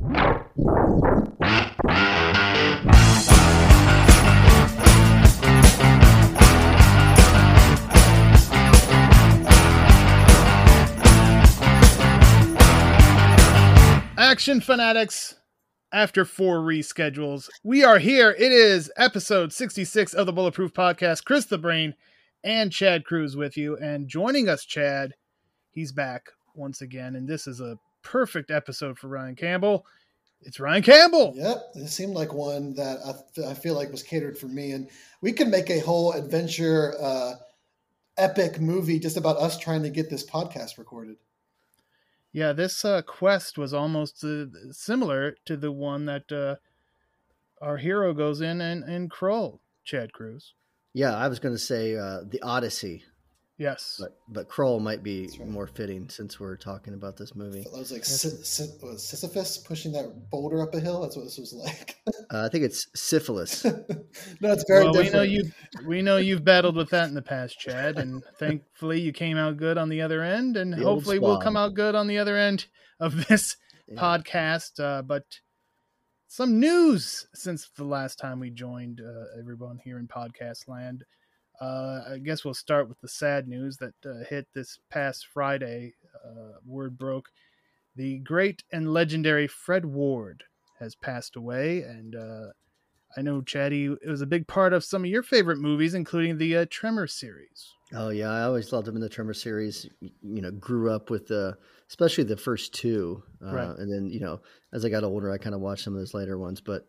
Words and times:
Action 0.00 0.60
fanatics, 14.60 15.34
after 15.90 16.24
four 16.24 16.58
reschedules, 16.58 17.48
we 17.64 17.82
are 17.82 17.98
here. 17.98 18.30
It 18.30 18.52
is 18.52 18.92
episode 18.96 19.52
66 19.52 20.14
of 20.14 20.26
the 20.26 20.32
Bulletproof 20.32 20.72
Podcast. 20.72 21.24
Chris 21.24 21.46
the 21.46 21.58
Brain 21.58 21.94
and 22.44 22.70
Chad 22.70 23.04
Cruz 23.04 23.34
with 23.36 23.56
you. 23.56 23.76
And 23.78 24.06
joining 24.06 24.48
us, 24.48 24.64
Chad, 24.64 25.14
he's 25.72 25.90
back 25.90 26.26
once 26.54 26.80
again. 26.82 27.16
And 27.16 27.26
this 27.26 27.48
is 27.48 27.60
a 27.60 27.80
perfect 28.10 28.50
episode 28.50 28.98
for 28.98 29.08
Ryan 29.08 29.36
Campbell. 29.36 29.86
It's 30.40 30.60
Ryan 30.60 30.82
Campbell. 30.82 31.32
Yep, 31.36 31.62
it 31.74 31.88
seemed 31.88 32.14
like 32.14 32.32
one 32.32 32.74
that 32.74 32.98
I, 33.04 33.50
I 33.50 33.54
feel 33.54 33.74
like 33.74 33.90
was 33.90 34.02
catered 34.02 34.38
for 34.38 34.46
me, 34.46 34.72
and 34.72 34.88
we 35.20 35.32
could 35.32 35.48
make 35.48 35.68
a 35.68 35.80
whole 35.80 36.12
adventure, 36.12 36.94
uh, 37.00 37.34
epic 38.16 38.60
movie 38.60 38.98
just 38.98 39.16
about 39.16 39.36
us 39.36 39.58
trying 39.58 39.82
to 39.82 39.90
get 39.90 40.10
this 40.10 40.28
podcast 40.28 40.78
recorded. 40.78 41.16
Yeah, 42.32 42.52
this 42.52 42.84
uh, 42.84 43.02
quest 43.02 43.56
was 43.56 43.72
almost 43.72 44.22
uh, 44.22 44.46
similar 44.70 45.36
to 45.46 45.56
the 45.56 45.72
one 45.72 46.04
that 46.06 46.30
uh, 46.30 46.56
our 47.64 47.78
hero 47.78 48.12
goes 48.12 48.40
in 48.40 48.60
and, 48.60 48.84
and 48.84 49.10
Krull, 49.10 49.60
Chad 49.84 50.12
Cruz. 50.12 50.54
Yeah, 50.92 51.16
I 51.16 51.28
was 51.28 51.38
going 51.38 51.54
to 51.54 51.60
say 51.60 51.96
uh, 51.96 52.20
the 52.28 52.42
Odyssey, 52.42 53.04
Yes. 53.58 53.96
but 53.98 54.16
but 54.28 54.48
Krull 54.48 54.80
might 54.80 55.02
be 55.02 55.28
right. 55.38 55.48
more 55.48 55.66
fitting 55.66 56.08
since 56.08 56.38
we're 56.38 56.56
talking 56.56 56.94
about 56.94 57.16
this 57.16 57.34
movie. 57.34 57.62
It 57.62 57.72
was 57.72 57.90
like 57.90 58.04
Sis- 58.04 58.48
Sis- 58.48 58.78
was 58.80 59.04
Sisyphus 59.06 59.58
pushing 59.58 59.90
that 59.92 60.30
boulder 60.30 60.62
up 60.62 60.74
a 60.74 60.80
hill. 60.80 61.02
That's 61.02 61.16
what 61.16 61.24
this 61.24 61.38
was 61.38 61.52
like. 61.52 61.96
Uh, 62.30 62.44
I 62.46 62.48
think 62.48 62.64
it's 62.64 62.86
syphilis. 62.94 63.64
no, 64.40 64.52
it's 64.52 64.64
very 64.68 64.84
well, 64.84 64.94
we 65.02 65.10
know 65.10 65.22
you. 65.22 65.50
We 65.86 66.02
know 66.02 66.18
you've 66.18 66.44
battled 66.44 66.76
with 66.76 66.90
that 66.90 67.08
in 67.08 67.14
the 67.14 67.22
past, 67.22 67.58
Chad, 67.58 67.98
and 67.98 68.22
thankfully 68.38 69.00
you 69.00 69.12
came 69.12 69.36
out 69.36 69.56
good 69.56 69.76
on 69.76 69.88
the 69.88 70.02
other 70.02 70.22
end, 70.22 70.56
and 70.56 70.72
The 70.72 70.84
hopefully 70.84 71.18
we'll 71.18 71.40
come 71.40 71.56
out 71.56 71.74
good 71.74 71.94
on 71.96 72.06
the 72.06 72.18
other 72.18 72.36
end 72.36 72.66
of 73.00 73.26
this 73.28 73.56
Yeah. 73.88 74.00
podcast. 74.00 74.78
Uh, 74.78 75.02
but 75.02 75.24
some 76.28 76.60
news 76.60 77.26
since 77.34 77.70
the 77.76 77.84
last 77.84 78.18
time 78.18 78.38
we 78.38 78.50
joined 78.50 79.00
uh, 79.00 79.38
everyone 79.38 79.78
here 79.82 79.98
in 79.98 80.06
podcast 80.06 80.68
land. 80.68 81.04
Uh, 81.60 82.02
I 82.14 82.18
guess 82.18 82.44
we'll 82.44 82.54
start 82.54 82.88
with 82.88 83.00
the 83.00 83.08
sad 83.08 83.48
news 83.48 83.78
that 83.78 83.94
uh, 84.06 84.24
hit 84.28 84.46
this 84.54 84.78
past 84.90 85.26
Friday. 85.26 85.94
Uh, 86.24 86.58
word 86.64 86.96
broke: 86.98 87.30
the 87.96 88.18
great 88.18 88.62
and 88.72 88.92
legendary 88.92 89.46
Fred 89.48 89.84
Ward 89.84 90.44
has 90.78 90.94
passed 90.94 91.34
away, 91.36 91.82
and 91.82 92.14
uh, 92.14 92.46
I 93.16 93.22
know 93.22 93.40
Chatty. 93.42 93.86
It 93.86 94.08
was 94.08 94.20
a 94.20 94.26
big 94.26 94.46
part 94.46 94.72
of 94.72 94.84
some 94.84 95.02
of 95.02 95.10
your 95.10 95.22
favorite 95.22 95.58
movies, 95.58 95.94
including 95.94 96.38
the 96.38 96.58
uh, 96.58 96.66
Tremor 96.70 97.06
series. 97.08 97.72
Oh 97.92 98.10
yeah, 98.10 98.30
I 98.30 98.42
always 98.42 98.72
loved 98.72 98.86
him 98.86 98.94
in 98.96 99.00
the 99.00 99.08
Tremor 99.08 99.34
series. 99.34 99.88
You 100.00 100.42
know, 100.42 100.50
grew 100.52 100.92
up 100.92 101.10
with 101.10 101.26
the, 101.26 101.56
especially 101.88 102.24
the 102.24 102.36
first 102.36 102.74
two, 102.74 103.22
uh, 103.42 103.52
Right. 103.52 103.78
and 103.78 103.90
then 103.90 104.10
you 104.10 104.20
know, 104.20 104.40
as 104.72 104.84
I 104.84 104.90
got 104.90 105.04
older, 105.04 105.30
I 105.32 105.38
kind 105.38 105.54
of 105.54 105.60
watched 105.60 105.84
some 105.84 105.94
of 105.94 106.00
those 106.00 106.14
later 106.14 106.38
ones. 106.38 106.60
But 106.60 106.86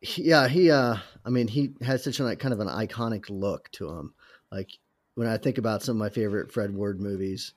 yeah, 0.00 0.48
he, 0.48 0.70
uh, 0.70 0.96
I 1.24 1.30
mean, 1.30 1.48
he 1.48 1.72
has 1.82 2.04
such 2.04 2.20
a 2.20 2.24
like, 2.24 2.38
kind 2.38 2.54
of 2.54 2.60
an 2.60 2.68
iconic 2.68 3.26
look 3.28 3.70
to 3.72 3.88
him. 3.88 4.14
Like 4.52 4.70
when 5.14 5.28
I 5.28 5.36
think 5.38 5.58
about 5.58 5.82
some 5.82 5.96
of 5.96 6.00
my 6.00 6.10
favorite 6.10 6.52
Fred 6.52 6.74
Ward 6.74 7.00
movies, 7.00 7.52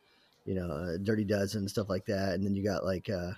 you 0.45 0.55
know, 0.55 0.69
uh, 0.69 0.97
Dirty 1.03 1.25
Dozen 1.25 1.61
and 1.61 1.69
stuff 1.69 1.89
like 1.89 2.05
that, 2.05 2.33
and 2.33 2.45
then 2.45 2.55
you 2.55 2.63
got 2.63 2.83
like 2.85 3.09
uh, 3.09 3.31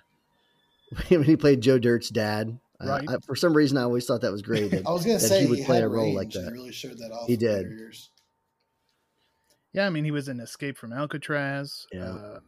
when 1.10 1.24
he 1.24 1.36
played 1.36 1.62
Joe 1.62 1.80
Dirt's 1.80 2.10
dad. 2.10 2.60
Right. 2.84 3.08
I, 3.08 3.18
for 3.28 3.36
some 3.36 3.54
reason, 3.54 3.78
I 3.78 3.84
always 3.84 4.06
thought 4.06 4.22
that 4.22 4.32
was 4.32 4.42
great. 4.42 4.72
that- 4.72 4.88
I 4.88 4.92
was 4.92 5.04
gonna 5.04 5.20
that 5.20 5.28
say 5.28 5.42
he 5.42 5.48
would 5.48 5.66
play 5.66 5.78
had 5.78 5.84
a 5.86 5.90
role 5.90 6.16
like 6.16 6.32
that. 6.32 6.52
really 6.52 6.72
showed 6.72 6.98
that 6.98 7.12
off. 7.12 7.28
He 7.28 7.36
did. 7.38 7.68
Years. 7.70 8.10
Yeah, 9.74 9.86
I 9.88 9.90
mean, 9.90 10.04
he 10.04 10.12
was 10.12 10.28
in 10.28 10.40
Escape 10.40 10.78
from 10.78 10.92
Alcatraz. 10.92 11.88
Yeah. 11.94 12.10
Uh, 12.12 12.40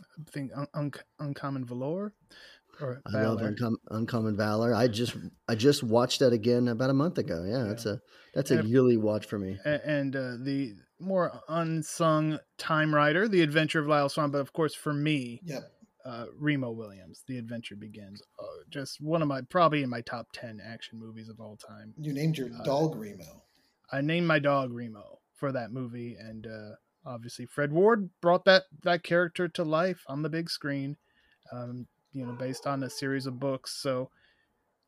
I 0.00 0.30
think 0.30 0.52
Un- 0.56 0.68
Un- 0.74 0.92
Uncommon 1.18 1.64
Valor 1.64 2.12
or 2.80 3.00
I 3.06 3.22
love 3.22 3.40
Uncom- 3.40 3.76
Uncommon 3.90 4.36
Valor. 4.36 4.74
I 4.74 4.88
just 4.88 5.16
I 5.48 5.54
just 5.54 5.82
watched 5.82 6.20
that 6.20 6.32
again 6.32 6.68
about 6.68 6.90
a 6.90 6.94
month 6.94 7.18
ago. 7.18 7.44
Yeah, 7.46 7.64
that's 7.64 7.86
a 7.86 8.00
that's 8.34 8.50
a 8.50 8.58
And- 8.60 8.68
yearly 8.68 8.96
watch 8.96 9.26
for 9.26 9.38
me. 9.38 9.58
And 9.64 10.14
uh, 10.16 10.36
the 10.40 10.74
more 11.00 11.40
unsung 11.48 12.38
Time 12.58 12.94
Rider, 12.94 13.28
The 13.28 13.42
Adventure 13.42 13.80
of 13.80 13.86
Lyle 13.86 14.08
Swann. 14.08 14.30
But 14.30 14.38
of 14.38 14.52
course, 14.52 14.74
for 14.74 14.92
me, 14.94 15.40
Yep. 15.44 15.62
uh, 16.04 16.26
Remo 16.38 16.70
Williams, 16.70 17.22
The 17.26 17.36
Adventure 17.38 17.76
Begins. 17.76 18.22
Uh, 18.38 18.44
just 18.70 19.00
one 19.00 19.20
of 19.22 19.28
my 19.28 19.42
probably 19.42 19.82
in 19.82 19.90
my 19.90 20.00
top 20.00 20.28
ten 20.32 20.60
action 20.64 20.98
movies 20.98 21.28
of 21.28 21.40
all 21.40 21.56
time. 21.56 21.94
You 21.98 22.12
named 22.12 22.38
your 22.38 22.48
Uh, 22.54 22.64
dog 22.64 22.96
Remo. 22.96 23.42
I 23.92 24.00
named 24.00 24.26
my 24.26 24.38
dog 24.38 24.72
Remo 24.72 25.18
for 25.34 25.52
that 25.52 25.72
movie, 25.72 26.16
and 26.18 26.46
uh, 26.46 26.70
obviously 27.04 27.44
Fred 27.46 27.72
Ward 27.72 28.08
brought 28.20 28.44
that 28.46 28.64
that 28.82 29.02
character 29.02 29.46
to 29.48 29.62
life 29.64 30.02
on 30.08 30.22
the 30.22 30.30
big 30.30 30.48
screen. 30.48 30.96
Um, 31.52 31.86
you 32.14 32.24
know, 32.24 32.32
based 32.32 32.66
on 32.66 32.82
a 32.82 32.88
series 32.90 33.26
of 33.26 33.38
books. 33.38 33.76
So, 33.82 34.10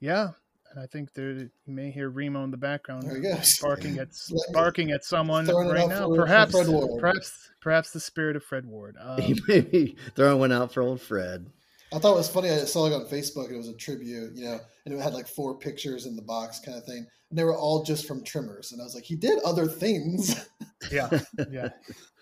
yeah, 0.00 0.28
and 0.70 0.82
I 0.82 0.86
think 0.86 1.12
there 1.12 1.32
you 1.32 1.50
may 1.66 1.90
hear 1.90 2.08
Remo 2.08 2.44
in 2.44 2.50
the 2.50 2.56
background 2.56 3.02
There 3.04 3.16
he 3.16 3.22
goes. 3.22 3.58
barking 3.58 3.98
at 3.98 4.08
barking 4.52 4.90
at 4.92 5.04
someone 5.04 5.44
throwing 5.46 5.68
right 5.68 5.88
now. 5.88 6.08
for- 6.08 6.14
for 6.16 6.22
perhaps, 6.22 6.52
Fred 6.52 6.66
perhaps, 7.00 7.50
perhaps 7.60 7.90
the 7.90 8.00
spirit 8.00 8.36
of 8.36 8.44
Fred 8.44 8.64
Ward. 8.66 8.96
Um, 9.02 9.20
He 9.20 9.38
may 9.48 9.60
be 9.60 9.96
throwing 10.14 10.38
one 10.38 10.52
out 10.52 10.72
for 10.72 10.82
old 10.82 11.00
Fred. 11.00 11.46
I 11.92 11.98
thought 12.00 12.14
it 12.14 12.16
was 12.16 12.28
funny. 12.28 12.50
I 12.50 12.58
saw 12.64 12.86
it 12.86 12.92
on 12.92 13.06
Facebook. 13.06 13.50
It 13.52 13.56
was 13.56 13.68
a 13.68 13.74
tribute, 13.74 14.32
you 14.36 14.44
know, 14.46 14.58
and 14.84 14.92
it 14.94 15.00
had 15.00 15.14
like 15.14 15.28
four 15.28 15.56
pictures 15.56 16.04
in 16.06 16.16
the 16.16 16.22
box, 16.22 16.58
kind 16.58 16.76
of 16.76 16.84
thing. 16.84 17.06
And 17.30 17.38
they 17.38 17.44
were 17.44 17.56
all 17.56 17.84
just 17.84 18.06
from 18.08 18.24
Tremors. 18.24 18.72
And 18.72 18.80
I 18.80 18.84
was 18.84 18.94
like, 18.96 19.04
he 19.04 19.14
did 19.14 19.38
other 19.44 19.66
things. 19.66 20.48
yeah 20.90 21.08
yeah 21.50 21.68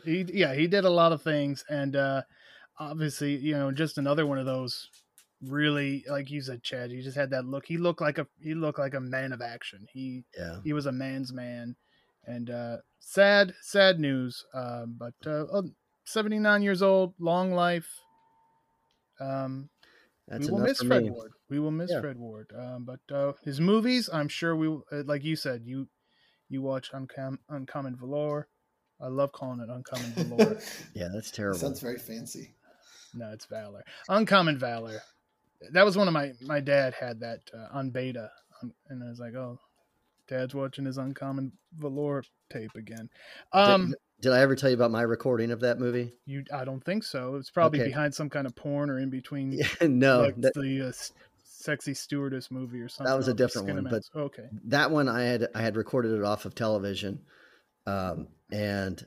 he 0.05 0.25
yeah 0.33 0.55
he 0.55 0.67
did 0.67 0.85
a 0.85 0.91
lot 0.91 1.13
of 1.13 1.23
things 1.23 1.65
and 1.71 1.97
uh 1.97 2.23
obviously 2.79 3.37
you 3.37 3.53
know 3.55 3.71
just 3.71 3.99
another 3.99 4.27
one 4.27 4.39
of 4.39 4.47
those 4.47 4.89
really 5.43 6.05
like 6.09 6.31
you 6.31 6.41
said 6.41 6.62
chad 6.62 6.91
he 6.91 7.03
just 7.03 7.17
had 7.17 7.31
that 7.31 7.45
look 7.45 7.67
he 7.67 7.76
looked 7.76 8.00
like 8.00 8.19
a 8.19 8.26
he 8.41 8.55
looked 8.55 8.79
like 8.79 8.94
a 8.94 9.00
man 9.00 9.32
of 9.32 9.43
action 9.43 9.87
he 9.93 10.25
Yeah, 10.38 10.61
he 10.65 10.73
was 10.73 10.87
a 10.87 10.93
man's 10.93 11.32
man 11.32 11.76
and 12.25 12.49
uh 12.50 12.79
sad 13.00 13.55
sad 13.61 14.00
news 14.00 14.44
um 14.55 14.97
but 14.99 15.15
uh 15.26 15.44
oh, 15.53 15.71
79 16.06 16.62
years 16.62 16.82
old 16.82 17.15
long 17.19 17.53
life 17.53 17.88
um 19.21 19.69
that's 20.26 20.47
we 20.47 20.53
will 20.53 20.61
miss 20.61 20.82
Fred 20.82 21.05
me. 21.05 21.11
Ward. 21.11 21.32
We 21.50 21.59
will 21.59 21.71
miss 21.71 21.91
Yeah. 21.91 22.00
Fred 22.00 22.17
Ward. 22.17 22.50
Um, 22.59 22.87
but 22.87 23.15
uh, 23.15 23.35
his 23.43 23.61
movies, 23.61 24.09
I'm 24.11 24.29
sure 24.29 24.56
we, 24.56 24.69
will- 24.69 24.87
uh, 24.91 25.03
like 25.05 25.23
you 25.23 25.37
said, 25.37 25.62
you 25.67 25.87
you 26.49 26.62
watch 26.62 26.91
Uncom- 26.93 27.38
Uncommon 27.50 27.94
Valor. 27.97 28.49
I 29.00 29.09
love 29.09 29.32
calling 29.32 29.61
it 29.61 29.69
Uncommon 29.69 30.12
Valor. 30.12 30.59
Yeah, 30.94 31.09
that's 31.12 31.31
terrible. 31.31 31.59
Sounds 31.59 31.81
very 31.81 31.99
fancy. 31.99 32.55
No, 33.14 33.31
it's 33.32 33.46
Valor. 33.46 33.84
Uncommon 34.08 34.58
Valor. 34.58 35.00
That 35.72 35.84
was 35.84 35.96
one 35.96 36.08
of 36.08 36.14
my 36.14 36.32
my 36.43 36.61
dad 36.61 36.94
had 36.94 37.20
that 37.20 37.40
uh, 37.52 37.69
on 37.72 37.90
beta, 37.90 38.31
um, 38.62 38.72
and 38.88 39.02
I 39.02 39.08
was 39.08 39.20
like, 39.20 39.34
oh, 39.34 39.58
Dad's 40.28 40.55
watching 40.55 40.84
his 40.84 40.99
Uncommon 40.99 41.52
Valor 41.76 42.22
tape 42.50 42.75
again. 42.76 43.08
Um, 43.52 43.88
did, 43.88 43.96
did 44.22 44.32
I 44.32 44.40
ever 44.40 44.56
tell 44.56 44.70
you 44.70 44.76
about 44.76 44.90
my 44.90 45.02
recording 45.02 45.50
of 45.50 45.61
that 45.61 45.78
movie? 45.78 46.12
you, 46.26 46.44
I 46.52 46.64
don't 46.64 46.84
think 46.84 47.05
so. 47.05 47.37
It's 47.37 47.50
probably 47.50 47.81
Okay. 47.81 47.88
behind 47.88 48.14
some 48.14 48.31
kind 48.31 48.46
of 48.46 48.55
porn 48.55 48.90
or 48.90 48.99
in 48.99 49.11
between. 49.11 49.58
no, 49.81 50.22
like 50.22 50.40
that, 50.40 50.55
the 50.55 50.88
uh, 50.88 50.93
sexy 51.44 51.94
stewardess 51.94 52.50
movie 52.50 52.81
or 52.81 52.88
something. 52.88 53.11
That 53.11 53.16
was 53.16 53.28
a 53.28 53.34
different 53.34 53.69
one, 53.69 53.87
but 53.90 54.02
okay. 54.14 54.49
that 54.64 54.90
one 54.90 55.08
I 55.08 55.22
had 55.22 55.49
I 55.55 55.62
had 55.62 55.76
recorded 55.76 56.12
it 56.12 56.22
off 56.22 56.44
of 56.44 56.55
television, 56.55 57.20
um, 57.87 58.28
and 58.50 59.05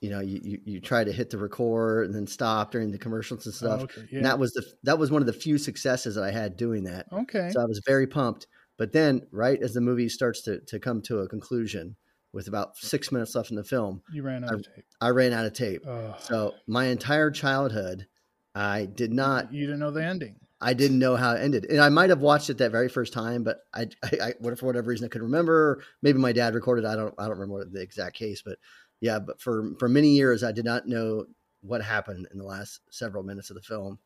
you 0.00 0.10
know 0.10 0.20
you, 0.20 0.40
you 0.42 0.60
you 0.64 0.80
try 0.80 1.04
to 1.04 1.12
hit 1.12 1.30
the 1.30 1.38
record 1.38 2.06
and 2.06 2.14
then 2.14 2.26
stop 2.26 2.70
during 2.70 2.90
the 2.90 2.98
commercials 2.98 3.46
and 3.46 3.54
oh, 3.54 3.56
stuff. 3.56 3.80
Oh, 3.80 3.84
okay. 3.84 4.08
Yeah. 4.10 4.16
And 4.18 4.26
that 4.26 4.38
was 4.38 4.52
the 4.52 4.64
that 4.84 4.98
was 4.98 5.10
one 5.10 5.22
of 5.22 5.26
the 5.26 5.32
few 5.32 5.58
successes 5.58 6.14
that 6.16 6.24
I 6.24 6.30
had 6.30 6.56
doing 6.56 6.84
that. 6.84 7.06
okay. 7.12 7.50
So 7.52 7.60
I 7.60 7.64
was 7.64 7.80
very 7.86 8.06
pumped. 8.06 8.46
But 8.78 8.92
then, 8.92 9.26
right 9.32 9.60
as 9.62 9.72
the 9.72 9.80
movie 9.80 10.08
starts 10.08 10.42
to 10.42 10.60
to 10.66 10.78
come 10.78 11.00
to 11.02 11.20
a 11.20 11.28
conclusion, 11.28 11.96
with 12.36 12.48
about 12.48 12.76
six 12.76 13.10
minutes 13.10 13.34
left 13.34 13.50
in 13.50 13.56
the 13.56 13.64
film, 13.64 14.02
you 14.12 14.22
ran 14.22 14.44
out 14.44 14.52
of 14.52 14.62
tape. 14.62 14.84
I 15.00 15.08
ran 15.08 15.32
out 15.32 15.46
of 15.46 15.54
tape. 15.54 15.82
Oh, 15.86 16.14
So 16.20 16.52
my 16.66 16.86
entire 16.86 17.30
childhood, 17.30 18.06
I 18.54 18.84
did 18.84 19.12
not 19.12 19.52
you 19.54 19.64
didn't 19.64 19.80
know 19.80 19.90
the 19.90 20.04
ending. 20.04 20.36
I 20.60 20.72
didn't 20.74 20.98
know 20.98 21.16
how 21.16 21.32
it 21.32 21.40
ended, 21.42 21.66
and 21.66 21.80
I 21.80 21.88
might 21.90 22.10
have 22.10 22.20
watched 22.20 22.48
it 22.50 22.58
that 22.58 22.72
very 22.72 22.88
first 22.88 23.12
time, 23.12 23.42
but 23.42 23.58
I, 23.74 23.88
I, 24.02 24.10
I 24.22 24.34
what- 24.40 24.58
for 24.58 24.66
whatever 24.66 24.88
reason, 24.88 25.04
I 25.06 25.08
couldn't 25.08 25.26
remember. 25.26 25.82
Maybe 26.02 26.18
my 26.18 26.32
dad 26.32 26.54
recorded. 26.54 26.84
I 26.84 26.96
don't, 26.96 27.14
I 27.18 27.26
don't 27.26 27.38
remember 27.38 27.64
the 27.64 27.82
exact 27.82 28.16
case, 28.16 28.42
but 28.44 28.58
yeah. 29.00 29.18
But 29.18 29.40
for 29.40 29.74
for 29.78 29.88
many 29.88 30.10
years, 30.10 30.42
I 30.42 30.52
did 30.52 30.64
not 30.64 30.86
know 30.86 31.26
what 31.62 31.82
happened 31.82 32.28
in 32.32 32.38
the 32.38 32.44
last 32.44 32.80
several 32.90 33.22
minutes 33.22 33.50
of 33.50 33.56
the 33.56 33.62
film. 33.62 33.98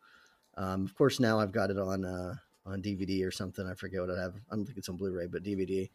Um, 0.56 0.84
of 0.84 0.94
course, 0.94 1.20
now 1.20 1.38
I've 1.38 1.52
got 1.52 1.70
it 1.70 1.78
on 1.78 2.04
uh, 2.04 2.34
on 2.66 2.82
DVD 2.82 3.26
or 3.26 3.30
something. 3.30 3.66
I 3.66 3.74
forget 3.74 4.00
what 4.00 4.10
I 4.10 4.20
have. 4.20 4.34
I 4.50 4.56
don't 4.56 4.64
think 4.64 4.78
it's 4.78 4.88
on 4.88 4.96
Blu-ray, 4.96 5.26
but 5.26 5.42
DVD, 5.42 5.88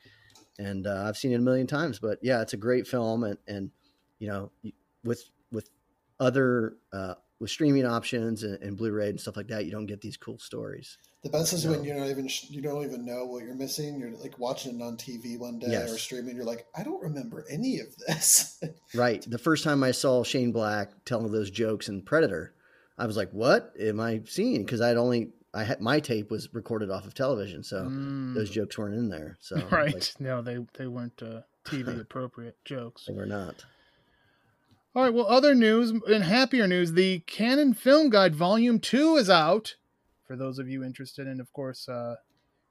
and 0.60 0.88
uh, 0.88 1.04
I've 1.06 1.18
seen 1.18 1.32
it 1.32 1.36
a 1.36 1.40
million 1.40 1.68
times. 1.68 2.00
But 2.00 2.20
yeah, 2.22 2.42
it's 2.42 2.54
a 2.54 2.58
great 2.58 2.88
film, 2.88 3.24
and 3.24 3.38
and 3.48 3.72
you 4.20 4.28
know, 4.28 4.52
with 5.04 5.24
with 5.52 5.70
other 6.20 6.78
uh, 6.94 7.16
with 7.40 7.50
streaming 7.50 7.86
options 7.86 8.44
and, 8.44 8.62
and 8.62 8.78
Blu-ray 8.78 9.10
and 9.10 9.20
stuff 9.20 9.36
like 9.38 9.48
that, 9.48 9.66
you 9.66 9.72
don't 9.72 9.86
get 9.86 10.02
these 10.02 10.18
cool 10.18 10.40
stories. 10.40 10.98
The 11.24 11.30
best 11.32 11.54
is 11.54 11.66
when 11.68 11.84
you're 11.84 11.98
not 11.98 12.08
even 12.10 12.30
you 12.50 12.62
don't 12.62 12.84
even 12.86 13.04
know 13.04 13.26
what 13.26 13.44
you're 13.44 13.56
missing. 13.56 14.00
You're 14.00 14.12
like 14.12 14.38
watching 14.38 14.80
it 14.80 14.84
on 14.84 14.96
TV 14.96 15.40
one 15.40 15.58
day 15.58 15.68
Yes. 15.72 15.92
or 15.92 15.98
streaming. 15.98 16.36
You're 16.36 16.46
like, 16.46 16.68
I 16.78 16.84
don't 16.84 17.02
remember 17.02 17.46
any 17.50 17.80
of 17.80 17.88
this. 18.08 18.62
Right. 18.94 19.26
The 19.28 19.38
first 19.40 19.64
time 19.64 19.84
I 19.84 19.92
saw 19.92 20.24
Shane 20.24 20.52
Black 20.52 20.92
telling 21.04 21.32
those 21.32 21.50
jokes 21.52 21.90
in 21.90 22.04
Predator, 22.04 22.54
I 22.98 23.06
was 23.08 23.18
like, 23.18 23.32
"What 23.32 23.74
am 23.78 24.00
I 24.00 24.22
seeing?" 24.26 24.64
Because 24.64 24.80
I'd 24.80 24.96
only 24.96 25.32
I 25.54 25.64
had 25.66 25.82
my 25.82 26.00
tape 26.00 26.32
was 26.32 26.54
recorded 26.54 26.90
off 26.92 27.06
of 27.06 27.14
television, 27.14 27.62
so 27.64 27.84
Mm, 27.90 28.36
those 28.36 28.50
jokes 28.50 28.78
weren't 28.78 28.96
in 28.96 29.10
there. 29.10 29.36
So 29.42 29.56
right. 29.72 29.94
like, 29.94 30.12
no, 30.20 30.42
they 30.42 30.60
they 30.78 30.88
weren't 30.88 31.22
uh, 31.22 31.42
TV 31.66 32.00
appropriate 32.08 32.56
jokes. 32.64 33.06
they 33.08 33.14
were 33.14 33.26
not. 33.26 33.66
All 34.96 35.04
right. 35.04 35.14
Well, 35.14 35.28
other 35.28 35.54
news 35.54 35.92
and 36.08 36.24
happier 36.24 36.68
news: 36.68 36.94
the 36.94 37.20
Cannon 37.28 37.74
Film 37.74 38.10
Guide 38.10 38.34
Volume 38.34 38.80
Two 38.80 39.18
is 39.18 39.30
out. 39.30 39.76
For 40.26 40.38
those 40.38 40.58
of 40.58 40.70
you 40.70 40.86
interested, 40.86 41.28
and 41.28 41.42
of 41.42 41.52
course, 41.52 41.90
uh, 41.90 42.16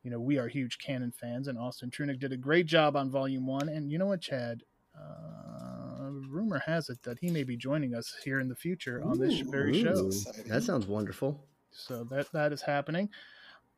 you 0.03 0.11
know 0.11 0.19
we 0.19 0.39
are 0.39 0.49
huge 0.49 0.79
Cannon 0.79 1.13
fans, 1.13 1.49
and 1.49 1.59
Austin 1.59 1.91
Trunick 1.91 2.19
did 2.19 2.33
a 2.33 2.37
great 2.39 2.65
job 2.65 2.97
on 2.97 3.11
Volume 3.11 3.47
One. 3.47 3.69
And 3.69 3.93
you 3.93 3.99
know 3.99 4.07
what, 4.07 4.23
Chad? 4.23 4.63
Uh, 4.99 6.13
rumor 6.31 6.63
has 6.65 6.89
it 6.89 7.03
that 7.03 7.19
he 7.19 7.31
may 7.31 7.43
be 7.43 7.59
joining 7.59 7.95
us 7.95 8.15
here 8.25 8.41
in 8.41 8.49
the 8.49 8.55
future 8.57 9.03
on 9.05 9.19
this 9.19 9.41
Ooh. 9.41 9.51
very 9.51 9.83
show. 9.83 9.95
Ooh, 9.95 10.07
exciting. 10.07 10.45
that 10.45 10.63
sounds 10.63 10.87
wonderful. 10.87 11.45
So 11.73 12.05
that 12.05 12.33
that 12.33 12.55
is 12.55 12.63
happening. 12.63 13.11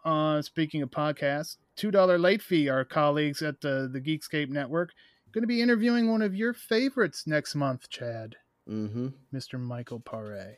Uh, 0.04 0.40
speaking 0.40 0.82
of 0.82 0.90
podcasts, 0.93 1.56
two 1.75 1.90
dollar 1.90 2.16
late 2.16 2.43
fee. 2.43 2.69
Our 2.69 2.84
colleagues 2.84 3.43
at 3.43 3.60
the 3.60 3.90
the 3.93 4.00
Geekscape 4.00 4.50
Network 4.50 4.93
going 5.36 5.42
to 5.42 5.46
be 5.46 5.60
interviewing 5.60 6.10
one 6.10 6.22
of 6.22 6.34
your 6.34 6.54
favorites 6.54 7.26
next 7.26 7.54
month, 7.54 7.90
Chad, 7.90 8.36
hmm 8.66 9.08
Mr. 9.34 9.60
Michael 9.60 10.00
Paré. 10.00 10.54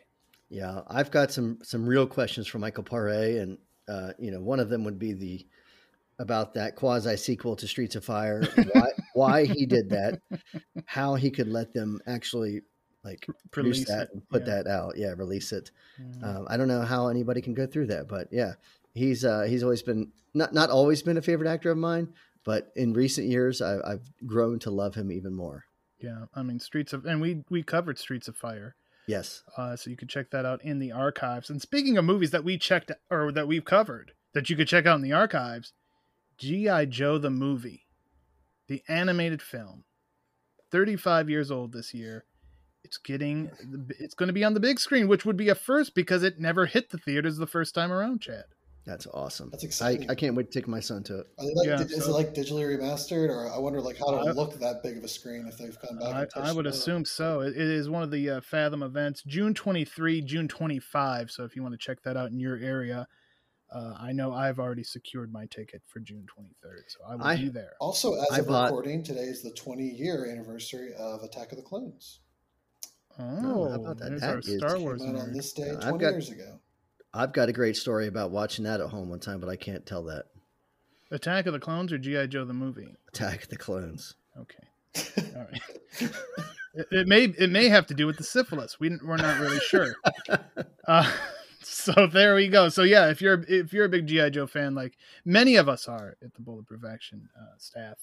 Yeah, 0.50 0.82
I've 0.86 1.10
got 1.10 1.32
some 1.32 1.58
some 1.64 1.84
real 1.84 2.06
questions 2.06 2.46
for 2.46 2.60
Michael 2.60 2.84
Paré, 2.84 3.42
and 3.42 3.58
uh, 3.88 4.12
you 4.20 4.30
know, 4.30 4.40
one 4.40 4.60
of 4.60 4.68
them 4.68 4.84
would 4.84 4.96
be 4.96 5.14
the 5.14 5.44
about 6.20 6.54
that 6.54 6.76
quasi 6.76 7.16
sequel 7.16 7.56
to 7.56 7.66
Streets 7.66 7.96
of 7.96 8.04
Fire, 8.04 8.44
why, 8.72 8.90
why 9.14 9.44
he 9.46 9.66
did 9.66 9.90
that, 9.90 10.20
how 10.86 11.16
he 11.16 11.28
could 11.28 11.48
let 11.48 11.74
them 11.74 12.00
actually 12.06 12.62
like 13.02 13.26
produce 13.50 13.78
Release 13.78 13.88
that 13.88 14.08
it, 14.14 14.28
put 14.30 14.46
yeah. 14.46 14.62
that 14.62 14.66
out. 14.68 14.96
Yeah, 14.96 15.12
release 15.16 15.50
it. 15.50 15.72
Mm. 16.00 16.24
Um, 16.24 16.46
I 16.48 16.56
don't 16.56 16.68
know 16.68 16.82
how 16.82 17.08
anybody 17.08 17.42
can 17.42 17.52
go 17.52 17.66
through 17.66 17.86
that, 17.88 18.06
but 18.06 18.28
yeah, 18.30 18.52
he's 18.94 19.24
uh, 19.24 19.42
he's 19.42 19.64
always 19.64 19.82
been 19.82 20.12
not 20.34 20.54
not 20.54 20.70
always 20.70 21.02
been 21.02 21.16
a 21.16 21.22
favorite 21.22 21.50
actor 21.50 21.72
of 21.72 21.78
mine, 21.78 22.14
but 22.48 22.72
in 22.74 22.94
recent 22.94 23.28
years, 23.28 23.60
I, 23.60 23.76
I've 23.84 24.10
grown 24.26 24.58
to 24.60 24.70
love 24.70 24.94
him 24.94 25.12
even 25.12 25.34
more. 25.34 25.66
Yeah, 26.00 26.24
I 26.34 26.42
mean 26.42 26.60
Streets 26.60 26.94
of, 26.94 27.04
and 27.04 27.20
we 27.20 27.44
we 27.50 27.62
covered 27.62 27.98
Streets 27.98 28.26
of 28.26 28.36
Fire, 28.36 28.74
Yes, 29.06 29.42
uh, 29.58 29.76
so 29.76 29.90
you 29.90 29.98
could 29.98 30.08
check 30.08 30.30
that 30.30 30.46
out 30.46 30.64
in 30.64 30.78
the 30.78 30.90
archives. 30.90 31.50
And 31.50 31.60
speaking 31.60 31.98
of 31.98 32.06
movies 32.06 32.30
that 32.30 32.44
we 32.44 32.56
checked 32.56 32.90
or 33.10 33.30
that 33.32 33.48
we've 33.48 33.66
covered 33.66 34.12
that 34.32 34.48
you 34.48 34.56
could 34.56 34.66
check 34.66 34.86
out 34.86 34.96
in 34.96 35.02
the 35.02 35.12
archives, 35.12 35.74
GI 36.38 36.86
Joe 36.86 37.18
the 37.18 37.28
movie, 37.28 37.84
the 38.66 38.82
animated 38.88 39.42
film, 39.42 39.84
thirty 40.70 40.96
five 40.96 41.28
years 41.28 41.50
old 41.50 41.74
this 41.74 41.92
year. 41.92 42.24
It's 42.82 42.96
getting, 42.96 43.50
it's 43.98 44.14
going 44.14 44.28
to 44.28 44.32
be 44.32 44.44
on 44.44 44.54
the 44.54 44.60
big 44.60 44.80
screen, 44.80 45.06
which 45.06 45.26
would 45.26 45.36
be 45.36 45.50
a 45.50 45.54
first 45.54 45.94
because 45.94 46.22
it 46.22 46.40
never 46.40 46.64
hit 46.64 46.88
the 46.88 46.96
theaters 46.96 47.36
the 47.36 47.46
first 47.46 47.74
time 47.74 47.92
around. 47.92 48.22
Chad. 48.22 48.44
That's 48.88 49.06
awesome. 49.12 49.50
That's 49.50 49.64
exciting. 49.64 50.10
I 50.10 50.14
can't 50.14 50.34
wait 50.34 50.50
to 50.50 50.58
take 50.58 50.66
my 50.66 50.80
son 50.80 51.02
to 51.04 51.18
it. 51.20 51.26
Are 51.38 51.44
they 51.44 51.52
like, 51.54 51.66
Yeah, 51.68 51.80
is 51.82 52.04
so- 52.04 52.10
it 52.10 52.12
like 52.14 52.34
digitally 52.34 52.64
remastered, 52.64 53.28
or 53.28 53.52
I 53.52 53.58
wonder 53.58 53.80
like 53.82 53.98
how 53.98 54.18
I- 54.18 54.24
to 54.24 54.32
look 54.32 54.58
that 54.58 54.82
big 54.82 54.96
of 54.96 55.04
a 55.04 55.08
screen 55.08 55.46
if 55.46 55.58
they've 55.58 55.78
come 55.80 55.98
back? 55.98 56.08
I, 56.14 56.20
and 56.22 56.30
touched 56.30 56.46
I 56.46 56.52
would 56.52 56.64
it 56.66 56.70
up? 56.70 56.74
assume 56.74 57.04
so. 57.04 57.40
It, 57.42 57.50
it 57.50 57.68
is 57.68 57.90
one 57.90 58.02
of 58.02 58.10
the 58.10 58.30
uh, 58.30 58.40
Fathom 58.40 58.82
events, 58.82 59.22
June 59.26 59.52
23, 59.54 60.22
June 60.22 60.48
25. 60.48 61.30
So 61.30 61.44
if 61.44 61.54
you 61.54 61.62
want 61.62 61.74
to 61.74 61.78
check 61.78 62.02
that 62.04 62.16
out 62.16 62.30
in 62.30 62.40
your 62.40 62.56
area, 62.56 63.06
uh, 63.70 63.94
I 64.00 64.12
know 64.12 64.32
I've 64.32 64.58
already 64.58 64.82
secured 64.84 65.30
my 65.30 65.44
ticket 65.46 65.82
for 65.86 66.00
June 66.00 66.26
23rd, 66.38 66.80
so 66.88 66.98
I 67.06 67.14
will 67.16 67.24
I- 67.24 67.36
be 67.36 67.50
there. 67.50 67.72
Also, 67.80 68.14
as 68.14 68.26
I 68.32 68.38
of 68.38 68.46
bought- 68.48 68.64
recording, 68.70 69.02
today 69.02 69.20
is 69.24 69.42
the 69.42 69.50
20 69.50 69.84
year 69.84 70.24
anniversary 70.30 70.94
of 70.98 71.22
Attack 71.22 71.52
of 71.52 71.58
the 71.58 71.64
Clones. 71.64 72.20
Oh, 73.18 73.68
how 73.68 73.74
about 73.74 73.98
that? 73.98 74.08
there's 74.08 74.20
That 74.22 74.30
our 74.30 74.38
is- 74.38 74.56
Star 74.56 74.74
Came 74.76 74.82
Wars 74.84 75.02
out 75.02 75.16
on 75.16 75.32
this 75.32 75.52
day 75.52 75.66
Yeah, 75.66 75.74
I've 75.74 75.80
20 75.90 75.98
got- 75.98 76.10
years 76.12 76.30
ago. 76.30 76.60
I've 77.14 77.32
got 77.32 77.48
a 77.48 77.52
great 77.52 77.76
story 77.76 78.06
about 78.06 78.30
watching 78.30 78.64
that 78.64 78.80
at 78.80 78.90
home 78.90 79.08
one 79.08 79.20
time, 79.20 79.40
but 79.40 79.48
I 79.48 79.56
can't 79.56 79.86
tell 79.86 80.04
that. 80.04 80.26
Attack 81.10 81.46
of 81.46 81.54
the 81.54 81.58
Clones 81.58 81.92
or 81.92 81.98
G.I. 81.98 82.26
Joe 82.26 82.44
the 82.44 82.52
movie? 82.52 82.94
Attack 83.08 83.44
of 83.44 83.48
the 83.48 83.56
Clones. 83.56 84.14
Okay. 84.38 85.34
All 85.36 85.46
right. 85.50 85.60
it, 86.74 86.86
it 86.90 87.08
may 87.08 87.24
it 87.24 87.50
may 87.50 87.68
have 87.68 87.86
to 87.86 87.94
do 87.94 88.06
with 88.06 88.16
the 88.16 88.24
syphilis. 88.24 88.78
We 88.78 88.98
we're 89.04 89.16
not 89.16 89.40
really 89.40 89.60
sure. 89.60 89.94
Uh, 90.86 91.10
so 91.60 92.06
there 92.06 92.34
we 92.34 92.48
go. 92.48 92.70
So 92.70 92.82
yeah, 92.82 93.10
if 93.10 93.20
you're 93.20 93.44
if 93.46 93.74
you're 93.74 93.84
a 93.84 93.90
big 93.90 94.06
GI 94.06 94.30
Joe 94.30 94.46
fan, 94.46 94.74
like 94.74 94.96
many 95.26 95.56
of 95.56 95.68
us 95.68 95.86
are 95.86 96.16
at 96.24 96.32
the 96.32 96.40
Bulletproof 96.40 96.82
Action 96.90 97.28
uh, 97.38 97.58
staff, 97.58 97.98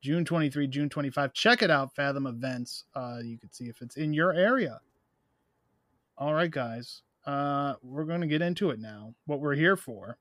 June 0.00 0.24
23, 0.24 0.66
June 0.68 0.88
25. 0.88 1.34
Check 1.34 1.60
it 1.60 1.70
out. 1.70 1.94
Fathom 1.94 2.26
Events. 2.26 2.84
Uh, 2.94 3.18
you 3.22 3.36
can 3.36 3.52
see 3.52 3.66
if 3.66 3.82
it's 3.82 3.96
in 3.96 4.14
your 4.14 4.32
area. 4.32 4.80
All 6.16 6.32
right, 6.32 6.50
guys. 6.50 7.02
Uh, 7.26 7.74
we're 7.82 8.04
going 8.04 8.20
to 8.20 8.26
get 8.26 8.42
into 8.42 8.70
it 8.70 8.78
now. 8.80 9.14
What 9.26 9.40
we're 9.40 9.54
here 9.54 9.76
for. 9.76 10.18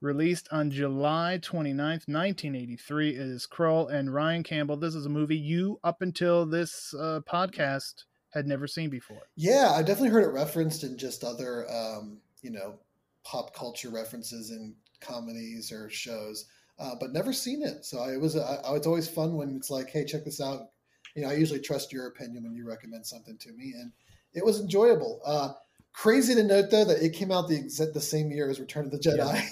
Released 0.00 0.48
on 0.52 0.70
July 0.70 1.40
29th, 1.42 2.06
1983, 2.06 3.10
is 3.16 3.48
Krull 3.50 3.92
and 3.92 4.14
Ryan 4.14 4.44
Campbell. 4.44 4.76
This 4.76 4.94
is 4.94 5.06
a 5.06 5.08
movie 5.10 5.36
you, 5.36 5.80
up 5.82 6.02
until 6.02 6.46
this 6.46 6.94
uh, 6.94 7.20
podcast, 7.28 8.04
had 8.30 8.46
never 8.46 8.68
seen 8.68 8.90
before. 8.90 9.22
Yeah, 9.34 9.72
I 9.74 9.82
definitely 9.82 10.10
heard 10.10 10.22
it 10.22 10.28
referenced 10.28 10.84
in 10.84 10.96
just 10.96 11.24
other, 11.24 11.68
um, 11.68 12.18
you 12.42 12.50
know, 12.52 12.78
pop 13.24 13.52
culture 13.54 13.90
references 13.90 14.50
in 14.52 14.76
comedies 15.00 15.72
or 15.72 15.90
shows, 15.90 16.44
uh, 16.78 16.94
but 17.00 17.12
never 17.12 17.32
seen 17.32 17.62
it. 17.64 17.84
So 17.84 17.98
I, 17.98 18.12
it 18.12 18.20
was, 18.20 18.36
I, 18.36 18.56
I- 18.64 18.76
it's 18.76 18.86
always 18.86 19.08
fun 19.08 19.34
when 19.34 19.56
it's 19.56 19.70
like, 19.70 19.90
hey, 19.90 20.04
check 20.04 20.24
this 20.24 20.40
out. 20.40 20.68
You 21.16 21.22
know, 21.22 21.30
I 21.30 21.34
usually 21.34 21.58
trust 21.60 21.92
your 21.92 22.06
opinion 22.06 22.44
when 22.44 22.54
you 22.54 22.68
recommend 22.68 23.04
something 23.04 23.36
to 23.38 23.52
me, 23.52 23.72
and 23.76 23.90
it 24.32 24.44
was 24.44 24.60
enjoyable. 24.60 25.20
Uh, 25.24 25.54
crazy 25.98 26.32
to 26.34 26.44
note 26.44 26.70
though 26.70 26.84
that 26.84 27.02
it 27.02 27.12
came 27.12 27.32
out 27.32 27.48
the 27.48 27.56
exact 27.56 27.92
the 27.92 28.00
same 28.00 28.30
year 28.30 28.48
as 28.48 28.60
Return 28.60 28.84
of 28.84 28.92
the 28.92 28.98
Jedi. 28.98 29.42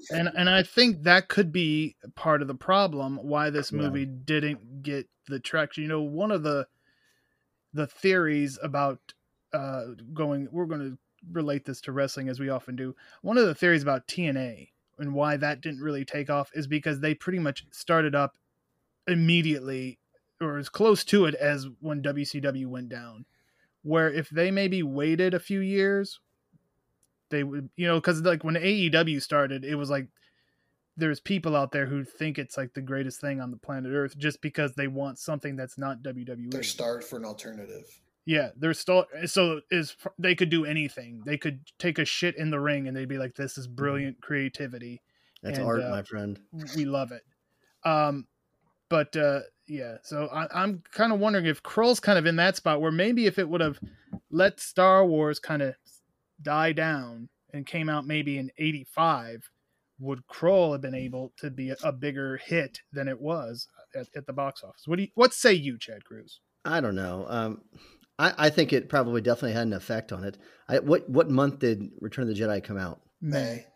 and 0.10 0.28
and 0.36 0.50
I 0.50 0.62
think 0.62 1.04
that 1.04 1.28
could 1.28 1.52
be 1.52 1.96
part 2.14 2.42
of 2.42 2.48
the 2.48 2.54
problem 2.54 3.16
why 3.16 3.48
this 3.48 3.72
Yeah. 3.72 3.78
movie 3.78 4.04
didn't 4.04 4.82
get 4.82 5.08
the 5.26 5.40
traction. 5.40 5.82
You 5.82 5.88
know, 5.88 6.02
one 6.02 6.30
of 6.30 6.42
the 6.42 6.66
the 7.72 7.86
theories 7.86 8.58
about 8.62 9.00
uh 9.54 9.84
going 10.12 10.48
we're 10.52 10.66
going 10.66 10.80
to 10.80 10.98
relate 11.32 11.64
this 11.64 11.80
to 11.82 11.92
wrestling 11.92 12.28
as 12.28 12.38
we 12.38 12.50
often 12.50 12.76
do. 12.76 12.94
One 13.22 13.38
of 13.38 13.46
the 13.46 13.54
theories 13.54 13.82
about 13.82 14.06
TNA 14.06 14.68
and 14.98 15.14
why 15.14 15.38
that 15.38 15.62
didn't 15.62 15.80
really 15.80 16.04
take 16.04 16.28
off 16.28 16.50
is 16.54 16.66
because 16.66 17.00
they 17.00 17.14
pretty 17.14 17.38
much 17.38 17.64
started 17.70 18.14
up 18.14 18.36
immediately 19.06 19.98
or 20.42 20.58
as 20.58 20.68
close 20.68 21.04
to 21.04 21.24
it 21.24 21.34
as 21.34 21.66
when 21.80 22.02
WCW 22.02 22.66
went 22.66 22.90
down. 22.90 23.24
Where 23.86 24.10
if 24.10 24.28
they 24.30 24.50
maybe 24.50 24.82
waited 24.82 25.32
a 25.32 25.38
few 25.38 25.60
years, 25.60 26.18
they 27.30 27.44
would 27.44 27.70
you 27.76 27.86
know 27.86 27.96
because 27.96 28.20
like 28.22 28.42
when 28.42 28.56
AEW 28.56 29.22
started, 29.22 29.64
it 29.64 29.76
was 29.76 29.88
like 29.88 30.08
there's 30.96 31.20
people 31.20 31.54
out 31.54 31.70
there 31.70 31.86
who 31.86 32.02
think 32.02 32.36
it's 32.38 32.56
like 32.56 32.74
the 32.74 32.80
greatest 32.80 33.20
thing 33.20 33.40
on 33.40 33.52
the 33.52 33.56
planet 33.56 33.92
Earth 33.92 34.18
just 34.18 34.40
because 34.40 34.74
they 34.74 34.88
want 34.88 35.18
something 35.18 35.54
that's 35.54 35.78
not 35.78 36.02
WWE. 36.02 36.50
They're 36.50 36.62
starved 36.62 37.04
for 37.04 37.16
an 37.16 37.24
alternative. 37.24 37.84
Yeah, 38.24 38.48
they're 38.56 38.74
still 38.74 39.06
so 39.26 39.60
is 39.70 39.96
they 40.18 40.34
could 40.34 40.50
do 40.50 40.64
anything. 40.64 41.22
They 41.24 41.38
could 41.38 41.60
take 41.78 42.00
a 42.00 42.04
shit 42.04 42.36
in 42.36 42.50
the 42.50 42.58
ring 42.58 42.88
and 42.88 42.96
they'd 42.96 43.08
be 43.08 43.18
like, 43.18 43.36
"This 43.36 43.56
is 43.56 43.68
brilliant 43.68 44.20
creativity," 44.20 45.00
That's 45.42 45.58
And, 45.58 45.66
art, 45.66 45.84
uh, 45.84 45.90
my 45.90 46.02
friend. 46.02 46.40
we 46.74 46.86
love 46.86 47.12
it. 47.12 47.22
Um, 47.84 48.26
but 48.88 49.14
uh, 49.16 49.42
yeah, 49.68 49.96
so 50.02 50.28
I, 50.32 50.46
I'm 50.54 50.82
kind 50.92 51.12
of 51.12 51.18
wondering 51.18 51.46
if 51.46 51.62
Krull's 51.62 52.00
kind 52.00 52.18
of 52.18 52.26
in 52.26 52.36
that 52.36 52.56
spot 52.56 52.80
where 52.80 52.92
maybe 52.92 53.26
if 53.26 53.38
it 53.38 53.48
would 53.48 53.60
have 53.60 53.78
let 54.30 54.60
Star 54.60 55.04
Wars 55.04 55.38
kind 55.38 55.62
of 55.62 55.74
die 56.40 56.72
down 56.72 57.28
and 57.52 57.66
came 57.66 57.88
out 57.88 58.06
maybe 58.06 58.38
in 58.38 58.50
'85, 58.58 59.50
would 59.98 60.26
Krull 60.26 60.72
have 60.72 60.80
been 60.80 60.94
able 60.94 61.32
to 61.38 61.50
be 61.50 61.70
a, 61.70 61.76
a 61.82 61.92
bigger 61.92 62.36
hit 62.36 62.80
than 62.92 63.08
it 63.08 63.20
was 63.20 63.68
at, 63.94 64.06
at 64.14 64.26
the 64.26 64.32
box 64.32 64.62
office? 64.62 64.86
What 64.86 64.96
do 64.96 65.02
you, 65.02 65.08
what 65.14 65.34
say 65.34 65.52
you, 65.52 65.78
Chad 65.78 66.04
Cruz? 66.04 66.40
I 66.64 66.80
don't 66.80 66.96
know. 66.96 67.26
Um, 67.28 67.62
I, 68.18 68.34
I 68.38 68.50
think 68.50 68.72
it 68.72 68.88
probably 68.88 69.20
definitely 69.20 69.52
had 69.52 69.66
an 69.66 69.72
effect 69.72 70.12
on 70.12 70.24
it. 70.24 70.38
I, 70.68 70.78
what 70.78 71.08
what 71.08 71.30
month 71.30 71.58
did 71.58 71.90
Return 72.00 72.28
of 72.28 72.34
the 72.34 72.40
Jedi 72.40 72.62
come 72.62 72.78
out? 72.78 73.00
May. 73.20 73.66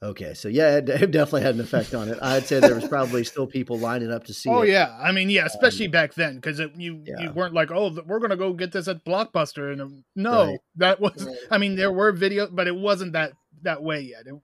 Okay, 0.00 0.32
so 0.34 0.48
yeah, 0.48 0.76
it, 0.76 0.88
it 0.88 1.10
definitely 1.10 1.42
had 1.42 1.56
an 1.56 1.60
effect 1.60 1.94
on 1.94 2.08
it. 2.08 2.18
I'd 2.22 2.46
say 2.46 2.60
there 2.60 2.74
was 2.74 2.86
probably 2.86 3.24
still 3.24 3.46
people 3.46 3.78
lining 3.78 4.12
up 4.12 4.24
to 4.24 4.34
see 4.34 4.48
Oh 4.48 4.62
it. 4.62 4.70
yeah, 4.70 4.96
I 5.00 5.10
mean 5.12 5.28
yeah, 5.28 5.44
especially 5.44 5.88
back 5.88 6.14
then 6.14 6.36
because 6.36 6.60
you 6.76 7.02
you 7.04 7.32
weren't 7.34 7.54
like 7.54 7.70
oh 7.72 7.96
we're 8.06 8.20
gonna 8.20 8.36
go 8.36 8.52
get 8.52 8.72
this 8.72 8.86
at 8.88 9.04
Blockbuster 9.04 9.72
and 9.72 9.80
um, 9.82 10.04
no 10.14 10.44
Right. 10.44 10.58
that 10.76 11.00
was 11.00 11.26
Right. 11.26 11.36
I 11.50 11.58
mean 11.58 11.74
there 11.76 11.92
were 11.92 12.12
videos 12.12 12.54
but 12.54 12.68
it 12.68 12.76
wasn't 12.76 13.12
that 13.14 13.32
that 13.62 13.82
way 13.82 14.00
yet. 14.02 14.26
It, 14.26 14.34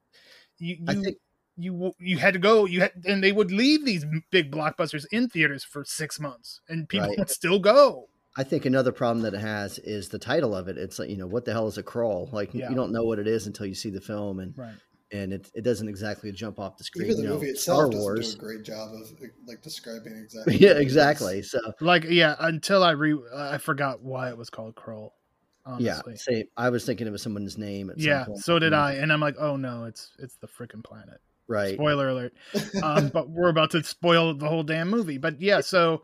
you 0.59 0.77
you, 0.89 1.03
think 1.03 1.17
you 1.57 1.93
you 2.01 2.19
had 2.19 2.35
to 2.35 2.41
go 2.41 2.65
you 2.65 2.81
had 2.81 2.93
and 3.05 3.23
they 3.23 3.31
would 3.33 3.53
leave 3.53 3.85
these 3.85 4.05
big 4.33 4.51
blockbusters 4.51 5.05
in 5.13 5.29
theaters 5.29 5.63
for 5.63 5.85
six 5.85 6.19
months 6.19 6.61
and 6.69 6.89
people 6.89 7.09
Right. 7.09 7.19
would 7.19 7.31
still 7.31 7.61
go. 7.61 8.09
I 8.37 8.43
think 8.43 8.65
another 8.65 8.91
problem 8.91 9.23
that 9.23 9.35
it 9.35 9.41
has 9.41 9.79
is 9.79 10.09
the 10.09 10.19
title 10.19 10.57
of 10.57 10.67
it. 10.67 10.77
It's 10.79 10.99
like 10.99 11.11
you 11.11 11.17
know 11.17 11.29
what 11.29 11.45
the 11.45 11.53
hell 11.53 11.69
is 11.69 11.79
a 11.79 11.83
Krull? 11.85 12.33
Like 12.33 12.53
Yeah. 12.53 12.69
you 12.71 12.75
don't 12.75 12.91
know 12.91 13.05
what 13.05 13.21
it 13.21 13.29
is 13.29 13.47
until 13.47 13.67
you 13.67 13.75
see 13.77 13.91
the 13.91 14.01
film, 14.01 14.41
and 14.41 14.59
Right. 14.59 14.75
And 15.13 15.33
it, 15.33 15.51
it 15.55 15.63
doesn't 15.63 15.89
exactly 15.89 16.33
jump 16.33 16.59
off 16.59 16.77
the 16.77 16.85
screen. 16.85 17.07
Even 17.07 17.17
the 17.19 17.23
you 17.23 17.29
know, 17.29 17.35
movie 17.35 17.55
Star 17.55 17.87
itself 17.87 18.15
doesn't 18.15 18.39
do 18.41 18.45
a 18.45 18.49
great 18.49 18.65
job 18.65 18.95
of 18.95 19.11
like 19.47 19.63
describing 19.63 20.17
exactly. 20.23 20.57
yeah, 20.57 20.69
what 20.71 20.77
it 20.77 20.81
is. 20.81 20.83
exactly. 20.83 21.43
So 21.43 21.61
Like 21.81 22.05
yeah, 22.05 22.35
until 22.41 22.83
I 22.83 22.93
re 22.93 23.17
I 23.37 23.59
forgot 23.59 24.03
why 24.03 24.31
it 24.31 24.37
was 24.37 24.51
called 24.51 24.75
Krull. 24.75 25.11
yeah, 25.79 26.01
Honestly. 26.03 26.17
say 26.17 26.45
I 26.57 26.71
was 26.71 26.85
thinking 26.85 27.07
it 27.07 27.11
was 27.11 27.23
someone's 27.23 27.57
name. 27.59 27.91
At 27.91 27.97
some 27.97 28.05
Yeah, 28.07 28.25
point. 28.25 28.39
so 28.41 28.59
did. 28.59 28.73
I, 28.73 28.95
and 28.95 29.13
I'm 29.13 29.21
like, 29.21 29.37
oh 29.39 29.57
no, 29.57 29.85
it's 29.85 30.11
it's 30.19 30.37
the 30.37 30.49
freaking 30.49 30.83
planet. 30.83 31.21
Right. 31.47 31.75
Spoiler 31.75 32.09
alert. 32.09 32.33
um, 32.83 33.09
but 33.09 33.29
we're 33.29 33.51
about 33.51 33.71
to 33.73 33.85
spoil 33.85 34.35
the 34.35 34.49
whole 34.49 34.63
damn 34.63 34.89
movie. 34.89 35.19
But 35.19 35.41
yeah, 35.41 35.61
so 35.61 36.03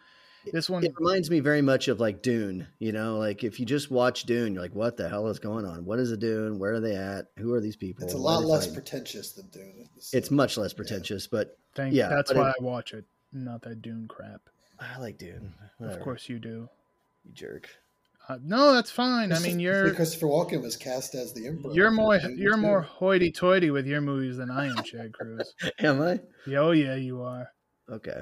this 0.52 0.70
one, 0.70 0.84
It 0.84 0.92
reminds 0.98 1.30
me 1.30 1.40
very 1.40 1.62
much 1.62 1.88
of 1.88 2.00
like 2.00 2.22
Dune. 2.22 2.66
You 2.78 2.92
know, 2.92 3.18
like 3.18 3.44
if 3.44 3.60
you 3.60 3.66
just 3.66 3.90
watch 3.90 4.24
Dune, 4.24 4.54
you're 4.54 4.62
like, 4.62 4.74
what 4.74 4.96
the 4.96 5.08
hell 5.08 5.28
is 5.28 5.38
going 5.38 5.64
on? 5.64 5.84
What 5.84 5.98
is 5.98 6.10
a 6.12 6.16
Dune? 6.16 6.58
Where 6.58 6.74
are 6.74 6.80
they 6.80 6.96
at? 6.96 7.26
Who 7.38 7.52
are 7.54 7.60
these 7.60 7.76
people? 7.76 8.04
It's 8.04 8.14
a 8.14 8.18
lot 8.18 8.44
less 8.44 8.62
fighting? 8.62 8.74
pretentious 8.74 9.32
than 9.32 9.46
Dune. 9.48 9.88
It's 10.12 10.30
much 10.30 10.56
less 10.56 10.72
pretentious, 10.72 11.26
but 11.26 11.56
thank 11.74 11.94
yeah, 11.94 12.08
that's 12.08 12.32
but 12.32 12.38
why 12.38 12.48
it- 12.50 12.54
I 12.60 12.64
watch 12.64 12.92
it, 12.94 13.04
not 13.32 13.62
that 13.62 13.82
Dune 13.82 14.06
crap. 14.08 14.40
I 14.78 14.98
like 14.98 15.18
Dune. 15.18 15.52
Of 15.80 16.00
course 16.00 16.28
you 16.28 16.38
do. 16.38 16.68
you 17.24 17.32
jerk. 17.32 17.68
Uh, 18.28 18.38
no, 18.42 18.72
that's 18.74 18.90
fine. 18.90 19.32
I 19.32 19.38
mean, 19.40 19.58
you're 19.60 19.92
Christopher 19.92 20.26
Walken 20.26 20.62
was 20.62 20.76
cast 20.76 21.14
as 21.14 21.32
the 21.32 21.48
Emperor. 21.48 21.72
you're 21.74 21.90
more 21.90 22.18
Dune 22.18 22.38
you're 22.38 22.54
too. 22.54 22.60
more 22.60 22.80
hoity-toity 22.80 23.70
with 23.70 23.86
your 23.86 24.00
movies 24.00 24.36
than 24.36 24.50
I 24.50 24.66
am, 24.68 24.82
Chad 24.84 25.12
Cruz. 25.12 25.52
Am 25.80 26.00
I? 26.00 26.20
Yeah, 26.46 26.58
oh 26.60 26.70
yeah, 26.70 26.94
you 26.94 27.22
are. 27.22 27.50
Okay. 27.90 28.20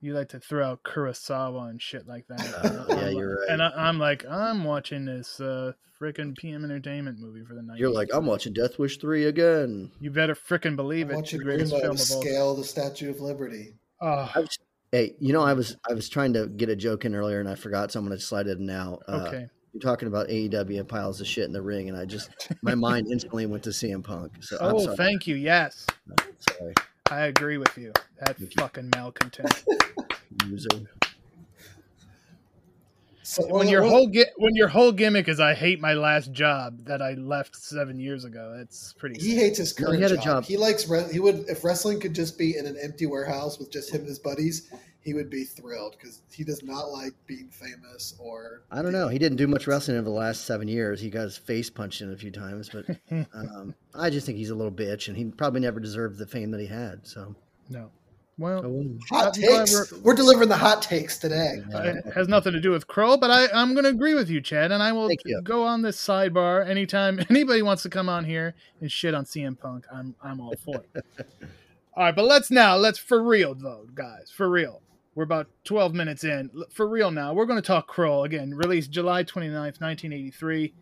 You 0.00 0.14
like 0.14 0.28
to 0.28 0.38
throw 0.40 0.64
out 0.64 0.82
Kurosawa 0.84 1.70
and 1.70 1.82
shit 1.82 2.06
like 2.06 2.26
that. 2.28 2.40
Uh, 2.64 2.84
yeah, 2.96 3.08
you're 3.08 3.36
right. 3.40 3.48
And 3.50 3.62
I, 3.62 3.70
I'm 3.76 3.98
like, 3.98 4.24
I'm 4.30 4.62
watching 4.64 5.04
this 5.04 5.40
uh, 5.40 5.72
freaking 6.00 6.36
PM 6.36 6.64
Entertainment 6.64 7.18
movie 7.18 7.42
for 7.44 7.54
the 7.54 7.62
night. 7.62 7.78
You're 7.78 7.90
like, 7.90 8.08
I'm 8.12 8.24
watching 8.26 8.52
Death 8.52 8.78
Wish 8.78 8.98
3 8.98 9.24
again. 9.26 9.90
You 10.00 10.10
better 10.12 10.36
freaking 10.36 10.76
believe 10.76 11.06
I'm 11.10 11.16
it. 11.16 11.18
It's 11.20 11.22
watching 11.32 11.38
the 11.40 11.44
greatest 11.44 11.72
Greenlight 11.72 11.80
film 11.80 11.94
of 11.96 12.00
all. 12.12 12.22
scale 12.22 12.54
the 12.54 12.64
Statue 12.64 13.10
of 13.10 13.20
Liberty. 13.20 13.74
Oh, 14.00 14.30
I 14.32 14.38
was, 14.38 14.56
hey, 14.92 15.16
you 15.18 15.32
know, 15.32 15.42
I 15.42 15.52
was 15.54 15.76
I 15.90 15.94
was 15.94 16.08
trying 16.08 16.32
to 16.34 16.46
get 16.46 16.68
a 16.68 16.76
joke 16.76 17.04
in 17.04 17.16
earlier 17.16 17.40
and 17.40 17.48
I 17.48 17.56
forgot, 17.56 17.90
so 17.90 17.98
I'm 17.98 18.06
going 18.06 18.16
to 18.16 18.24
slide 18.24 18.46
it 18.46 18.58
in 18.58 18.66
now. 18.66 19.00
Uh, 19.08 19.24
okay. 19.26 19.46
You're 19.72 19.80
talking 19.80 20.06
about 20.06 20.28
AEW 20.28 20.78
and 20.78 20.88
piles 20.88 21.20
of 21.20 21.26
shit 21.26 21.44
in 21.44 21.52
the 21.52 21.60
ring, 21.60 21.88
and 21.88 21.98
I 21.98 22.04
just, 22.06 22.30
my 22.62 22.74
mind 22.74 23.08
instantly 23.12 23.46
went 23.46 23.64
to 23.64 23.70
CM 23.70 24.02
Punk. 24.04 24.32
So 24.40 24.56
I'm 24.60 24.74
Oh, 24.76 24.78
sorry. 24.78 24.96
thank 24.96 25.26
you. 25.26 25.34
Yes, 25.36 25.84
sorry, 26.38 26.72
I 27.10 27.26
agree 27.26 27.58
with 27.58 27.76
you. 27.78 27.92
That 28.20 28.36
Thank 28.36 28.54
you. 28.54 28.62
fucking 28.62 28.90
malcontent. 28.94 29.64
user. 30.46 30.68
So 33.22 33.42
when 33.42 33.52
well, 33.52 33.68
your 33.68 33.82
well, 33.82 33.90
whole 33.90 34.06
gi- 34.08 34.24
when 34.36 34.54
your 34.54 34.68
whole 34.68 34.90
gimmick 34.90 35.28
is 35.28 35.38
I 35.38 35.52
hate 35.52 35.80
my 35.80 35.92
last 35.92 36.32
job 36.32 36.84
that 36.86 37.02
I 37.02 37.12
left 37.12 37.56
seven 37.56 38.00
years 38.00 38.24
ago. 38.24 38.54
That's 38.56 38.94
pretty. 38.94 39.20
he 39.20 39.32
sad. 39.34 39.38
hates 39.38 39.58
his 39.58 39.78
No, 39.78 39.86
current 39.86 39.98
he 39.98 40.02
had 40.02 40.12
a 40.12 40.16
job. 40.16 40.24
job. 40.24 40.44
He 40.44 40.56
likes 40.56 40.88
re- 40.88 41.06
he 41.12 41.20
would 41.20 41.44
if 41.48 41.62
wrestling 41.62 42.00
could 42.00 42.14
just 42.14 42.38
be 42.38 42.56
in 42.56 42.66
an 42.66 42.76
empty 42.82 43.04
warehouse 43.04 43.58
with 43.58 43.70
just 43.70 43.90
him 43.92 44.00
and 44.00 44.08
his 44.08 44.18
buddies, 44.18 44.70
he 45.00 45.14
would 45.14 45.30
be 45.30 45.44
thrilled 45.44 45.96
because 45.98 46.22
he 46.30 46.44
does 46.44 46.62
not 46.62 46.90
like 46.90 47.12
being 47.26 47.48
famous 47.50 48.14
or 48.18 48.62
I 48.70 48.82
don't 48.82 48.92
know. 48.92 49.08
He 49.08 49.18
didn't 49.18 49.38
do 49.38 49.46
much 49.46 49.66
wrestling 49.66 49.96
over 49.96 50.04
the 50.04 50.10
last 50.10 50.44
seven 50.44 50.68
years. 50.68 51.00
He 51.00 51.08
got 51.08 51.22
his 51.22 51.36
face 51.38 51.70
punched 51.70 52.00
in 52.02 52.12
a 52.12 52.16
few 52.16 52.30
times, 52.30 52.68
but 52.68 52.84
um, 53.34 53.74
I 53.94 54.10
just 54.10 54.26
think 54.26 54.38
he's 54.38 54.50
a 54.50 54.54
little 54.54 54.72
bitch, 54.72 55.08
and 55.08 55.16
he 55.16 55.24
probably 55.26 55.60
never 55.60 55.80
deserved 55.80 56.18
the 56.18 56.26
fame 56.26 56.50
that 56.50 56.60
he 56.60 56.66
had. 56.66 57.06
So, 57.06 57.34
no. 57.70 57.90
Well, 58.38 58.62
hot 59.10 59.36
I'm 59.36 59.42
glad 59.42 59.66
takes. 59.66 59.90
we're- 59.90 60.02
We're, 60.04 60.14
delivering 60.14 60.48
the 60.48 60.56
hot 60.56 60.80
takes 60.80 61.18
today. 61.18 61.56
it 61.70 62.12
has 62.14 62.28
nothing 62.28 62.52
to 62.52 62.60
do 62.60 62.70
with 62.70 62.86
Krull, 62.86 63.20
but 63.20 63.32
I, 63.32 63.48
I'm 63.52 63.72
going 63.72 63.82
to 63.82 63.90
agree 63.90 64.14
with 64.14 64.30
you, 64.30 64.40
Chad, 64.40 64.70
and 64.70 64.80
I 64.80 64.92
will 64.92 65.10
go 65.42 65.64
on 65.64 65.82
this 65.82 65.96
sidebar 65.96 66.64
anytime 66.68 67.18
anybody 67.30 67.62
wants 67.62 67.82
to 67.82 67.88
come 67.88 68.08
on 68.08 68.24
here 68.24 68.54
and 68.80 68.92
shit 68.92 69.12
on 69.12 69.24
CM 69.24 69.58
Punk. 69.58 69.86
I'm 69.92 70.14
I'm 70.22 70.40
all 70.40 70.54
for 70.64 70.84
it. 70.94 71.04
all 71.94 72.04
right, 72.04 72.14
but 72.14 72.26
let's 72.26 72.48
now 72.48 72.76
let's 72.76 72.98
for 72.98 73.20
real 73.20 73.56
though, 73.56 73.86
guys, 73.92 74.30
for 74.32 74.48
real. 74.48 74.82
We're 75.18 75.24
about 75.24 75.48
12 75.64 75.94
minutes 75.94 76.22
in. 76.22 76.48
For 76.72 76.86
real 76.86 77.10
now, 77.10 77.34
we're 77.34 77.44
going 77.44 77.60
to 77.60 77.66
talk 77.66 77.92
Krull 77.92 78.24
again. 78.24 78.54
Released 78.54 78.92
July 78.92 79.24
29th, 79.24 79.80
1983. 79.80 80.72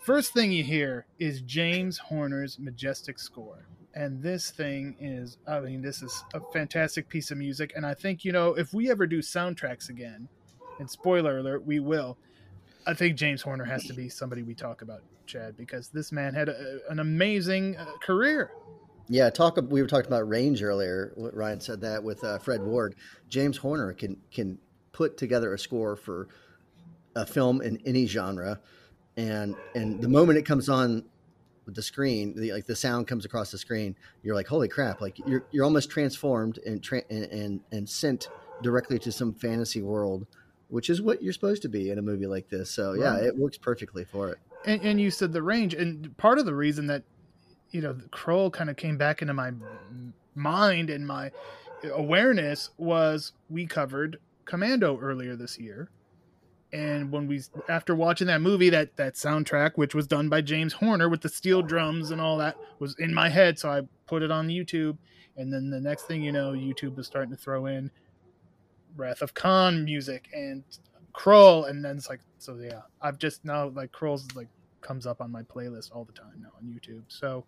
First 0.00 0.32
thing 0.32 0.52
you 0.52 0.64
hear 0.64 1.04
is 1.18 1.42
James 1.42 1.98
Horner's 1.98 2.58
majestic 2.58 3.18
score. 3.18 3.66
And 3.92 4.22
this 4.22 4.50
thing 4.50 4.96
is, 4.98 5.36
I 5.46 5.60
mean, 5.60 5.82
this 5.82 6.02
is 6.02 6.24
a 6.32 6.40
fantastic 6.54 7.10
piece 7.10 7.30
of 7.30 7.36
music. 7.36 7.74
And 7.76 7.84
I 7.84 7.92
think, 7.92 8.24
you 8.24 8.32
know, 8.32 8.54
if 8.54 8.72
we 8.72 8.90
ever 8.90 9.06
do 9.06 9.18
soundtracks 9.18 9.90
again, 9.90 10.28
and 10.78 10.90
spoiler 10.90 11.36
alert, 11.36 11.66
we 11.66 11.78
will, 11.78 12.16
I 12.86 12.94
think 12.94 13.18
James 13.18 13.42
Horner 13.42 13.64
has 13.64 13.84
to 13.84 13.92
be 13.92 14.08
somebody 14.08 14.42
we 14.42 14.54
talk 14.54 14.80
about, 14.80 15.02
Chad, 15.26 15.58
because 15.58 15.88
this 15.88 16.10
man 16.10 16.32
had 16.32 16.48
a, 16.48 16.78
an 16.88 17.00
amazing 17.00 17.76
uh, 17.76 17.84
career. 18.00 18.52
Yeah, 19.08 19.30
talk. 19.30 19.58
We 19.68 19.82
were 19.82 19.88
talking 19.88 20.06
about 20.06 20.28
range 20.28 20.62
earlier. 20.62 21.12
Ryan 21.16 21.60
said 21.60 21.80
that 21.82 22.02
with 22.02 22.22
uh, 22.24 22.38
Fred 22.38 22.62
Ward. 22.62 22.94
James 23.28 23.56
Horner 23.56 23.92
can 23.92 24.16
can 24.32 24.58
put 24.92 25.16
together 25.16 25.52
a 25.54 25.58
score 25.58 25.96
for 25.96 26.28
a 27.14 27.26
film 27.26 27.60
in 27.62 27.78
any 27.84 28.06
genre, 28.06 28.60
and 29.16 29.56
and 29.74 30.00
the 30.00 30.08
moment 30.08 30.38
it 30.38 30.42
comes 30.46 30.68
on 30.68 31.04
with 31.64 31.74
the 31.76 31.82
screen, 31.82 32.34
the, 32.34 32.52
like 32.52 32.66
the 32.66 32.74
sound 32.74 33.06
comes 33.06 33.24
across 33.24 33.52
the 33.52 33.58
screen, 33.58 33.94
you're 34.24 34.34
like, 34.34 34.48
holy 34.48 34.68
crap! 34.68 35.00
Like 35.00 35.18
you're 35.26 35.44
you're 35.52 35.64
almost 35.64 35.90
transformed 35.90 36.58
and 36.66 36.82
tra- 36.82 37.04
and, 37.10 37.24
and 37.26 37.60
and 37.70 37.88
sent 37.88 38.28
directly 38.62 38.98
to 39.00 39.12
some 39.12 39.32
fantasy 39.34 39.82
world, 39.82 40.26
which 40.68 40.88
is 40.90 41.02
what 41.02 41.22
you're 41.22 41.32
supposed 41.32 41.62
to 41.62 41.68
be 41.68 41.90
in 41.90 41.98
a 41.98 42.02
movie 42.02 42.26
like 42.26 42.48
this. 42.48 42.70
So 42.70 42.94
yeah, 42.94 43.14
Right. 43.14 43.24
it 43.24 43.36
works 43.36 43.58
perfectly 43.58 44.04
for 44.04 44.30
it. 44.30 44.38
And, 44.64 44.80
and 44.82 45.00
you 45.00 45.10
said 45.10 45.32
the 45.32 45.42
range, 45.42 45.74
and 45.74 46.16
part 46.16 46.38
of 46.38 46.46
the 46.46 46.54
reason 46.54 46.86
that 46.86 47.02
you 47.72 47.80
know 47.80 47.94
Krull 48.10 48.52
kind 48.52 48.70
of 48.70 48.76
came 48.76 48.96
back 48.96 49.22
into 49.22 49.34
my 49.34 49.50
mind 50.34 50.90
and 50.90 51.06
my 51.06 51.30
awareness 51.92 52.70
was 52.76 53.32
we 53.50 53.66
covered 53.66 54.18
Commando 54.44 54.98
earlier 55.00 55.36
this 55.36 55.58
year, 55.58 55.90
and 56.72 57.10
when 57.10 57.26
we 57.26 57.42
after 57.68 57.94
watching 57.94 58.26
that 58.28 58.40
movie, 58.40 58.70
that 58.70 58.96
that 58.96 59.14
soundtrack, 59.14 59.72
which 59.76 59.94
was 59.94 60.06
done 60.06 60.28
by 60.28 60.40
James 60.40 60.72
Horner 60.72 61.08
with 61.08 61.22
the 61.22 61.28
steel 61.28 61.62
drums 61.62 62.10
and 62.10 62.20
all 62.20 62.38
that, 62.38 62.56
was 62.78 62.94
in 62.98 63.12
my 63.12 63.28
head, 63.28 63.58
so 63.58 63.70
I 63.70 63.82
put 64.06 64.22
it 64.22 64.30
on 64.30 64.48
YouTube, 64.48 64.96
and 65.36 65.52
then 65.52 65.70
the 65.70 65.80
next 65.80 66.02
thing 66.04 66.22
you 66.22 66.32
know, 66.32 66.52
YouTube 66.52 66.96
was 66.96 67.06
starting 67.06 67.34
to 67.34 67.40
throw 67.40 67.66
in 67.66 67.90
Wrath 68.96 69.22
of 69.22 69.34
Khan 69.34 69.84
music 69.84 70.28
and 70.34 70.64
Krull, 71.14 71.68
and 71.68 71.84
then 71.84 71.96
it's 71.96 72.08
like, 72.08 72.20
so 72.38 72.56
yeah, 72.56 72.82
I've 73.00 73.18
just 73.18 73.44
now 73.44 73.68
like 73.68 73.92
Krull's 73.92 74.26
like 74.34 74.48
comes 74.80 75.06
up 75.06 75.20
on 75.20 75.30
my 75.30 75.42
playlist 75.42 75.94
all 75.94 76.04
the 76.04 76.12
time 76.12 76.40
now 76.40 76.50
on 76.56 76.64
YouTube. 76.66 77.02
So 77.08 77.44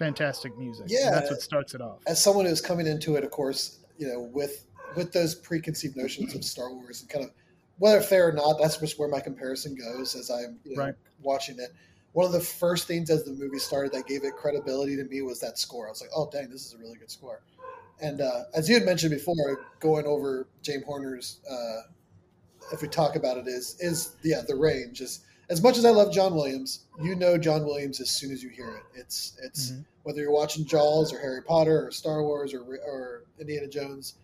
fantastic 0.00 0.56
music. 0.58 0.84
And 0.84 0.90
Yeah. 0.90 1.10
that's 1.10 1.30
what 1.30 1.42
starts 1.42 1.74
it 1.74 1.80
off. 1.80 2.00
As 2.06 2.20
someone 2.22 2.46
who's 2.46 2.60
coming 2.60 2.86
into 2.86 3.16
it, 3.16 3.22
of 3.22 3.30
course, 3.30 3.78
you 3.98 4.08
know, 4.08 4.20
with 4.32 4.64
with 4.96 5.12
those 5.12 5.36
preconceived 5.36 5.96
notions 5.96 6.34
of 6.34 6.44
Star 6.44 6.72
Wars 6.74 7.00
and 7.02 7.08
kind 7.08 7.24
of 7.24 7.30
whether 7.78 8.00
fair 8.00 8.28
or 8.28 8.32
not, 8.32 8.58
that's 8.60 8.78
just 8.78 8.98
where 8.98 9.08
my 9.08 9.20
comparison 9.20 9.76
goes 9.76 10.16
as 10.16 10.30
I'm 10.30 10.58
you 10.64 10.74
know, 10.76 10.82
Right. 10.84 10.94
watching 11.22 11.60
it. 11.60 11.70
One 12.12 12.26
of 12.26 12.32
the 12.32 12.40
first 12.40 12.88
things 12.88 13.08
as 13.08 13.22
the 13.22 13.30
movie 13.32 13.60
started 13.60 13.92
that 13.92 14.08
gave 14.08 14.24
it 14.24 14.34
credibility 14.34 14.96
to 14.96 15.04
me 15.04 15.22
was 15.22 15.38
that 15.40 15.58
score. 15.58 15.86
I 15.86 15.90
was 15.90 16.00
like, 16.00 16.10
oh 16.16 16.28
dang, 16.32 16.50
this 16.50 16.66
is 16.66 16.74
a 16.74 16.78
really 16.78 16.98
good 16.98 17.10
score. 17.10 17.42
And 18.00 18.20
uh, 18.20 18.44
as 18.54 18.68
you 18.68 18.74
had 18.74 18.84
mentioned 18.84 19.12
before, 19.12 19.66
going 19.78 20.06
over 20.06 20.48
James 20.62 20.84
Horner's, 20.84 21.40
uh, 21.48 21.82
if 22.72 22.82
we 22.82 22.88
talk 22.88 23.14
about 23.16 23.36
it, 23.36 23.46
is 23.46 23.76
is 23.80 24.16
yeah 24.24 24.40
the 24.46 24.56
range 24.56 25.00
is 25.02 25.20
as 25.50 25.62
much 25.62 25.76
as 25.76 25.84
I 25.84 25.90
love 25.90 26.12
John 26.12 26.34
Williams, 26.34 26.84
you 27.02 27.14
know 27.14 27.36
John 27.36 27.64
Williams 27.64 28.00
as 28.00 28.10
soon 28.10 28.30
as 28.32 28.42
you 28.42 28.48
hear 28.48 28.70
it. 28.70 28.82
It's 28.94 29.36
it's 29.42 29.72
Mhm. 29.72 29.84
whether 30.04 30.20
you're 30.22 30.30
watching 30.30 30.64
Jaws 30.64 31.12
or 31.12 31.18
Harry 31.18 31.42
Potter 31.42 31.86
or 31.86 31.90
Star 31.90 32.22
Wars 32.22 32.54
or 32.54 32.60
or 32.62 33.24
Indiana 33.38 33.66
Jones, 33.66 34.14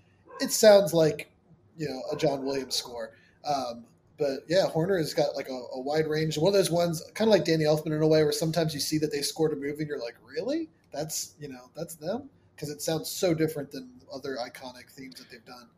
it 0.40 0.52
sounds 0.52 0.94
like 0.94 1.30
you 1.76 1.88
know 1.88 2.00
a 2.12 2.16
John 2.16 2.44
Williams 2.44 2.74
score. 2.76 3.12
Um, 3.44 3.84
but 4.18 4.44
yeah, 4.48 4.66
Horner 4.66 4.96
has 4.96 5.12
got 5.12 5.36
like 5.36 5.48
a, 5.50 5.52
a 5.74 5.80
wide 5.80 6.06
range. 6.06 6.38
One 6.38 6.48
of 6.48 6.54
those 6.54 6.70
ones, 6.70 7.02
kind 7.14 7.28
of 7.28 7.32
like 7.32 7.44
Danny 7.44 7.64
Elfman 7.64 7.94
in 7.94 8.00
a 8.02 8.06
way, 8.06 8.22
where 8.22 8.32
sometimes 8.32 8.72
you 8.72 8.80
see 8.80 8.96
that 8.98 9.12
they 9.12 9.20
scored 9.20 9.52
a 9.52 9.56
movie 9.56 9.80
and 9.82 9.88
you're 9.88 9.98
like, 10.00 10.16
really? 10.24 10.68
That's 10.92 11.34
you 11.40 11.48
know 11.48 11.68
that's 11.74 11.96
them 11.96 12.30
because 12.54 12.70
it 12.70 12.80
sounds 12.80 13.10
so 13.10 13.34
different 13.34 13.70
than 13.70 13.90
other 14.12 14.36
iconic 14.36 14.88
themes 14.90 15.16
that 15.16 15.28
they've 15.30 15.44
done. 15.44 15.68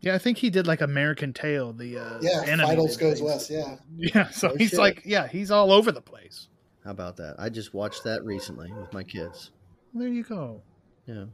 Yeah, 0.00 0.14
I 0.14 0.18
think 0.18 0.38
he 0.38 0.50
did 0.50 0.66
like 0.66 0.80
American 0.82 1.32
Tail, 1.32 1.72
the 1.72 1.98
uh, 1.98 2.18
Yeah, 2.20 2.42
animated 2.46 2.78
Fievel 2.78 2.82
Goes 2.86 2.96
things. 2.96 3.22
West. 3.22 3.50
Yeah, 3.50 3.76
Yeah, 3.96 4.28
so 4.30 4.54
he's 4.56 4.70
shit. 4.70 4.78
like, 4.78 5.02
yeah, 5.04 5.26
he's 5.26 5.50
all 5.50 5.72
over 5.72 5.90
the 5.90 6.02
place. 6.02 6.48
How 6.84 6.90
about 6.92 7.16
that? 7.16 7.34
I 7.38 7.48
just 7.48 7.74
watched 7.74 8.04
that 8.04 8.24
recently 8.24 8.72
with 8.72 8.92
my 8.92 9.02
kids. 9.02 9.50
There 9.94 10.08
you 10.08 10.22
go, 10.22 10.62
Yeah. 11.06 11.24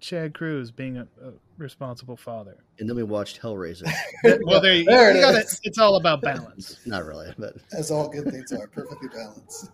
Chad 0.00 0.34
Cruz 0.34 0.70
being 0.70 0.98
a, 0.98 1.02
a 1.24 1.32
responsible 1.56 2.16
father. 2.16 2.56
And 2.78 2.86
then 2.86 2.94
we 2.96 3.02
watched 3.04 3.40
Hellraiser. 3.40 3.90
well, 4.44 4.60
there 4.60 4.74
you, 4.74 4.84
There 4.84 5.16
it 5.16 5.20
gotta- 5.20 5.38
is. 5.38 5.60
It's 5.62 5.78
all 5.78 5.96
about 5.96 6.20
balance. 6.20 6.78
Not 6.86 7.06
really, 7.06 7.32
but 7.38 7.54
as 7.72 7.90
all 7.90 8.08
good 8.10 8.30
things 8.30 8.52
are, 8.52 8.66
perfectly 8.66 9.08
balanced. 9.08 9.70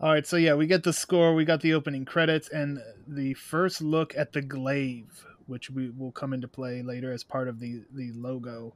All 0.00 0.12
right, 0.12 0.26
so 0.26 0.36
yeah, 0.36 0.54
we 0.54 0.66
get 0.66 0.82
the 0.82 0.92
score, 0.92 1.34
we 1.34 1.44
got 1.44 1.60
the 1.60 1.74
opening 1.74 2.04
credits, 2.04 2.48
and 2.48 2.80
the 3.06 3.34
first 3.34 3.80
look 3.82 4.16
at 4.16 4.32
the 4.32 4.40
glaive, 4.42 5.24
which 5.48 5.70
we 5.70 5.90
will 5.90 6.12
come 6.12 6.32
into 6.32 6.48
play 6.48 6.82
later 6.82 7.12
as 7.12 7.24
part 7.24 7.48
of 7.48 7.60
the 7.60 7.82
the 7.92 8.12
logo. 8.12 8.74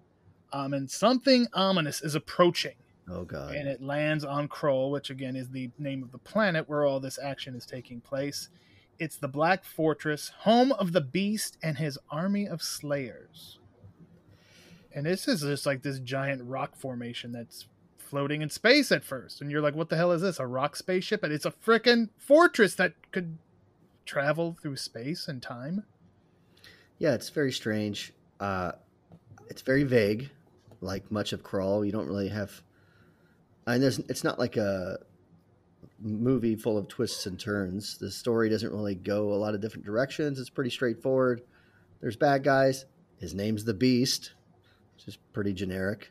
Um, 0.53 0.75
and 0.75 0.91
something 0.91 1.47
ominous 1.55 2.03
is 2.03 2.15
approaching, 2.15 2.75
oh 3.09 3.25
god. 3.25 3.55
and 3.55 3.67
it 3.69 3.83
lands 3.83 4.25
on 4.25 4.49
Krull, 4.49 4.91
which 4.91 5.09
again 5.09 5.37
is 5.37 5.51
the 5.51 5.71
name 5.79 6.03
of 6.03 6.13
the 6.13 6.19
planet 6.19 6.69
where 6.69 6.85
all 6.85 7.01
this 7.01 7.19
action 7.23 7.55
is 7.55 7.65
taking 7.65 8.01
place. 8.01 8.49
It's 8.99 9.17
the 9.17 9.29
Black 9.29 9.65
Fortress, 9.65 10.31
home 10.41 10.73
of 10.73 10.93
the 10.93 11.01
Beast 11.01 11.57
and 11.63 11.79
his 11.79 11.99
army 12.11 12.47
of 12.47 12.63
slayers. 12.63 13.59
And 14.95 15.07
this 15.07 15.27
is 15.27 15.41
just 15.41 15.65
like 15.65 15.83
this 15.83 15.99
giant 15.99 16.43
rock 16.45 16.77
formation 16.77 17.33
that's 17.33 17.67
floating 17.97 18.43
in 18.43 18.51
space 18.51 18.93
at 18.93 19.05
first. 19.05 19.41
And 19.41 19.51
you're 19.51 19.63
like, 19.63 19.75
what 19.75 19.89
the 19.89 19.97
hell 19.97 20.13
is 20.13 20.21
this? 20.21 20.39
A 20.39 20.47
rock 20.47 20.77
spaceship? 20.77 21.25
And 21.25 21.33
it's 21.33 21.47
a 21.47 21.51
freaking 21.51 22.11
fortress 22.19 22.75
that 22.75 22.93
could 23.11 23.39
travel 24.05 24.57
through 24.61 24.77
space 24.77 25.29
and 25.29 25.43
time. 25.43 25.85
Yeah, 27.03 27.15
it's 27.15 27.31
very 27.31 27.51
strange. 27.51 28.13
Uh, 28.39 28.71
it's 29.49 29.63
very 29.63 29.83
vague, 29.83 30.31
like 30.81 31.11
much 31.11 31.33
of 31.33 31.43
Krull. 31.43 31.85
You 31.85 31.91
don't 31.91 32.07
really 32.07 32.29
have. 32.29 32.63
Mean, 33.67 33.81
there's. 33.81 33.99
It's 33.99 34.23
not 34.23 34.39
like 34.39 34.57
a 34.57 35.01
movie 35.99 36.55
full 36.55 36.79
of 36.79 36.87
twists 36.87 37.27
and 37.27 37.41
turns. 37.41 37.99
The 37.99 38.09
story 38.09 38.49
doesn't 38.49 38.71
really 38.73 38.95
go 38.95 39.33
a 39.33 39.35
lot 39.35 39.53
of 39.53 39.61
different 39.61 39.85
directions. 39.85 40.39
It's 40.39 40.49
pretty 40.49 40.71
straightforward. 40.71 41.43
There's 42.01 42.15
bad 42.15 42.45
guys. 42.45 42.85
His 43.19 43.35
name's 43.35 43.65
the 43.65 43.75
Beast, 43.75 44.35
which 44.95 45.09
is 45.09 45.19
pretty 45.33 45.53
generic. 45.53 46.09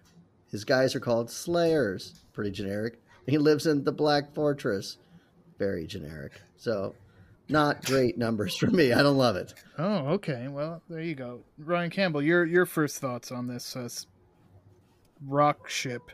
His 0.52 0.66
guys 0.66 0.94
are 0.94 1.00
called 1.00 1.32
Slayers, 1.32 2.16
pretty 2.34 2.52
generic. 2.52 3.02
He 3.28 3.38
lives 3.38 3.66
in 3.66 3.86
the 3.86 3.94
Black 3.94 4.34
Fortress, 4.34 4.98
very 5.58 5.88
generic. 5.88 6.34
So, 6.58 6.96
not 7.52 7.86
great 7.86 8.18
numbers 8.18 8.56
for 8.56 8.68
me. 8.68 8.94
I 8.94 9.04
don't 9.04 9.18
love 9.18 9.36
it. 9.36 9.54
Oh, 9.78 10.08
okay. 10.14 10.48
Well, 10.48 10.82
there 10.90 11.02
you 11.02 11.16
go. 11.16 11.42
Ryan 11.58 11.90
Campbell, 11.90 12.22
your 12.22 12.46
your 12.46 12.66
first 12.66 13.00
thoughts 13.00 13.32
on 13.32 13.48
this 13.48 13.76
uh, 13.76 13.90
rock 15.28 15.70
ship. 15.70 16.12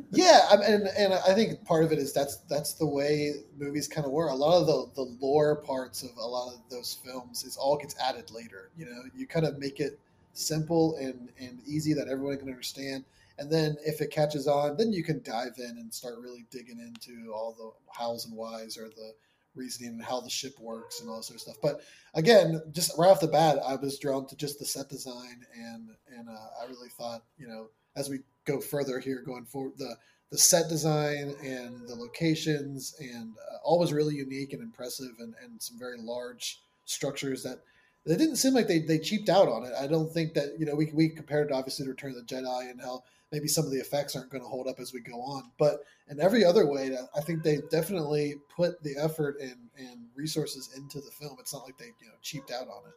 yeah, 0.10 0.40
I 0.50 0.54
and 0.56 0.88
and 0.98 1.14
I 1.14 1.34
think 1.34 1.64
part 1.64 1.84
of 1.84 1.92
it 1.92 1.98
is 1.98 2.12
that's 2.12 2.38
that's 2.48 2.74
the 2.74 2.86
way 2.86 3.32
movies 3.58 3.86
kind 3.86 4.06
of 4.06 4.12
were. 4.12 4.28
A 4.28 4.34
lot 4.34 4.60
of 4.60 4.66
the 4.66 4.90
the 4.94 5.16
lore 5.20 5.56
parts 5.56 6.02
of 6.02 6.10
a 6.16 6.26
lot 6.26 6.54
of 6.54 6.60
those 6.70 6.98
films 7.04 7.44
is 7.44 7.56
all 7.56 7.76
gets 7.76 7.94
added 8.00 8.30
later. 8.30 8.70
You 8.76 8.86
know, 8.86 9.02
you 9.14 9.26
kind 9.26 9.46
of 9.46 9.58
make 9.58 9.80
it 9.80 9.98
simple 10.32 10.96
and 10.96 11.28
and 11.38 11.60
easy 11.66 11.94
that 11.94 12.08
everyone 12.08 12.38
can 12.38 12.48
understand. 12.48 13.04
And 13.38 13.50
then 13.50 13.76
if 13.84 14.00
it 14.00 14.12
catches 14.12 14.46
on, 14.46 14.76
then 14.76 14.92
you 14.92 15.02
can 15.02 15.20
dive 15.22 15.54
in 15.58 15.78
and 15.78 15.92
start 15.92 16.18
really 16.20 16.46
digging 16.50 16.78
into 16.78 17.32
all 17.32 17.52
the 17.52 17.72
hows 17.92 18.26
and 18.26 18.36
whys 18.36 18.78
or 18.78 18.88
the 18.88 19.12
reasoning 19.54 19.94
and 19.94 20.02
how 20.02 20.20
the 20.20 20.30
ship 20.30 20.58
works 20.60 21.00
and 21.00 21.08
all 21.08 21.16
that 21.16 21.24
sort 21.24 21.36
of 21.36 21.40
stuff. 21.42 21.56
But 21.62 21.80
again, 22.14 22.62
just 22.72 22.96
right 22.98 23.10
off 23.10 23.20
the 23.20 23.28
bat, 23.28 23.58
I 23.64 23.76
was 23.76 23.98
drawn 23.98 24.26
to 24.26 24.36
just 24.36 24.58
the 24.58 24.64
set 24.64 24.88
design 24.88 25.44
and 25.56 25.90
and 26.16 26.28
uh, 26.28 26.62
I 26.62 26.66
really 26.68 26.88
thought, 26.88 27.22
you 27.38 27.48
know, 27.48 27.68
as 27.96 28.08
we 28.08 28.20
go 28.44 28.60
further 28.60 28.98
here 28.98 29.22
going 29.24 29.44
forward, 29.44 29.74
the 29.78 29.96
the 30.30 30.38
set 30.38 30.68
design 30.68 31.34
and 31.44 31.86
the 31.86 31.94
locations 31.94 32.94
and 32.98 33.34
uh, 33.52 33.58
all 33.62 33.78
was 33.78 33.92
really 33.92 34.16
unique 34.16 34.52
and 34.52 34.62
impressive 34.62 35.12
and, 35.20 35.34
and 35.42 35.62
some 35.62 35.78
very 35.78 35.98
large 35.98 36.60
structures 36.86 37.42
that 37.42 37.60
they 38.06 38.16
didn't 38.16 38.36
seem 38.36 38.52
like 38.52 38.66
they, 38.66 38.80
they 38.80 38.98
cheaped 38.98 39.28
out 39.28 39.48
on 39.48 39.64
it. 39.64 39.72
I 39.78 39.86
don't 39.86 40.12
think 40.12 40.34
that, 40.34 40.58
you 40.58 40.66
know, 40.66 40.74
we, 40.74 40.90
we 40.92 41.08
compared 41.08 41.50
it 41.50 41.54
obviously 41.54 41.86
to 41.86 41.90
Return 41.90 42.10
of 42.10 42.16
the 42.16 42.34
Jedi 42.34 42.70
and 42.70 42.80
how 42.80 43.02
maybe 43.32 43.48
some 43.48 43.64
of 43.64 43.72
the 43.72 43.78
effects 43.78 44.14
aren't 44.14 44.30
going 44.30 44.42
to 44.42 44.48
hold 44.48 44.68
up 44.68 44.78
as 44.78 44.92
we 44.92 45.00
go 45.00 45.20
on. 45.20 45.50
But 45.58 45.84
in 46.08 46.20
every 46.20 46.44
other 46.44 46.66
way, 46.66 46.96
I 47.16 47.20
think 47.20 47.42
they 47.42 47.58
definitely 47.70 48.36
put 48.54 48.82
the 48.82 48.94
effort 48.96 49.36
and, 49.40 49.56
and 49.76 50.06
resources 50.14 50.70
into 50.76 51.00
the 51.00 51.10
film. 51.10 51.36
It's 51.40 51.52
not 51.52 51.64
like 51.64 51.76
they, 51.76 51.86
you 51.86 52.08
know, 52.08 52.14
cheaped 52.22 52.50
out 52.50 52.68
on 52.68 52.86
it. 52.86 52.94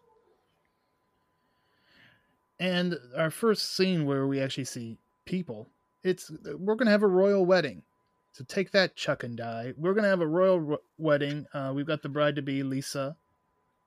And 2.59 2.97
our 3.15 3.29
first 3.29 3.75
scene 3.75 4.05
where 4.05 4.27
we 4.27 4.41
actually 4.41 4.65
see 4.65 4.97
people, 5.25 5.69
it's 6.03 6.31
we're 6.57 6.75
gonna 6.75 6.91
have 6.91 7.03
a 7.03 7.07
royal 7.07 7.45
wedding. 7.45 7.83
So 8.31 8.43
take 8.47 8.71
that, 8.71 8.95
Chuck 8.95 9.23
and 9.23 9.37
Di. 9.37 9.73
We're 9.77 9.93
gonna 9.93 10.07
have 10.07 10.21
a 10.21 10.27
royal 10.27 10.59
ro- 10.59 10.81
wedding. 10.97 11.45
Uh, 11.53 11.71
we've 11.75 11.85
got 11.85 12.01
the 12.01 12.09
bride 12.09 12.35
to 12.35 12.41
be 12.41 12.63
Lisa, 12.63 13.15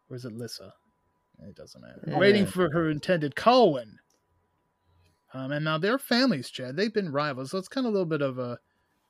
or 0.09 0.17
is 0.17 0.25
it 0.25 0.33
Lissa? 0.33 0.73
It 1.43 1.57
doesn't 1.57 1.81
matter. 1.81 2.05
Yeah. 2.07 2.19
Waiting 2.19 2.47
for 2.47 2.71
her 2.71 2.91
intended 2.91 3.35
Colwyn. 3.35 3.99
Um, 5.33 5.53
and 5.53 5.65
now 5.65 5.79
their 5.79 5.99
families, 5.99 6.51
Chad, 6.51 6.77
they've 6.77 6.93
been 6.93 7.13
rivals. 7.13 7.51
So 7.53 7.59
it's 7.59 7.69
kind 7.69 7.87
of 7.87 7.91
a 7.93 7.95
little 7.95 8.07
bit 8.07 8.23
of 8.23 8.39
a, 8.39 8.59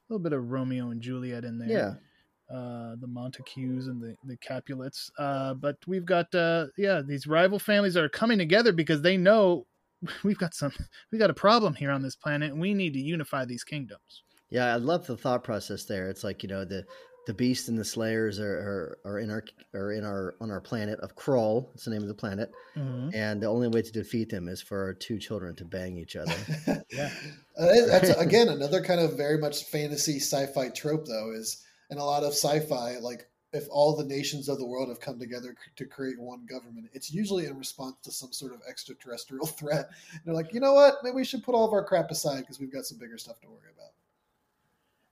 little 0.08 0.22
bit 0.22 0.32
of 0.32 0.50
Romeo 0.50 0.90
and 0.90 1.00
Juliet 1.00 1.44
in 1.44 1.58
there 1.58 1.68
Yeah. 1.68 2.54
uh, 2.54 2.96
the 3.00 3.06
Montagues 3.06 3.86
and 3.86 4.02
the, 4.02 4.16
the 4.24 4.36
Capulets. 4.38 5.10
Uh, 5.18 5.54
but 5.54 5.76
we've 5.86 6.04
got, 6.04 6.34
uh, 6.34 6.66
yeah, 6.76 7.00
these 7.06 7.26
rival 7.26 7.58
families 7.58 7.96
are 7.96 8.08
coming 8.08 8.38
together 8.38 8.72
because 8.72 9.02
they 9.02 9.16
know 9.16 9.66
we've 10.24 10.38
got 10.38 10.54
some, 10.54 10.72
we 11.12 11.18
got 11.18 11.30
a 11.30 11.34
problem 11.34 11.74
here 11.74 11.90
on 11.90 12.02
this 12.02 12.16
planet 12.16 12.52
and 12.52 12.60
we 12.60 12.74
need 12.74 12.92
to 12.94 13.00
unify 13.00 13.44
these 13.44 13.64
kingdoms. 13.64 14.24
Yeah, 14.50 14.72
I 14.72 14.76
love 14.76 15.06
the 15.06 15.16
thought 15.16 15.44
process 15.44 15.84
there. 15.84 16.08
It's 16.10 16.24
like 16.24 16.42
you 16.42 16.48
know 16.48 16.64
the 16.64 16.84
the 17.26 17.34
beast 17.34 17.68
and 17.68 17.78
the 17.78 17.84
slayers 17.84 18.40
are, 18.40 18.98
are, 19.04 19.12
are 19.12 19.18
in 19.18 19.30
our 19.30 19.44
are 19.74 19.92
in 19.92 20.04
our 20.04 20.34
on 20.40 20.50
our 20.50 20.60
planet 20.60 20.98
of 21.00 21.14
Krull. 21.14 21.68
It's 21.74 21.84
the 21.84 21.90
name 21.90 22.02
of 22.02 22.08
the 22.08 22.14
planet, 22.14 22.50
Mm-hmm. 22.76 23.10
and 23.14 23.42
the 23.42 23.46
only 23.46 23.68
way 23.68 23.82
to 23.82 23.92
defeat 23.92 24.30
them 24.30 24.48
is 24.48 24.62
for 24.62 24.82
our 24.82 24.94
two 24.94 25.18
children 25.18 25.54
to 25.56 25.64
bang 25.64 25.96
each 25.98 26.16
other. 26.16 26.34
Yeah. 26.90 27.10
Uh, 27.58 27.86
that's 27.86 28.10
again 28.18 28.48
another 28.48 28.82
kind 28.82 29.00
of 29.00 29.16
very 29.16 29.38
much 29.38 29.64
fantasy 29.64 30.16
sci-fi 30.18 30.68
trope, 30.70 31.06
though. 31.06 31.32
Is 31.32 31.64
in 31.90 31.98
a 31.98 32.04
lot 32.04 32.22
of 32.24 32.30
sci-fi, 32.32 32.96
like 32.98 33.26
if 33.52 33.66
all 33.70 33.96
the 33.96 34.04
nations 34.04 34.48
of 34.48 34.58
the 34.58 34.66
world 34.66 34.88
have 34.88 35.00
come 35.00 35.18
together 35.18 35.48
c- 35.64 35.72
to 35.76 35.84
create 35.84 36.18
one 36.20 36.46
government, 36.46 36.88
it's 36.92 37.12
usually 37.12 37.46
in 37.46 37.58
response 37.58 37.96
to 38.04 38.12
some 38.12 38.32
sort 38.32 38.52
of 38.54 38.60
extraterrestrial 38.68 39.44
threat. 39.58 39.90
And 40.12 40.20
they're 40.24 40.34
like, 40.34 40.54
you 40.54 40.60
know 40.60 40.72
what? 40.72 40.94
Maybe 41.02 41.16
we 41.16 41.24
should 41.24 41.42
put 41.42 41.54
all 41.56 41.66
of 41.66 41.72
our 41.72 41.84
crap 41.84 42.10
aside 42.12 42.40
because 42.40 42.60
we've 42.60 42.72
got 42.72 42.84
some 42.86 42.96
bigger 42.98 43.18
stuff 43.18 43.40
to 43.40 43.48
worry 43.48 43.70
about. 43.76 43.90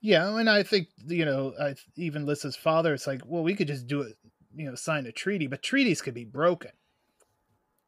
Yeah. 0.01 0.37
And 0.39 0.49
I 0.49 0.63
think, 0.63 0.89
you 1.07 1.25
know, 1.25 1.55
I, 1.61 1.75
even 1.97 2.27
Lissa's 2.27 2.57
father, 2.57 2.95
it's 2.95 3.07
like, 3.07 3.23
well, 3.25 3.43
we 3.43 3.55
could 3.55 3.69
just 3.69 3.87
do 3.87 4.03
it, 4.03 4.17
you 4.55 4.67
know, 4.69 4.75
sign 4.75 5.07
a 5.07 5.13
treaty, 5.13 5.47
but 5.47 5.63
treaties 5.63 6.03
could 6.03 6.15
be 6.15 6.25
broken. 6.25 6.71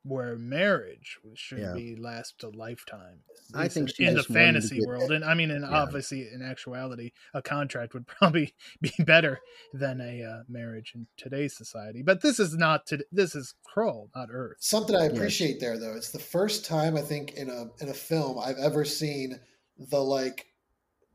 Where 0.02 0.38
marriage 0.38 1.18
should 1.34 1.58
Yeah. 1.58 1.74
be 1.74 1.94
last 1.94 2.42
a 2.42 2.48
lifetime. 2.48 3.22
I 3.54 3.68
think 3.68 3.94
she 3.94 4.04
in 4.04 4.14
the 4.14 4.20
just 4.22 4.30
wanted 4.30 4.38
to 4.38 4.68
fantasy 4.68 4.86
world 4.86 5.10
and 5.10 5.24
i 5.24 5.34
mean 5.34 5.50
in 5.50 5.62
Yeah. 5.62 5.68
obviously 5.68 6.28
in 6.32 6.40
actuality 6.40 7.10
a 7.34 7.42
contract 7.42 7.94
would 7.94 8.06
probably 8.18 8.54
be 8.80 8.92
better 9.00 9.40
than 9.74 10.00
a 10.00 10.22
uh, 10.22 10.42
marriage 10.48 10.92
in 10.94 11.06
today's 11.16 11.56
society 11.56 12.02
but 12.02 12.22
this 12.22 12.38
is 12.38 12.56
not 12.56 12.86
to 12.86 13.04
this 13.12 13.34
is 13.34 13.54
Krull, 13.66 14.08
not 14.14 14.28
earth 14.32 14.56
Something 14.60 14.96
I 14.96 15.04
Yes. 15.06 15.12
appreciate 15.12 15.58
there, 15.60 15.78
though, 15.78 15.94
it's 15.96 16.12
the 16.12 16.18
first 16.18 16.64
time 16.64 16.96
I 16.96 17.02
think 17.02 17.34
in 17.34 17.50
a 17.50 17.66
in 17.82 17.88
a 17.90 17.94
film 17.94 18.38
I've 18.38 18.58
ever 18.58 18.84
seen 18.84 19.38
the 19.78 20.00
like 20.02 20.46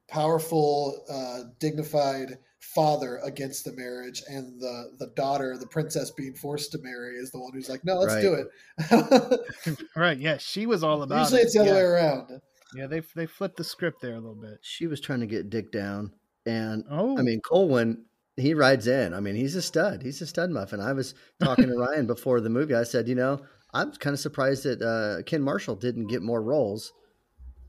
powerful, 0.07 1.03
uh, 1.09 1.49
dignified 1.59 2.37
father 2.59 3.19
against 3.23 3.63
the 3.65 3.73
marriage, 3.73 4.23
and 4.27 4.59
the 4.59 4.91
the 4.99 5.07
daughter, 5.15 5.57
the 5.57 5.67
princess 5.67 6.11
being 6.11 6.33
forced 6.33 6.71
to 6.71 6.79
marry, 6.81 7.15
is 7.15 7.31
the 7.31 7.39
one 7.39 7.51
who's 7.53 7.69
like, 7.69 7.83
"No, 7.85 7.95
let's 7.99 8.21
do 8.21 8.33
it." 8.33 9.79
right 9.95 10.17
yeah 10.17 10.37
she 10.37 10.65
was 10.65 10.83
all 10.83 11.03
about 11.03 11.19
Usually, 11.21 11.41
it. 11.41 11.43
it's 11.45 11.53
the 11.53 11.61
other 11.61 11.69
yeah. 11.69 11.75
way 11.75 11.81
around. 11.81 12.41
yeah 12.75 12.87
they 12.87 13.01
they 13.15 13.25
flipped 13.25 13.57
the 13.57 13.63
script 13.63 14.01
there 14.01 14.13
a 14.13 14.19
little 14.19 14.35
bit 14.35 14.57
she 14.61 14.87
was 14.87 14.99
trying 14.99 15.21
to 15.21 15.27
get 15.27 15.49
Dick 15.49 15.71
down, 15.71 16.11
and 16.45 16.83
oh 16.89 17.17
I 17.17 17.21
mean 17.21 17.41
Colwyn. 17.41 18.05
He 18.37 18.53
rides 18.53 18.85
in. 18.87 19.13
I 19.13 19.21
mean, 19.21 19.35
he's 19.35 19.55
a 19.55 19.61
stud. 19.61 20.01
He's 20.03 20.21
a 20.21 20.27
stud 20.27 20.49
muffin. 20.49 20.81
I 20.81 20.91
was 20.91 21.15
talking 21.41 21.67
to 21.69 21.75
Ryan 21.77 22.05
before 22.05 22.41
the 22.41 22.49
movie. 22.49 22.75
I 22.75 22.83
said, 22.83 23.07
you 23.07 23.15
know, 23.15 23.39
I'm 23.73 23.93
kind 23.93 24.13
of 24.13 24.19
surprised 24.19 24.65
that 24.65 24.81
uh, 24.81 25.23
Ken 25.23 25.41
Marshall 25.41 25.77
didn't 25.77 26.07
get 26.07 26.21
more 26.21 26.41
roles 26.43 26.91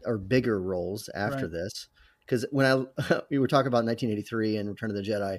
or 0.04 0.18
bigger 0.18 0.60
roles 0.60 1.08
after 1.14 1.42
Right. 1.44 1.52
this. 1.52 1.86
Because 2.26 2.46
when 2.50 2.66
I 2.66 3.20
we 3.30 3.38
were 3.38 3.46
talking 3.46 3.68
about 3.68 3.84
1983 3.84 4.56
and 4.56 4.68
Return 4.68 4.90
of 4.90 4.96
the 4.96 5.02
Jedi, 5.02 5.38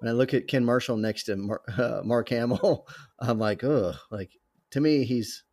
when 0.00 0.08
I 0.08 0.12
look 0.12 0.34
at 0.34 0.46
Ken 0.46 0.64
Marshall 0.64 0.96
next 0.96 1.24
to 1.24 1.36
Mar, 1.36 1.60
uh, 1.78 2.02
Mark 2.04 2.28
Hamill, 2.28 2.86
I'm 3.18 3.38
like, 3.38 3.64
oh, 3.64 3.94
like 4.10 4.30
to 4.70 4.80
me, 4.80 5.04
he's 5.04 5.44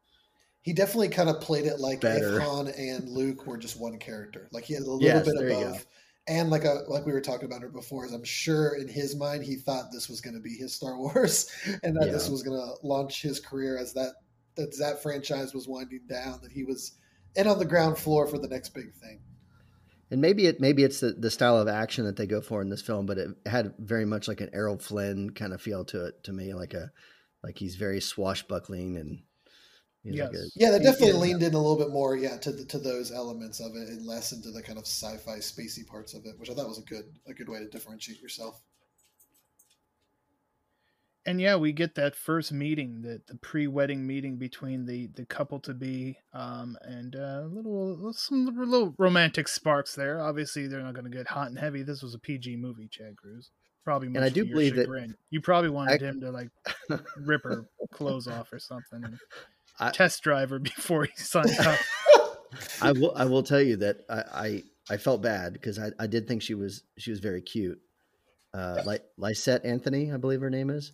he 0.62 0.74
definitely 0.74 1.10
kind 1.10 1.30
of 1.30 1.42
played 1.42 1.66
it 1.66 1.80
like 1.80 2.02
Better. 2.02 2.40
if 2.40 2.44
Han 2.44 2.68
and 2.70 3.08
Luke 3.10 3.46
were 3.46 3.58
just 3.58 3.80
one 3.80 4.00
character. 4.00 4.50
Like 4.52 4.64
he 4.64 4.74
had 4.74 4.84
a 4.84 4.90
little 4.90 5.02
Yes, 5.02 5.26
bit 5.26 5.38
of 5.38 5.48
both. 5.48 5.86
And 6.28 6.50
like 6.50 6.64
a, 6.64 6.82
like 6.88 7.06
we 7.06 7.12
were 7.12 7.22
talking 7.22 7.46
about 7.46 7.62
it 7.62 7.72
before, 7.72 8.04
is 8.04 8.12
I'm 8.12 8.24
sure 8.24 8.78
in 8.78 8.88
his 8.88 9.16
mind 9.16 9.44
he 9.44 9.58
thought 9.58 9.92
this 9.92 10.10
was 10.10 10.22
going 10.22 10.34
to 10.34 10.42
be 10.42 10.56
his 10.56 10.74
Star 10.74 10.98
Wars, 10.98 11.52
and 11.84 11.96
that 11.98 12.12
this 12.12 12.30
was 12.30 12.42
going 12.42 12.60
to 12.60 12.88
launch 12.88 13.22
his 13.22 13.40
career 13.40 13.78
as 13.78 13.94
that 13.94 14.14
that 14.56 14.76
that 14.80 15.04
franchise 15.04 15.54
was 15.54 15.68
winding 15.68 16.08
down. 16.10 16.40
That 16.42 16.52
he 16.52 16.64
was 16.64 16.94
in 17.36 17.46
on 17.46 17.60
the 17.60 17.66
ground 17.66 18.00
floor 18.00 18.26
for 18.26 18.40
the 18.40 18.48
next 18.48 18.70
big 18.70 18.92
thing. 18.96 19.20
And 20.12 20.22
maybe 20.22 20.46
it 20.48 20.60
maybe 20.60 20.84
it's 20.84 21.00
the, 21.00 21.12
the 21.12 21.32
style 21.32 21.58
of 21.58 21.68
action 21.68 22.06
that 22.06 22.16
they 22.16 22.28
go 22.28 22.42
for 22.42 22.62
in 22.62 22.70
this 22.70 22.82
film, 22.82 23.06
but 23.06 23.18
it 23.18 23.30
had 23.46 23.74
very 23.80 24.06
much 24.06 24.28
like 24.28 24.42
an 24.42 24.50
Errol 24.54 24.78
Flynn 24.78 25.32
kind 25.32 25.54
of 25.54 25.62
feel 25.62 25.86
to 25.86 26.06
it 26.08 26.24
to 26.24 26.34
me, 26.34 26.54
like 26.54 26.74
a 26.74 26.92
like 27.44 27.58
he's 27.58 27.76
very 27.76 28.02
swashbuckling 28.02 28.98
and 28.98 29.22
he's 30.04 30.20
like 30.20 30.34
a, 30.34 30.46
Yeah, 30.56 30.72
they 30.72 30.80
definitely 30.80 31.10
Yeah. 31.14 31.20
leaned 31.20 31.44
in 31.44 31.54
a 31.54 31.58
little 31.58 31.78
bit 31.78 31.92
more, 31.92 32.16
yeah, 32.16 32.38
to 32.38 32.52
the, 32.52 32.66
to 32.66 32.80
those 32.80 33.12
elements 33.12 33.60
of 33.60 33.76
it, 33.76 33.90
and 33.90 34.06
less 34.06 34.32
into 34.32 34.52
the 34.52 34.62
kind 34.62 34.78
of 34.78 34.86
sci-fi, 34.86 35.38
spacey 35.38 35.86
parts 35.86 36.14
of 36.14 36.26
it, 36.26 36.40
which 36.40 36.50
I 36.50 36.54
thought 36.54 36.68
was 36.68 36.80
a 36.80 36.84
good 36.84 37.20
a 37.28 37.34
good 37.34 37.50
way 37.50 37.60
to 37.60 37.68
differentiate 37.70 38.22
yourself. 38.22 38.62
And 41.26 41.42
yeah, 41.42 41.56
we 41.56 41.72
get 41.72 41.96
that 41.96 42.16
first 42.16 42.52
meeting, 42.52 43.02
the 43.02 43.22
the 43.28 43.36
pre-wedding 43.38 44.06
meeting 44.06 44.38
between 44.38 44.86
the 44.86 45.08
the 45.16 45.26
couple 45.26 45.60
to 45.62 45.74
be, 45.74 46.18
um, 46.34 46.78
and 46.82 47.16
uh, 47.16 47.44
little 47.50 48.12
some 48.14 48.46
little 48.46 48.94
romantic 48.98 49.48
sparks 49.48 49.96
there. 49.96 50.22
Obviously, 50.22 50.68
they're 50.68 50.84
not 50.84 50.94
going 50.94 51.10
to 51.10 51.16
get 51.18 51.28
hot 51.28 51.48
and 51.48 51.58
heavy. 51.60 51.84
This 51.84 52.02
was 52.04 52.14
a 52.14 52.20
PG 52.20 52.58
movie, 52.58 52.88
Chad 52.92 53.16
Cruz. 53.18 53.50
Probably, 53.84 54.10
much 54.10 54.24
I 54.24 54.30
do 54.30 54.46
believe 54.46 54.76
that- 54.78 55.14
you 55.30 55.42
probably 55.42 55.70
wanted 55.70 56.02
I- 56.02 56.06
him 56.08 56.20
to 56.22 56.32
like 56.32 56.50
rip 57.18 57.44
her 57.44 57.66
clothes 57.92 58.28
off 58.28 58.52
or 58.52 58.58
something 58.60 59.04
and 59.04 59.18
I- 59.80 59.92
test 59.92 60.24
drive 60.24 60.50
her 60.50 60.60
before 60.76 61.06
he 61.06 61.12
signed 61.16 61.52
up. 61.60 61.80
I 62.82 62.92
will. 62.94 63.14
I 63.16 63.26
will 63.26 63.44
tell 63.44 63.62
you 63.62 63.76
that 63.78 63.98
I 64.10 64.16
I, 64.34 64.64
I 64.92 64.98
felt 64.98 65.22
bad 65.22 65.54
because 65.54 65.78
I, 65.80 65.92
I 66.00 66.08
did 66.08 66.28
think 66.28 66.42
she 66.42 66.54
was 66.56 66.84
she 66.98 67.12
was 67.12 67.20
very 67.20 67.42
cute. 67.42 67.80
Uh, 68.54 68.82
Lysette 69.20 69.66
Anthony, 69.66 70.12
I 70.14 70.18
believe 70.18 70.40
her 70.42 70.50
name 70.50 70.70
is. 70.70 70.94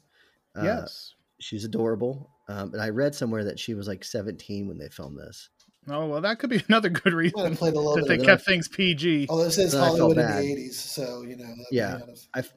Uh, 0.57 0.63
yes. 0.63 1.13
she's 1.39 1.63
adorable. 1.65 2.29
Um, 2.49 2.73
and 2.73 2.81
I 2.81 2.89
read 2.89 3.15
somewhere 3.15 3.45
that 3.45 3.59
she 3.59 3.73
was 3.73 3.87
like 3.87 4.03
17 4.03 4.67
when 4.67 4.77
they 4.77 4.89
filmed 4.89 5.17
this. 5.17 5.49
Oh 5.89 6.05
well, 6.07 6.21
that 6.21 6.37
could 6.39 6.49
be 6.49 6.61
another 6.67 6.89
good 6.89 7.13
reason 7.13 7.55
played 7.55 7.73
a 7.73 7.77
that 7.79 8.05
they 8.07 8.17
of 8.19 8.23
kept 8.25 8.45
things 8.45 8.67
PG. 8.67 9.27
Oh, 9.29 9.43
this 9.43 9.57
is 9.57 9.71
Then 9.71 9.81
Hollywood 9.81 10.17
in 10.17 10.25
the 10.27 10.31
'80s, 10.31 10.73
so 10.73 11.23
you 11.23 11.35
know. 11.37 11.45
that'd 11.47 11.65
Yeah. 11.71 11.91
kind 11.99 12.09
of- 12.11 12.19
I, 12.35 12.39
f- 12.39 12.53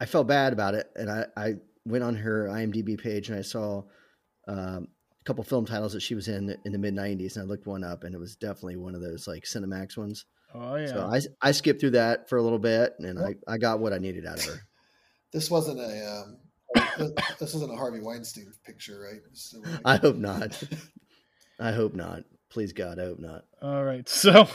I 0.00 0.06
felt 0.06 0.28
bad 0.28 0.52
about 0.52 0.74
it, 0.74 0.88
and 0.94 1.10
I, 1.10 1.26
I 1.36 1.54
went 1.84 2.04
on 2.04 2.14
her 2.16 2.46
IMDb 2.48 2.96
page 3.00 3.28
and 3.28 3.38
I 3.38 3.42
saw 3.42 3.82
um, 4.46 4.88
a 5.20 5.24
couple 5.24 5.42
film 5.42 5.66
titles 5.66 5.94
that 5.94 6.00
she 6.02 6.14
was 6.14 6.28
in 6.28 6.56
in 6.64 6.70
the 6.72 6.78
mid 6.78 6.94
90s, 6.94 7.34
and 7.36 7.42
I 7.44 7.46
looked 7.46 7.66
one 7.66 7.82
up, 7.82 8.04
and 8.04 8.14
it 8.14 8.18
was 8.18 8.36
definitely 8.36 8.76
one 8.76 8.94
of 8.94 9.00
those 9.00 9.26
like 9.26 9.44
Cinemax 9.44 9.96
ones. 9.96 10.24
Oh 10.54 10.76
yeah. 10.76 10.86
So 10.86 11.00
I, 11.12 11.20
I 11.42 11.50
skipped 11.50 11.80
through 11.80 11.90
that 11.92 12.28
for 12.28 12.36
a 12.38 12.42
little 12.42 12.60
bit, 12.60 12.92
and 13.00 13.18
I, 13.18 13.34
I 13.48 13.58
got 13.58 13.80
what 13.80 13.92
I 13.92 13.98
needed 13.98 14.26
out 14.26 14.38
of 14.38 14.44
her. 14.44 14.60
This 15.32 15.50
wasn't 15.50 15.80
a 15.80 16.22
um, 16.22 16.36
this- 16.98 17.12
this 17.38 17.54
isn't 17.54 17.72
a 17.72 17.76
Harvey 17.76 18.00
Weinstein 18.00 18.52
picture, 18.64 19.00
right? 19.00 19.20
So, 19.32 19.60
like- 19.60 19.80
I 19.84 19.96
hope 19.96 20.16
not. 20.16 20.62
I 21.60 21.72
hope 21.72 21.94
not. 21.94 22.24
Please 22.50 22.72
God, 22.72 22.98
I 22.98 23.04
hope 23.04 23.18
not. 23.18 23.44
All 23.62 23.84
right, 23.84 24.08
so 24.08 24.48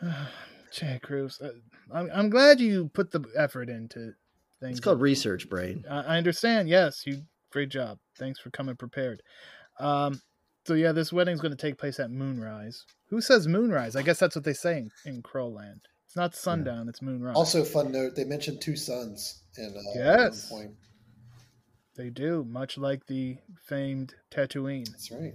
Chad 0.70 1.02
Cruz, 1.02 1.40
uh, 1.42 1.48
I'm 1.92 2.10
I'm 2.12 2.30
glad 2.30 2.60
you 2.60 2.88
put 2.94 3.10
the 3.10 3.24
effort 3.36 3.68
into 3.68 4.12
things. 4.60 4.78
It's 4.78 4.80
called 4.80 5.00
research 5.00 5.48
brain. 5.48 5.84
I, 5.90 6.00
I 6.02 6.18
understand. 6.18 6.68
Yes, 6.68 7.02
you 7.06 7.22
great 7.50 7.68
job. 7.68 7.98
Thanks 8.18 8.40
for 8.40 8.50
coming 8.50 8.76
prepared. 8.76 9.22
Um, 9.78 10.20
so 10.66 10.74
yeah, 10.74 10.92
this 10.92 11.12
wedding's 11.12 11.40
going 11.40 11.54
to 11.56 11.56
take 11.56 11.78
place 11.78 11.98
at 12.00 12.10
moonrise. 12.10 12.84
Who 13.10 13.20
says 13.20 13.46
moonrise? 13.48 13.96
I 13.96 14.02
guess 14.02 14.18
that's 14.18 14.36
what 14.36 14.44
they 14.44 14.52
say 14.54 14.78
in, 14.78 14.90
in 15.04 15.22
Crowland. 15.22 15.80
It's 16.12 16.16
not 16.18 16.34
sundown. 16.36 16.90
It's 16.90 17.00
moonrise. 17.00 17.34
also, 17.34 17.64
fun 17.64 17.90
note: 17.90 18.14
they 18.14 18.24
mentioned 18.24 18.60
two 18.60 18.76
suns 18.76 19.44
in 19.56 19.74
uh, 19.74 19.80
Yes. 19.94 20.44
at 20.44 20.52
one 20.52 20.60
point. 20.64 20.76
they 21.96 22.10
do, 22.10 22.44
much 22.44 22.76
like 22.76 23.06
the 23.06 23.38
famed 23.66 24.14
Tatooine. 24.30 24.84
That's 24.90 25.10
right. 25.10 25.32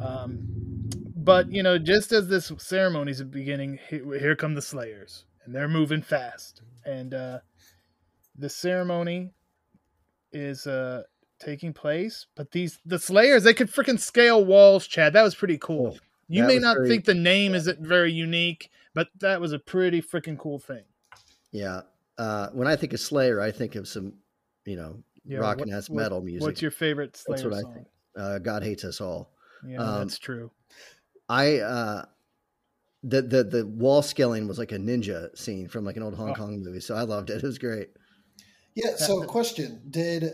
Um, 0.00 0.48
but 1.14 1.52
you 1.52 1.62
know, 1.62 1.76
just 1.76 2.10
as 2.10 2.26
this 2.28 2.50
ceremony 2.56 3.10
is 3.10 3.22
beginning, 3.22 3.78
here, 3.90 4.18
here 4.18 4.34
come 4.34 4.54
the 4.54 4.62
Slayers, 4.62 5.26
and 5.44 5.54
they're 5.54 5.68
moving 5.68 6.00
fast. 6.00 6.62
And 6.86 7.12
uh, 7.12 7.40
the 8.34 8.48
ceremony 8.48 9.34
is 10.32 10.66
uh, 10.66 11.02
taking 11.38 11.74
place, 11.74 12.24
but 12.34 12.52
these 12.52 12.78
the 12.86 12.98
Slayers 12.98 13.42
they 13.44 13.52
could 13.52 13.70
freaking 13.70 14.00
scale 14.00 14.42
walls. 14.42 14.86
Chad, 14.86 15.12
that 15.12 15.22
was 15.22 15.34
pretty 15.34 15.58
cool. 15.58 15.98
You 16.30 16.42
that 16.42 16.48
may 16.48 16.58
not 16.58 16.76
very- 16.76 16.88
think 16.88 17.04
the 17.04 17.14
name 17.14 17.54
isn't 17.54 17.80
very 17.80 18.12
unique, 18.12 18.70
but 18.94 19.08
that 19.20 19.40
was 19.40 19.52
a 19.52 19.58
pretty 19.58 20.00
freaking 20.00 20.38
cool 20.38 20.58
thing. 20.58 20.84
Yeah. 21.52 21.82
Uh, 22.16 22.48
when 22.50 22.66
I 22.68 22.76
think 22.76 22.92
of 22.92 23.00
Slayer, 23.00 23.40
I 23.40 23.50
think 23.50 23.74
of 23.74 23.88
some, 23.88 24.14
you 24.64 24.76
know, 24.76 25.02
Yeah, 25.24 25.38
rockin' 25.38 25.68
what- 25.68 25.76
ass 25.76 25.88
what- 25.90 26.02
metal 26.02 26.20
music. 26.22 26.42
What's 26.46 26.62
your 26.62 26.70
favorite 26.70 27.16
Slayer 27.16 27.36
That's 27.36 27.44
what 27.44 27.54
I 27.54 27.60
song? 27.62 27.74
think. 27.74 27.86
uh, 28.16 28.38
God 28.38 28.62
hates 28.62 28.84
us 28.84 29.00
all. 29.00 29.32
Yeah, 29.66 29.78
Um, 29.82 29.98
that's 30.00 30.18
true. 30.18 30.50
I 31.28 31.58
uh, 31.58 32.04
the 33.02 33.22
the 33.22 33.44
the 33.44 33.66
wall 33.66 34.02
scaling 34.02 34.46
was 34.48 34.58
like 34.58 34.72
a 34.72 34.78
ninja 34.78 35.36
scene 35.36 35.68
from 35.68 35.84
like 35.84 35.96
an 35.96 36.02
old 36.02 36.14
Hong 36.14 36.30
Oh. 36.30 36.34
Kong 36.34 36.60
movie, 36.62 36.80
so 36.80 36.94
I 36.94 37.02
loved 37.02 37.30
it. 37.30 37.36
It 37.36 37.42
was 37.46 37.58
great. 37.58 37.90
Yeah. 38.74 38.96
So, 38.96 39.22
question: 39.24 39.80
Did 39.90 40.24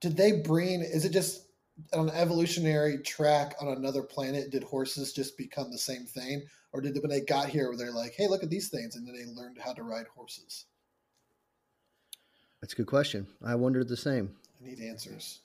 did 0.00 0.16
they 0.16 0.32
bring? 0.40 0.82
Is 0.82 1.04
it 1.04 1.10
just 1.12 1.45
on 1.92 2.08
an 2.08 2.14
evolutionary 2.14 2.98
track 3.02 3.54
on 3.60 3.68
another 3.68 4.02
planet? 4.02 4.50
Did 4.50 4.62
horses 4.64 5.12
just 5.12 5.36
become 5.36 5.70
the 5.70 5.78
same 5.78 6.04
thing, 6.06 6.46
or 6.72 6.80
did 6.80 6.96
when 7.00 7.10
they 7.10 7.20
got 7.20 7.48
here, 7.48 7.68
were 7.68 7.76
they 7.76 7.88
like, 7.90 8.12
"Hey, 8.14 8.28
look 8.28 8.42
at 8.42 8.50
these 8.50 8.68
things," 8.68 8.96
and 8.96 9.06
then 9.06 9.14
they 9.14 9.24
learned 9.26 9.58
how 9.58 9.72
to 9.72 9.82
ride 9.82 10.06
horses? 10.08 10.66
That's 12.60 12.72
a 12.72 12.76
good 12.76 12.86
question. 12.86 13.26
I 13.44 13.54
wondered 13.54 13.88
the 13.88 13.96
same. 13.96 14.34
I 14.60 14.68
need 14.68 14.80
answers. 14.80 15.40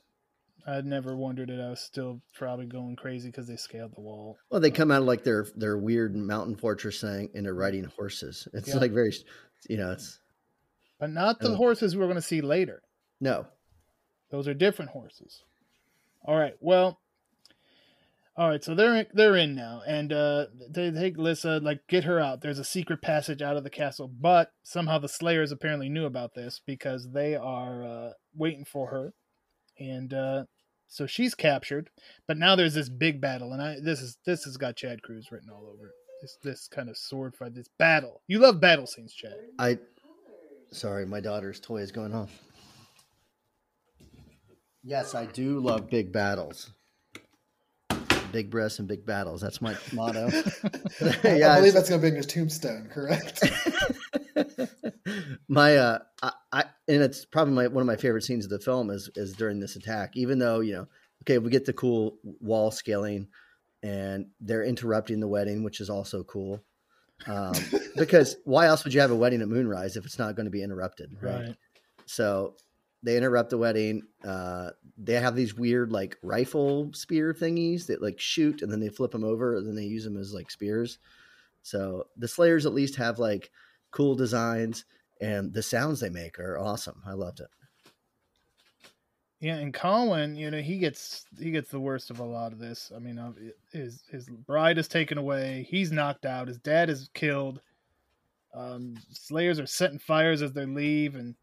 I'd 0.66 0.86
never 0.86 1.16
wondered 1.16 1.50
it. 1.50 1.60
I 1.60 1.70
was 1.72 1.80
still 1.80 2.22
probably 2.36 2.68
going 2.68 2.96
crazy 2.96 3.30
because 3.30 3.48
they 3.48 3.56
scaled 3.58 3.96
the 3.96 4.02
wall. 4.02 4.38
Well, 4.50 4.62
they 4.62 4.70
come 4.72 4.92
out 4.92 5.02
of 5.02 5.08
like 5.08 5.24
their 5.24 5.48
their 5.56 5.78
weird 5.78 6.16
mountain 6.16 6.56
fortress 6.56 7.02
thing, 7.02 7.30
and 7.34 7.46
they're 7.46 7.54
riding 7.56 7.84
horses. 7.84 8.48
It's 8.54 8.70
Yeah. 8.70 8.78
like 8.78 8.92
very, 8.92 9.12
you 9.68 9.78
know, 9.78 9.92
it's 9.92 10.20
But 11.00 11.10
not 11.10 11.40
the 11.40 11.50
Oh. 11.50 11.56
horses 11.56 11.96
we're 11.98 12.06
going 12.06 12.16
to 12.16 12.22
see 12.22 12.42
later. 12.42 12.84
no. 13.20 13.48
Those 14.30 14.48
are 14.48 14.54
different 14.54 14.92
horses. 14.92 15.44
All 16.26 16.38
right. 16.38 16.54
Well. 16.60 17.00
All 18.38 18.50
right. 18.50 18.64
So 18.64 18.74
they're 18.74 19.06
they're 19.14 19.36
in 19.36 19.56
now, 19.56 19.82
and 19.86 20.14
uh, 20.14 20.46
they 20.70 20.90
take 20.92 21.18
Lissa, 21.18 21.60
like 21.62 21.82
get 21.88 22.06
her 22.06 22.20
out. 22.20 22.42
There's 22.42 22.60
a 22.60 22.64
secret 22.64 23.02
passage 23.02 23.42
out 23.42 23.58
of 23.58 23.64
the 23.64 23.70
castle, 23.70 24.08
but 24.08 24.52
somehow 24.64 25.00
the 25.00 25.10
Slayers 25.10 25.52
apparently 25.52 25.90
knew 25.90 26.06
about 26.06 26.34
this 26.34 26.62
because 26.66 27.10
they 27.12 27.36
are 27.36 27.84
uh, 27.84 28.10
waiting 28.36 28.66
for 28.66 28.88
her, 28.88 29.14
and 29.78 30.14
uh, 30.14 30.46
so 30.88 31.06
she's 31.08 31.34
captured. 31.36 31.90
But 32.28 32.38
now 32.38 32.56
there's 32.56 32.74
this 32.74 32.90
big 32.90 33.22
battle, 33.22 33.54
and 33.54 33.62
I 33.62 33.78
this 33.82 34.02
is 34.02 34.18
this 34.26 34.44
has 34.44 34.58
got 34.58 34.76
Chad 34.76 35.02
Cruz 35.02 35.32
written 35.32 35.50
all 35.50 35.66
over 35.74 35.88
it. 35.88 35.94
This 36.22 36.38
this 36.44 36.68
kind 36.68 36.90
of 36.90 36.98
sword 36.98 37.36
fight, 37.36 37.56
this 37.56 37.70
battle. 37.80 38.22
You 38.28 38.40
love 38.40 38.60
battle 38.60 38.86
scenes, 38.86 39.14
Chad. 39.14 39.36
I 39.58 39.78
sorry, 40.72 41.06
my 41.06 41.20
daughter's 41.20 41.60
toy 41.60 41.78
is 41.78 41.92
going 41.92 42.14
off. 42.14 42.32
Yes, 44.84 45.14
I 45.16 45.26
do 45.26 45.60
love 45.60 45.90
big 45.90 46.12
battles. 46.12 46.72
Big 48.32 48.50
breasts 48.50 48.80
and 48.80 48.88
big 48.88 49.06
battles. 49.06 49.42
That's 49.42 49.62
my 49.62 49.76
motto. 49.94 50.28
I 51.02 51.12
believe 51.12 51.26
it's- 51.30 51.74
that's 51.74 51.90
going 51.90 52.02
to 52.02 52.06
be 52.06 52.08
in 52.08 52.14
your 52.16 52.24
tombstone, 52.24 52.88
correct? 52.92 53.44
my 55.48 55.76
uh 55.78 56.00
I, 56.24 56.32
I 56.52 56.64
and 56.88 57.02
it's 57.02 57.26
probably 57.26 57.54
my 57.54 57.68
one 57.68 57.82
of 57.82 57.88
my 57.88 57.96
favorite 57.96 58.24
scenes 58.24 58.46
of 58.46 58.52
the 58.52 58.60
film 58.60 58.90
is 58.90 59.10
is 59.16 59.34
during 59.34 59.60
this 59.60 59.76
attack 59.76 60.12
even 60.16 60.40
though 60.40 60.60
you 60.62 60.74
know 60.74 60.88
okay 61.24 61.38
we 61.38 61.50
get 61.50 61.66
the 61.66 61.74
cool 61.74 62.18
wall 62.40 62.72
scaling 62.72 63.28
and 63.84 64.28
they're 64.40 64.64
interrupting 64.64 65.20
the 65.20 65.28
wedding 65.28 65.64
which 65.64 65.82
is 65.82 65.90
also 65.90 66.24
cool 66.24 66.64
um 67.28 67.54
because 67.98 68.38
why 68.46 68.68
else 68.68 68.84
would 68.84 68.94
you 68.94 69.02
have 69.02 69.12
a 69.12 69.16
wedding 69.16 69.42
at 69.42 69.50
moonrise 69.50 69.98
if 69.98 70.06
it's 70.06 70.20
not 70.20 70.36
going 70.36 70.46
to 70.46 70.52
be 70.52 70.64
interrupted 70.64 71.12
right, 71.22 71.48
Right. 71.48 71.56
so 72.06 72.56
they 73.04 73.18
interrupt 73.18 73.50
the 73.50 73.58
wedding 73.58 74.02
uh 74.26 74.70
they 74.98 75.14
have 75.14 75.36
these 75.36 75.56
weird 75.56 75.92
like 75.92 76.18
rifle 76.22 76.92
spear 76.94 77.34
thingies 77.34 77.88
that 77.88 78.02
like 78.02 78.20
shoot 78.20 78.62
and 78.62 78.72
then 78.72 78.80
they 78.80 78.90
flip 78.90 79.12
them 79.12 79.24
over 79.24 79.56
and 79.58 79.68
then 79.68 79.76
they 79.76 79.84
use 79.84 80.04
them 80.04 80.18
as 80.18 80.34
like 80.34 80.52
spears 80.52 81.00
so 81.64 82.06
the 82.18 82.28
slayers 82.28 82.66
at 82.66 82.74
least 82.74 82.96
have 82.96 83.20
like 83.20 83.52
cool 83.92 84.16
designs 84.16 84.86
and 85.22 85.54
the 85.54 85.64
sounds 85.64 86.00
they 86.00 86.10
make 86.10 86.40
are 86.40 86.58
awesome 86.60 87.02
i 87.06 87.14
loved 87.14 87.40
it 87.40 87.50
Yeah, 89.40 89.56
and 89.56 89.74
Colin, 89.74 90.36
you 90.36 90.52
know, 90.52 90.62
he 90.62 90.78
gets 90.78 91.26
he 91.40 91.50
gets 91.50 91.72
the 91.72 91.80
worst 91.80 92.12
of 92.12 92.20
a 92.20 92.24
lot 92.24 92.54
of 92.54 92.60
this. 92.60 92.92
I 92.96 93.00
mean, 93.00 93.20
his 93.72 94.04
his 94.08 94.30
bride 94.30 94.78
is 94.78 94.88
taken 94.88 95.18
away. 95.18 95.66
He's 95.68 95.92
knocked 95.92 96.28
out. 96.28 96.48
His 96.48 96.60
dad 96.60 96.92
is 96.92 97.10
killed. 97.16 97.60
Um, 98.54 98.96
Slayers 99.10 99.60
are 99.60 99.66
setting 99.66 99.98
fires 99.98 100.44
as 100.44 100.54
they 100.54 100.68
leave, 100.68 101.16
and 101.16 101.34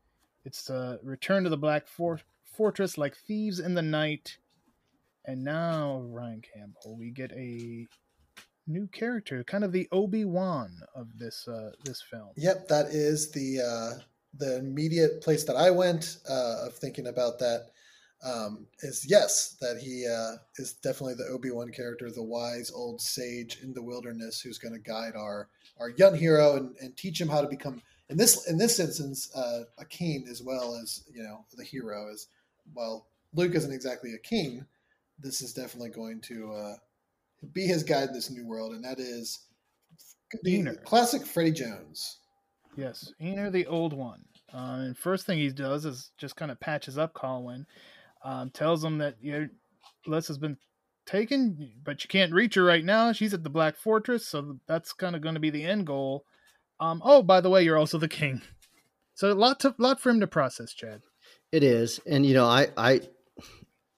it's 0.45 0.71
uh, 0.71 0.99
return 1.03 1.45
to 1.45 1.51
the 1.51 1.57
Black 1.57 1.87
For- 1.87 2.21
Fortress 2.57 2.99
like 2.99 3.17
thieves 3.17 3.61
in 3.61 3.75
the 3.75 3.83
night. 3.83 4.39
And 5.25 5.45
now, 5.45 6.01
Ryan 6.07 6.43
Campbell, 6.55 6.97
we 6.97 7.11
get 7.11 7.33
a 7.33 7.87
new 8.67 8.87
character, 8.89 9.45
kind 9.45 9.65
of 9.65 9.73
the 9.73 9.89
Obi 9.93 10.25
Wan 10.25 10.71
of 10.95 11.19
this 11.19 11.47
uh, 11.49 11.71
this 11.85 12.03
film. 12.03 12.31
Yep, 12.37 12.69
that 12.69 12.87
is 12.87 13.31
the 13.31 13.61
uh, 13.61 14.01
the 14.39 14.59
immediate 14.59 15.21
place 15.21 15.45
that 15.45 15.57
I 15.57 15.71
went 15.71 16.19
uh, 16.29 16.67
of 16.67 16.75
thinking 16.75 17.09
about 17.09 17.39
that. 17.41 17.71
Um, 18.25 18.67
is 18.81 19.07
yes, 19.09 19.57
that 19.61 19.79
he 19.79 20.05
uh, 20.07 20.39
is 20.57 20.73
definitely 20.73 21.15
the 21.15 21.31
Obi 21.33 21.53
Wan 21.53 21.71
character, 21.71 22.11
the 22.11 22.23
wise 22.23 22.73
old 22.75 23.01
sage 23.01 23.61
in 23.63 23.73
the 23.73 23.83
wilderness 23.83 24.41
who's 24.41 24.59
going 24.59 24.75
to 24.75 24.81
guide 24.81 25.15
our 25.15 25.49
our 25.79 25.91
young 25.91 26.17
hero 26.17 26.57
and, 26.57 26.75
and 26.81 26.97
teach 26.97 27.21
him 27.21 27.29
how 27.29 27.41
to 27.41 27.49
become 27.49 27.81
in 28.11 28.17
this 28.17 28.49
in 28.49 28.59
this 28.59 28.81
instance 28.81 29.35
uh, 29.35 29.65
a 29.79 29.85
king 29.85 30.27
as 30.31 30.43
well 30.43 30.75
as 30.83 31.05
you 31.13 31.23
know 31.23 31.45
the 31.57 31.65
hero 31.65 32.11
is 32.13 32.29
well 32.75 33.07
Luke 33.35 33.55
isn't 33.55 33.73
exactly 33.73 34.15
a 34.15 34.19
king. 34.19 34.65
This 35.19 35.43
is 35.43 35.53
definitely 35.53 35.91
going 35.91 36.21
to 36.23 36.53
uh, 36.53 36.75
be 37.53 37.67
his 37.67 37.83
guide 37.83 38.09
in 38.09 38.15
this 38.15 38.31
new 38.31 38.47
world, 38.47 38.73
and 38.73 38.85
that 38.85 38.99
is 38.99 39.47
the 40.43 40.63
Ynyr. 40.63 40.83
classic 40.85 41.27
Freddie 41.27 41.53
Jones. 41.53 42.19
Yes, 42.77 43.13
Ynyr 43.21 43.51
the 43.51 43.67
old 43.67 43.93
one. 43.93 44.25
Uh, 44.53 44.81
and 44.81 44.97
first 44.97 45.27
thing 45.27 45.39
he 45.39 45.51
does 45.51 45.85
is 45.85 46.11
just 46.17 46.37
kind 46.37 46.51
of 46.51 46.61
patches 46.61 46.97
up 46.97 47.13
Colwyn, 47.13 47.67
um, 48.25 48.51
tells 48.51 48.83
him 48.83 48.99
that 48.99 49.17
you 49.21 49.33
know, 49.33 49.49
Les 50.07 50.29
has 50.29 50.39
been 50.39 50.57
taken, 51.05 51.71
but 51.85 52.03
you 52.03 52.09
can't 52.09 52.33
reach 52.33 52.55
her 52.55 52.65
right 52.65 52.85
now. 52.85 53.13
She's 53.13 53.35
at 53.35 53.43
the 53.43 53.51
Black 53.51 53.77
Fortress, 53.77 54.27
so 54.27 54.57
that's 54.67 54.93
kind 54.93 55.15
of 55.15 55.23
going 55.23 55.35
to 55.35 55.41
be 55.41 55.51
the 55.51 55.65
end 55.65 55.87
goal. 55.87 56.25
Um, 56.81 57.03
oh, 57.05 57.23
by 57.23 57.41
the 57.41 57.51
way, 57.51 57.63
you're 57.65 57.77
also 57.79 57.99
the 57.99 58.09
king. 58.09 58.41
So 59.15 59.33
a 59.33 59.35
lot 59.35 59.61
to 59.61 59.75
lot 59.79 60.01
for 60.01 60.11
him 60.11 60.21
to 60.21 60.27
process, 60.27 60.73
Chad. 60.73 61.03
It 61.51 61.63
is, 61.65 62.01
and 62.07 62.25
you 62.25 62.35
know, 62.35 62.47
I 62.47 62.69
I 62.77 63.01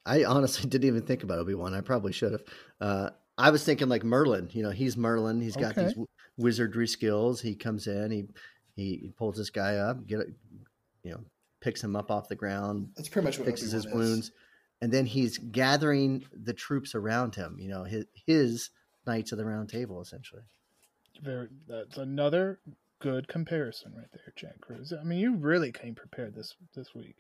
I 0.06 0.24
honestly 0.24 0.68
didn't 0.70 0.88
even 0.88 1.02
think 1.02 1.22
about 1.22 1.38
Obi 1.38 1.54
Wan. 1.54 1.74
I 1.74 1.80
probably 1.82 2.12
should 2.12 2.32
have. 2.32 2.42
Uh, 2.80 3.10
I 3.36 3.50
was 3.50 3.64
thinking 3.64 3.88
like 3.88 4.04
Merlin. 4.04 4.48
You 4.52 4.62
know, 4.62 4.70
he's 4.70 4.96
Merlin. 4.96 5.40
He's 5.40 5.56
got 5.56 5.72
Okay. 5.72 5.84
these 5.84 5.92
w- 5.92 6.06
wizardry 6.38 6.86
skills. 6.88 7.40
He 7.40 7.54
comes 7.54 7.86
in. 7.86 8.10
He 8.10 8.26
he 8.76 9.12
pulls 9.18 9.36
this 9.36 9.50
guy 9.50 9.76
up. 9.76 10.06
Get 10.06 10.20
it, 10.20 10.28
you 11.02 11.10
know, 11.12 11.20
picks 11.60 11.82
him 11.84 11.96
up 11.96 12.10
off 12.10 12.28
the 12.28 12.36
ground, 12.36 12.88
That's 12.96 13.08
pretty 13.08 13.26
much 13.26 13.38
what 13.38 13.46
fixes 13.46 13.72
his 13.72 13.84
Obi-Wan 13.84 14.02
is. 14.04 14.10
wounds, 14.10 14.30
and 14.80 14.90
then 14.92 15.04
he's 15.04 15.36
gathering 15.36 16.24
the 16.32 16.54
troops 16.54 16.94
around 16.94 17.34
him. 17.34 17.56
You 17.60 17.68
know, 17.68 17.84
his 17.84 18.06
his 18.26 18.70
knights 19.06 19.32
of 19.32 19.38
the 19.38 19.44
round 19.44 19.68
table 19.68 20.00
essentially. 20.00 20.42
Very, 21.22 21.48
that's 21.68 21.98
another 21.98 22.60
good 22.98 23.28
comparison 23.28 23.92
right 23.96 24.06
there, 24.12 24.32
Chad 24.36 24.60
Cruz. 24.60 24.92
I 24.98 25.02
mean, 25.04 25.18
you 25.18 25.36
really 25.36 25.72
came 25.72 25.94
prepared 25.94 26.34
this 26.34 26.54
this 26.74 26.94
week. 26.94 27.16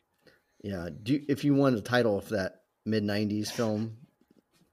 Yeah. 0.62 0.88
Do 1.02 1.20
if 1.28 1.44
you 1.44 1.54
want 1.54 1.76
a 1.76 1.80
title 1.80 2.18
of 2.18 2.28
that 2.30 2.62
mid 2.84 3.02
'90s 3.04 3.50
film, 3.50 3.96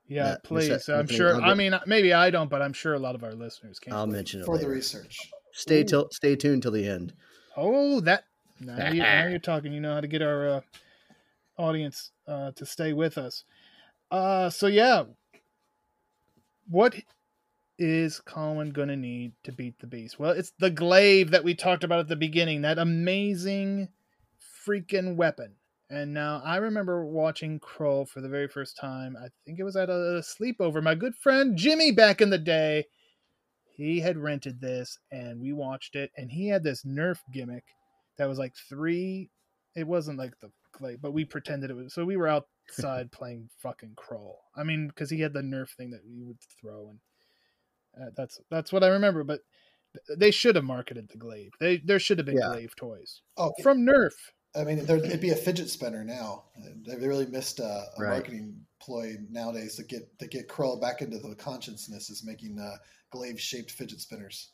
Yeah, 0.08 0.24
That- 0.24 0.44
please. 0.44 0.86
that- 0.86 0.98
I'm 0.98 1.08
sure. 1.08 1.36
I'll 1.36 1.52
I 1.52 1.54
mean, 1.54 1.78
maybe 1.86 2.14
I 2.14 2.30
don't, 2.30 2.50
but 2.50 2.62
I'm 2.62 2.74
sure 2.74 2.94
a 2.94 3.00
lot 3.00 3.16
of 3.16 3.24
our 3.24 3.34
listeners 3.34 3.80
can. 3.80 3.92
I'll 3.94 4.08
mention 4.08 4.42
it 4.42 4.46
for 4.46 4.58
the 4.58 4.70
research. 4.70 5.18
Stay 5.52 5.82
Ooh. 5.82 5.86
till 5.86 6.10
stay 6.12 6.36
tuned 6.36 6.62
till 6.62 6.72
the 6.72 6.88
end. 6.88 7.14
Oh, 7.58 8.00
that 8.02 8.24
now, 8.60 8.90
you, 8.92 9.02
now 9.02 9.28
you're 9.28 9.40
talking. 9.40 9.74
You 9.74 9.82
know 9.82 9.94
how 9.96 10.02
to 10.02 10.08
get 10.08 10.22
our 10.22 10.48
uh, 10.50 10.62
audience 11.58 12.12
uh, 12.28 12.52
to 12.52 12.66
stay 12.66 12.94
with 12.94 13.18
us. 13.18 13.44
Uh, 14.10 14.50
so 14.50 14.68
yeah, 14.68 15.04
what 16.70 16.96
is 17.78 18.20
Colin 18.20 18.72
gonna 18.72 18.96
need 18.96 19.34
to 19.44 19.52
beat 19.52 19.80
the 19.80 19.88
beast? 19.88 20.20
Well, 20.20 20.32
it's 20.32 20.54
the 20.60 20.70
glaive 20.70 21.32
that 21.32 21.44
we 21.44 21.56
talked 21.56 21.84
about 21.84 22.00
at 22.00 22.08
the 22.08 22.16
beginning. 22.16 22.62
That 22.62 22.80
amazing 22.80 23.90
freaking 24.66 25.16
weapon. 25.16 25.56
And 25.90 26.14
now 26.14 26.42
I 26.44 26.58
remember 26.58 27.06
watching 27.06 27.60
Krull 27.60 28.08
for 28.10 28.20
the 28.20 28.28
very 28.28 28.48
first 28.50 28.78
time. 28.78 29.16
I 29.18 29.30
think 29.46 29.60
it 29.60 29.64
was 29.64 29.78
at 29.78 29.90
a 29.90 30.22
sleepover. 30.22 30.84
My 30.84 30.96
good 30.96 31.16
friend 31.16 31.56
Jimmy 31.58 31.92
back 31.92 32.20
in 32.20 32.30
the 32.30 32.38
day 32.38 32.86
he 33.78 34.00
had 34.00 34.18
rented 34.18 34.60
this 34.60 34.98
and 35.12 35.40
we 35.40 35.54
watched 35.54 35.96
it 35.96 36.12
and 36.18 36.32
he 36.32 36.48
had 36.48 36.64
this 36.64 36.84
nerf 36.84 37.20
gimmick 37.32 37.64
that 38.18 38.28
was 38.28 38.40
like 38.40 38.54
three 38.68 39.30
it 39.76 39.88
wasn't 39.88 40.18
like 40.18 40.34
the 40.40 40.52
like 40.80 40.98
but 41.00 41.14
we 41.14 41.24
pretended 41.24 41.70
it 41.70 41.76
was 41.76 41.94
so 41.94 42.04
we 42.04 42.18
were 42.18 42.28
outside 42.28 43.12
playing 43.12 43.48
fucking 43.62 43.96
Krull 43.96 44.34
i 44.56 44.64
mean 44.64 44.88
because 44.88 45.12
he 45.12 45.22
had 45.22 45.32
the 45.32 45.42
nerf 45.42 45.70
thing 45.70 45.92
that 45.92 46.02
we 46.10 46.24
would 46.24 46.40
throw 46.60 46.90
and 46.90 47.00
uh, 48.02 48.10
that's 48.16 48.40
that's 48.50 48.72
what 48.72 48.84
i 48.84 48.88
remember 48.88 49.24
but 49.24 49.42
they 50.18 50.32
should 50.32 50.56
have 50.56 50.66
marketed 50.66 51.08
the 51.10 51.18
glaive 51.18 51.52
they 51.60 51.78
there 51.78 52.00
should 52.00 52.18
have 52.20 52.26
been 52.26 52.38
Yeah. 52.38 52.50
glaive 52.50 52.76
toys 52.76 53.22
Oh, 53.38 53.52
from 53.64 53.86
nerf 53.86 54.12
I 54.56 54.64
mean, 54.64 54.84
there, 54.86 54.98
it'd 54.98 55.22
be 55.22 55.30
a 55.30 55.36
fidget 55.36 55.70
spinner 55.70 56.04
now. 56.04 56.46
They 56.88 56.96
really 56.96 57.28
missed 57.28 57.60
uh, 57.60 57.64
a 57.64 58.02
Right. 58.02 58.10
marketing 58.10 58.66
ploy 58.82 59.14
nowadays 59.30 59.76
to 59.76 59.84
get 59.84 60.18
to 60.18 60.26
get 60.26 60.48
Krull 60.48 60.82
back 60.82 61.02
into 61.04 61.20
the 61.20 61.36
consciousness 61.36 62.10
is 62.10 62.24
making 62.26 62.58
uh, 62.58 62.78
glaive 63.12 63.40
shaped 63.40 63.70
fidget 63.70 64.00
spinners. 64.02 64.54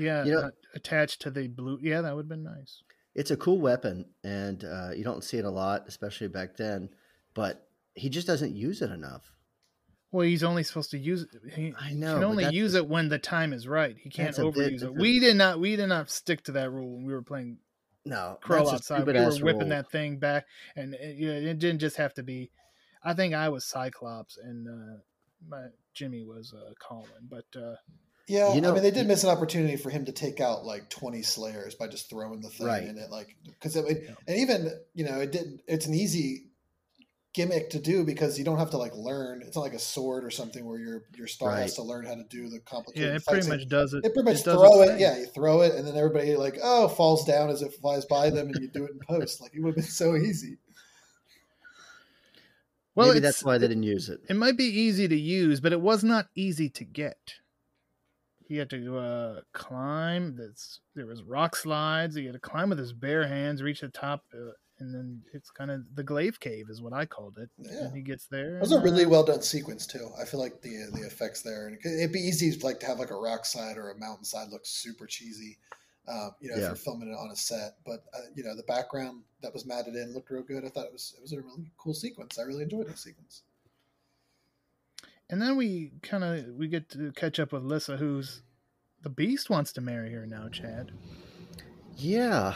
yeah 0.00 0.24
You 0.24 0.32
know- 0.32 0.40
uh, 0.46 0.50
attached 0.74 1.22
to 1.22 1.30
the 1.30 1.46
blue 1.46 1.78
yeah 1.80 2.00
that 2.00 2.12
would 2.16 2.24
have 2.24 2.28
been 2.28 2.42
nice 2.42 2.82
It's 3.14 3.30
a 3.30 3.36
cool 3.36 3.60
weapon, 3.60 4.06
and 4.24 4.64
uh, 4.64 4.90
you 4.96 5.04
don't 5.04 5.22
see 5.22 5.36
it 5.38 5.44
a 5.44 5.50
lot, 5.50 5.84
especially 5.86 6.28
back 6.28 6.56
then. 6.56 6.88
But 7.34 7.68
he 7.94 8.08
just 8.08 8.26
doesn't 8.26 8.56
use 8.56 8.82
it 8.82 8.90
enough. 8.90 9.30
Well, 10.12 10.26
he's 10.26 10.44
only 10.44 10.62
supposed 10.62 10.92
to 10.92 10.98
use 10.98 11.22
it. 11.22 11.52
He, 11.54 11.74
I 11.78 11.92
know 11.92 12.08
he 12.08 12.14
can 12.14 12.24
only 12.24 12.46
use 12.54 12.74
a- 12.74 12.78
it 12.78 12.88
when 12.88 13.08
the 13.08 13.18
time 13.18 13.52
is 13.52 13.66
right. 13.68 13.96
He 13.98 14.08
can't 14.08 14.28
That's 14.28 14.38
a 14.38 14.50
bit- 14.50 14.74
overuse 14.74 14.82
it. 14.82 14.94
We 14.94 15.18
did 15.20 15.36
not. 15.36 15.58
We 15.60 15.76
did 15.76 15.88
not 15.88 16.10
stick 16.10 16.44
to 16.44 16.52
that 16.52 16.70
rule 16.70 16.94
when 16.96 17.04
we 17.06 17.12
were 17.12 17.22
playing 17.22 17.58
No, 18.04 18.38
Crow 18.40 18.58
that's 18.58 18.70
a 18.70 18.74
outside. 18.76 18.94
We 18.98 19.02
stupid-ass 19.12 19.40
were 19.40 19.44
whipping 19.46 19.60
rule. 19.62 19.68
that 19.70 19.90
thing 19.90 20.18
back, 20.18 20.46
and 20.76 20.94
it, 20.94 21.16
you 21.16 21.26
know, 21.28 21.34
it 21.50 21.58
didn't 21.58 21.80
just 21.80 21.96
have 21.96 22.14
to 22.14 22.22
be. 22.22 22.50
I 23.02 23.14
think 23.14 23.34
I 23.34 23.48
was 23.50 23.64
Cyclops, 23.66 24.36
and 24.38 24.66
uh, 24.68 24.98
my 25.48 25.66
Jimmy 25.92 26.24
was 26.24 26.54
uh, 26.56 26.72
Colin. 26.80 27.06
But 27.28 27.44
uh, 27.60 27.74
Yeah, 28.28 28.54
You 28.54 28.60
know- 28.60 28.70
I 28.70 28.74
mean, 28.74 28.82
they 28.84 28.90
did 28.92 29.06
miss 29.06 29.22
an 29.24 29.30
opportunity 29.30 29.76
for 29.76 29.90
him 29.90 30.04
to 30.06 30.12
take 30.12 30.40
out 30.40 30.64
like 30.64 30.88
twenty 30.88 31.22
Slayers 31.22 31.74
by 31.74 31.88
just 31.88 32.08
throwing 32.08 32.40
the 32.40 32.48
thing 32.48 32.66
Right. 32.66 32.84
in 32.84 32.96
it, 32.96 33.10
like 33.10 33.36
because 33.44 33.74
it, 33.76 33.84
it- 33.86 34.02
Yeah. 34.04 34.14
and 34.28 34.36
even 34.38 34.72
you 34.94 35.04
know 35.04 35.20
it 35.20 35.32
didn't. 35.32 35.60
It's 35.66 35.86
an 35.86 35.94
easy 35.94 36.45
gimmick 37.36 37.68
to 37.68 37.78
do 37.78 38.02
because 38.02 38.38
you 38.38 38.44
don't 38.44 38.58
have 38.58 38.70
to 38.70 38.78
like 38.78 38.94
learn. 38.96 39.42
It's 39.42 39.54
not 39.54 39.62
like 39.62 39.74
a 39.74 39.78
sword 39.78 40.24
or 40.24 40.30
something 40.30 40.64
where 40.64 40.78
your 40.78 41.02
your 41.14 41.26
star 41.26 41.54
has 41.54 41.74
to 41.74 41.82
learn 41.82 42.06
how 42.06 42.14
to 42.14 42.24
do 42.24 42.48
the 42.48 42.58
complicated. 42.60 43.08
yeah, 43.08 43.16
it 43.16 43.22
fights. 43.22 43.46
pretty 43.46 43.60
much 43.60 43.68
does 43.68 43.92
it. 43.92 44.04
It 44.04 44.14
pretty 44.14 44.30
much 44.30 44.42
does 44.42 44.56
throw 44.56 44.82
it. 44.82 44.88
thing. 44.88 45.00
Yeah, 45.00 45.18
you 45.18 45.26
throw 45.26 45.60
it, 45.60 45.74
and 45.74 45.86
then 45.86 45.96
everybody 45.96 46.34
like, 46.34 46.56
oh, 46.62 46.88
falls 46.88 47.26
down 47.26 47.50
as 47.50 47.60
it 47.60 47.74
flies 47.74 48.06
by 48.06 48.30
them, 48.30 48.48
and 48.48 48.56
you 48.60 48.68
do 48.68 48.86
it 48.86 48.92
in 48.92 48.98
post. 48.98 49.42
Like 49.42 49.54
it 49.54 49.60
would 49.60 49.68
have 49.68 49.76
been 49.76 49.84
so 49.84 50.16
easy. 50.16 50.56
Well, 52.94 53.08
Maybe 53.08 53.20
that's 53.20 53.44
why 53.44 53.58
they 53.58 53.68
didn't 53.68 53.82
use 53.82 54.08
it. 54.08 54.20
It 54.30 54.36
might 54.36 54.56
be 54.56 54.64
easy 54.64 55.06
to 55.06 55.16
use, 55.16 55.60
but 55.60 55.74
it 55.74 55.82
was 55.82 56.02
not 56.02 56.28
easy 56.34 56.70
to 56.70 56.84
get. 56.84 57.34
He 58.48 58.56
had 58.56 58.70
to 58.70 58.96
uh, 58.96 59.40
climb. 59.52 60.36
This 60.36 60.80
there 60.94 61.04
was 61.04 61.22
rock 61.22 61.54
slides. 61.54 62.16
He 62.16 62.24
had 62.24 62.32
to 62.32 62.40
climb 62.40 62.70
with 62.70 62.78
his 62.78 62.94
bare 62.94 63.26
hands, 63.26 63.62
reach 63.62 63.82
the 63.82 63.88
top, 63.88 64.24
uh, 64.32 64.52
and 64.78 64.94
then 64.94 65.22
it's 65.32 65.50
kind 65.50 65.70
of 65.70 65.82
the 65.94 66.02
glaive 66.02 66.38
cave 66.38 66.66
is 66.68 66.82
what 66.82 66.92
I 66.92 67.06
called 67.06 67.38
it. 67.38 67.48
Yeah. 67.58 67.86
And 67.86 67.96
he 67.96 68.02
gets 68.02 68.26
there. 68.26 68.56
It 68.56 68.60
was 68.60 68.72
a 68.72 68.80
really 68.80 69.06
well 69.06 69.24
done 69.24 69.42
sequence 69.42 69.86
too. 69.86 70.08
I 70.20 70.24
feel 70.24 70.40
like 70.40 70.60
the 70.62 70.90
the 70.92 71.06
effects 71.06 71.42
there, 71.42 71.68
and 71.68 71.78
it'd 71.84 72.12
be 72.12 72.20
easy 72.20 72.56
like 72.60 72.80
to 72.80 72.86
have 72.86 72.98
like 72.98 73.10
a 73.10 73.16
rock 73.16 73.44
side 73.46 73.76
or 73.76 73.90
a 73.90 73.98
mountainside 73.98 74.48
look 74.50 74.62
super 74.64 75.06
cheesy, 75.06 75.58
um, 76.08 76.32
you 76.40 76.50
know, 76.50 76.56
if 76.56 76.62
you're 76.62 76.74
filming 76.74 77.08
it 77.08 77.16
on 77.16 77.30
a 77.32 77.36
set. 77.36 77.76
But 77.84 78.04
uh, 78.14 78.26
you 78.34 78.44
know, 78.44 78.54
the 78.54 78.64
background 78.64 79.22
that 79.42 79.52
was 79.52 79.66
matted 79.66 79.94
in 79.94 80.12
looked 80.12 80.30
real 80.30 80.42
good. 80.42 80.64
I 80.64 80.68
thought 80.68 80.86
it 80.86 80.92
was 80.92 81.14
it 81.16 81.22
was 81.22 81.32
a 81.32 81.40
really 81.40 81.70
cool 81.78 81.94
sequence. 81.94 82.38
I 82.38 82.42
really 82.42 82.62
enjoyed 82.62 82.88
that 82.88 82.98
sequence. 82.98 83.42
And 85.28 85.42
then 85.42 85.56
we 85.56 85.92
kind 86.02 86.22
of 86.22 86.54
we 86.54 86.68
get 86.68 86.88
to 86.90 87.12
catch 87.12 87.40
up 87.40 87.52
with 87.52 87.64
Lissa, 87.64 87.96
who's 87.96 88.42
the 89.02 89.08
Beast 89.08 89.50
wants 89.50 89.72
to 89.72 89.80
marry 89.80 90.12
her 90.12 90.26
now. 90.26 90.48
Chad, 90.48 90.92
Yeah. 91.96 92.54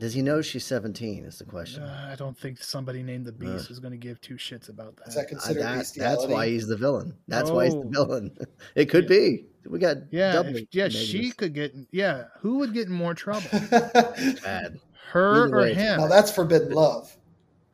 Does 0.00 0.14
he 0.14 0.22
know 0.22 0.40
she's 0.42 0.64
17? 0.64 1.24
Is 1.24 1.38
the 1.38 1.44
question. 1.44 1.82
uh, 1.82 2.08
I 2.10 2.16
don't 2.16 2.36
think 2.36 2.62
somebody 2.62 3.02
named 3.02 3.26
the 3.26 3.32
Beast 3.32 3.70
is 3.70 3.78
going 3.78 3.92
to 3.92 3.98
give 3.98 4.20
two 4.20 4.34
shits 4.34 4.68
about 4.68 4.96
that. 4.96 5.08
Is 5.08 5.14
that 5.14 5.26
Uh, 5.32 5.52
that- 5.52 5.92
that's 5.96 6.26
why 6.26 6.48
he's 6.48 6.66
the 6.66 6.76
villain. 6.76 7.14
That's 7.28 7.50
why 7.50 7.66
he's 7.66 7.74
the 7.74 7.80
Oh. 7.96 8.04
villain. 8.06 8.30
It 8.74 8.86
could 8.90 9.06
be. 9.06 9.46
We 9.66 9.78
got 9.78 9.98
yeah, 10.10 10.42
if- 10.44 10.66
yeah, 10.72 10.88
she 10.88 11.30
could 11.32 11.52
get. 11.54 11.74
Yeah, 11.92 12.24
who 12.40 12.56
would 12.58 12.72
get 12.72 12.86
in 12.88 12.92
more 12.94 13.12
trouble? 13.14 13.46
bad. 13.70 14.80
Her 15.12 15.44
Either 15.44 15.54
or 15.56 15.60
way, 15.60 15.74
him? 15.74 16.00
now 16.00 16.06
that's 16.08 16.30
forbidden 16.30 16.72
love. 16.72 17.14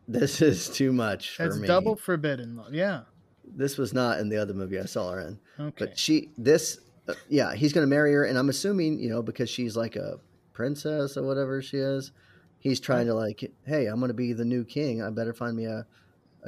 This 0.08 0.40
is 0.42 0.68
too 0.68 0.92
much 0.92 1.36
for 1.36 1.44
That's 1.44 1.58
me. 1.58 1.66
double 1.66 1.96
forbidden 1.96 2.56
love. 2.56 2.72
Yeah. 2.74 3.02
This 3.44 3.76
was 3.78 3.92
not 3.92 4.18
in 4.20 4.28
the 4.28 4.36
other 4.36 4.54
movie 4.54 4.78
I 4.78 4.84
saw 4.86 5.10
her 5.12 5.20
in. 5.20 5.38
Okay. 5.58 5.74
But 5.78 5.98
she, 5.98 6.30
this, 6.38 6.78
uh, 7.08 7.14
yeah, 7.28 7.54
he's 7.54 7.72
going 7.72 7.82
to 7.84 7.88
marry 7.88 8.12
her, 8.14 8.24
and 8.24 8.36
I'm 8.38 8.48
assuming, 8.48 8.98
you 8.98 9.08
know, 9.08 9.22
because 9.22 9.48
she's 9.50 9.76
like 9.76 9.96
a 9.96 10.18
princess 10.56 11.16
or 11.16 11.22
whatever 11.22 11.60
she 11.60 11.76
is, 11.76 12.10
he's 12.58 12.80
trying 12.80 13.06
to 13.06 13.14
like, 13.14 13.52
hey, 13.66 13.86
I'm 13.86 13.98
going 14.00 14.08
to 14.08 14.14
be 14.14 14.32
the 14.32 14.44
new 14.44 14.64
king. 14.64 15.02
I 15.02 15.10
better 15.10 15.34
find 15.34 15.54
me 15.54 15.66
a. 15.66 15.86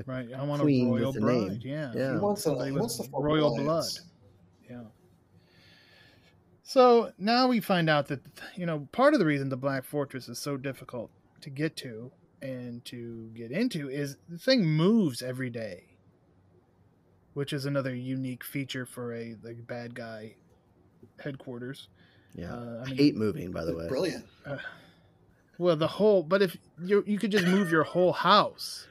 right. 0.06 0.28
I 0.32 0.42
want 0.44 0.62
queen 0.62 0.88
a 0.88 0.90
with 0.90 1.02
royal 1.02 1.12
bride. 1.12 1.48
name. 1.48 1.60
Yeah. 1.62 1.92
Yeah. 1.94 2.12
He 2.14 2.18
wants, 2.18 2.46
a, 2.46 2.64
he 2.64 2.72
with 2.72 2.80
wants 2.80 2.96
the 2.96 3.08
royal 3.12 3.54
blood. 3.56 3.84
Yeah. 4.68 4.84
So 6.62 7.12
now 7.18 7.48
we 7.48 7.60
find 7.60 7.88
out 7.88 8.08
that 8.08 8.20
you 8.56 8.66
know 8.66 8.88
part 8.92 9.14
of 9.14 9.20
the 9.20 9.26
reason 9.26 9.48
the 9.48 9.56
Black 9.56 9.84
Fortress 9.84 10.28
is 10.28 10.38
so 10.38 10.56
difficult 10.56 11.10
to 11.42 11.50
get 11.50 11.76
to 11.76 12.10
and 12.42 12.84
to 12.86 13.30
get 13.34 13.50
into 13.50 13.88
is 13.88 14.16
the 14.28 14.38
thing 14.38 14.64
moves 14.64 15.22
every 15.22 15.50
day, 15.50 15.84
which 17.34 17.52
is 17.52 17.64
another 17.64 17.94
unique 17.94 18.44
feature 18.44 18.86
for 18.86 19.14
a 19.14 19.36
like 19.42 19.66
bad 19.66 19.94
guy 19.94 20.34
headquarters. 21.22 21.88
Yeah, 22.38 22.54
Uh, 22.54 22.84
I 22.86 22.90
I 22.90 22.94
hate 22.94 23.16
moving. 23.16 23.50
By 23.50 23.64
the 23.64 23.74
way, 23.76 23.88
Brilliant. 23.88 24.24
Well, 25.58 25.74
the 25.76 25.88
whole 25.88 26.22
but 26.22 26.40
if 26.40 26.56
you 26.82 27.02
you 27.06 27.18
could 27.18 27.32
just 27.32 27.46
move 27.46 27.70
your 27.70 27.82
whole 27.82 28.12
house, 28.12 28.86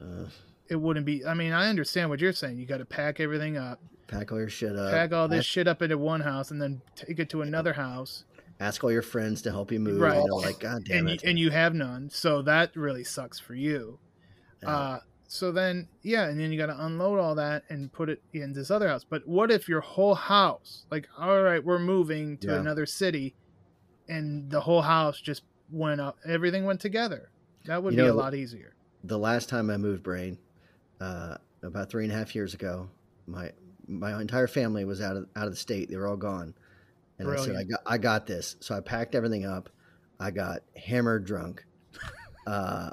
Uh, 0.00 0.24
it 0.68 0.76
wouldn't 0.76 1.04
be. 1.04 1.24
I 1.26 1.34
mean, 1.34 1.52
I 1.52 1.68
understand 1.68 2.08
what 2.08 2.18
you're 2.20 2.32
saying. 2.32 2.58
You 2.58 2.64
got 2.66 2.78
to 2.78 2.86
pack 2.86 3.20
everything 3.20 3.58
up, 3.58 3.78
pack 4.06 4.32
all 4.32 4.38
your 4.38 4.48
shit 4.48 4.74
up. 4.74 4.90
pack 4.90 5.12
all 5.12 5.28
this 5.28 5.40
ask, 5.40 5.48
shit 5.48 5.68
up 5.68 5.82
into 5.82 5.98
one 5.98 6.22
house, 6.22 6.50
and 6.50 6.62
then 6.62 6.80
take 6.96 7.18
it 7.18 7.28
to 7.30 7.42
another 7.42 7.74
house. 7.74 8.24
ask 8.58 8.82
all 8.82 8.90
your 8.90 9.02
friends 9.02 9.42
to 9.42 9.50
help 9.50 9.70
you 9.70 9.78
move. 9.80 10.00
Right. 10.00 10.18
You 10.18 10.26
know, 10.26 10.36
like 10.36 10.60
God 10.60 10.84
damn 10.84 11.00
and 11.00 11.08
you, 11.10 11.14
it. 11.16 11.24
and 11.24 11.38
you 11.38 11.50
have 11.50 11.74
none, 11.74 12.08
so 12.08 12.40
that 12.42 12.74
really 12.74 13.04
sucks 13.04 13.38
for 13.38 13.54
you. 13.54 13.98
Yeah. 14.62 14.68
Uh, 14.70 15.00
so 15.32 15.50
then, 15.50 15.88
yeah, 16.02 16.28
and 16.28 16.38
then 16.38 16.52
you 16.52 16.58
got 16.58 16.66
to 16.66 16.84
unload 16.84 17.18
all 17.18 17.34
that 17.36 17.62
and 17.70 17.90
put 17.92 18.10
it 18.10 18.22
in 18.34 18.52
this 18.52 18.70
other 18.70 18.86
house. 18.88 19.04
But 19.08 19.26
what 19.26 19.50
if 19.50 19.66
your 19.68 19.80
whole 19.80 20.14
house, 20.14 20.84
like, 20.90 21.08
all 21.18 21.40
right, 21.40 21.64
we're 21.64 21.78
moving 21.78 22.36
to 22.38 22.48
Yeah. 22.48 22.60
another 22.60 22.84
city, 22.84 23.34
and 24.08 24.50
the 24.50 24.60
whole 24.60 24.82
house 24.82 25.20
just 25.20 25.42
went 25.70 26.00
up, 26.02 26.18
everything 26.26 26.64
went 26.64 26.80
together? 26.80 27.30
That 27.64 27.82
would 27.82 27.94
You 27.94 28.02
be 28.02 28.06
know, 28.06 28.12
a 28.12 28.14
lot 28.14 28.34
easier. 28.34 28.74
the 29.04 29.18
last 29.18 29.48
time 29.48 29.70
I 29.70 29.78
moved 29.78 30.02
Brain, 30.02 30.38
uh, 31.00 31.36
about 31.62 31.88
three 31.88 32.04
and 32.04 32.12
a 32.12 32.16
half 32.16 32.34
years 32.34 32.52
ago, 32.54 32.90
my 33.26 33.52
my 33.88 34.20
entire 34.20 34.46
family 34.46 34.84
was 34.84 35.00
out 35.00 35.16
of 35.16 35.28
out 35.34 35.46
of 35.46 35.52
the 35.52 35.56
state. 35.56 35.88
They 35.88 35.96
were 35.96 36.06
all 36.08 36.16
gone, 36.16 36.54
and 37.18 37.30
I 37.30 37.36
said, 37.36 37.56
"I 37.56 37.62
got 37.64 37.80
I 37.86 37.98
got 37.98 38.26
this." 38.26 38.56
So 38.60 38.74
I 38.74 38.80
packed 38.80 39.14
everything 39.14 39.44
up. 39.46 39.70
I 40.20 40.30
got 40.30 40.60
hammered 40.76 41.24
drunk. 41.24 41.64
Uh, 42.44 42.90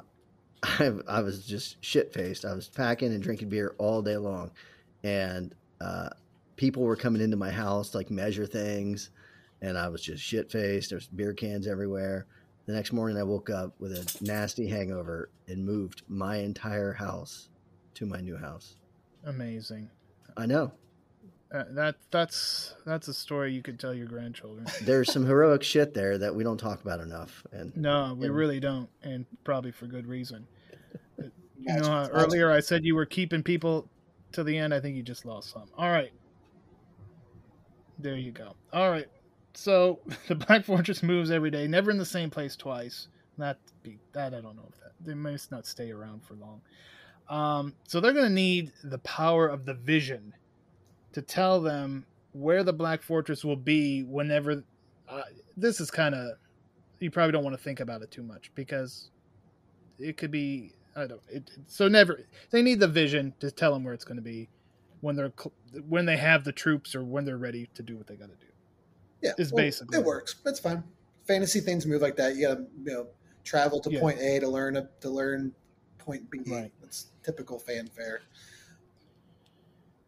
I 0.62 0.92
I 1.08 1.20
was 1.22 1.46
just 1.46 1.82
shit 1.84 2.12
faced. 2.12 2.44
I 2.44 2.54
was 2.54 2.68
packing 2.68 3.12
and 3.12 3.22
drinking 3.22 3.48
beer 3.48 3.74
all 3.78 4.02
day 4.02 4.16
long, 4.16 4.50
and 5.02 5.54
uh, 5.80 6.10
people 6.56 6.82
were 6.82 6.96
coming 6.96 7.22
into 7.22 7.36
my 7.36 7.50
house 7.50 7.90
to, 7.90 7.98
like 7.98 8.10
measure 8.10 8.46
things, 8.46 9.10
and 9.62 9.78
I 9.78 9.88
was 9.88 10.02
just 10.02 10.22
shit 10.22 10.50
faced. 10.50 10.90
There's 10.90 11.08
beer 11.08 11.32
cans 11.32 11.66
everywhere. 11.66 12.26
The 12.66 12.74
next 12.74 12.92
morning, 12.92 13.16
I 13.16 13.22
woke 13.22 13.50
up 13.50 13.74
with 13.80 13.92
a 13.92 14.24
nasty 14.24 14.68
hangover 14.68 15.30
and 15.48 15.64
moved 15.64 16.02
my 16.08 16.36
entire 16.36 16.92
house 16.92 17.48
to 17.94 18.06
my 18.06 18.20
new 18.20 18.36
house. 18.36 18.76
Amazing. 19.24 19.90
I 20.36 20.46
know 20.46 20.72
Uh, 21.52 21.64
that 21.70 21.96
that's 22.12 22.74
that's 22.86 23.08
a 23.08 23.14
story 23.14 23.52
you 23.52 23.60
could 23.62 23.78
tell 23.78 23.92
your 23.92 24.06
grandchildren. 24.06 24.66
there's 24.82 25.12
some 25.12 25.26
heroic 25.26 25.62
shit 25.64 25.94
there 25.94 26.16
that 26.16 26.32
we 26.34 26.44
don't 26.44 26.58
talk 26.58 26.80
about 26.80 27.00
enough, 27.00 27.44
and 27.52 27.76
No, 27.76 28.14
we 28.16 28.26
And- 28.26 28.36
really 28.36 28.60
don't, 28.60 28.88
and 29.02 29.26
probably 29.42 29.72
for 29.72 29.86
good 29.86 30.06
reason. 30.06 30.46
You 31.18 31.76
know, 31.76 31.86
how 31.88 32.08
earlier 32.12 32.50
I 32.50 32.60
said 32.60 32.84
you 32.84 32.94
were 32.94 33.04
keeping 33.04 33.42
people 33.42 33.88
to 34.32 34.42
the 34.44 34.56
end. 34.56 34.72
I 34.72 34.80
think 34.80 34.96
you 34.96 35.02
just 35.02 35.24
lost 35.26 35.50
some. 35.50 35.68
All 35.76 35.90
right, 35.90 36.12
there 37.98 38.16
you 38.16 38.32
go. 38.32 38.54
All 38.72 38.90
right, 38.90 39.06
so 39.54 40.00
the 40.28 40.34
Black 40.36 40.64
Fortress 40.64 41.02
moves 41.02 41.30
every 41.30 41.50
day, 41.50 41.66
never 41.66 41.90
in 41.90 41.98
the 41.98 42.06
same 42.06 42.30
place 42.30 42.56
twice. 42.56 43.08
That 43.38 43.58
be 43.82 43.98
that 44.12 44.34
I 44.34 44.40
don't 44.40 44.56
know 44.56 44.68
if 44.68 44.78
that 44.80 44.92
they 45.04 45.14
must 45.14 45.50
not 45.50 45.66
stay 45.66 45.90
around 45.90 46.22
for 46.24 46.34
long. 46.34 46.60
Um, 47.28 47.74
so 47.86 48.00
they're 48.00 48.12
going 48.12 48.26
to 48.26 48.32
need 48.32 48.72
the 48.84 48.98
power 48.98 49.46
of 49.48 49.64
the 49.64 49.74
vision 49.74 50.32
to 51.12 51.22
tell 51.22 51.60
them 51.60 52.06
where 52.32 52.62
the 52.62 52.72
Black 52.72 53.02
Fortress 53.02 53.44
will 53.44 53.56
be 53.56 54.02
whenever. 54.04 54.64
Uh, 55.08 55.22
this 55.56 55.80
is 55.80 55.90
kind 55.90 56.14
of 56.14 56.32
you 57.00 57.10
probably 57.10 57.32
don't 57.32 57.42
want 57.44 57.56
to 57.56 57.62
think 57.62 57.80
about 57.80 58.02
it 58.02 58.10
too 58.10 58.22
much 58.22 58.50
because 58.54 59.10
it 59.98 60.16
could 60.16 60.30
be 60.30 60.72
I 60.94 61.06
don't 61.06 61.20
it, 61.28 61.50
so 61.66 61.88
never 61.88 62.20
they 62.50 62.62
need 62.62 62.78
the 62.80 62.88
vision 62.88 63.34
to 63.40 63.50
tell 63.50 63.72
them 63.72 63.84
where 63.84 63.94
it's 63.94 64.04
going 64.04 64.16
to 64.16 64.22
be 64.22 64.48
when 65.00 65.16
they're 65.16 65.32
when 65.88 66.04
they 66.06 66.16
have 66.16 66.44
the 66.44 66.52
troops 66.52 66.94
or 66.94 67.02
when 67.02 67.24
they're 67.24 67.38
ready 67.38 67.68
to 67.74 67.82
do 67.82 67.96
what 67.96 68.06
they 68.06 68.14
got 68.16 68.28
to 68.28 68.36
do. 68.46 68.52
Yeah, 69.22 69.32
is 69.38 69.52
well, 69.52 69.64
basically- 69.64 69.98
it 69.98 70.04
works. 70.04 70.36
That's 70.44 70.60
fine. 70.60 70.84
Fantasy 71.26 71.60
things 71.60 71.86
move 71.86 72.02
like 72.02 72.16
that. 72.16 72.36
You 72.36 72.48
got 72.48 72.54
to 72.54 72.66
you 72.84 72.92
know 72.92 73.06
travel 73.44 73.80
to 73.80 73.90
Yeah. 73.90 74.00
point 74.00 74.18
A 74.20 74.40
to 74.40 74.48
learn 74.48 74.76
a, 74.76 74.88
to 75.00 75.10
learn 75.10 75.52
point 75.98 76.30
B. 76.30 76.40
Right. 76.46 76.72
That's 76.80 77.06
typical 77.24 77.58
fanfare. 77.58 78.20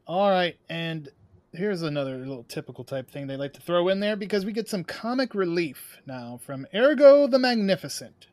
All 0.06 0.30
right, 0.30 0.56
and 0.68 1.08
here's 1.52 1.82
another 1.82 2.16
little 2.18 2.44
typical 2.44 2.84
type 2.84 3.10
thing 3.10 3.26
they 3.26 3.36
like 3.36 3.52
to 3.54 3.60
throw 3.60 3.88
in 3.88 4.00
there 4.00 4.16
because 4.16 4.44
we 4.44 4.52
get 4.52 4.68
some 4.68 4.84
comic 4.84 5.34
relief 5.34 5.98
now 6.06 6.40
from 6.44 6.66
Ergo 6.74 7.26
the 7.26 7.38
Magnificent. 7.38 8.26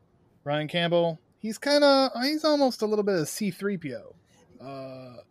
Ryan 0.43 0.67
Campbell, 0.67 1.19
he's 1.37 1.57
kind 1.57 1.83
of 1.83 2.11
he's 2.23 2.43
almost 2.43 2.81
a 2.81 2.85
little 2.85 3.03
bit 3.03 3.15
of 3.15 3.27
C3PO. 3.27 4.13
Uh 4.61 5.21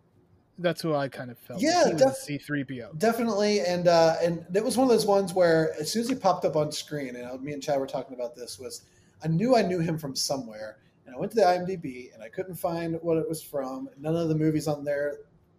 that's 0.61 0.83
who 0.83 0.95
I 0.95 1.09
kind 1.09 1.31
of 1.31 1.39
felt. 1.39 1.61
Yeah, 1.61 1.85
def- 1.97 2.01
a 2.01 2.33
C3PO. 2.33 2.99
Definitely, 2.99 3.61
and 3.61 3.87
uh, 3.87 4.17
and 4.21 4.45
it 4.53 4.65
was 4.65 4.77
one 4.77 4.85
of 4.85 4.91
those 4.91 5.07
ones 5.07 5.33
where 5.33 5.73
as 5.79 5.93
soon 5.93 6.03
as 6.03 6.09
he 6.09 6.17
popped 6.17 6.45
up 6.45 6.57
on 6.57 6.73
screen, 6.73 7.15
and 7.15 7.31
uh, 7.31 7.37
me 7.37 7.53
and 7.53 7.63
Chad 7.63 7.79
were 7.79 7.87
talking 7.87 8.17
about 8.17 8.35
this, 8.35 8.59
was 8.59 8.83
I 9.23 9.29
knew 9.29 9.55
I 9.55 9.63
knew 9.63 9.79
him 9.79 9.97
from 9.99 10.17
somewhere, 10.17 10.79
and 11.07 11.15
I 11.15 11.19
went 11.19 11.33
to 11.33 11.37
the 11.37 11.43
IMDb 11.43 12.13
and 12.13 12.23
I 12.23 12.29
couldn't 12.29 12.57
find 12.57 12.99
what 13.03 13.17
it 13.17 13.29
was 13.29 13.43
from. 13.43 13.89
None 13.99 14.17
of 14.17 14.29
the 14.29 14.35
movies 14.35 14.69
on 14.69 14.85
there 14.85 15.19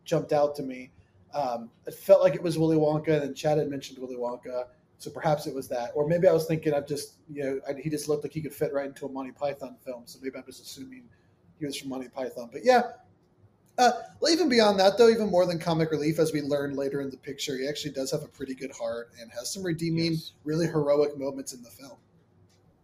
jumped 0.09 0.33
out 0.33 0.55
to 0.55 0.63
me. 0.63 0.91
Um, 1.33 1.69
it 1.85 1.93
felt 1.93 2.21
like 2.23 2.33
it 2.33 2.41
was 2.41 2.57
Willy 2.57 2.75
Wonka, 2.77 3.21
and 3.21 3.35
Chad 3.35 3.59
had 3.59 3.69
mentioned 3.69 3.99
Willy 3.99 4.15
Wonka, 4.15 4.65
so 4.97 5.11
perhaps 5.11 5.45
it 5.45 5.53
was 5.53 5.67
that, 5.69 5.91
or 5.93 6.07
maybe 6.07 6.27
I 6.27 6.33
was 6.33 6.47
thinking 6.47 6.73
I 6.73 6.81
just 6.81 7.17
you 7.31 7.43
know 7.43 7.59
I, 7.67 7.79
he 7.79 7.89
just 7.89 8.09
looked 8.09 8.23
like 8.23 8.33
he 8.33 8.41
could 8.41 8.53
fit 8.53 8.73
right 8.73 8.87
into 8.87 9.05
a 9.05 9.09
Monty 9.09 9.31
Python 9.31 9.77
film, 9.85 10.03
so 10.05 10.17
maybe 10.21 10.35
I'm 10.37 10.45
just 10.45 10.61
assuming 10.61 11.03
he 11.59 11.65
was 11.65 11.77
from 11.77 11.89
Monty 11.89 12.09
Python. 12.09 12.49
But 12.51 12.65
yeah, 12.65 12.81
uh, 13.77 13.91
well, 14.19 14.33
even 14.33 14.49
beyond 14.49 14.79
that, 14.79 14.97
though, 14.97 15.07
even 15.09 15.29
more 15.29 15.45
than 15.45 15.59
comic 15.59 15.91
relief, 15.91 16.17
as 16.17 16.33
we 16.33 16.41
learn 16.41 16.75
later 16.75 16.99
in 16.99 17.11
the 17.11 17.17
picture, 17.17 17.57
he 17.57 17.67
actually 17.67 17.91
does 17.91 18.09
have 18.11 18.23
a 18.23 18.27
pretty 18.27 18.55
good 18.55 18.71
heart 18.71 19.11
and 19.21 19.31
has 19.31 19.53
some 19.53 19.61
redeeming, 19.63 20.13
Yes. 20.13 20.31
really 20.43 20.65
heroic 20.65 21.17
moments 21.17 21.53
in 21.53 21.61
the 21.61 21.69
film. 21.69 21.97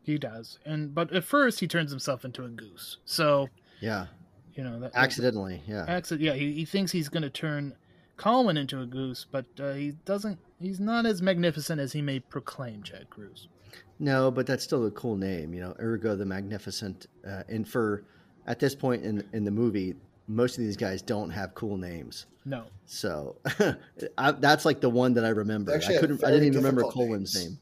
He 0.03 0.19
does. 0.19 0.59
And 0.65 0.93
but 0.93 1.11
at 1.11 1.23
first 1.23 1.59
he 1.61 1.67
turns 1.67 1.89
himself 1.89 2.23
into 2.23 2.45
a 2.45 2.47
goose. 2.49 2.99
So, 3.05 3.49
yeah, 3.81 4.05
you 4.55 4.63
know, 4.63 4.79
that 4.79 4.91
accidentally, 4.95 5.61
yeah. 5.67 5.85
Accident. 5.87 6.21
Yeah, 6.21 6.33
he, 6.33 6.53
he 6.53 6.65
thinks 6.65 6.91
he's 6.91 7.09
going 7.09 7.23
to 7.23 7.29
turn 7.29 7.75
Colin 8.17 8.57
into 8.57 8.81
a 8.81 8.85
goose, 8.85 9.25
but 9.29 9.45
uh, 9.59 9.73
he 9.73 9.91
doesn't. 10.05 10.39
He's 10.59 10.79
not 10.79 11.05
as 11.05 11.21
magnificent 11.21 11.81
as 11.81 11.91
he 11.93 12.01
may 12.01 12.19
proclaim, 12.19 12.81
Chad 12.81 13.09
Cruz. 13.09 13.47
No, 13.99 14.31
but 14.31 14.47
that's 14.47 14.63
still 14.63 14.85
a 14.85 14.91
cool 14.91 15.15
name, 15.15 15.53
you 15.53 15.61
know, 15.61 15.75
Ergo 15.79 16.15
the 16.15 16.25
Magnificent. 16.25 17.07
Uh, 17.27 17.43
and 17.49 17.67
for 17.67 18.03
at 18.47 18.59
this 18.59 18.75
point 18.75 19.03
in 19.03 19.23
in 19.33 19.43
the 19.43 19.51
movie, 19.51 19.95
most 20.27 20.57
of 20.57 20.63
these 20.63 20.77
guys 20.77 21.01
don't 21.01 21.29
have 21.29 21.53
cool 21.55 21.77
names. 21.77 22.25
No. 22.45 22.63
So 22.85 23.37
I, 24.17 24.31
that's 24.31 24.65
like 24.65 24.81
the 24.81 24.89
one 24.89 25.13
that 25.13 25.25
I 25.25 25.29
remember. 25.29 25.73
Actually 25.73 25.97
I 25.97 25.99
couldn't. 25.99 26.23
I 26.23 26.31
didn't 26.31 26.47
even 26.47 26.57
remember 26.59 26.81
difficult 26.81 27.07
Colin's 27.07 27.35
names. 27.35 27.49
name. 27.49 27.59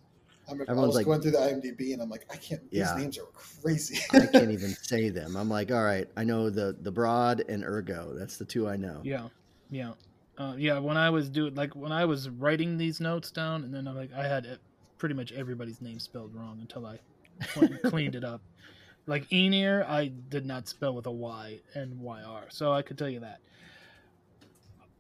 I, 0.53 0.63
remember, 0.63 0.69
I 0.69 0.73
Everyone's 0.73 0.87
was 0.87 0.95
like- 0.97 1.05
going 1.05 1.21
through 1.21 1.31
the 1.31 1.37
IMDb 1.37 1.93
and 1.93 2.01
I'm 2.01 2.09
like, 2.09 2.25
I 2.31 2.35
can't. 2.37 2.69
These 2.71 2.93
names 2.95 3.17
are 3.17 3.25
crazy. 3.33 3.99
I 4.11 4.25
can't 4.27 4.51
even 4.57 4.69
say 4.71 5.09
them. 5.09 5.35
I'm 5.35 5.49
like, 5.49 5.71
all 5.71 5.83
right, 5.83 6.07
I 6.15 6.23
know 6.23 6.49
the 6.49 6.75
the 6.81 6.91
Broad 6.91 7.43
and 7.49 7.63
Ergo. 7.63 8.13
That's 8.15 8.37
the 8.37 8.45
two 8.45 8.67
I 8.67 8.75
know. 8.77 9.01
Yeah. 9.03 9.27
Yeah. 9.71 9.93
Uh, 10.37 10.55
yeah. 10.57 10.79
When 10.79 10.97
I 10.97 11.09
was 11.09 11.29
doing 11.29 11.55
like 11.55 11.75
when 11.75 11.91
I 11.91 12.05
was 12.05 12.29
writing 12.29 12.77
these 12.77 12.99
notes 12.99 13.31
down, 13.31 13.63
and 13.63 13.73
then 13.73 13.87
I'm 13.87 13.95
like, 13.95 14.11
I 14.13 14.27
had 14.27 14.59
pretty 14.97 15.15
much 15.15 15.31
everybody's 15.33 15.81
name 15.81 15.99
spelled 15.99 16.33
wrong 16.33 16.59
until 16.61 16.85
I 16.85 16.99
cleaned 17.89 18.15
it 18.15 18.23
up. 18.23 18.41
Like 19.05 19.27
Ynyr, 19.29 19.85
I 19.87 20.07
did 20.29 20.45
not 20.45 20.67
spell 20.69 20.93
with 20.95 21.05
a 21.07 21.11
Y 21.11 21.59
and 21.73 21.99
YR, 22.01 22.45
so 22.49 22.71
I 22.71 22.81
could 22.83 22.97
tell 22.97 23.09
you 23.09 23.19
that. 23.19 23.39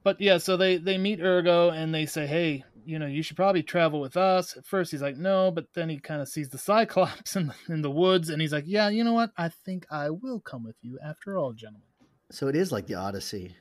But 0.03 0.19
yeah, 0.19 0.37
so 0.39 0.57
they 0.57 0.75
they 0.77 0.97
meet 0.97 1.21
Ergo 1.21 1.69
and 1.69 1.93
they 1.95 2.05
say, 2.05 2.27
hey, 2.27 2.65
you 2.85 2.99
know, 2.99 3.05
you 3.05 3.21
should 3.23 3.35
probably 3.37 3.63
travel 3.63 3.99
with 4.01 4.15
us. 4.17 4.55
At 4.57 4.65
first, 4.65 4.91
he's 4.91 5.01
like, 5.01 5.17
no, 5.17 5.51
but 5.51 5.67
then 5.73 5.89
he 5.89 5.99
kind 5.99 6.21
of 6.21 6.27
sees 6.27 6.49
the 6.49 6.57
Cyclops 6.69 7.35
in 7.35 7.47
the, 7.47 7.55
in 7.73 7.81
the 7.81 7.91
woods, 7.91 8.29
and 8.29 8.41
he's 8.41 8.53
like, 8.53 8.65
yeah, 8.67 8.89
you 8.89 9.03
know 9.03 9.13
what? 9.13 9.31
I 9.37 9.49
think 9.49 9.85
I 9.91 10.09
will 10.09 10.39
come 10.39 10.63
with 10.63 10.75
you 10.81 10.99
after 11.03 11.37
all, 11.37 11.53
gentlemen. 11.53 11.87
So 12.31 12.47
it 12.47 12.55
is 12.55 12.71
like 12.71 12.87
the 12.87 12.95
Odyssey, 12.95 13.55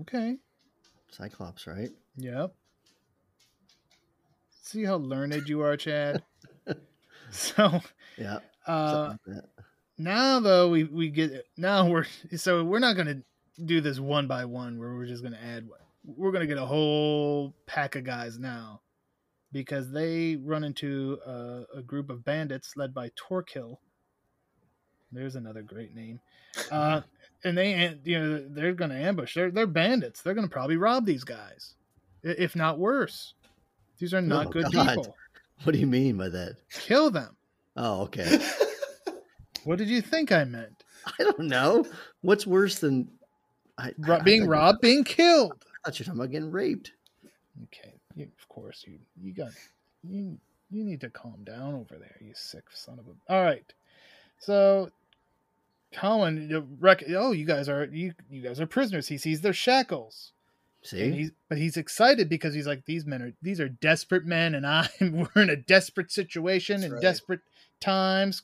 Okay. 0.00 0.36
Cyclops, 1.10 1.66
right? 1.66 1.90
Yep. 2.16 2.54
See 4.62 4.84
how 4.84 4.96
learned 4.96 5.48
you 5.48 5.62
are, 5.62 5.76
Chad. 5.76 6.22
so 7.30 7.80
Yeah. 8.16 8.38
uh, 8.66 9.14
like 9.26 9.42
now 9.98 10.40
though 10.40 10.68
we 10.70 10.84
we 10.84 11.08
get 11.10 11.44
now 11.56 11.88
we're 11.88 12.06
so 12.36 12.64
we're 12.64 12.78
not 12.78 12.96
gonna 12.96 13.22
do 13.64 13.80
this 13.80 13.98
one 13.98 14.26
by 14.28 14.44
one 14.44 14.78
where 14.78 14.94
we're 14.94 15.06
just 15.06 15.22
gonna 15.22 15.38
add 15.42 15.66
we're 16.04 16.32
gonna 16.32 16.46
get 16.46 16.58
a 16.58 16.66
whole 16.66 17.54
pack 17.66 17.96
of 17.96 18.04
guys 18.04 18.38
now 18.38 18.80
because 19.52 19.90
they 19.90 20.36
run 20.36 20.64
into 20.64 21.18
a, 21.26 21.62
a 21.78 21.82
group 21.82 22.10
of 22.10 22.24
bandits 22.24 22.76
led 22.76 22.94
by 22.94 23.10
Torquil. 23.10 23.76
There's 25.12 25.34
another 25.36 25.62
great 25.62 25.94
name. 25.94 26.20
Uh, 26.72 27.00
and 27.44 27.56
they 27.56 27.96
you 28.04 28.18
know 28.18 28.44
they're 28.50 28.74
gonna 28.74 28.94
ambush. 28.96 29.34
They're 29.36 29.52
they're 29.52 29.68
bandits. 29.68 30.20
They're 30.20 30.34
gonna 30.34 30.48
probably 30.48 30.76
rob 30.76 31.06
these 31.06 31.22
guys, 31.22 31.74
if 32.24 32.56
not 32.56 32.78
worse. 32.80 33.34
These 33.98 34.12
are 34.14 34.20
not 34.20 34.46
Oh, 34.46 34.50
good 34.50 34.72
God. 34.72 34.88
people. 34.96 35.16
What 35.62 35.72
do 35.72 35.78
you 35.78 35.86
mean 35.86 36.16
by 36.16 36.28
that? 36.30 36.56
Kill 36.72 37.10
them. 37.10 37.36
Oh, 37.76 38.02
okay. 38.02 38.40
What 39.64 39.78
did 39.78 39.88
you 39.88 40.00
think 40.00 40.32
I 40.32 40.44
meant? 40.44 40.82
I 41.06 41.22
don't 41.22 41.40
know. 41.46 41.84
What's 42.22 42.46
worse 42.46 42.78
than 42.78 43.10
I, 43.78 43.92
being 44.24 44.46
robbed, 44.48 44.80
being 44.80 45.04
killed. 45.04 45.64
I 45.84 45.88
thought 45.88 45.98
you 45.98 46.02
were 46.02 46.06
talking 46.06 46.20
about 46.20 46.32
getting 46.32 46.50
raped. 46.50 46.92
Okay, 47.64 47.94
you, 48.14 48.24
of 48.24 48.48
course 48.48 48.84
you 48.86 48.98
you 49.20 49.34
got 49.34 49.50
you 50.02 50.38
you 50.70 50.84
need 50.84 51.00
to 51.00 51.10
calm 51.10 51.42
down 51.44 51.74
over 51.74 51.96
there, 51.98 52.16
you 52.20 52.32
sick 52.34 52.64
son 52.72 52.98
of 52.98 53.06
a. 53.06 53.32
All 53.32 53.42
right, 53.42 53.72
so 54.38 54.90
Colin, 55.92 56.76
rec- 56.78 57.04
oh, 57.10 57.32
you 57.32 57.44
guys 57.44 57.68
are 57.68 57.84
you 57.86 58.14
you 58.30 58.42
guys 58.42 58.60
are 58.60 58.66
prisoners. 58.66 59.08
He 59.08 59.18
sees 59.18 59.40
their 59.40 59.52
shackles, 59.52 60.32
See, 60.82 61.10
he's 61.10 61.30
but 61.48 61.58
he's 61.58 61.76
excited 61.76 62.28
because 62.28 62.54
he's 62.54 62.66
like 62.66 62.86
these 62.86 63.04
men 63.04 63.20
are 63.22 63.32
these 63.42 63.60
are 63.60 63.68
desperate 63.68 64.24
men, 64.24 64.54
and 64.54 64.66
I'm 64.66 64.88
we're 65.00 65.42
in 65.42 65.50
a 65.50 65.56
desperate 65.56 66.10
situation 66.10 66.82
and 66.82 66.94
right. 66.94 67.02
desperate 67.02 67.40
times. 67.80 68.42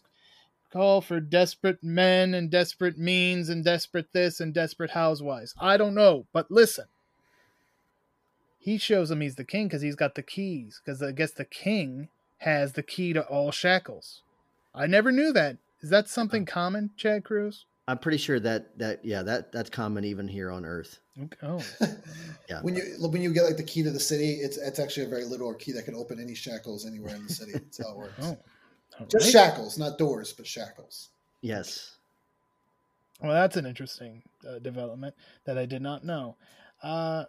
Call 0.73 1.01
for 1.01 1.21
desperate 1.21 1.83
men 1.83 2.35
and 2.35 2.51
desperate 2.51 2.99
means 2.99 3.49
and 3.49 3.65
desperate 3.65 4.13
this 4.13 4.41
and 4.41 4.53
desperate 4.53 4.91
housewives. 4.91 5.55
I 5.59 5.77
don't 5.77 5.95
know, 5.95 6.27
but 6.33 6.51
listen. 6.51 6.87
He 8.67 8.79
shows 8.79 9.13
him 9.13 9.21
he's 9.21 9.37
the 9.37 9.45
king 9.45 9.69
because 9.69 9.81
he's 9.83 9.95
got 9.95 10.17
the 10.17 10.25
keys. 10.25 10.81
Because 10.85 11.01
I 11.01 11.13
guess 11.13 11.31
the 11.31 11.45
king 11.45 12.09
has 12.39 12.73
the 12.73 12.83
key 12.83 13.13
to 13.13 13.23
all 13.23 13.53
shackles. 13.53 14.23
I 14.75 14.89
never 14.89 15.13
knew 15.13 15.33
that. 15.35 15.59
Is 15.83 15.91
that 15.91 16.09
something 16.09 16.45
common, 16.45 16.91
Chad 16.97 17.23
Cruz? 17.23 17.65
I'm 17.87 17.99
pretty 17.99 18.19
sure 18.19 18.41
that 18.41 18.77
that 18.81 19.05
yeah 19.05 19.23
that 19.23 19.53
that's 19.53 19.71
common 19.71 20.05
even 20.05 20.27
here 20.27 20.51
on 20.51 20.65
Earth. 20.65 20.99
Okay. 21.23 21.37
Oh, 21.45 21.63
Yeah, 22.51 22.61
when 22.63 22.75
you 22.75 22.83
when 22.99 23.23
you 23.23 23.33
get 23.33 23.45
like 23.45 23.57
the 23.57 23.63
key 23.63 23.85
to 23.85 23.91
the 23.93 24.01
city, 24.01 24.33
it's 24.33 24.57
it's 24.57 24.81
actually 24.81 25.07
a 25.07 25.09
very 25.09 25.25
little 25.25 25.55
key 25.55 25.71
that 25.71 25.85
can 25.85 25.95
open 25.95 26.19
any 26.21 26.35
shackles 26.35 26.87
anywhere 26.87 27.15
in 27.15 27.23
the 27.23 27.33
city. 27.33 27.53
That's 27.53 27.79
how 27.79 27.93
it 27.93 27.97
works. 27.97 28.15
oh. 28.23 28.37
All 28.99 29.07
Just 29.07 29.27
right. 29.27 29.31
shackles, 29.33 29.79
not 29.79 29.97
doors, 29.97 30.33
but 30.33 30.45
shackles. 30.45 31.11
yes. 31.41 31.93
Well, 33.23 33.33
that's 33.33 33.57
an 33.57 33.65
interesting 33.67 34.23
uh, 34.47 34.59
development 34.59 35.15
that 35.45 35.57
I 35.57 35.67
did 35.67 35.83
not 35.83 36.05
know. 36.05 36.35
Uh, 36.83 37.27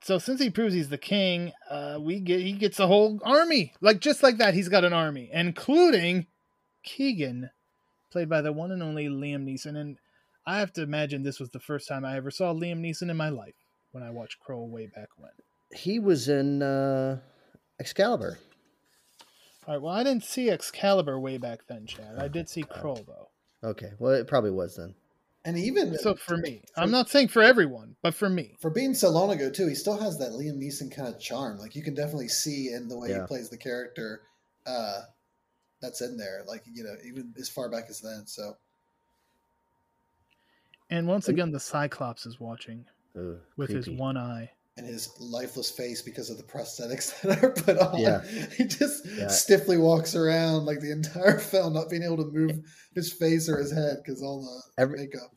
so 0.00 0.18
since 0.18 0.40
he 0.40 0.50
proves 0.50 0.74
he's 0.74 0.88
the 0.88 0.98
king, 0.98 1.52
uh, 1.70 1.98
we 2.00 2.20
get 2.20 2.40
he 2.40 2.52
gets 2.52 2.78
a 2.78 2.86
whole 2.86 3.20
army, 3.24 3.72
like 3.80 4.00
just 4.00 4.22
like 4.22 4.38
that. 4.38 4.54
He's 4.54 4.68
got 4.68 4.84
an 4.84 4.92
army, 4.92 5.28
including 5.32 6.26
Kegan, 6.84 7.50
played 8.10 8.28
by 8.28 8.40
the 8.40 8.52
one 8.52 8.70
and 8.70 8.82
only 8.82 9.08
Liam 9.08 9.44
Neeson. 9.44 9.76
And 9.76 9.98
I 10.46 10.60
have 10.60 10.72
to 10.74 10.82
imagine 10.82 11.22
this 11.22 11.40
was 11.40 11.50
the 11.50 11.60
first 11.60 11.88
time 11.88 12.04
I 12.04 12.16
ever 12.16 12.30
saw 12.30 12.52
Liam 12.52 12.80
Neeson 12.80 13.10
in 13.10 13.16
my 13.16 13.28
life 13.28 13.54
when 13.92 14.02
I 14.02 14.10
watched 14.10 14.38
Krull 14.46 14.68
way 14.68 14.86
back 14.86 15.08
when. 15.16 15.30
He 15.74 15.98
was 15.98 16.28
in 16.28 16.62
uh, 16.62 17.18
Excalibur. 17.78 18.38
All 19.66 19.74
right, 19.74 19.82
well, 19.82 19.92
I 19.92 20.02
didn't 20.02 20.24
see 20.24 20.48
Excalibur 20.48 21.20
way 21.20 21.36
back 21.36 21.60
then, 21.68 21.86
Chad. 21.86 22.16
I 22.18 22.28
did 22.28 22.48
see 22.48 22.62
Krull 22.62 23.04
though. 23.04 23.28
Okay, 23.62 23.90
well 23.98 24.12
it 24.12 24.28
probably 24.28 24.52
was 24.52 24.76
then. 24.76 24.94
And 25.48 25.56
even 25.56 25.96
So 25.96 26.14
for 26.14 26.36
me, 26.36 26.60
I'm 26.76 26.90
not 26.90 27.08
saying 27.08 27.28
for 27.28 27.40
everyone, 27.40 27.96
but 28.02 28.12
for 28.12 28.28
me, 28.28 28.54
for 28.60 28.68
being 28.68 28.92
so 28.92 29.08
long 29.08 29.30
ago 29.30 29.48
too, 29.48 29.66
he 29.66 29.74
still 29.74 29.98
has 29.98 30.18
that 30.18 30.32
Liam 30.32 30.58
Neeson 30.62 30.94
kind 30.94 31.08
of 31.08 31.18
charm. 31.18 31.56
Like 31.56 31.74
you 31.74 31.82
can 31.82 31.94
definitely 31.94 32.28
see 32.28 32.70
in 32.70 32.86
the 32.86 32.98
way 32.98 33.08
Yeah. 33.08 33.22
he 33.22 33.26
plays 33.26 33.48
the 33.48 33.56
character 33.56 34.20
uh, 34.66 35.00
that's 35.80 36.02
in 36.02 36.18
there. 36.18 36.42
Like 36.46 36.64
you 36.70 36.84
know, 36.84 36.94
even 37.02 37.32
as 37.38 37.48
far 37.48 37.70
back 37.70 37.86
as 37.88 38.02
then. 38.02 38.26
So 38.26 38.58
and 40.90 41.08
once 41.08 41.28
again, 41.30 41.50
the 41.50 41.60
Cyclops 41.60 42.26
is 42.26 42.38
watching 42.38 42.84
Ugh, 43.16 43.38
with 43.56 43.70
his 43.70 43.88
one 43.88 44.18
eye. 44.18 44.50
And 44.78 44.86
his 44.86 45.10
lifeless 45.20 45.70
face 45.70 46.00
because 46.00 46.30
of 46.30 46.36
the 46.36 46.42
prosthetics 46.44 47.20
that 47.22 47.42
are 47.44 47.50
put 47.50 47.76
on. 47.78 47.98
Yeah. 47.98 48.22
He 48.56 48.64
just 48.64 49.04
Yeah. 49.06 49.26
stiffly 49.28 49.76
walks 49.76 50.14
around 50.14 50.64
like 50.64 50.80
the 50.80 50.92
entire 50.92 51.38
film, 51.50 51.74
not 51.74 51.90
being 51.90 52.02
able 52.04 52.16
to 52.18 52.30
move 52.30 52.64
his 52.94 53.12
face 53.12 53.48
or 53.48 53.58
his 53.58 53.72
head 53.72 53.96
because 54.04 54.22
all 54.22 54.42
the 54.42 54.82
Every- 54.82 55.00
makeup. 55.00 55.30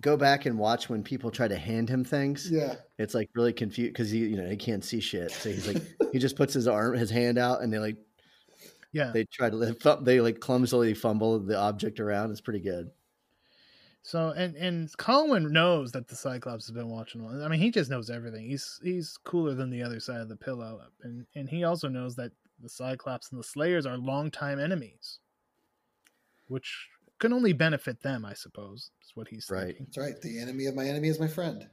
Go 0.00 0.16
back 0.16 0.46
and 0.46 0.58
watch 0.58 0.88
when 0.88 1.02
people 1.02 1.30
try 1.30 1.48
to 1.48 1.56
hand 1.56 1.88
him 1.88 2.04
things. 2.04 2.48
Yeah. 2.50 2.74
It's 2.98 3.14
like 3.14 3.30
really 3.34 3.52
confused 3.52 3.92
because 3.94 4.10
he 4.10 4.18
you 4.18 4.36
know 4.36 4.48
he 4.48 4.56
can't 4.56 4.84
see 4.84 5.00
shit. 5.00 5.30
So 5.32 5.48
he's 5.50 5.66
like 5.66 5.82
he 6.12 6.18
just 6.18 6.36
puts 6.36 6.54
his 6.54 6.68
arm 6.68 6.94
his 6.96 7.10
hand 7.10 7.36
out 7.38 7.62
and 7.62 7.72
they 7.72 7.78
like 7.80 7.96
Yeah. 8.92 9.10
they 9.12 9.24
try 9.24 9.50
to 9.50 9.76
they 10.02 10.20
like 10.20 10.38
clumsily 10.40 10.94
fumble 10.94 11.38
the 11.40 11.58
object 11.58 11.98
around. 12.00 12.30
It's 12.30 12.40
pretty 12.40 12.60
good. 12.60 12.90
So 14.08 14.30
and 14.30 14.56
and 14.56 14.96
Colin 14.96 15.52
knows 15.52 15.92
that 15.92 16.08
the 16.08 16.16
Cyclops 16.16 16.66
has 16.66 16.74
been 16.74 16.88
watching. 16.88 17.26
I 17.26 17.46
mean, 17.48 17.60
he 17.60 17.70
just 17.70 17.90
knows 17.90 18.08
everything. 18.08 18.48
He's 18.48 18.80
he's 18.82 19.18
cooler 19.22 19.52
than 19.52 19.68
the 19.68 19.82
other 19.82 20.00
side 20.00 20.22
of 20.22 20.30
the 20.30 20.36
pillow, 20.36 20.80
and 21.02 21.26
and 21.34 21.46
he 21.46 21.62
also 21.62 21.88
knows 21.88 22.16
that 22.16 22.32
the 22.58 22.70
Cyclops 22.70 23.30
and 23.30 23.38
the 23.38 23.44
Slayers 23.44 23.84
are 23.84 23.98
longtime 23.98 24.58
enemies, 24.58 25.18
which 26.46 26.88
can 27.18 27.34
only 27.34 27.52
benefit 27.52 28.00
them, 28.00 28.24
I 28.24 28.32
suppose. 28.32 28.90
Is 29.02 29.10
what 29.14 29.28
he's 29.28 29.46
Right. 29.50 29.66
thinking. 29.76 29.84
That's 29.88 29.98
right. 29.98 30.18
The 30.22 30.38
enemy 30.40 30.64
of 30.64 30.74
my 30.74 30.86
enemy 30.86 31.08
is 31.08 31.20
my 31.20 31.28
friend. 31.28 31.68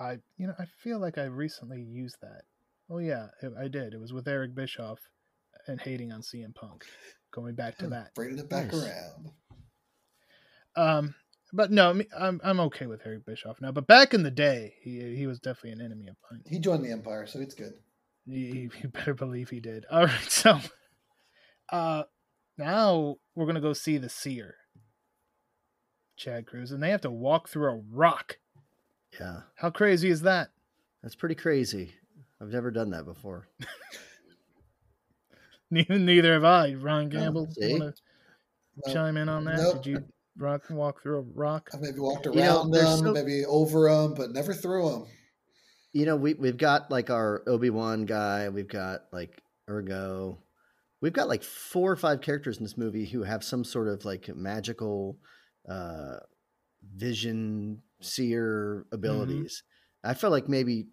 I 0.00 0.20
you 0.38 0.46
know 0.46 0.54
I 0.58 0.64
feel 0.82 1.00
like 1.00 1.18
I 1.18 1.24
recently 1.24 1.82
used 1.82 2.16
that. 2.22 2.44
Oh 2.88 2.96
yeah, 2.96 3.26
I 3.42 3.64
I 3.64 3.68
did. 3.68 3.92
It 3.92 4.00
was 4.00 4.14
with 4.14 4.26
Eric 4.26 4.54
Bischoff 4.54 5.00
and 5.66 5.78
hating 5.82 6.12
on 6.12 6.22
CM 6.22 6.54
Punk. 6.54 6.86
Going 7.30 7.56
back 7.56 7.76
to 7.78 7.88
that. 7.88 8.14
Bringing 8.14 8.38
it 8.38 8.48
back 8.48 8.72
Nice. 8.72 8.82
around. 8.82 9.32
Um, 10.76 11.14
but 11.52 11.70
no, 11.70 11.90
I 11.90 11.92
mean, 11.92 12.06
I'm 12.18 12.40
I'm 12.42 12.60
okay 12.60 12.86
with 12.86 13.02
Eric 13.06 13.26
Bischoff 13.26 13.60
now. 13.60 13.72
But 13.72 13.86
back 13.86 14.14
in 14.14 14.22
the 14.22 14.30
day, 14.30 14.74
he 14.82 15.14
he 15.14 15.26
was 15.26 15.38
definitely 15.38 15.72
an 15.72 15.80
enemy 15.80 16.08
of 16.08 16.16
mine. 16.30 16.42
He 16.46 16.58
joined 16.58 16.84
the 16.84 16.90
Empire, 16.90 17.26
so 17.26 17.40
it's 17.40 17.54
good. 17.54 17.74
You, 18.26 18.70
you 18.82 18.88
better 18.88 19.14
believe 19.14 19.50
he 19.50 19.60
did. 19.60 19.84
All 19.90 20.06
right, 20.06 20.30
so 20.30 20.58
uh, 21.70 22.04
now 22.58 23.16
we're 23.34 23.46
gonna 23.46 23.60
go 23.60 23.72
see 23.72 23.98
the 23.98 24.08
Seer, 24.08 24.56
Chad 26.16 26.46
Cruz, 26.46 26.72
and 26.72 26.82
they 26.82 26.90
have 26.90 27.02
to 27.02 27.10
walk 27.10 27.48
through 27.48 27.70
a 27.70 27.82
rock. 27.92 28.38
Yeah, 29.20 29.42
How 29.56 29.70
crazy 29.70 30.10
is 30.10 30.22
that? 30.22 30.50
that's 31.02 31.14
pretty 31.14 31.36
crazy. 31.36 31.92
I've 32.40 32.48
never 32.48 32.72
done 32.72 32.90
that 32.90 33.04
before. 33.04 33.46
Neither, 35.70 35.98
neither 35.98 36.34
have 36.34 36.44
I. 36.44 36.74
Ryan 36.74 37.10
Campbell, 37.10 37.48
see? 37.50 37.72
want 37.72 37.96
to 37.96 38.02
No, 38.86 38.92
chime 38.92 39.16
in 39.16 39.28
on 39.28 39.44
that? 39.46 39.56
Nope. 39.56 39.82
Did 39.82 39.86
you 39.86 40.04
rock 40.36 40.62
and 40.68 40.78
walk 40.78 41.02
through 41.02 41.18
a 41.18 41.22
rock? 41.34 41.70
I've 41.72 41.80
maybe 41.80 41.98
walked 42.00 42.26
You 42.26 42.32
know, 42.32 42.40
around 42.60 42.70
them, 42.70 42.98
so- 42.98 43.12
maybe 43.12 43.44
over 43.46 43.88
them, 43.90 44.14
but 44.14 44.30
never 44.32 44.52
through 44.54 44.90
them. 44.90 45.06
You 45.92 46.06
know, 46.06 46.16
we 46.16 46.34
we've 46.34 46.56
got 46.56 46.90
like 46.90 47.08
our 47.10 47.42
Obi 47.46 47.70
Wan 47.70 48.04
guy. 48.04 48.48
We've 48.48 48.66
got 48.68 49.02
like 49.12 49.40
Ergo. 49.70 50.38
We've 51.00 51.12
got 51.12 51.28
like 51.28 51.42
four 51.44 51.92
or 51.92 51.96
five 51.96 52.20
characters 52.20 52.56
in 52.56 52.64
this 52.64 52.76
movie 52.76 53.06
who 53.06 53.22
have 53.22 53.44
some 53.44 53.62
sort 53.62 53.88
of 53.88 54.04
like 54.04 54.34
magical 54.34 55.18
uh, 55.68 56.16
vision 56.96 57.82
seer 58.00 58.86
abilities. 58.92 59.62
I 60.02 60.14
felt 60.14 60.32
like 60.32 60.48
maybe 60.48 60.86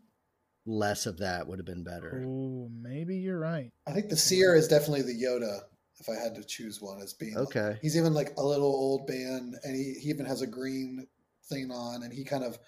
less 0.66 1.06
of 1.06 1.18
that 1.18 1.48
would 1.48 1.60
have 1.60 1.66
been 1.66 1.84
better. 1.84 2.24
Oh, 2.28 2.70
maybe 2.72 3.18
you're 3.18 3.40
right. 3.40 3.72
I 3.88 3.94
think 3.94 4.10
the 4.10 4.16
Seer 4.18 4.56
is 4.56 4.68
definitely 4.68 5.02
the 5.02 5.20
Yoda. 5.22 5.62
If 6.02 6.10
I 6.10 6.22
had 6.22 6.36
to 6.36 6.44
choose 6.44 6.82
one, 6.82 7.02
as 7.02 7.14
being 7.14 7.38
Okay. 7.38 7.78
He's 7.82 7.96
even 7.96 8.14
like 8.14 8.34
a 8.38 8.44
little 8.44 8.68
old 8.68 9.08
man, 9.08 9.54
and 9.64 9.76
he, 9.76 9.94
he 9.94 10.10
even 10.10 10.26
has 10.26 10.42
a 10.42 10.48
green 10.48 11.08
thing 11.48 11.72
on, 11.72 12.04
and 12.04 12.12
he 12.12 12.24
kind 12.24 12.44
of 12.44 12.60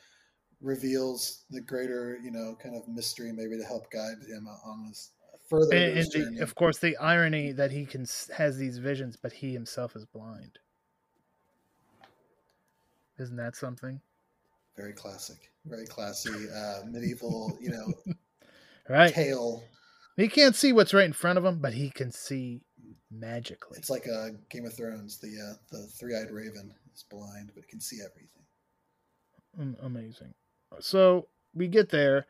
reveals 0.62 1.44
the 1.50 1.60
greater, 1.60 2.18
you 2.24 2.32
know, 2.32 2.56
kind 2.62 2.76
of 2.76 2.88
mystery, 2.88 3.32
maybe 3.32 3.58
to 3.58 3.64
help 3.66 3.92
guide 3.92 4.18
him 4.30 4.48
on 4.48 4.88
this 4.88 5.12
further. 5.50 5.76
And, 5.76 5.98
and 5.98 6.38
the, 6.38 6.42
of 6.42 6.56
course, 6.56 6.78
the 6.78 6.96
irony 6.98 7.52
that 7.52 7.72
he 7.72 7.86
can 7.86 8.06
has 8.38 8.58
these 8.58 8.78
visions, 8.78 9.18
but 9.18 9.34
he 9.34 9.52
himself 9.52 9.96
is 9.96 10.06
blind. 10.06 10.60
Isn't 13.20 13.38
that 13.38 13.56
something? 13.56 14.00
very 14.76 14.94
classic, 14.94 15.52
very 15.66 15.86
classy 15.86 16.32
uh, 16.50 16.82
medieval, 16.90 17.58
you 17.62 17.72
know, 17.72 17.94
Right. 18.90 19.14
tale. 19.14 19.64
He 20.18 20.28
can't 20.28 20.56
see 20.56 20.74
what's 20.74 20.94
right 20.94 21.06
in 21.06 21.14
front 21.14 21.38
of 21.38 21.46
him, 21.46 21.60
but 21.60 21.74
he 21.74 21.90
can 21.90 22.12
see 22.12 22.62
magically. 23.14 23.78
It's 23.78 23.90
like 23.90 24.06
a 24.06 24.32
Game 24.50 24.66
of 24.66 24.74
Thrones. 24.74 25.20
The 25.20 25.30
uh, 25.30 25.56
the 25.72 25.88
three 25.88 26.16
eyed 26.16 26.32
raven 26.32 26.74
is 26.94 27.04
blind, 27.10 27.52
but 27.54 27.64
it 27.64 27.70
can 27.70 27.80
see 27.80 28.00
everything. 28.04 28.30
Amazing. 29.82 30.34
So 30.80 31.28
we 31.54 31.68
get 31.68 31.90
there, 31.90 32.26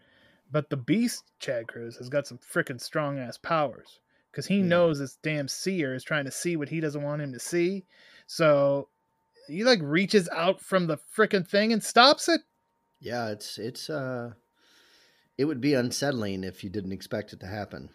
but 0.51 0.69
the 0.69 0.77
beast, 0.77 1.23
Chad 1.39 1.67
Cruz, 1.67 1.95
has 1.97 2.09
got 2.09 2.27
some 2.27 2.37
freaking 2.39 2.81
strong 2.81 3.17
ass 3.17 3.37
powers 3.37 3.99
because 4.31 4.45
he 4.45 4.57
Yeah. 4.57 4.65
knows 4.65 4.99
this 4.99 5.17
damn 5.23 5.47
seer 5.47 5.95
is 5.95 6.03
trying 6.03 6.25
to 6.25 6.31
see 6.31 6.57
what 6.57 6.69
he 6.69 6.81
doesn't 6.81 7.01
want 7.03 7.21
him 7.21 7.31
to 7.31 7.39
see. 7.39 7.85
So 8.27 8.89
he 9.47 9.63
like 9.63 9.79
reaches 9.81 10.27
out 10.29 10.59
from 10.59 10.87
the 10.87 10.97
freaking 11.15 11.47
thing 11.47 11.71
and 11.71 11.81
stops 11.83 12.27
it. 12.27 12.41
Yeah, 12.99 13.29
it's 13.29 13.57
it's 13.57 13.89
uh 13.89 14.33
it 15.37 15.45
would 15.45 15.61
be 15.61 15.73
unsettling 15.73 16.43
if 16.43 16.63
you 16.63 16.69
didn't 16.69 16.91
expect 16.91 17.31
it 17.33 17.39
to 17.39 17.47
happen. 17.47 17.89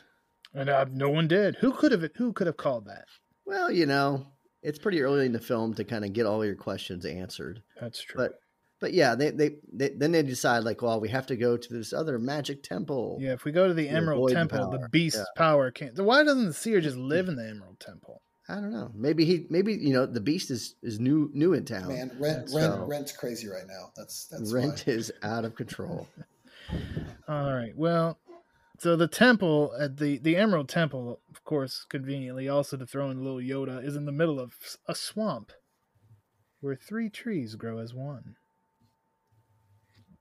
And 0.55 0.69
uh, 0.71 0.87
no 0.91 1.11
one 1.11 1.29
did. 1.29 1.57
Who 1.57 1.73
could 1.73 1.93
have? 1.93 2.09
Who 2.17 2.33
could 2.33 2.47
have 2.47 2.57
called 2.57 2.87
that? 2.87 3.05
Well, 3.47 3.71
you 3.71 3.87
know, 3.87 4.27
it's 4.63 4.79
pretty 4.79 5.01
early 5.03 5.27
in 5.27 5.33
the 5.33 5.41
film 5.41 5.75
to 5.75 5.85
kind 5.85 6.05
of 6.05 6.13
get 6.13 6.27
all 6.27 6.45
your 6.45 6.57
questions 6.57 7.05
answered. 7.05 7.63
That's 7.81 8.01
true. 8.03 8.17
But 8.17 8.33
but 8.81 8.93
yeah, 8.93 9.15
they, 9.15 9.31
they 9.31 9.57
they 9.73 9.91
then 9.91 10.13
they 10.13 10.23
decide 10.23 10.65
like, 10.65 10.83
well, 10.83 11.01
we 11.01 11.09
have 11.11 11.27
to 11.27 11.37
go 11.37 11.57
to 11.57 11.73
this 11.73 11.93
other 11.93 12.19
magic 12.19 12.63
temple. 12.63 13.19
Yeah, 13.21 13.33
if 13.33 13.45
we 13.45 13.53
go 13.53 13.69
to 13.69 13.75
the 13.75 13.89
Emerald 13.89 14.31
avoid 14.31 14.31
the 14.31 14.35
Temple, 14.57 14.79
the, 14.81 14.89
beast's 14.91 15.19
Yeah. 15.21 15.25
power 15.37 15.71
can't. 15.71 15.99
Why 15.99 16.23
doesn't 16.25 16.47
the 16.47 16.53
seer 16.55 16.81
just 16.81 16.97
live 16.97 17.29
in 17.29 17.37
the 17.37 17.49
Emerald 17.49 17.81
Temple? 17.81 18.23
I 18.49 18.55
don't 18.55 18.73
know. 18.73 18.91
Maybe 18.95 19.27
he 19.27 19.47
maybe 19.51 19.75
you 19.75 19.93
know 19.93 20.07
the 20.07 20.21
beast 20.23 20.51
is 20.51 20.77
is 20.83 20.99
new 20.99 21.31
new 21.35 21.53
in 21.53 21.67
town. 21.67 21.89
Man, 21.89 22.17
rent 22.19 22.49
So- 22.49 22.57
rent 22.59 22.89
rent's 22.89 23.13
crazy 23.13 23.49
right 23.49 23.67
now. 23.67 23.91
That's 23.97 24.27
that's 24.31 24.51
Rent 24.53 24.85
why. 24.87 24.93
is 24.95 25.13
out 25.23 25.45
of 25.45 25.55
control. 25.55 26.09
All 27.29 27.53
right. 27.55 27.73
Well, 27.77 28.19
so 28.79 28.97
the 28.97 29.09
temple 29.09 29.75
at 29.79 29.97
the 29.97 30.19
the 30.19 30.37
Emerald 30.37 30.69
Temple, 30.69 31.21
of 31.31 31.45
course, 31.45 31.85
conveniently 31.89 32.49
also 32.49 32.77
to 32.77 32.87
throw 32.87 33.11
in 33.11 33.23
little 33.25 33.41
Yoda, 33.41 33.85
is 33.85 33.97
in 33.97 34.05
the 34.05 34.13
middle 34.13 34.39
of 34.41 34.55
a 34.87 34.95
swamp 34.95 35.53
where 36.61 36.77
three 36.77 37.09
trees 37.11 37.55
grow 37.55 37.79
as 37.79 37.95
one. 37.95 38.37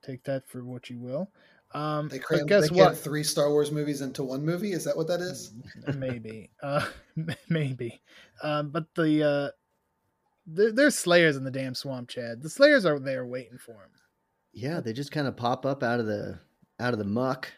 Take 0.03 0.23
that 0.23 0.47
for 0.47 0.63
what 0.63 0.89
you 0.89 0.99
will. 0.99 1.31
Um, 1.73 2.07
They 2.07 2.17
but 2.19 2.25
crammed 2.27 2.47
guess 2.49 2.69
they 2.69 2.75
what? 2.75 2.97
three 2.97 3.23
Star 3.23 3.49
Wars 3.49 3.71
movies 3.71 4.01
into 4.01 4.23
one 4.23 4.45
movie. 4.45 4.71
Is 4.71 4.85
that 4.85 4.95
what 4.95 5.07
that 5.07 5.19
is? 5.19 5.51
maybe 5.95 6.49
uh 6.63 6.85
maybe 7.49 8.01
um 8.41 8.69
but 8.69 8.85
the 8.95 9.23
uh 9.23 9.49
there, 10.45 10.71
there's 10.71 10.97
slayers 10.97 11.35
in 11.35 11.43
the 11.43 11.51
damn 11.51 11.75
swamp 11.75 12.07
chad 12.09 12.41
the 12.41 12.49
slayers 12.49 12.85
are 12.85 12.99
there 12.99 13.25
waiting 13.25 13.57
for 13.57 13.73
him 13.73 13.91
Yeah, 14.53 14.79
they 14.79 14.93
just 14.93 15.11
kind 15.11 15.27
of 15.27 15.35
pop 15.35 15.65
up 15.65 15.83
out 15.83 15.99
of 15.99 16.05
the 16.05 16.39
out 16.79 16.93
of 16.93 16.99
the 16.99 17.05
muck, 17.05 17.51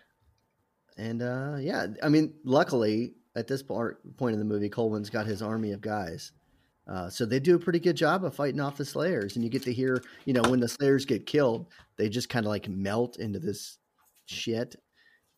and 0.99 1.21
uh 1.21 1.55
yeah, 1.59 1.87
I 2.03 2.09
mean, 2.09 2.33
luckily 2.43 3.13
at 3.35 3.47
this 3.47 3.63
part 3.63 4.17
point 4.17 4.33
in 4.33 4.39
the 4.39 4.45
movie, 4.45 4.69
Coleman's 4.69 5.09
got 5.09 5.25
his 5.25 5.41
army 5.41 5.71
of 5.71 5.81
guys. 5.81 6.31
Uh, 6.87 7.07
so 7.07 7.23
they 7.23 7.39
do 7.39 7.55
a 7.55 7.59
pretty 7.59 7.79
good 7.79 7.95
job 7.95 8.25
of 8.25 8.33
fighting 8.33 8.59
off 8.59 8.77
the 8.77 8.83
Slayers, 8.83 9.35
and 9.35 9.45
you 9.45 9.51
get 9.51 9.61
to 9.61 9.71
hear, 9.71 10.01
you 10.25 10.33
know, 10.33 10.41
when 10.49 10.59
the 10.59 10.67
Slayers 10.67 11.05
get 11.05 11.27
killed, 11.27 11.67
they 11.97 12.09
just 12.09 12.29
kind 12.29 12.47
of 12.47 12.49
like 12.49 12.67
melt 12.67 13.17
into 13.17 13.37
this 13.37 13.77
shit, 14.25 14.75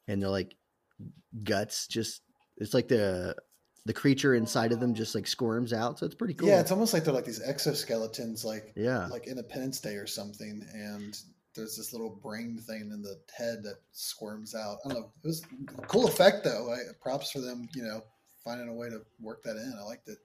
and 0.07 0.21
they're 0.21 0.29
like 0.29 0.55
guts. 1.43 1.87
Just 1.87 2.21
it's 2.57 2.73
like 2.73 2.87
the 2.87 3.35
the 3.85 3.93
creature 3.93 4.35
inside 4.35 4.71
of 4.71 4.79
them 4.79 4.93
just 4.93 5.13
like 5.13 5.27
squirms 5.27 5.73
out. 5.73 5.99
So 5.99 6.05
it's 6.05 6.15
pretty 6.15 6.35
cool. 6.35 6.47
Yeah, 6.47 6.61
it's 6.61 6.71
almost 6.71 6.93
like 6.93 7.03
they're 7.03 7.13
like 7.13 7.25
these 7.25 7.43
exoskeletons, 7.45 8.45
like 8.45 8.71
yeah. 8.75 9.07
like 9.07 9.27
Independence 9.27 9.81
Day 9.81 9.95
or 9.95 10.07
something, 10.07 10.65
and 10.73 11.19
there's 11.55 11.75
this 11.75 11.93
little 11.93 12.09
brain 12.09 12.57
thing 12.57 12.91
in 12.93 13.01
the 13.01 13.19
head 13.35 13.63
that 13.63 13.75
squirms 13.91 14.55
out. 14.55 14.77
I 14.85 14.89
don't 14.89 14.99
know. 14.99 15.11
It 15.23 15.27
was 15.27 15.43
a 15.77 15.81
cool 15.87 16.07
effect 16.07 16.43
though. 16.43 16.71
I, 16.71 16.77
props 17.01 17.31
for 17.31 17.39
them, 17.39 17.67
you 17.75 17.83
know, 17.83 18.01
finding 18.43 18.69
a 18.69 18.73
way 18.73 18.89
to 18.89 19.01
work 19.19 19.43
that 19.43 19.57
in. 19.57 19.75
I 19.79 19.83
liked 19.83 20.07
it. 20.07 20.17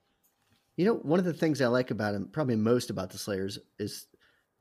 You 0.77 0.85
know, 0.85 0.95
one 0.95 1.19
of 1.19 1.25
the 1.25 1.33
things 1.33 1.61
I 1.61 1.67
like 1.69 1.91
about 1.91 2.15
him, 2.15 2.29
probably 2.33 2.57
most 2.57 2.91
about 2.91 3.11
the 3.11 3.19
Slayers, 3.19 3.59
is 3.79 4.07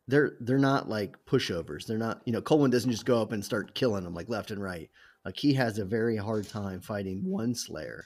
they're 0.08 0.38
they're 0.40 0.58
not 0.58 0.88
like 0.90 1.18
pushovers. 1.26 1.86
They're 1.86 1.98
not, 1.98 2.22
you 2.26 2.34
know, 2.34 2.42
Coleman 2.42 2.72
doesn't 2.72 2.92
just 2.92 3.06
go 3.06 3.22
up 3.22 3.32
and 3.32 3.44
start 3.44 3.76
killing 3.76 4.04
them 4.04 4.14
like 4.14 4.30
left 4.30 4.52
and 4.52 4.62
right. 4.62 4.90
Like 5.26 5.38
he 5.38 5.54
has 5.54 5.78
a 5.78 5.86
very 5.86 6.16
hard 6.16 6.48
time 6.48 6.80
fighting 6.80 7.24
one 7.26 7.54
Slayer, 7.56 8.06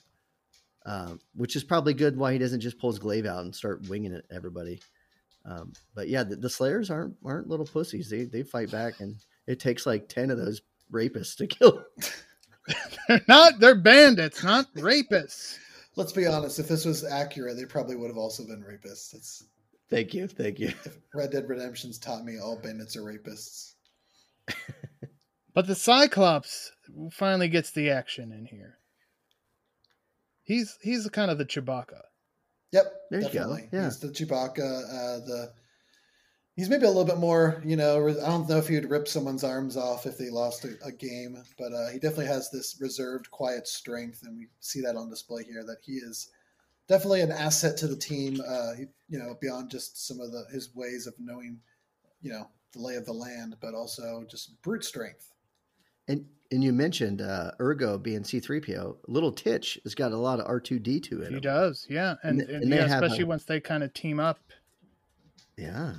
um, 0.85 1.19
which 1.35 1.55
is 1.55 1.63
probably 1.63 1.93
good. 1.93 2.17
Why 2.17 2.33
he 2.33 2.39
doesn't 2.39 2.61
just 2.61 2.79
pull 2.79 2.89
his 2.89 2.99
glaive 2.99 3.25
out 3.25 3.43
and 3.43 3.55
start 3.55 3.87
winging 3.87 4.13
it 4.13 4.25
at 4.29 4.35
everybody. 4.35 4.79
Um, 5.45 5.73
but 5.95 6.09
yeah, 6.09 6.23
the, 6.23 6.35
the 6.35 6.49
Slayers 6.49 6.89
aren't 6.89 7.15
aren't 7.25 7.47
little 7.47 7.65
pussies. 7.65 8.09
They 8.09 8.25
they 8.25 8.43
fight 8.43 8.71
back, 8.71 8.99
and 8.99 9.15
it 9.47 9.59
takes 9.59 9.85
like 9.85 10.07
ten 10.07 10.29
of 10.29 10.37
those 10.37 10.61
rapists 10.91 11.35
to 11.37 11.47
kill. 11.47 11.83
they're 13.07 13.21
not 13.27 13.59
they're 13.59 13.75
bandits 13.75 14.43
not 14.43 14.71
rapists 14.75 15.57
Let's 15.95 16.11
be 16.11 16.27
honest. 16.27 16.59
If 16.59 16.67
this 16.67 16.85
was 16.85 17.03
accurate, 17.03 17.57
they 17.57 17.65
probably 17.65 17.95
would 17.95 18.09
have 18.09 18.17
also 18.17 18.45
been 18.45 18.63
rapists. 18.63 19.13
It's 19.13 19.43
Thank 19.89 20.13
you, 20.13 20.27
thank 20.27 20.59
you. 20.59 20.71
Red 21.15 21.31
Dead 21.31 21.49
Redemption's 21.49 21.97
taught 21.97 22.23
me 22.23 22.37
all 22.39 22.59
bandits 22.61 22.95
are 22.95 23.01
rapists. 23.01 23.73
but 25.55 25.65
the 25.65 25.73
cyclops 25.73 26.71
finally 27.11 27.49
gets 27.49 27.71
the 27.71 27.89
action 27.89 28.31
in 28.31 28.45
here 28.45 28.79
he's 30.49 30.79
he's 30.81 31.07
kind 31.09 31.29
of 31.29 31.37
the 31.37 31.45
chewbacca 31.45 32.01
Yep, 32.71 32.93
There 33.09 33.19
you 33.21 33.25
go, 33.27 33.31
definitely. 33.33 33.69
yeah. 33.73 33.85
He's 33.85 33.99
the 33.99 34.09
Chewbacca. 34.09 34.59
Uh, 34.59 35.19
the 35.25 35.53
he's 36.55 36.69
maybe 36.69 36.85
a 36.85 36.89
little 36.89 37.05
bit 37.05 37.17
more, 37.17 37.61
you 37.65 37.75
know. 37.75 38.07
I 38.09 38.27
don't 38.27 38.47
know 38.47 38.57
if 38.57 38.67
he 38.67 38.75
would 38.75 38.89
rip 38.89 39.07
someone's 39.07 39.43
arms 39.43 39.75
off 39.77 40.05
if 40.05 40.17
they 40.17 40.29
lost 40.29 40.65
a, 40.65 40.75
a 40.85 40.91
game, 40.91 41.41
but 41.57 41.73
uh, 41.73 41.89
he 41.89 41.99
definitely 41.99 42.27
has 42.27 42.49
this 42.51 42.77
reserved, 42.81 43.31
quiet 43.31 43.67
strength, 43.67 44.21
and 44.23 44.37
we 44.37 44.47
see 44.59 44.81
that 44.81 44.95
on 44.95 45.09
display 45.09 45.43
here. 45.43 45.63
That 45.63 45.77
he 45.83 45.93
is 45.93 46.29
definitely 46.87 47.21
an 47.21 47.31
asset 47.31 47.77
to 47.77 47.87
the 47.87 47.95
team. 47.95 48.39
Uh, 48.47 48.73
he, 48.75 48.85
you 49.07 49.17
know, 49.19 49.35
beyond 49.41 49.71
just 49.71 50.05
some 50.07 50.19
of 50.19 50.31
the 50.31 50.45
his 50.51 50.75
ways 50.75 51.07
of 51.07 51.13
knowing, 51.17 51.59
you 52.21 52.31
know, 52.31 52.47
the 52.73 52.79
lay 52.81 52.95
of 52.95 53.05
the 53.05 53.13
land, 53.13 53.55
but 53.61 53.73
also 53.73 54.25
just 54.29 54.61
brute 54.61 54.83
strength. 54.83 55.31
And 56.07 56.25
and 56.51 56.63
you 56.63 56.73
mentioned 56.73 57.21
uh, 57.21 57.51
Ergo 57.59 57.97
being 57.97 58.23
C 58.23 58.39
three 58.39 58.59
PO. 58.59 58.97
Little 59.07 59.31
Titch 59.31 59.79
has 59.83 59.93
got 59.95 60.11
a 60.11 60.17
lot 60.17 60.39
of 60.39 60.47
R 60.47 60.59
two 60.59 60.79
D 60.79 60.99
two 60.99 61.21
in 61.21 61.29
he 61.29 61.35
him. 61.35 61.41
does 61.41 61.85
yeah 61.89 62.15
and, 62.23 62.41
And- 62.41 62.49
and, 62.49 62.63
and 62.63 62.71
they 62.71 62.77
yeah, 62.77 62.87
have 62.87 63.03
especially 63.03 63.23
a- 63.23 63.27
once 63.27 63.45
they 63.45 63.59
kind 63.59 63.83
of 63.83 63.93
team 63.93 64.19
up 64.19 64.39
Yeah, 65.57 65.93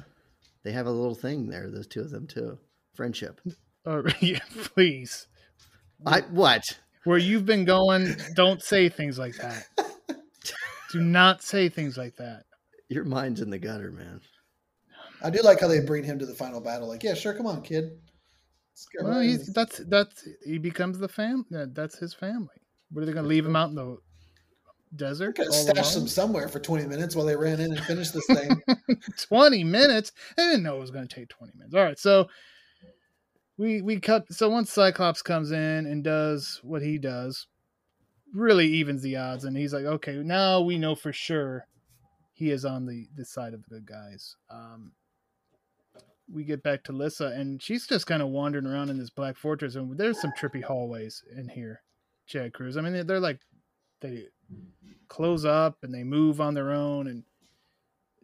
they 0.63 0.73
have 0.73 0.87
a 0.87 0.91
little 0.91 1.15
thing 1.15 1.49
there. 1.49 1.71
Those 1.71 1.87
two 1.87 2.01
of 2.01 2.11
them 2.11 2.27
too. 2.27 2.59
Friendship. 2.95 3.41
or 3.87 4.05
yeah, 4.21 4.41
please 4.75 5.27
I 6.07 6.21
what? 6.31 6.79
where 7.05 7.19
you've 7.19 7.47
been 7.47 7.65
going, 7.65 8.15
don't 8.35 8.63
say 8.63 8.89
things 8.89 9.19
like 9.19 9.37
that. 9.37 9.67
Do 10.93 11.01
not 11.01 11.43
say 11.43 11.69
things 11.69 11.97
like 11.97 12.17
that. 12.17 12.45
Your 12.89 13.05
mind's 13.05 13.41
in 13.41 13.49
the 13.51 13.59
gutter, 13.59 13.91
man. 13.93 14.21
I 15.23 15.31
do 15.31 15.41
like 15.43 15.61
how 15.61 15.69
they 15.69 15.81
bring 15.81 16.03
him 16.05 16.19
to 16.19 16.27
the 16.27 16.35
final 16.35 16.61
battle. 16.61 16.89
Like, 16.89 17.03
yeah, 17.03 17.15
sure, 17.15 17.33
come 17.35 17.47
on, 17.47 17.63
kid. 17.63 17.99
Well, 19.03 19.21
he's, 19.21 19.53
that's 19.53 19.79
that's 19.89 20.27
he 20.45 20.59
becomes 20.59 20.99
the 20.99 21.09
fam. 21.09 21.45
That's 21.51 21.99
his 21.99 22.15
family. 22.15 22.49
What 22.91 23.03
are 23.03 23.07
they 23.07 23.13
going 23.13 23.25
to 23.25 23.29
leave 23.29 23.47
him 23.47 23.57
out 23.57 23.71
in 23.71 23.77
the 23.77 23.99
desert? 24.97 25.37
Could 25.37 25.47
have 25.47 25.55
all 25.55 25.63
stashed 25.63 25.93
alone? 25.93 26.05
them 26.05 26.09
somewhere 26.09 26.49
for 26.49 26.59
20 26.59 26.87
minutes 26.87 27.15
while 27.15 27.27
they 27.27 27.37
ran 27.37 27.61
in 27.61 27.73
and 27.73 27.81
finished 27.85 28.13
this 28.15 28.27
thing. 28.27 28.63
Twenty 29.29 29.65
minutes. 29.65 30.13
I 30.37 30.43
didn't 30.43 30.63
know 30.63 30.77
it 30.77 30.81
was 30.81 30.91
going 30.91 31.07
to 31.07 31.15
take 31.15 31.29
twenty 31.29 31.53
minutes. 31.57 31.75
All 31.75 31.83
right, 31.83 31.99
so 31.99 32.29
we 33.59 33.83
we 33.83 34.01
cut. 34.01 34.25
So 34.33 34.49
once 34.49 34.73
Cyclops 34.73 35.23
comes 35.23 35.53
in 35.53 35.87
and 35.87 36.03
does 36.03 36.61
what 36.63 36.83
he 36.83 36.99
does, 36.99 37.47
really 38.35 38.67
evens 38.67 39.03
the 39.03 39.17
odds, 39.17 39.45
and 39.45 39.57
he's 39.57 39.73
like, 39.73 39.85
okay, 39.85 40.17
now 40.17 40.61
we 40.61 40.79
know 40.79 40.95
for 40.95 41.13
sure 41.13 41.67
he 42.33 42.51
is 42.51 42.65
on 42.65 42.87
the 42.87 43.07
the 43.17 43.25
side 43.25 43.55
of 43.55 43.63
the 43.63 43.69
good 43.69 43.87
guys. 43.87 44.37
Um, 44.51 44.93
we 46.33 46.45
get 46.45 46.63
back 46.63 46.85
to 46.85 46.93
Lyssa, 46.93 47.27
and 47.27 47.63
she's 47.63 47.87
just 47.87 48.07
kind 48.07 48.23
of 48.23 48.29
wandering 48.29 48.67
around 48.67 48.91
in 48.91 48.99
this 48.99 49.11
black 49.11 49.37
fortress, 49.37 49.75
and 49.75 49.97
there's 49.99 50.21
some 50.21 50.33
trippy 50.39 50.63
hallways 50.63 51.23
in 51.37 51.49
here. 51.49 51.83
Chad 52.27 52.53
Cruz. 52.53 52.77
I 52.77 52.81
mean, 52.81 52.93
they're, 52.93 53.05
they're 53.05 53.21
like 53.21 53.41
they 54.01 54.27
close 55.09 55.45
up 55.45 55.79
and 55.83 55.93
they 55.93 56.05
move 56.05 56.41
on 56.41 56.55
their 56.55 56.71
own, 56.71 57.07
and 57.07 57.25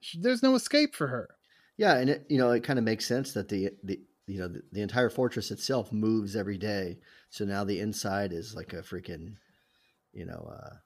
she, 0.00 0.20
there's 0.20 0.42
no 0.42 0.54
escape 0.54 0.94
for 0.94 1.08
her. 1.08 1.28
Yeah, 1.76 1.96
and 1.96 2.10
it 2.10 2.26
you 2.28 2.38
know 2.38 2.52
it 2.52 2.64
kind 2.64 2.78
of 2.78 2.84
makes 2.84 3.06
sense 3.06 3.32
that 3.32 3.48
the 3.48 3.70
the 3.82 4.00
you 4.26 4.38
know 4.38 4.48
the, 4.48 4.62
the 4.72 4.80
entire 4.80 5.10
fortress 5.10 5.50
itself 5.50 5.92
moves 5.92 6.36
every 6.36 6.58
day. 6.58 6.98
So 7.30 7.44
now 7.44 7.64
the 7.64 7.80
inside 7.80 8.32
is 8.32 8.54
like 8.54 8.72
a 8.72 8.82
freaking 8.82 9.34
you 10.12 10.24
know 10.24 10.50
uh 10.50 10.76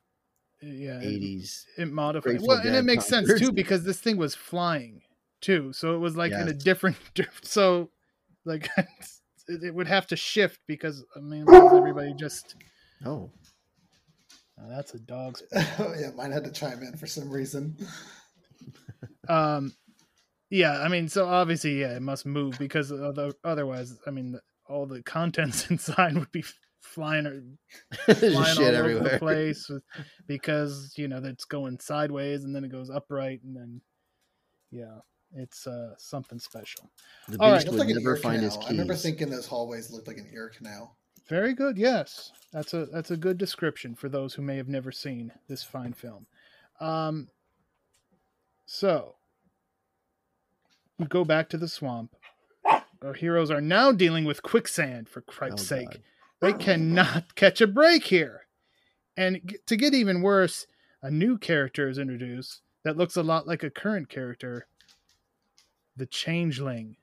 Yeah, 0.62 1.00
eighties. 1.00 1.66
it 1.76 1.92
modified. 1.92 2.40
Well, 2.42 2.58
and 2.58 2.74
it 2.74 2.84
makes 2.84 3.06
sense 3.06 3.38
too 3.38 3.52
because 3.52 3.84
this 3.84 4.00
thing 4.00 4.16
was 4.16 4.34
flying 4.34 5.02
too, 5.40 5.72
so 5.72 5.94
it 5.94 5.98
was 5.98 6.16
like 6.16 6.32
in 6.32 6.48
a 6.48 6.52
Yes. 6.52 6.62
different. 6.62 6.96
So, 7.42 7.90
like, 8.44 8.68
it, 9.48 9.74
would 9.74 9.88
have 9.88 10.06
to 10.08 10.16
shift 10.16 10.60
because 10.66 11.04
I 11.16 11.20
mean, 11.20 11.46
everybody 11.52 12.14
just. 12.18 12.56
Oh, 13.04 13.30
Oh, 14.62 14.68
that's 14.68 14.92
a 14.94 14.98
dog's. 14.98 15.42
Oh 15.78 15.94
yeah, 15.98 16.10
mine 16.14 16.32
had 16.32 16.44
to 16.44 16.50
chime 16.52 16.82
in 16.82 16.96
for 16.96 17.06
some 17.06 17.30
reason. 17.30 17.76
Um, 19.28 19.72
yeah, 20.50 20.80
I 20.80 20.88
mean, 20.88 21.08
so 21.08 21.26
obviously, 21.26 21.80
yeah, 21.80 21.96
it 21.96 22.02
must 22.02 22.26
move 22.26 22.58
because 22.58 22.92
otherwise, 23.44 23.96
I 24.06 24.10
mean, 24.10 24.38
all 24.68 24.86
the 24.86 25.02
contents 25.02 25.70
inside 25.70 26.14
would 26.16 26.32
be 26.32 26.44
flying 26.82 27.26
or 27.26 27.42
flying 28.14 28.34
all 28.36 28.40
over 28.40 28.70
the 28.72 28.76
everywhere. 28.76 29.18
place 29.18 29.68
with- 29.68 29.82
because 30.26 30.92
you 30.96 31.08
know 31.08 31.20
that's 31.20 31.44
going 31.44 31.78
sideways 31.78 32.42
and 32.44 32.54
then 32.54 32.64
it 32.64 32.70
goes 32.72 32.90
upright 32.90 33.42
and 33.44 33.54
then 33.56 33.80
yeah 34.70 34.98
it's 35.34 35.66
uh 35.66 35.94
something 35.96 36.38
special 36.38 36.90
The 37.28 37.38
beast 37.38 37.66
It 37.66 37.70
would 37.70 37.78
like 37.78 37.88
never 37.88 38.10
ear 38.10 38.16
find 38.16 38.42
his 38.42 38.54
canal. 38.54 38.60
keys. 38.62 38.68
I 38.68 38.72
remember 38.72 38.94
thinking 38.94 39.30
those 39.30 39.46
hallways 39.46 39.90
looked 39.90 40.08
like 40.08 40.18
an 40.18 40.28
ear 40.32 40.50
canal. 40.56 40.96
very 41.28 41.54
good 41.54 41.78
yes 41.78 42.32
that's 42.52 42.74
a 42.74 42.86
that's 42.86 43.10
a 43.12 43.16
good 43.16 43.38
description 43.38 43.94
for 43.94 44.08
those 44.08 44.34
who 44.34 44.42
may 44.42 44.56
have 44.56 44.68
never 44.68 44.90
seen 44.90 45.32
this 45.48 45.62
fine 45.62 45.92
film 45.92 46.26
um 46.80 47.28
so 48.66 49.14
we 50.98 51.06
go 51.06 51.24
back 51.24 51.48
to 51.48 51.56
the 51.58 51.68
swamp 51.68 52.14
our 53.02 53.14
heroes 53.14 53.50
are 53.50 53.60
now 53.60 53.92
dealing 53.92 54.24
with 54.24 54.42
quicksand 54.42 55.08
for 55.08 55.20
Oh, 55.26 55.32
christ's 55.32 55.66
sake 55.66 55.90
God. 55.90 56.02
They 56.40 56.52
cannot 56.54 57.34
catch 57.34 57.60
a 57.60 57.66
break 57.66 58.04
here. 58.04 58.46
And 59.14 59.58
to 59.66 59.76
get 59.76 59.92
even 59.92 60.22
worse, 60.22 60.66
a 61.02 61.10
new 61.10 61.36
character 61.36 61.86
is 61.86 61.98
introduced 61.98 62.62
that 62.82 62.96
looks 62.96 63.14
a 63.16 63.22
lot 63.22 63.46
like 63.46 63.62
a 63.62 63.68
current 63.68 64.08
character, 64.08 64.66
the 65.96 66.06
Changeling. 66.06 66.96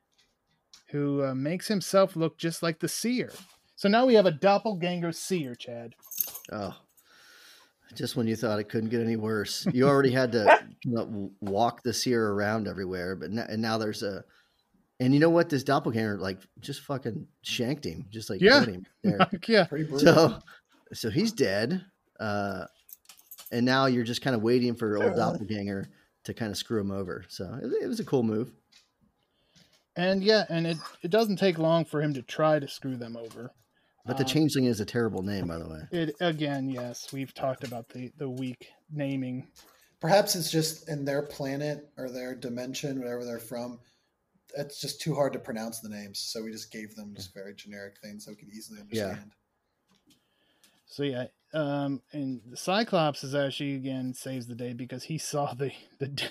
who 0.90 1.22
uh, 1.24 1.34
makes 1.34 1.68
himself 1.68 2.16
look 2.16 2.38
just 2.38 2.62
like 2.62 2.78
the 2.80 2.88
seer. 2.88 3.32
So 3.76 3.88
now 3.88 4.06
we 4.06 4.14
have 4.14 4.26
a 4.26 4.30
doppelganger 4.32 5.12
seer, 5.12 5.54
Chad. 5.54 5.94
Oh, 6.50 6.74
just 7.94 8.16
when 8.16 8.26
you 8.26 8.36
thought 8.36 8.58
it 8.58 8.68
couldn't 8.68 8.90
get 8.90 9.00
any 9.00 9.16
worse, 9.16 9.66
you 9.72 9.86
already 9.86 10.10
had 10.10 10.32
to 10.32 10.66
you 10.84 10.92
know, 10.92 11.30
walk 11.40 11.82
the 11.82 11.92
seer 11.92 12.30
around 12.30 12.66
everywhere, 12.68 13.14
but 13.16 13.30
now, 13.30 13.46
and 13.48 13.62
now 13.62 13.78
there's 13.78 14.02
a, 14.02 14.24
and 15.00 15.14
you 15.14 15.20
know 15.20 15.30
what? 15.30 15.48
This 15.48 15.62
doppelganger 15.62 16.18
like 16.18 16.38
just 16.60 16.80
fucking 16.82 17.26
shanked 17.42 17.84
him, 17.86 18.06
just 18.10 18.30
like 18.30 18.40
Yeah. 18.40 18.64
him 18.64 18.84
there. 19.04 19.18
yeah, 19.48 19.66
So, 19.98 20.38
so 20.92 21.08
he's 21.10 21.32
dead, 21.32 21.84
uh, 22.18 22.64
and 23.52 23.64
now 23.64 23.86
you're 23.86 24.04
just 24.04 24.22
kind 24.22 24.34
of 24.34 24.42
waiting 24.42 24.74
for 24.74 24.96
old 24.96 25.14
doppelganger 25.16 25.88
to 26.24 26.34
kind 26.34 26.50
of 26.50 26.58
screw 26.58 26.80
him 26.80 26.90
over. 26.90 27.24
So 27.28 27.58
it, 27.62 27.84
it 27.84 27.86
was 27.86 28.00
a 28.00 28.04
cool 28.04 28.22
move. 28.24 28.50
And 29.98 30.22
yeah, 30.24 30.44
and 30.48 30.66
it 30.66 30.78
it 31.02 31.10
doesn't 31.10 31.36
take 31.36 31.58
long 31.58 31.84
for 31.84 32.00
him 32.00 32.14
to 32.14 32.22
try 32.22 32.58
to 32.58 32.68
screw 32.68 32.96
them 32.96 33.16
over. 33.16 33.50
But 34.06 34.16
the 34.16 34.24
Um, 34.24 34.28
changeling 34.28 34.64
is 34.64 34.80
a 34.80 34.86
terrible 34.86 35.22
name, 35.22 35.48
by 35.48 35.58
the 35.58 35.68
way. 35.68 35.80
It 35.92 36.16
again, 36.20 36.70
yes, 36.70 37.12
we've 37.12 37.34
talked 37.34 37.64
about 37.64 37.88
the 37.90 38.10
the 38.16 38.28
weak 38.30 38.68
naming. 38.90 39.48
Perhaps 40.00 40.36
it's 40.36 40.50
just 40.50 40.88
in 40.88 41.04
their 41.04 41.22
planet 41.22 41.90
or 41.96 42.08
their 42.08 42.34
dimension, 42.34 43.00
wherever 43.00 43.24
they're 43.24 43.40
from. 43.40 43.80
It's 44.56 44.80
just 44.80 45.00
too 45.00 45.14
hard 45.14 45.34
to 45.34 45.38
pronounce 45.38 45.80
the 45.80 45.90
names, 45.90 46.20
so 46.20 46.42
we 46.42 46.52
just 46.52 46.70
gave 46.72 46.94
them 46.94 47.14
just 47.14 47.34
very 47.34 47.54
generic 47.54 47.96
things 48.02 48.24
that 48.24 48.30
we 48.30 48.36
could 48.36 48.48
easily 48.54 48.80
understand. 48.80 49.08
Yeah. 49.08 49.10
understand. 49.10 49.32
So 50.86 51.02
yeah, 51.02 51.26
um, 51.52 52.00
and 52.12 52.40
the 52.48 52.56
Cyclops 52.56 53.22
is 53.24 53.34
actually 53.34 53.74
again 53.74 54.14
saves 54.14 54.46
the 54.46 54.54
day 54.54 54.72
because 54.72 55.02
he 55.02 55.18
saw 55.18 55.52
the 55.52 55.72
the 55.98 56.08
d- 56.08 56.24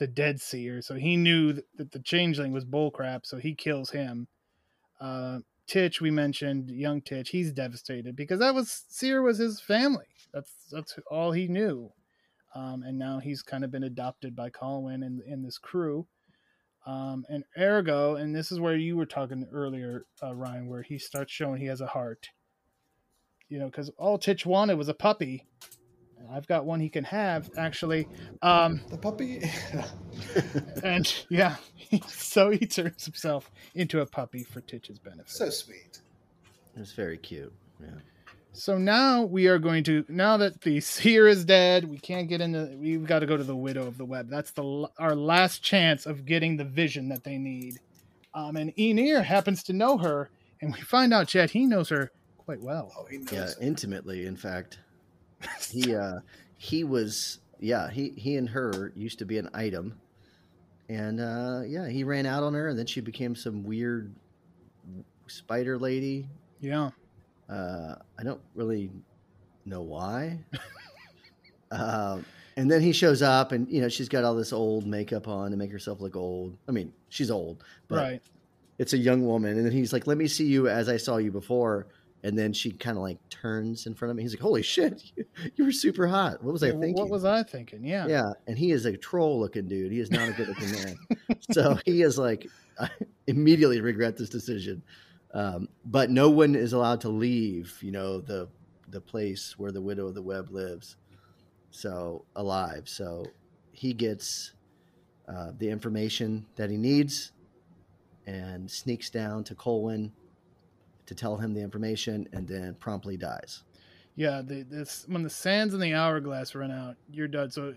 the 0.00 0.08
dead 0.08 0.40
seer, 0.40 0.82
so 0.82 0.96
he 0.96 1.16
knew 1.16 1.52
that, 1.52 1.92
the 1.92 2.00
changeling 2.00 2.52
was 2.52 2.64
bullcrap, 2.64 3.20
so 3.24 3.38
he 3.38 3.54
kills 3.54 3.90
him. 3.90 4.26
Uh, 5.00 5.38
Titch, 5.68 6.00
we 6.00 6.10
mentioned 6.10 6.70
young 6.70 7.00
Titch, 7.00 7.28
he's 7.28 7.52
devastated 7.52 8.16
because 8.16 8.40
that 8.40 8.54
was 8.54 8.84
seer 8.88 9.22
was 9.22 9.38
his 9.38 9.60
family. 9.60 10.06
That's 10.34 10.52
that's 10.72 10.98
all 11.08 11.30
he 11.30 11.46
knew, 11.46 11.92
um, 12.54 12.82
and 12.82 12.98
now 12.98 13.20
he's 13.20 13.42
kind 13.42 13.62
of 13.62 13.70
been 13.70 13.84
adopted 13.84 14.34
by 14.34 14.50
Colwyn 14.50 15.04
and 15.04 15.20
in 15.22 15.42
this 15.42 15.58
crew. 15.58 16.08
Um, 16.86 17.24
and 17.28 17.44
ergo, 17.58 18.16
and 18.16 18.34
this 18.34 18.50
is 18.50 18.58
where 18.58 18.76
you 18.76 18.96
were 18.96 19.06
talking 19.06 19.46
earlier, 19.52 20.06
uh, 20.22 20.34
Ryan, 20.34 20.66
where 20.66 20.82
he 20.82 20.98
starts 20.98 21.30
showing 21.30 21.60
he 21.60 21.66
has 21.66 21.82
a 21.82 21.86
heart 21.86 22.30
you 23.50 23.58
know, 23.58 23.66
because 23.66 23.90
all 23.98 24.16
Titch 24.16 24.46
wanted 24.46 24.78
was 24.78 24.88
a 24.88 24.94
puppy. 24.94 25.44
And 26.20 26.28
I've 26.30 26.46
got 26.46 26.64
one 26.66 26.78
he 26.80 26.88
can 26.88 27.04
have, 27.04 27.50
actually. 27.56 28.06
Um, 28.42 28.80
The 28.90 28.98
puppy. 28.98 29.42
and 30.84 31.12
yeah, 31.28 31.56
so 32.06 32.50
he 32.50 32.66
turns 32.66 33.04
himself 33.04 33.50
into 33.74 34.00
a 34.00 34.06
puppy 34.06 34.44
for 34.44 34.60
Titch's 34.60 34.98
benefit. 34.98 35.30
so 35.30 35.50
sweet. 35.50 36.00
It's 36.76 36.92
very 36.92 37.18
cute. 37.18 37.52
Yeah. 37.80 37.88
So 38.52 38.76
now 38.78 39.22
we 39.22 39.46
are 39.46 39.58
going 39.58 39.84
to 39.84 40.04
now 40.08 40.36
that 40.36 40.60
the 40.60 40.80
seer 40.92 41.26
is 41.26 41.44
dead, 41.44 41.88
we 41.88 41.98
can't 41.98 42.28
get 42.28 42.40
into. 42.40 42.76
We've 42.76 43.06
got 43.06 43.20
to 43.20 43.26
go 43.26 43.36
to 43.36 43.44
the 43.44 43.56
widow 43.56 43.86
of 43.86 43.96
the 43.96 44.04
web. 44.04 44.28
That's 44.28 44.50
the 44.52 44.88
our 44.98 45.14
last 45.14 45.62
chance 45.62 46.04
of 46.06 46.26
getting 46.26 46.56
the 46.56 46.64
vision 46.64 47.08
that 47.08 47.24
they 47.24 47.38
need. 47.38 47.78
Um, 48.34 48.56
and 48.56 48.74
Ynyr 48.76 49.24
happens 49.24 49.62
to 49.64 49.72
know 49.72 49.98
her, 49.98 50.30
and 50.60 50.72
we 50.72 50.80
find 50.82 51.12
out 51.14 51.28
Chad 51.28 51.50
he 51.50 51.64
knows 51.66 51.88
her 51.88 52.12
quite 52.38 52.60
well. 52.60 52.92
Oh, 52.98 53.06
he 53.10 53.18
knows. 53.18 53.32
Yeah, 53.32 53.44
it. 53.46 53.54
intimately. 53.60 54.26
In 54.26 54.36
fact, 54.36 54.78
he 55.70 55.94
uh, 55.94 56.20
he 56.56 56.84
was 56.84 57.38
yeah 57.58 57.90
he 57.90 58.10
he 58.10 58.36
and 58.36 58.48
her 58.48 58.92
used 58.94 59.18
to 59.20 59.24
be 59.24 59.38
an 59.38 59.48
item, 59.54 59.98
and 60.88 61.20
uh, 61.20 61.62
yeah 61.66 61.88
he 61.88 62.04
ran 62.04 62.26
out 62.26 62.42
on 62.42 62.54
her, 62.54 62.68
and 62.68 62.78
then 62.78 62.86
she 62.86 63.00
became 63.00 63.34
some 63.34 63.64
weird 63.64 64.14
spider 65.26 65.78
lady. 65.78 66.28
Yeah, 66.60 66.90
Uh, 67.48 67.94
I 68.18 68.22
don't 68.22 68.40
really 68.54 68.90
know 69.64 69.82
why. 69.82 70.38
um, 71.70 72.24
and 72.56 72.70
then 72.70 72.82
he 72.82 72.92
shows 72.92 73.22
up, 73.22 73.52
and 73.52 73.70
you 73.70 73.80
know 73.80 73.88
she's 73.88 74.08
got 74.08 74.24
all 74.24 74.34
this 74.34 74.52
old 74.52 74.86
makeup 74.86 75.28
on 75.28 75.50
to 75.50 75.56
make 75.56 75.72
herself 75.72 76.00
look 76.00 76.16
old. 76.16 76.56
I 76.68 76.72
mean, 76.72 76.92
she's 77.08 77.30
old, 77.30 77.64
but 77.88 77.96
right. 77.96 78.22
it's 78.78 78.92
a 78.92 78.98
young 78.98 79.24
woman. 79.24 79.56
And 79.56 79.64
then 79.64 79.72
he's 79.72 79.92
like, 79.92 80.06
"Let 80.06 80.18
me 80.18 80.26
see 80.28 80.46
you 80.46 80.68
as 80.68 80.88
I 80.88 80.96
saw 80.96 81.16
you 81.16 81.30
before." 81.30 81.86
And 82.22 82.38
then 82.38 82.52
she 82.52 82.70
kind 82.72 82.98
of 82.98 83.02
like 83.02 83.18
turns 83.30 83.86
in 83.86 83.94
front 83.94 84.10
of 84.10 84.16
me. 84.16 84.22
He's 84.22 84.34
like, 84.34 84.42
"Holy 84.42 84.62
shit, 84.62 85.02
you, 85.16 85.24
you 85.56 85.64
were 85.64 85.72
super 85.72 86.06
hot. 86.06 86.42
What 86.42 86.52
was 86.52 86.62
I 86.62 86.70
thinking?" 86.70 86.94
What 86.94 87.08
was 87.08 87.24
I 87.24 87.42
thinking? 87.42 87.84
Yeah. 87.84 88.06
yeah, 88.06 88.32
and 88.46 88.58
he 88.58 88.72
is 88.72 88.84
a 88.84 88.96
troll 88.96 89.40
looking 89.40 89.68
dude. 89.68 89.92
He 89.92 90.00
is 90.00 90.10
not 90.10 90.28
a 90.28 90.32
good 90.32 90.48
looking 90.48 90.72
man. 90.72 90.96
so 91.50 91.78
he 91.84 92.02
is 92.02 92.18
like, 92.18 92.46
I 92.78 92.90
immediately 93.26 93.80
regret 93.80 94.16
this 94.16 94.28
decision. 94.28 94.82
Um, 95.32 95.68
but 95.84 96.10
no 96.10 96.28
one 96.28 96.54
is 96.54 96.72
allowed 96.72 97.00
to 97.02 97.08
leave. 97.08 97.78
You 97.80 97.92
know 97.92 98.20
the 98.20 98.48
the 98.88 99.00
place 99.00 99.58
where 99.58 99.72
the 99.72 99.80
widow 99.80 100.06
of 100.06 100.14
the 100.14 100.22
web 100.22 100.50
lives. 100.50 100.96
So 101.70 102.24
alive. 102.36 102.88
So 102.88 103.24
he 103.72 103.92
gets 103.92 104.52
uh, 105.28 105.52
the 105.56 105.68
information 105.70 106.44
that 106.56 106.70
he 106.70 106.76
needs 106.76 107.32
and 108.26 108.70
sneaks 108.70 109.10
down 109.10 109.44
to 109.44 109.54
Colwyn 109.54 110.12
to 111.10 111.14
tell 111.16 111.36
him 111.36 111.52
the 111.52 111.60
information, 111.60 112.28
and 112.32 112.46
then 112.46 112.74
promptly 112.78 113.16
dies. 113.16 113.64
Yeah, 114.14 114.42
the, 114.44 114.62
this 114.62 115.04
when 115.08 115.24
the 115.24 115.28
sands 115.30 115.74
in 115.74 115.80
the 115.80 115.92
hourglass 115.92 116.54
run 116.54 116.70
out, 116.70 116.94
you're 117.12 117.26
done. 117.26 117.50
So 117.50 117.74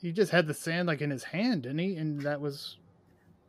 he 0.00 0.12
just 0.12 0.30
had 0.30 0.46
the 0.46 0.54
sand 0.54 0.86
like 0.86 1.00
in 1.00 1.10
his 1.10 1.24
hand, 1.24 1.62
didn't 1.62 1.80
he? 1.80 1.96
And 1.96 2.22
that 2.22 2.40
was 2.40 2.76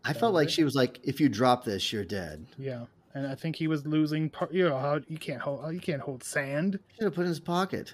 I 0.04 0.14
That 0.14 0.20
felt 0.20 0.34
was 0.34 0.40
like 0.42 0.48
it? 0.48 0.52
she 0.52 0.64
was 0.64 0.74
like, 0.74 1.00
"If 1.04 1.20
you 1.22 1.30
drop 1.30 1.64
this, 1.64 1.94
you're 1.94 2.04
dead." 2.06 2.48
yeah. 2.58 2.86
And 3.14 3.26
I 3.28 3.34
think 3.36 3.56
he 3.56 3.68
was 3.68 3.86
losing 3.86 4.30
part. 4.30 4.52
You 4.52 4.68
know 4.70 4.78
how 4.80 5.00
you 5.08 5.18
can't 5.18 5.42
hold 5.42 5.72
you 5.74 5.80
can't 5.80 6.02
hold 6.02 6.24
sand. 6.24 6.80
Should 6.96 7.04
have 7.06 7.14
put 7.16 7.22
it 7.22 7.26
in 7.26 7.30
his 7.30 7.40
pocket. 7.40 7.94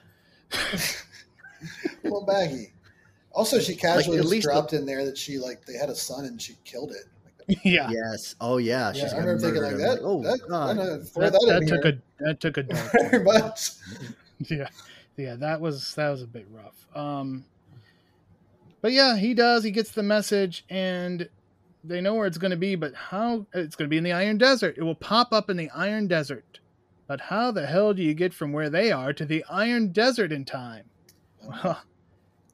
Little 2.03 2.25
baggy. 2.25 2.71
Also, 3.31 3.59
she 3.59 3.75
casually 3.75 4.17
at 4.17 4.21
just 4.23 4.31
least 4.31 4.47
the- 4.47 4.53
dropped 4.53 4.73
in 4.73 4.85
there 4.85 5.03
that 5.05 5.17
she 5.17 5.37
like 5.37 5.65
they 5.65 5.73
had 5.73 5.89
a 5.89 5.95
son 5.95 6.25
and 6.25 6.41
she 6.41 6.55
killed 6.63 6.91
it. 6.91 7.05
Like, 7.47 7.59
yeah, 7.63 7.89
Yes. 7.91 8.35
Oh 8.41 8.57
yeah. 8.57 8.91
She's 8.93 9.03
yeah, 9.03 9.15
I 9.15 9.19
remember 9.19 9.41
thinking 9.41 9.61
like 9.61 9.71
him. 9.73 9.77
that. 9.79 9.99
oh 10.01 10.21
that, 10.23 10.39
god. 10.49 10.77
that, 10.77 11.13
that, 11.13 11.31
that, 11.31 11.45
that 11.47 11.67
took 11.67 11.83
here. 11.83 12.01
a 12.19 12.23
that 12.23 12.39
took 12.39 12.57
a 12.57 12.63
dark. 12.63 12.91
very 13.11 13.23
much. 13.23 13.69
yeah, 14.39 14.67
yeah, 15.17 15.35
that 15.35 15.61
was 15.61 15.93
that 15.95 16.09
was 16.09 16.21
a 16.21 16.27
bit 16.27 16.47
rough. 16.51 16.87
Um, 16.95 17.45
but 18.81 18.91
yeah, 18.91 19.17
he 19.17 19.33
does. 19.33 19.63
He 19.63 19.71
gets 19.71 19.91
the 19.91 20.03
message, 20.03 20.65
and 20.69 21.27
they 21.83 22.01
know 22.01 22.15
where 22.15 22.27
it's 22.27 22.37
going 22.37 22.51
to 22.51 22.57
be. 22.57 22.75
But 22.75 22.93
how 22.93 23.45
it's 23.53 23.75
going 23.75 23.87
to 23.87 23.89
be 23.89 23.97
in 23.97 24.03
the 24.03 24.13
Iron 24.13 24.37
Desert? 24.37 24.75
It 24.77 24.83
will 24.83 24.95
pop 24.95 25.33
up 25.33 25.49
in 25.49 25.57
the 25.57 25.69
Iron 25.71 26.07
Desert. 26.07 26.59
But 27.07 27.21
how 27.21 27.51
the 27.51 27.67
hell 27.67 27.93
do 27.93 28.01
you 28.01 28.15
get 28.15 28.33
from 28.33 28.51
where 28.51 28.69
they 28.69 28.91
are 28.91 29.13
to 29.13 29.25
the 29.25 29.45
Iron 29.49 29.91
Desert 29.91 30.31
in 30.31 30.43
time? 30.43 30.85
Well, 31.43 31.79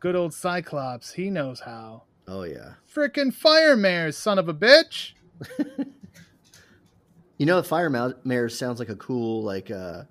good 0.02 0.16
old 0.16 0.34
Cyclops, 0.34 1.14
he 1.14 1.30
knows 1.30 1.62
how. 1.62 2.04
Oh 2.34 2.44
yeah. 2.44 2.76
Frickin' 2.94 3.34
fire 3.34 3.76
mares, 3.76 4.18
son 4.18 4.40
of 4.40 4.48
a 4.48 4.54
bitch. 4.54 5.12
You 7.38 7.48
know, 7.48 7.64
fire 7.64 7.90
ma- 7.90 8.12
mares 8.24 8.56
sounds 8.56 8.78
like 8.78 8.90
a 8.90 8.96
cool 8.96 9.42
like 9.42 9.72
uh 9.72 10.04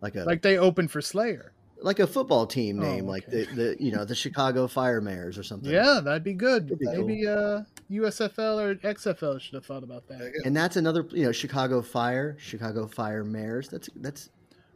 like 0.00 0.14
a 0.14 0.18
like, 0.18 0.26
Like 0.26 0.42
they 0.42 0.58
open 0.58 0.86
for 0.86 1.00
Slayer. 1.00 1.52
Like 1.80 1.98
a 1.98 2.06
football 2.06 2.46
team 2.46 2.78
Oh, 2.78 2.82
name, 2.82 3.06
like 3.06 3.26
the, 3.26 3.46
the 3.46 3.76
you 3.80 3.90
know 3.90 4.04
the 4.04 4.14
Chicago 4.14 4.68
Fire 4.68 5.00
Mares 5.00 5.36
or 5.38 5.42
something. 5.42 5.70
Yeah, 5.72 6.00
that'd 6.02 6.22
be 6.24 6.34
good. 6.34 6.68
That'd 6.68 6.78
be 6.78 6.86
Maybe 6.86 7.26
uh, 7.26 7.62
USFL 7.90 8.60
or 8.62 8.74
XFL 8.76 9.40
should 9.40 9.54
have 9.54 9.66
thought 9.66 9.82
about 9.82 10.06
that. 10.08 10.18
There 10.18 10.28
you 10.28 10.34
go. 10.34 10.46
And 10.46 10.56
that's 10.56 10.76
another 10.76 11.04
you 11.10 11.24
know 11.24 11.32
Chicago 11.32 11.82
Fire, 11.82 12.36
Chicago 12.38 12.86
Fire 12.86 13.24
Mares. 13.24 13.68
That's 13.68 13.88
that's 13.96 14.28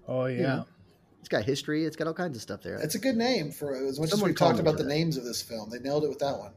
Oh 0.08 0.26
yeah. 0.26 0.42
know, 0.42 0.66
it's 1.20 1.28
got 1.28 1.44
history. 1.44 1.84
It's 1.84 1.94
got 1.96 2.08
all 2.08 2.14
kinds 2.14 2.36
of 2.36 2.42
stuff 2.42 2.62
there. 2.62 2.76
It's 2.76 2.96
a 2.96 3.00
good 3.00 3.16
name 3.16 3.52
for 3.52 3.76
as 3.76 4.00
much 4.00 4.10
Someone 4.10 4.30
as 4.30 4.34
we 4.34 4.36
talked 4.36 4.58
about 4.58 4.76
the 4.76 4.82
that. 4.82 4.88
names 4.88 5.16
of 5.16 5.22
this 5.24 5.40
film. 5.40 5.70
They 5.70 5.78
nailed 5.78 6.02
it 6.02 6.08
with 6.08 6.18
that 6.18 6.36
one. 6.36 6.50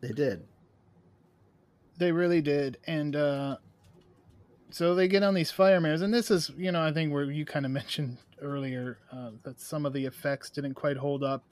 They 0.00 0.12
did. 0.12 0.44
They 1.98 2.12
really 2.12 2.40
did. 2.40 2.78
And 2.86 3.16
uh 3.16 3.56
so 4.70 4.94
they 4.94 5.08
get 5.08 5.22
on 5.22 5.34
these 5.34 5.50
fire 5.50 5.80
mares 5.80 6.02
and 6.02 6.14
this 6.14 6.30
is, 6.30 6.50
you 6.56 6.72
know, 6.72 6.82
I 6.82 6.92
think 6.92 7.12
where 7.12 7.24
you 7.24 7.44
kind 7.44 7.66
of 7.66 7.72
mentioned 7.80 8.18
earlier 8.40 8.98
uh, 9.12 9.30
that 9.42 9.60
some 9.60 9.84
of 9.84 9.92
the 9.92 10.04
effects 10.04 10.50
didn't 10.50 10.74
quite 10.74 10.96
hold 10.96 11.22
up. 11.22 11.44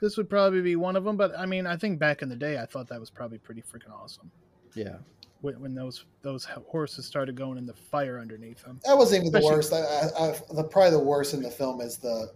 This 0.00 0.16
would 0.16 0.28
probably 0.28 0.62
be 0.62 0.74
one 0.74 0.96
of 0.96 1.04
them, 1.04 1.16
but 1.16 1.32
I 1.38 1.46
mean, 1.46 1.66
I 1.66 1.76
think 1.76 1.98
back 1.98 2.22
in 2.22 2.28
the 2.28 2.36
day 2.36 2.58
I 2.58 2.66
thought 2.66 2.88
that 2.88 2.98
was 2.98 3.10
probably 3.10 3.38
pretty 3.38 3.62
freaking 3.62 3.92
awesome. 3.92 4.30
Yeah. 4.74 4.96
When, 5.42 5.60
when 5.60 5.74
those 5.74 6.06
those 6.22 6.44
horses 6.44 7.04
started 7.04 7.36
going 7.36 7.58
in 7.58 7.66
the 7.66 7.74
fire 7.74 8.18
underneath 8.18 8.62
them. 8.64 8.80
That 8.84 8.96
wasn't 8.96 9.26
even 9.26 9.40
the 9.40 9.46
worst. 9.46 9.72
I, 9.72 9.78
I, 9.78 10.28
I, 10.28 10.40
the 10.54 10.64
probably 10.64 10.90
the 10.92 11.00
worst 11.00 11.34
in 11.34 11.42
the 11.42 11.50
film 11.50 11.80
is 11.80 11.98
the 11.98 12.32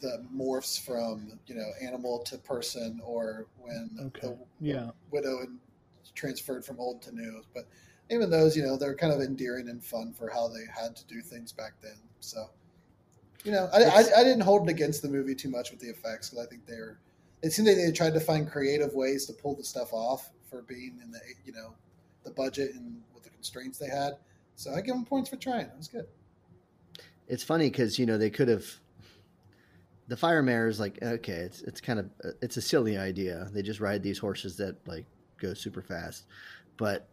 the 0.00 0.24
morphs 0.34 0.80
from 0.80 1.38
you 1.46 1.54
know 1.54 1.70
animal 1.80 2.20
to 2.24 2.38
person, 2.38 3.00
or 3.04 3.46
when 3.58 3.90
Okay. 4.00 4.28
the 4.28 4.38
Yeah. 4.60 4.90
widow 5.10 5.40
and 5.40 5.58
transferred 6.14 6.64
from 6.64 6.78
old 6.78 7.02
to 7.02 7.14
new. 7.14 7.42
But 7.54 7.68
even 8.10 8.30
those, 8.30 8.56
you 8.56 8.62
know, 8.62 8.76
they're 8.76 8.94
kind 8.94 9.12
of 9.12 9.20
endearing 9.20 9.68
and 9.68 9.82
fun 9.82 10.12
for 10.12 10.28
how 10.28 10.48
they 10.48 10.64
had 10.74 10.94
to 10.96 11.04
do 11.06 11.20
things 11.20 11.52
back 11.52 11.72
then. 11.82 11.96
So, 12.20 12.50
you 13.44 13.52
know, 13.52 13.68
I, 13.72 13.84
I, 13.84 13.98
I 14.18 14.24
didn't 14.24 14.42
hold 14.42 14.68
it 14.68 14.72
against 14.72 15.02
the 15.02 15.08
movie 15.08 15.34
too 15.34 15.48
much 15.48 15.70
with 15.70 15.80
the 15.80 15.88
effects 15.88 16.30
because 16.30 16.46
I 16.46 16.48
think 16.48 16.66
they're. 16.66 16.98
It 17.42 17.52
seemed 17.52 17.68
like 17.68 17.76
they 17.76 17.92
tried 17.92 18.14
to 18.14 18.20
find 18.20 18.50
creative 18.50 18.94
ways 18.94 19.26
to 19.26 19.32
pull 19.34 19.54
the 19.54 19.64
stuff 19.64 19.92
off 19.92 20.30
for 20.48 20.62
being 20.62 20.98
in 21.02 21.10
the 21.10 21.20
you 21.44 21.52
know 21.52 21.74
the 22.24 22.30
budget 22.30 22.74
and 22.74 23.02
with 23.14 23.22
the 23.22 23.30
constraints 23.30 23.78
they 23.78 23.88
had. 23.88 24.14
So 24.56 24.72
I 24.72 24.80
give 24.80 24.94
them 24.94 25.04
points 25.04 25.28
for 25.28 25.36
trying. 25.36 25.66
It 25.66 25.76
was 25.76 25.88
good. 25.88 26.06
It's 27.26 27.42
funny 27.42 27.70
because 27.70 27.98
you 27.98 28.06
know 28.06 28.18
they 28.18 28.30
could 28.30 28.48
have. 28.48 28.66
The 30.08 30.16
fire 30.16 30.42
mare 30.42 30.68
is 30.68 30.78
like 30.78 31.02
okay, 31.02 31.32
it's 31.32 31.62
it's 31.62 31.80
kind 31.80 31.98
of 31.98 32.10
it's 32.42 32.56
a 32.56 32.62
silly 32.62 32.98
idea. 32.98 33.48
They 33.52 33.62
just 33.62 33.80
ride 33.80 34.02
these 34.02 34.18
horses 34.18 34.56
that 34.58 34.76
like 34.86 35.06
go 35.40 35.54
super 35.54 35.82
fast, 35.82 36.24
but 36.76 37.08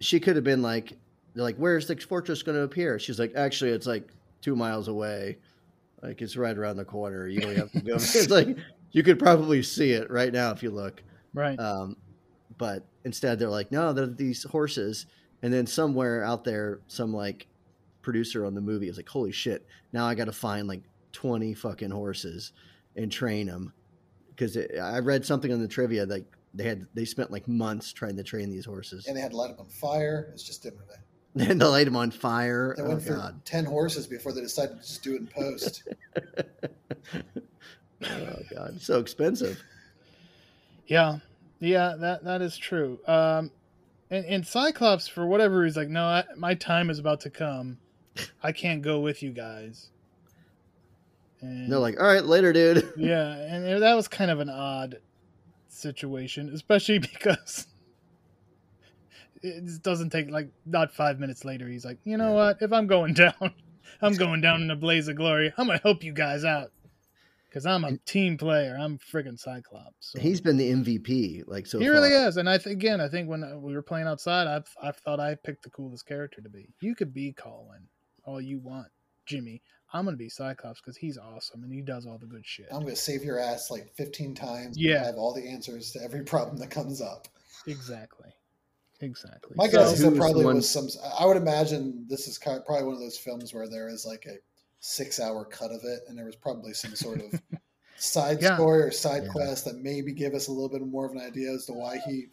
she 0.00 0.20
could 0.20 0.36
have 0.36 0.44
been 0.44 0.62
like, 0.62 0.96
they're 1.34 1.44
like, 1.44 1.56
where's 1.56 1.86
the 1.86 1.96
fortress 1.96 2.42
going 2.42 2.56
to 2.56 2.62
appear? 2.62 2.98
She's 2.98 3.18
like, 3.18 3.32
actually, 3.34 3.72
it's 3.72 3.86
like 3.86 4.08
two 4.40 4.56
miles 4.56 4.88
away. 4.88 5.38
Like 6.02 6.22
it's 6.22 6.36
right 6.36 6.56
around 6.56 6.76
the 6.76 6.84
corner. 6.84 7.26
You 7.26 7.40
don't 7.40 7.56
have 7.56 7.72
to 7.72 7.80
go. 7.80 7.94
it's 7.96 8.30
like 8.30 8.56
you 8.92 9.02
could 9.02 9.18
probably 9.18 9.62
see 9.62 9.92
it 9.92 10.10
right 10.10 10.32
now 10.32 10.50
if 10.52 10.62
you 10.62 10.70
look. 10.70 11.02
Right. 11.34 11.58
Um, 11.58 11.96
but 12.56 12.84
instead, 13.04 13.38
they're 13.38 13.48
like, 13.48 13.70
no, 13.70 13.92
they're 13.92 14.06
these 14.06 14.44
horses. 14.44 15.06
And 15.42 15.52
then 15.52 15.66
somewhere 15.66 16.24
out 16.24 16.44
there, 16.44 16.80
some 16.88 17.12
like 17.12 17.46
producer 18.02 18.44
on 18.44 18.54
the 18.54 18.60
movie 18.60 18.88
is 18.88 18.96
like, 18.96 19.08
holy 19.08 19.32
shit! 19.32 19.66
Now 19.92 20.06
I 20.06 20.14
got 20.14 20.24
to 20.24 20.32
find 20.32 20.66
like 20.66 20.82
twenty 21.12 21.54
fucking 21.54 21.90
horses 21.90 22.52
and 22.96 23.10
train 23.10 23.46
them 23.46 23.72
because 24.30 24.56
I 24.80 24.98
read 25.00 25.24
something 25.24 25.52
on 25.52 25.60
the 25.60 25.68
trivia 25.68 26.06
like 26.06 26.24
they 26.54 26.64
had 26.64 26.86
they 26.94 27.04
spent 27.04 27.30
like 27.30 27.46
months 27.48 27.92
trying 27.92 28.16
to 28.16 28.22
train 28.22 28.50
these 28.50 28.64
horses 28.64 29.06
And 29.06 29.16
they 29.16 29.20
had 29.20 29.32
to 29.32 29.36
light 29.36 29.48
them 29.50 29.60
on 29.60 29.66
fire. 29.66 30.30
It's 30.32 30.42
just 30.42 30.62
different. 30.62 30.90
They, 31.34 31.46
and 31.46 31.60
to 31.60 31.68
light 31.68 31.84
them 31.84 31.94
on 31.94 32.10
fire. 32.10 32.74
they 32.76 32.82
oh 32.82 32.88
went 32.88 33.02
for 33.02 33.14
god! 33.14 33.44
10 33.44 33.66
horses 33.66 34.06
before 34.06 34.32
they 34.32 34.40
decided 34.40 34.80
to 34.80 34.82
just 34.82 35.02
do 35.04 35.14
it 35.14 35.20
in 35.20 35.26
post. 35.26 35.86
oh 38.02 38.36
god! 38.50 38.80
So 38.80 38.98
expensive. 38.98 39.62
Yeah, 40.86 41.18
yeah, 41.60 41.94
that 42.00 42.24
that 42.24 42.40
is 42.40 42.56
true. 42.56 42.98
Um, 43.06 43.52
and, 44.10 44.24
and 44.24 44.46
Cyclops, 44.46 45.06
for 45.06 45.26
whatever 45.26 45.58
reason, 45.58 45.82
like, 45.82 45.90
no, 45.90 46.04
I, 46.04 46.24
my 46.36 46.54
time 46.54 46.88
is 46.88 46.98
about 46.98 47.20
to 47.20 47.30
come. 47.30 47.78
I 48.42 48.52
can't 48.52 48.80
go 48.82 49.00
with 49.00 49.22
you 49.22 49.30
guys. 49.30 49.90
And 51.40 51.70
They're 51.70 51.78
like, 51.78 52.00
all 52.00 52.06
right, 52.06 52.24
later, 52.24 52.52
dude. 52.52 52.92
yeah, 52.96 53.28
and 53.32 53.82
that 53.82 53.94
was 53.94 54.08
kind 54.08 54.30
of 54.30 54.40
an 54.40 54.48
odd 54.50 54.98
situation, 55.68 56.50
especially 56.52 56.98
because 56.98 57.66
it 59.42 59.64
just 59.64 59.82
doesn't 59.82 60.10
take 60.10 60.30
like 60.30 60.48
not 60.66 60.92
five 60.92 61.20
minutes 61.20 61.44
later. 61.44 61.68
He's 61.68 61.84
like, 61.84 61.98
you 62.04 62.16
know 62.16 62.30
Yeah. 62.30 62.34
what? 62.46 62.58
If 62.60 62.72
I'm 62.72 62.86
going 62.86 63.14
down, 63.14 63.52
I'm 64.02 64.14
going 64.14 64.40
down 64.40 64.62
in 64.62 64.70
a 64.70 64.76
blaze 64.76 65.08
of 65.08 65.16
glory. 65.16 65.52
I'm 65.56 65.66
gonna 65.66 65.80
help 65.82 66.02
you 66.02 66.12
guys 66.12 66.44
out 66.44 66.72
because 67.48 67.64
I'm 67.64 67.84
a 67.84 67.96
team 67.98 68.36
player. 68.36 68.76
I'm 68.78 68.98
friggin' 68.98 69.38
Cyclops. 69.38 70.12
So. 70.12 70.18
He's 70.20 70.40
been 70.40 70.56
the 70.56 70.70
MVP, 70.72 71.44
like 71.46 71.66
so. 71.66 71.78
he 71.78 71.84
far. 71.86 71.94
really 71.94 72.10
is, 72.10 72.36
and 72.36 72.48
I 72.50 72.58
th- 72.58 72.74
again, 72.74 73.00
I 73.00 73.08
think 73.08 73.28
when 73.28 73.44
uh, 73.44 73.56
we 73.58 73.74
were 73.74 73.82
playing 73.82 74.06
outside, 74.08 74.46
I 74.48 74.88
I 74.88 74.90
thought 74.92 75.20
I 75.20 75.36
picked 75.36 75.62
the 75.62 75.70
coolest 75.70 76.04
character 76.06 76.40
to 76.42 76.48
be. 76.48 76.68
You 76.80 76.94
could 76.96 77.14
be 77.14 77.32
Colin 77.32 77.86
all 78.24 78.40
you 78.40 78.58
want, 78.58 78.88
Jimmy. 79.24 79.62
I'm 79.92 80.04
gonna 80.04 80.16
be 80.16 80.28
Cyclops 80.28 80.80
because 80.80 80.96
he's 80.96 81.16
awesome 81.18 81.62
and 81.64 81.72
he 81.72 81.80
does 81.80 82.06
all 82.06 82.18
the 82.18 82.26
good 82.26 82.44
shit. 82.46 82.66
I'm 82.70 82.82
going 82.82 82.94
to 82.94 82.96
save 83.00 83.24
your 83.24 83.38
ass 83.38 83.70
like 83.70 83.90
15 83.94 84.34
times. 84.34 84.76
Yeah. 84.78 85.02
I 85.02 85.06
have 85.06 85.14
all 85.16 85.32
the 85.32 85.48
answers 85.48 85.92
to 85.92 86.02
every 86.02 86.24
problem 86.24 86.58
that 86.58 86.68
comes 86.70 87.00
up. 87.00 87.26
Exactly, 87.66 88.28
exactly. 89.00 89.52
My 89.56 89.66
So- 89.68 89.78
guess 89.78 89.92
is 89.94 90.00
there 90.00 90.10
who's 90.10 90.18
probably 90.18 90.44
one- 90.44 90.56
was 90.56 90.68
some. 90.70 90.88
I 91.18 91.24
would 91.26 91.36
imagine 91.36 92.06
this 92.08 92.28
is 92.28 92.38
kind 92.38 92.58
of, 92.58 92.66
probably 92.66 92.84
one 92.84 92.94
of 92.94 93.00
those 93.00 93.16
films 93.18 93.54
where 93.54 93.68
there 93.68 93.88
is 93.88 94.04
like 94.06 94.26
a 94.26 94.36
six-hour 94.80 95.44
cut 95.46 95.70
of 95.72 95.80
it, 95.84 96.00
and 96.08 96.16
there 96.16 96.26
was 96.26 96.36
probably 96.36 96.72
some 96.72 96.94
sort 96.94 97.20
of 97.20 97.40
side 97.96 98.40
Yeah. 98.42 98.54
story 98.56 98.82
or 98.82 98.90
side 98.90 99.24
Yeah. 99.24 99.30
quest 99.30 99.64
that 99.64 99.76
maybe 99.78 100.12
give 100.12 100.34
us 100.34 100.48
a 100.48 100.52
little 100.52 100.68
bit 100.68 100.82
more 100.86 101.06
of 101.06 101.12
an 101.12 101.20
idea 101.20 101.50
as 101.52 101.66
to 101.66 101.72
why 101.72 101.98
he, 102.06 102.26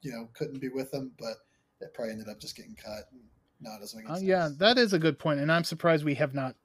you 0.00 0.12
know, 0.12 0.28
couldn't 0.34 0.60
be 0.60 0.68
with 0.68 0.90
them. 0.90 1.12
But 1.18 1.36
it 1.80 1.92
probably 1.94 2.12
ended 2.12 2.28
up 2.28 2.40
just 2.40 2.56
getting 2.56 2.74
cut. 2.74 3.04
And 3.12 3.20
now 3.60 3.76
it 3.76 3.80
doesn't 3.80 3.98
make 4.00 4.10
Uh, 4.10 4.14
sense. 4.14 4.24
yeah, 4.26 4.48
that 4.58 4.78
is 4.78 4.92
a 4.92 4.98
good 4.98 5.18
point, 5.18 5.40
and 5.40 5.50
I'm 5.52 5.64
surprised 5.64 6.04
we 6.04 6.14
have 6.16 6.34
not 6.34 6.56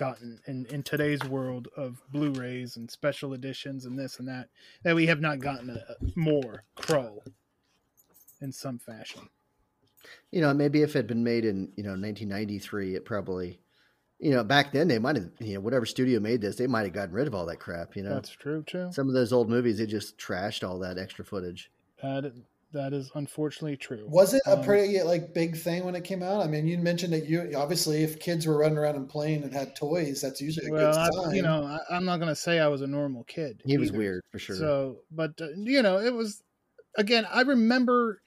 gotten 0.00 0.40
in 0.46 0.64
in 0.70 0.82
today's 0.82 1.22
world 1.24 1.68
of 1.76 2.02
Blu-rays 2.10 2.76
and 2.76 2.90
special 2.90 3.34
editions 3.34 3.84
and 3.84 3.98
this 3.98 4.18
and 4.18 4.26
that 4.28 4.48
that 4.82 4.96
we 4.96 5.06
have 5.06 5.20
not 5.20 5.40
gotten 5.40 5.68
a, 5.68 5.80
more 6.16 6.64
Krull 6.74 7.20
in 8.40 8.50
some 8.50 8.78
fashion. 8.78 9.28
You 10.30 10.40
know, 10.40 10.54
maybe 10.54 10.80
if 10.80 10.96
it 10.96 11.00
had 11.00 11.06
been 11.06 11.22
made 11.22 11.44
in 11.44 11.70
you 11.76 11.82
know 11.82 11.90
1993, 11.90 12.96
it 12.96 13.04
probably, 13.04 13.60
you 14.18 14.30
know, 14.30 14.42
back 14.42 14.72
then 14.72 14.88
they 14.88 14.98
might 14.98 15.16
have, 15.16 15.28
you 15.38 15.54
know, 15.54 15.60
whatever 15.60 15.84
studio 15.84 16.18
made 16.18 16.40
this, 16.40 16.56
they 16.56 16.66
might 16.66 16.84
have 16.84 16.94
gotten 16.94 17.14
rid 17.14 17.26
of 17.26 17.34
all 17.34 17.44
that 17.44 17.60
crap. 17.60 17.94
You 17.94 18.04
know, 18.04 18.14
That's 18.14 18.30
true 18.30 18.64
too. 18.66 18.88
some 18.92 19.06
of 19.06 19.12
those 19.12 19.34
old 19.34 19.50
movies 19.50 19.76
they 19.76 19.86
just 19.86 20.16
trashed 20.16 20.66
all 20.66 20.78
that 20.78 20.96
extra 20.96 21.26
footage. 21.26 21.70
That 22.02 22.32
that 22.72 22.92
is 22.92 23.10
unfortunately 23.14 23.76
true. 23.76 24.04
Was 24.08 24.34
it 24.34 24.42
a 24.46 24.58
Um, 24.58 24.64
pretty 24.64 25.02
like 25.02 25.34
big 25.34 25.56
thing 25.56 25.84
when 25.84 25.94
it 25.94 26.04
came 26.04 26.22
out? 26.22 26.42
I 26.42 26.46
mean, 26.46 26.66
you 26.66 26.78
mentioned 26.78 27.12
that 27.12 27.26
you 27.26 27.52
obviously 27.56 28.02
if 28.02 28.20
kids 28.20 28.46
were 28.46 28.58
running 28.58 28.78
around 28.78 28.96
and 28.96 29.08
playing 29.08 29.42
and 29.42 29.52
had 29.52 29.74
toys, 29.74 30.20
that's 30.20 30.40
usually 30.40 30.68
a 30.68 30.70
well, 30.70 30.92
good 30.92 31.00
I, 31.00 31.24
sign. 31.24 31.34
you 31.36 31.42
know, 31.42 31.64
I, 31.64 31.96
I'm 31.96 32.04
not 32.04 32.18
gonna 32.20 32.36
say 32.36 32.60
I 32.60 32.68
was 32.68 32.82
a 32.82 32.86
normal 32.86 33.24
kid. 33.24 33.62
He 33.64 33.76
was 33.78 33.92
weird 33.92 34.22
for 34.30 34.38
sure. 34.38 34.56
So, 34.56 34.98
but 35.10 35.32
uh, 35.40 35.48
you 35.56 35.82
know, 35.82 35.98
it 35.98 36.14
was 36.14 36.42
again. 36.96 37.26
I 37.30 37.42
remember 37.42 38.20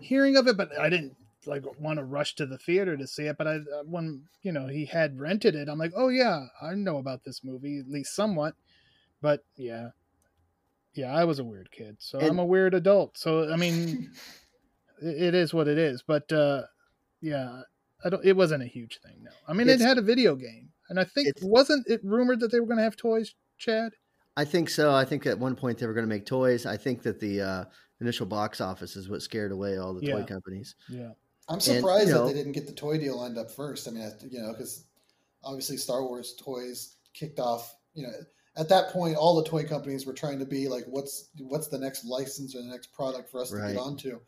hearing 0.00 0.36
of 0.36 0.46
it, 0.46 0.56
but 0.56 0.78
I 0.78 0.88
didn't 0.88 1.16
like 1.46 1.64
want 1.80 1.98
to 1.98 2.04
rush 2.04 2.34
to 2.36 2.46
the 2.46 2.58
theater 2.58 2.96
to 2.96 3.06
see 3.06 3.24
it. 3.24 3.36
But 3.38 3.46
I, 3.48 3.54
uh, 3.56 3.82
when 3.84 4.22
you 4.42 4.52
know 4.52 4.68
he 4.68 4.84
had 4.84 5.18
rented 5.18 5.54
it, 5.54 5.68
I'm 5.68 5.78
like, 5.78 5.92
oh 5.96 6.08
yeah, 6.08 6.46
I 6.62 6.74
know 6.74 6.98
about 6.98 7.24
this 7.24 7.42
movie 7.42 7.78
at 7.80 7.90
least 7.90 8.14
somewhat. 8.14 8.54
But 9.20 9.44
yeah, 9.56 9.90
yeah, 10.98 11.14
I 11.14 11.24
was 11.24 11.38
a 11.38 11.44
weird 11.44 11.70
kid, 11.70 11.96
so 12.00 12.18
And- 12.18 12.28
I'm 12.28 12.38
a 12.38 12.44
weird 12.44 12.74
adult. 12.74 13.16
So 13.16 13.50
I 13.52 13.56
mean, 13.56 14.10
it, 15.02 15.22
it 15.28 15.34
is 15.34 15.54
what 15.54 15.68
it 15.68 15.78
is. 15.78 16.02
But 16.06 16.30
uh, 16.32 16.62
yeah, 17.20 17.62
I 18.04 18.10
don't. 18.10 18.24
It 18.24 18.36
wasn't 18.36 18.62
a 18.62 18.66
huge 18.66 18.98
thing. 19.02 19.16
No, 19.22 19.30
I 19.48 19.52
mean, 19.52 19.68
it 19.68 19.80
had 19.80 19.98
a 19.98 20.02
video 20.02 20.34
game, 20.36 20.70
and 20.88 20.98
I 21.00 21.04
think 21.04 21.28
it's- 21.28 21.44
wasn't 21.44 21.86
it 21.88 22.00
rumored 22.04 22.40
that 22.40 22.50
they 22.52 22.60
were 22.60 22.66
going 22.66 22.78
to 22.78 22.84
have 22.84 22.96
toys, 22.96 23.34
Chad? 23.56 23.92
I 24.36 24.44
think 24.44 24.68
so. 24.70 24.92
I 24.94 25.04
think 25.04 25.26
at 25.26 25.38
one 25.38 25.56
point 25.56 25.78
they 25.78 25.86
were 25.86 25.94
going 25.94 26.06
to 26.08 26.14
make 26.14 26.24
toys. 26.26 26.64
I 26.66 26.76
think 26.76 27.02
that 27.02 27.18
the 27.18 27.40
uh, 27.40 27.64
initial 28.00 28.24
box 28.26 28.60
office 28.60 28.94
is 28.94 29.08
what 29.08 29.20
scared 29.22 29.50
away 29.50 29.78
all 29.78 29.94
the 29.94 30.06
toy 30.06 30.22
companies. 30.24 30.76
Yeah. 30.88 31.10
I'm 31.48 31.56
you 31.56 31.60
surprised 31.60 32.08
know- 32.10 32.26
that 32.26 32.34
they 32.34 32.38
didn't 32.38 32.52
get 32.52 32.66
the 32.66 32.72
toy 32.72 32.98
deal 32.98 33.16
lined 33.18 33.36
up 33.38 33.50
first. 33.50 33.88
I 33.88 33.90
mean, 33.90 34.08
you 34.30 34.40
know, 34.40 34.52
because 34.52 34.84
obviously 35.42 35.76
Star 35.76 36.02
Wars 36.04 36.34
toys 36.40 36.96
kicked 37.14 37.40
off. 37.40 37.74
You 37.94 38.04
know, 38.04 38.12
at 38.56 38.68
that 38.70 38.88
point, 38.90 39.16
all 39.16 39.36
the 39.36 39.48
toy 39.48 39.64
companies 39.64 40.06
were 40.06 40.12
trying 40.12 40.38
to 40.38 40.46
be 40.46 40.68
like, 40.68 40.84
"What's 40.86 41.30
what's 41.38 41.68
the 41.68 41.78
next 41.78 42.04
license 42.04 42.54
or 42.56 42.62
the 42.62 42.68
next 42.68 42.92
product 42.92 43.30
for 43.30 43.40
us 43.40 43.50
to 43.50 43.56
Right. 43.56 43.72
get 43.74 43.80
onto?" 43.80 44.20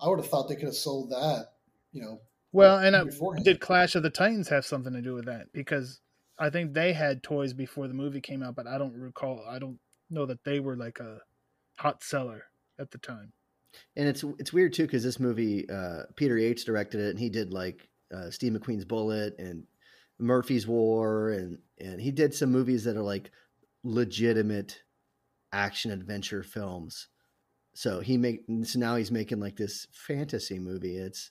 I 0.00 0.08
would 0.08 0.18
have 0.18 0.28
thought 0.28 0.48
they 0.48 0.54
could 0.56 0.66
have 0.66 0.74
sold 0.74 1.10
that. 1.10 1.46
You 1.92 2.02
know, 2.02 2.20
Well, 2.52 2.78
and 2.78 2.94
uh, 2.94 3.04
beforehand. 3.04 3.44
did 3.44 3.60
Clash 3.60 3.94
of 3.94 4.02
the 4.02 4.10
Titans 4.10 4.48
have 4.48 4.66
something 4.66 4.92
to 4.92 5.00
do 5.02 5.14
with 5.14 5.24
that? 5.24 5.52
Because 5.52 6.00
I 6.38 6.50
think 6.50 6.72
they 6.74 6.92
had 6.92 7.22
toys 7.22 7.52
before 7.54 7.88
the 7.88 7.94
movie 7.94 8.20
came 8.20 8.42
out, 8.42 8.54
but 8.54 8.66
I 8.66 8.78
don't 8.78 8.94
recall. 8.94 9.44
I 9.48 9.58
don't 9.58 9.78
know 10.10 10.26
that 10.26 10.44
they 10.44 10.60
were 10.60 10.76
like 10.76 11.00
a 11.00 11.20
hot 11.78 12.02
seller 12.02 12.44
at 12.78 12.90
the 12.90 12.98
time. 12.98 13.32
And 13.96 14.08
it's 14.08 14.24
it's 14.38 14.52
weird 14.52 14.72
too 14.72 14.84
because 14.84 15.02
this 15.02 15.18
movie, 15.20 15.68
uh, 15.68 16.02
Peter 16.16 16.36
Yates 16.38 16.64
directed 16.64 17.00
it, 17.00 17.10
and 17.10 17.18
he 17.18 17.28
did 17.30 17.52
like 17.52 17.88
uh, 18.14 18.30
Steve 18.30 18.52
McQueen's 18.52 18.84
Bullitt 18.84 19.38
and 19.38 19.64
Murphy's 20.18 20.66
War, 20.66 21.30
and 21.30 21.58
and 21.78 22.00
he 22.00 22.10
did 22.10 22.34
some 22.34 22.50
movies 22.50 22.84
that 22.84 22.96
are 22.96 23.02
like 23.02 23.30
legitimate 23.84 24.82
action 25.52 25.90
adventure 25.90 26.42
films. 26.42 27.08
So 27.74 28.00
he 28.00 28.16
make 28.16 28.44
so 28.64 28.78
now 28.78 28.96
he's 28.96 29.12
making 29.12 29.40
like 29.40 29.56
this 29.56 29.86
fantasy 29.92 30.58
movie. 30.58 30.96
It's 30.96 31.30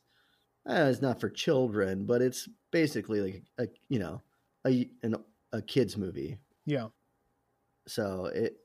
uh, 0.69 0.87
it's 0.89 1.01
not 1.01 1.19
for 1.19 1.29
children, 1.29 2.05
but 2.05 2.21
it's 2.21 2.47
basically 2.71 3.21
like 3.21 3.43
a 3.57 3.67
you 3.89 3.99
know 3.99 4.21
a 4.65 4.89
an, 5.03 5.15
a 5.51 5.61
kids 5.61 5.97
movie. 5.97 6.37
Yeah, 6.65 6.87
So 7.87 8.25
it 8.33 8.57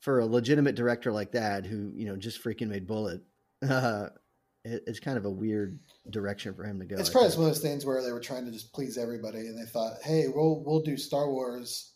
for 0.00 0.20
a 0.20 0.26
legitimate 0.26 0.74
director 0.74 1.12
like 1.12 1.32
that, 1.32 1.64
who 1.64 1.92
you 1.94 2.06
know 2.06 2.16
just 2.16 2.42
freaking 2.42 2.68
made 2.68 2.86
Bullitt, 2.86 3.22
uh, 3.68 4.08
it, 4.64 4.82
it's 4.86 5.00
kind 5.00 5.16
of 5.16 5.24
a 5.24 5.30
weird 5.30 5.78
direction 6.10 6.54
for 6.54 6.64
him 6.64 6.78
to 6.80 6.86
go. 6.86 6.96
it's 6.96 7.08
I 7.08 7.12
probably 7.12 7.30
think. 7.30 7.40
one 7.40 7.48
of 7.48 7.54
those 7.54 7.62
things 7.62 7.86
where 7.86 8.02
they 8.02 8.12
were 8.12 8.20
trying 8.20 8.44
to 8.44 8.50
just 8.50 8.72
please 8.72 8.98
everybody, 8.98 9.40
and 9.40 9.58
they 9.58 9.70
thought, 9.70 10.02
"Hey, 10.02 10.26
we'll 10.28 10.62
we'll 10.66 10.82
do 10.82 10.96
Star 10.96 11.30
Wars, 11.30 11.92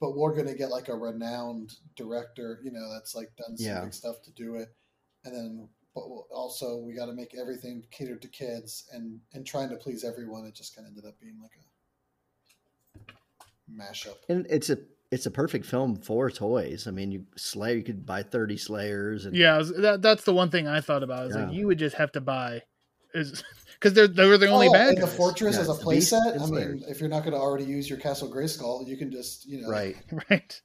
but 0.00 0.16
we're 0.16 0.34
going 0.34 0.46
to 0.48 0.54
get 0.54 0.70
like 0.70 0.88
a 0.88 0.94
renowned 0.96 1.74
director, 1.96 2.60
you 2.62 2.70
know, 2.72 2.92
that's 2.92 3.14
like 3.14 3.30
done 3.36 3.56
some 3.56 3.66
Yeah. 3.66 3.80
big 3.84 3.94
stuff 3.94 4.22
to 4.22 4.30
do 4.32 4.56
it, 4.56 4.68
and 5.24 5.34
then 5.34 5.68
but 5.94 6.02
also 6.02 6.76
we 6.76 6.94
got 6.94 7.06
to 7.06 7.12
make 7.12 7.34
everything 7.34 7.82
catered 7.90 8.22
to 8.22 8.28
kids, 8.28 8.88
and 8.92 9.20
and 9.34 9.46
trying 9.46 9.68
to 9.70 9.76
please 9.76 10.04
everyone, 10.04 10.44
it 10.44 10.54
just 10.54 10.74
kind 10.76 10.86
of 10.86 10.90
ended 10.92 11.04
up 11.08 11.18
being 11.20 11.40
like 11.42 11.52
a 11.58 13.12
mashup. 13.70 14.16
and 14.28 14.46
it's 14.48 14.70
a 14.70 14.78
it's 15.10 15.24
a 15.26 15.30
perfect 15.30 15.64
film 15.64 15.96
for 15.96 16.30
toys. 16.30 16.86
I 16.86 16.90
mean, 16.90 17.10
you 17.10 17.24
slay 17.36 17.76
you 17.76 17.82
could 17.82 18.04
buy 18.04 18.22
thirty 18.22 18.56
Slayers, 18.58 19.24
and 19.24 19.34
yeah. 19.34 19.54
I 19.54 19.58
was- 19.58 19.72
That, 19.74 20.02
that's 20.02 20.24
the 20.24 20.34
one 20.34 20.50
thing 20.50 20.66
I 20.68 20.80
thought 20.82 21.02
about. 21.02 21.28
Is 21.28 21.34
like 21.34 21.52
you 21.52 21.66
would 21.66 21.78
just 21.78 21.96
have 21.96 22.12
to 22.12 22.20
buy, 22.20 22.62
is 23.14 23.42
because 23.78 23.94
they're 23.94 24.08
they 24.08 24.26
were 24.26 24.38
the 24.38 24.48
only 24.48 24.68
oh, 24.68 24.72
bad 24.72 24.94
and 24.94 25.02
the 25.02 25.06
fortress 25.06 25.54
Yeah, 25.54 25.62
as 25.62 25.68
a 25.68 25.72
it's 25.72 25.80
the 25.80 25.86
playset. 25.86 26.34
I 26.34 26.38
mean, 26.38 26.46
Slayers. 26.46 26.84
if 26.88 27.00
you're 27.00 27.08
not 27.08 27.20
going 27.20 27.34
to 27.34 27.38
already 27.38 27.64
use 27.64 27.88
your 27.88 27.98
Castle 27.98 28.30
Grayskull, 28.30 28.86
you 28.86 28.96
can 28.96 29.10
just 29.10 29.46
you 29.46 29.60
know 29.60 29.68
right. 29.68 29.96
right? 30.30 30.60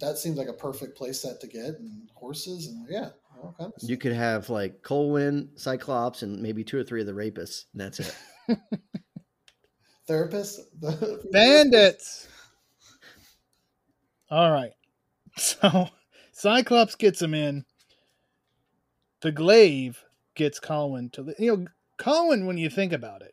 that 0.00 0.18
seems 0.18 0.36
like 0.36 0.48
a 0.48 0.52
perfect 0.52 0.98
playset 0.98 1.40
to 1.40 1.46
get 1.46 1.78
and 1.78 2.08
horses 2.14 2.66
and 2.66 2.86
yeah. 2.90 3.10
all 3.40 3.54
kinds 3.58 3.82
of 3.82 3.88
You 3.90 3.96
could 3.96 4.12
have 4.12 4.50
like 4.50 4.82
Colwyn, 4.82 5.50
Cyclops, 5.56 6.22
and 6.22 6.42
maybe 6.42 6.64
two 6.64 6.78
or 6.78 6.84
three 6.84 7.00
of 7.00 7.06
the 7.06 7.12
rapists, 7.12 7.64
and 7.72 7.80
that's 7.80 8.00
it. 8.00 8.14
therapists, 10.08 10.58
the 10.80 11.22
Bandits. 11.32 12.28
All 14.30 14.50
right. 14.50 14.72
So 15.36 15.88
Cyclops 16.32 16.94
gets 16.96 17.22
him 17.22 17.34
in. 17.34 17.64
The 19.20 19.32
Glaive 19.32 20.02
gets 20.34 20.58
Colin 20.60 21.10
to 21.10 21.22
the 21.22 21.34
you 21.38 21.56
know 21.56 21.66
Colin 21.98 22.46
when 22.46 22.58
you 22.58 22.70
think 22.70 22.92
about 22.92 23.22
it 23.22 23.32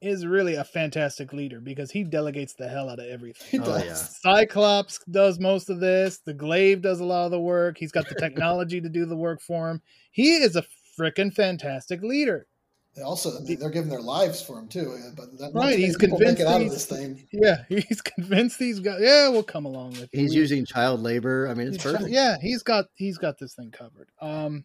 is 0.00 0.24
really 0.24 0.54
a 0.54 0.62
fantastic 0.64 1.32
leader 1.32 1.60
because 1.60 1.90
he 1.90 2.04
delegates 2.04 2.54
the 2.54 2.68
hell 2.68 2.88
out 2.88 3.00
of 3.00 3.06
everything. 3.06 3.46
He 3.50 3.58
Oh, 3.66 3.76
yeah. 3.78 3.94
Cyclops 3.94 5.00
does 5.10 5.40
most 5.40 5.70
of 5.70 5.80
this. 5.80 6.18
The 6.24 6.34
Glaive 6.34 6.82
does 6.82 7.00
a 7.00 7.04
lot 7.04 7.24
of 7.24 7.30
the 7.32 7.40
work. 7.40 7.76
He's 7.78 7.92
got 7.92 8.08
the 8.08 8.14
technology 8.20 8.80
to 8.80 8.88
do 8.88 9.06
the 9.06 9.16
work 9.16 9.40
for 9.40 9.68
him. 9.70 9.82
He 10.12 10.36
is 10.36 10.54
a 10.56 10.64
freaking 10.98 11.32
fantastic 11.34 12.02
leader. 12.02 12.46
They 12.94 13.02
also, 13.02 13.30
I 13.36 13.40
mean, 13.42 13.58
they're 13.60 13.70
giving 13.70 13.90
their 13.90 14.00
lives 14.00 14.40
for 14.42 14.58
him 14.58 14.66
too. 14.68 14.96
But 15.16 15.26
that, 15.38 15.50
Right, 15.54 15.78
he's 15.78 15.96
many 16.00 16.10
make 16.12 16.18
convinced 16.18 16.40
it 16.42 16.46
out 16.48 16.62
of 16.62 16.70
this 16.70 16.86
thing. 16.86 17.26
Yeah, 17.32 17.62
he's 17.68 18.00
convinced 18.00 18.58
these 18.58 18.80
guys. 18.80 18.98
Yeah, 19.00 19.28
we'll 19.28 19.42
come 19.44 19.66
along 19.66 19.90
with. 19.90 20.08
He's 20.12 20.30
We- 20.30 20.36
using 20.36 20.64
child 20.64 21.00
labor. 21.00 21.48
I 21.48 21.54
mean, 21.54 21.68
it's 21.68 21.82
He's- 21.82 21.92
perfect. 21.94 22.10
Yeah, 22.12 22.36
he's 22.40 22.62
got 22.62 22.86
he's 22.94 23.18
got 23.18 23.38
this 23.38 23.54
thing 23.54 23.70
covered. 23.70 24.08
Um, 24.20 24.64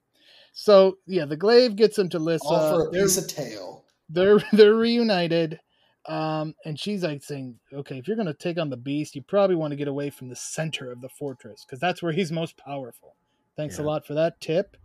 so 0.54 0.98
yeah, 1.06 1.26
the 1.26 1.36
glaive 1.36 1.76
gets 1.76 1.98
him 1.98 2.10
to 2.10 2.20
Lyssa. 2.20 2.46
All 2.46 2.80
for 2.80 2.88
a 2.88 2.92
they're, 2.92 3.04
piece 3.04 3.18
of 3.18 3.28
tail. 3.28 3.84
they're 4.10 4.40
they're 4.54 4.76
reunited. 4.76 5.60
Um, 6.06 6.54
and 6.66 6.78
she's 6.78 7.02
like 7.02 7.24
saying, 7.24 7.58
okay, 7.72 7.98
if 7.98 8.08
you're 8.08 8.18
gonna 8.18 8.34
take 8.34 8.60
on 8.60 8.70
the 8.70 8.78
beast, 8.78 9.16
you 9.16 9.22
probably 9.22 9.56
want 9.56 9.72
to 9.72 9.78
get 9.78 9.88
away 9.88 10.10
from 10.10 10.30
the 10.30 10.36
center 10.36 10.92
of 10.92 11.02
the 11.02 11.10
fortress 11.10 11.66
because 11.66 11.80
that's 11.80 12.02
where 12.04 12.12
he's 12.12 12.32
most 12.32 12.58
powerful. 12.58 13.16
Thanks 13.56 13.78
a 13.78 13.84
lot 13.84 14.06
for 14.06 14.16
that 14.16 14.42
tip. 14.42 14.78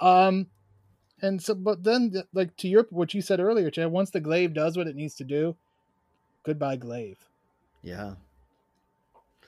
Um, 0.00 0.46
and 1.20 1.42
so, 1.42 1.54
but 1.54 1.84
then, 1.84 2.12
like 2.32 2.56
to 2.58 2.68
your 2.68 2.86
what 2.90 3.14
you 3.14 3.22
said 3.22 3.40
earlier, 3.40 3.70
Chad, 3.70 3.90
once 3.90 4.10
the 4.10 4.20
glaive 4.20 4.54
does 4.54 4.76
what 4.76 4.86
it 4.86 4.96
needs 4.96 5.14
to 5.16 5.24
do, 5.24 5.56
goodbye 6.42 6.76
glaive. 6.76 7.18
Yeah. 7.82 8.14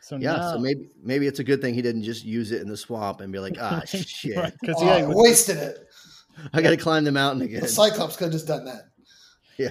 So 0.06 0.16
Yeah. 0.16 0.36
now, 0.36 0.52
So 0.52 0.58
maybe 0.60 0.88
maybe 1.02 1.26
it's 1.26 1.40
a 1.40 1.44
good 1.44 1.60
thing 1.60 1.74
he 1.74 1.82
didn't 1.82 2.04
just 2.04 2.24
use 2.24 2.52
it 2.52 2.62
in 2.62 2.68
the 2.68 2.76
swamp 2.76 3.20
and 3.20 3.32
be 3.32 3.40
like, 3.40 3.56
ah, 3.60 3.82
shit, 3.86 4.54
because 4.60 4.76
Oh, 4.78 4.86
yeah, 4.86 4.94
I 4.94 4.98
he 5.00 5.06
wasted 5.08 5.56
it. 5.56 5.88
I 6.52 6.62
got 6.62 6.70
to 6.70 6.76
climb 6.76 7.02
the 7.02 7.10
mountain 7.10 7.42
again. 7.42 7.62
The 7.62 7.68
Cyclops 7.68 8.14
could 8.14 8.26
have 8.26 8.32
just 8.32 8.46
done 8.46 8.66
that. 8.66 8.90
Yeah. 9.58 9.70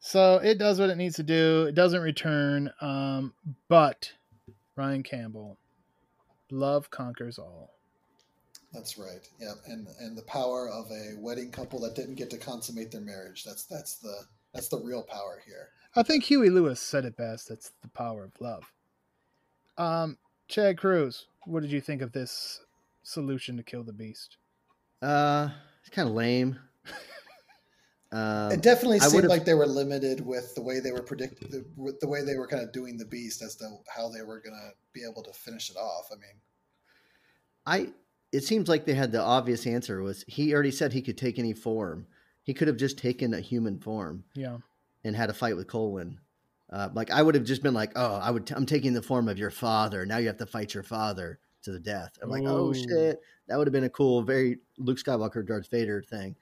So 0.00 0.36
it 0.38 0.58
does 0.58 0.80
what 0.80 0.90
it 0.90 0.96
needs 0.96 1.14
to 1.16 1.22
do. 1.22 1.66
It 1.68 1.76
doesn't 1.76 2.00
return. 2.00 2.72
Um, 2.80 3.34
but 3.68 4.10
Ryan 4.74 5.04
Campbell, 5.04 5.58
love 6.50 6.90
conquers 6.90 7.38
all. 7.38 7.74
That's 8.72 8.98
right. 8.98 9.28
Yeah, 9.38 9.52
and 9.66 9.86
and 10.00 10.18
the 10.18 10.22
power 10.22 10.68
of 10.68 10.90
a 10.90 11.14
wedding 11.18 11.52
couple 11.52 11.78
that 11.82 11.94
didn't 11.94 12.16
get 12.16 12.30
to 12.30 12.38
consummate 12.38 12.90
their 12.90 13.00
marriage. 13.00 13.44
That's 13.44 13.64
that's 13.64 13.96
the 13.96 14.24
that's 14.54 14.68
the 14.68 14.78
real 14.80 15.04
power 15.04 15.40
here. 15.46 15.68
I 15.94 16.02
think 16.02 16.24
Huey 16.24 16.50
Lewis 16.50 16.80
said 16.80 17.04
it 17.04 17.16
best. 17.16 17.48
That's 17.48 17.70
the 17.82 17.88
power 17.88 18.24
of 18.24 18.32
love. 18.40 18.64
Um, 19.78 20.18
Chad 20.48 20.78
Cruz, 20.78 21.26
what 21.46 21.62
did 21.62 21.72
you 21.72 21.80
think 21.80 22.02
of 22.02 22.12
this 22.12 22.60
solution 23.02 23.56
to 23.56 23.62
kill 23.62 23.82
the 23.82 23.92
beast? 23.92 24.36
Uh, 25.00 25.48
it's 25.80 25.90
kind 25.90 26.08
of 26.08 26.14
lame. 26.14 26.58
Um, 28.12 28.50
it 28.50 28.60
definitely 28.60 28.98
I 29.00 29.06
seemed 29.06 29.26
like 29.26 29.44
they 29.44 29.54
were 29.54 29.66
limited 29.66 30.26
with 30.26 30.56
the 30.56 30.62
way 30.62 30.80
they 30.80 30.90
were 30.90 31.02
predict 31.02 31.48
the, 31.48 31.64
with 31.76 32.00
the 32.00 32.08
way 32.08 32.24
they 32.24 32.34
were 32.34 32.48
kind 32.48 32.60
of 32.60 32.72
doing 32.72 32.96
the 32.96 33.04
beast 33.04 33.40
as 33.40 33.54
to 33.56 33.68
how 33.86 34.08
they 34.08 34.22
were 34.22 34.40
going 34.40 34.56
to 34.56 34.70
be 34.92 35.06
able 35.08 35.22
to 35.22 35.32
finish 35.32 35.70
it 35.70 35.76
off. 35.76 36.08
I 36.10 36.16
mean, 36.16 36.40
I 37.66 37.92
it 38.32 38.42
seems 38.42 38.68
like 38.68 38.84
they 38.84 38.94
had 38.94 39.12
the 39.12 39.22
obvious 39.22 39.64
answer 39.64 40.02
was 40.02 40.24
he 40.26 40.52
already 40.52 40.72
said 40.72 40.92
he 40.92 41.02
could 41.02 41.18
take 41.18 41.38
any 41.38 41.52
form. 41.52 42.06
He 42.42 42.52
could 42.52 42.66
have 42.66 42.76
just 42.76 42.98
taken 42.98 43.32
a 43.32 43.40
human 43.40 43.78
form 43.78 44.24
Yeah, 44.34 44.58
and 45.04 45.14
had 45.14 45.30
a 45.30 45.34
fight 45.34 45.56
with 45.56 45.68
Colwyn. 45.68 46.18
Uh, 46.72 46.88
like 46.94 47.10
I 47.10 47.20
would 47.22 47.34
have 47.34 47.44
just 47.44 47.62
been 47.62 47.74
like, 47.74 47.92
oh, 47.96 48.14
I 48.16 48.30
would. 48.30 48.50
I'm 48.52 48.66
taking 48.66 48.92
the 48.92 49.02
form 49.02 49.28
of 49.28 49.38
your 49.38 49.50
father. 49.50 50.06
Now 50.06 50.18
you 50.18 50.28
have 50.28 50.36
to 50.38 50.46
fight 50.46 50.72
your 50.72 50.84
father 50.84 51.38
to 51.62 51.72
the 51.72 51.80
death. 51.80 52.12
I'm 52.22 52.30
like, 52.30 52.44
oh 52.46 52.72
shit, 52.72 53.20
that 53.48 53.58
would 53.58 53.66
have 53.66 53.72
been 53.72 53.84
a 53.84 53.90
cool, 53.90 54.22
very 54.22 54.58
Luke 54.78 54.98
Skywalker, 54.98 55.46
Darth 55.46 55.68
Vader 55.70 56.02
thing 56.02 56.36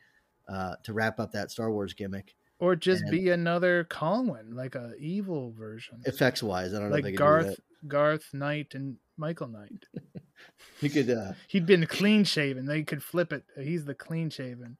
uh, 0.48 0.76
to 0.84 0.92
wrap 0.92 1.18
up 1.18 1.32
that 1.32 1.50
Star 1.50 1.70
Wars 1.72 1.94
gimmick. 1.94 2.34
or 2.58 2.76
just 2.76 3.02
And- 3.02 3.10
be 3.10 3.30
another 3.30 3.84
Colin, 3.84 4.54
like 4.54 4.74
a 4.74 4.92
evil 4.98 5.52
version, 5.52 6.02
Effects 6.04 6.42
wise, 6.42 6.74
I 6.74 6.78
don't 6.80 6.90
know 6.90 6.96
like 6.96 7.14
Garth. 7.14 7.58
Garth 7.86 8.34
Knight, 8.34 8.74
and 8.74 8.96
Michael 9.16 9.48
Knight. 9.48 9.86
he 10.80 10.88
could, 10.88 11.08
uh, 11.10 11.32
He'd 11.46 11.64
been 11.64 11.86
clean 11.86 12.24
shaven. 12.24 12.66
They 12.66 12.82
could 12.82 13.02
flip 13.02 13.32
it. 13.32 13.44
He's 13.56 13.84
the 13.84 13.94
clean 13.94 14.30
shaven, 14.30 14.76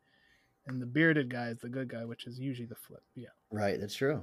and 0.67 0.83
the 0.83 0.87
bearded 0.87 1.31
guy 1.31 1.49
is 1.49 1.59
the 1.61 1.69
good 1.69 1.89
guy, 1.89 2.05
which 2.05 2.27
is 2.27 2.39
usually 2.39 2.67
the 2.67 2.75
flip. 2.75 3.03
Yeah. 3.15 3.29
right? 3.51 3.79
That's 3.81 3.95
true. 3.95 4.23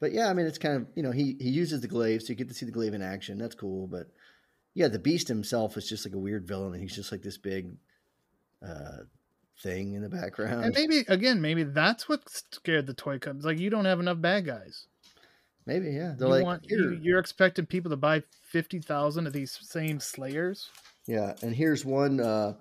But 0.00 0.12
yeah, 0.12 0.28
I 0.28 0.32
mean, 0.32 0.46
it's 0.46 0.58
kind 0.58 0.76
of 0.76 0.86
you 0.94 1.02
know 1.02 1.10
he 1.10 1.36
he 1.40 1.50
uses 1.50 1.80
the 1.80 1.88
glaive, 1.88 2.22
so 2.22 2.28
you 2.28 2.34
get 2.36 2.48
to 2.48 2.54
see 2.54 2.66
the 2.66 2.72
glaive 2.72 2.94
in 2.94 3.02
action. 3.02 3.38
That's 3.38 3.54
cool. 3.54 3.86
But 3.86 4.08
yeah, 4.74 4.88
the 4.88 4.98
beast 4.98 5.28
himself 5.28 5.76
is 5.76 5.88
just 5.88 6.06
like 6.06 6.14
a 6.14 6.18
weird 6.18 6.46
villain, 6.46 6.72
and 6.74 6.82
he's 6.82 6.94
just 6.94 7.10
like 7.10 7.22
this 7.22 7.38
big 7.38 7.76
uh, 8.66 8.98
thing 9.60 9.94
in 9.94 10.02
the 10.02 10.08
background. 10.08 10.64
And 10.64 10.74
maybe 10.74 11.04
again, 11.08 11.40
maybe 11.40 11.64
that's 11.64 12.08
what 12.08 12.22
scared 12.28 12.86
the 12.86 12.94
toy 12.94 13.18
companies. 13.18 13.44
Like 13.44 13.58
you 13.58 13.70
don't 13.70 13.86
have 13.86 14.00
enough 14.00 14.20
bad 14.20 14.46
guys. 14.46 14.86
Maybe 15.66 15.90
yeah, 15.90 16.14
they're 16.16 16.28
you 16.28 16.34
like 16.34 16.44
want, 16.44 16.62
you, 16.68 16.98
you're 17.02 17.18
expecting 17.18 17.66
people 17.66 17.90
to 17.90 17.96
buy 17.96 18.22
fifty 18.42 18.80
thousand 18.80 19.26
of 19.26 19.32
these 19.32 19.58
same 19.60 20.00
Slayers. 20.00 20.70
yeah, 21.06 21.34
and 21.42 21.54
here's 21.54 21.84
one 21.84 22.20
uh, 22.20 22.54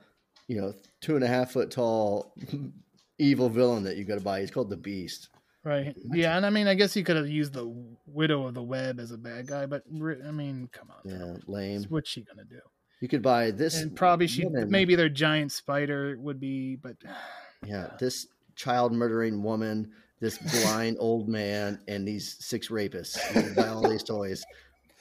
you 0.48 0.60
know 0.60 0.74
two 1.02 1.16
and 1.16 1.24
a 1.24 1.28
half 1.28 1.52
foot 1.52 1.72
tall 1.72 2.34
evil 3.20 3.50
villain 3.50 3.84
that 3.84 3.96
you 3.96 4.04
got 4.04 4.16
to 4.16 4.22
buy. 4.22 4.42
He's 4.42 4.52
called 4.52 4.70
the 4.70 4.78
Beast. 4.78 5.30
Right. 5.68 5.98
Yeah, 6.14 6.38
and 6.38 6.46
I 6.46 6.50
mean, 6.50 6.66
I 6.68 6.76
guess 6.76 6.96
you 6.96 7.04
could 7.04 7.18
have 7.18 7.28
used 7.28 7.52
the 7.52 7.70
Widow 8.06 8.48
of 8.48 8.54
the 8.54 8.64
Web 8.64 9.02
as 9.02 9.12
a 9.12 9.18
bad 9.18 9.48
guy, 9.48 9.66
but 9.66 9.84
I 9.92 10.32
mean, 10.32 10.70
come 10.72 10.90
on. 10.90 11.02
Yeah, 11.04 11.36
lame. 11.46 11.84
What's 11.90 12.10
she 12.10 12.22
gonna 12.22 12.46
do? 12.46 12.62
You 13.02 13.10
could 13.10 13.22
buy 13.22 13.52
this 13.52 13.82
And 13.82 13.94
probably 13.94 14.28
she 14.28 14.46
woman. 14.46 14.72
maybe 14.72 14.96
their 14.96 15.10
giant 15.10 15.52
spider 15.52 16.18
would 16.20 16.40
be, 16.40 16.78
but 16.78 16.96
Yeah, 17.66 17.90
this 18.00 18.28
child 18.56 18.94
murdering 18.94 19.44
woman, 19.44 19.92
this 20.22 20.38
blind 20.38 20.96
old 21.02 21.28
man, 21.28 21.82
and 21.90 22.08
these 22.08 22.38
six 22.40 22.70
rapists. 22.70 23.18
You 23.36 23.42
can 23.42 23.54
buy 23.54 23.68
all 23.68 23.90
these 23.90 24.04
toys 24.04 24.46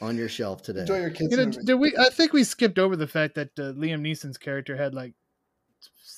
on 0.01 0.17
your 0.17 0.29
shelf 0.29 0.63
today. 0.63 0.81
enjoy 0.81 1.01
your 1.01 1.11
kids' 1.11 1.31
you 1.31 1.37
know, 1.37 1.53
did 1.53 1.75
we? 1.75 1.97
I 1.97 2.09
think 2.09 2.33
we 2.33 2.43
skipped 2.43 2.81
over 2.81 2.97
the 2.97 3.07
fact 3.07 3.37
that 3.37 3.51
uh, 3.57 3.73
Liam 3.73 4.01
Neeson's 4.01 4.37
character 4.37 4.77
had 4.77 4.97
like 4.97 5.15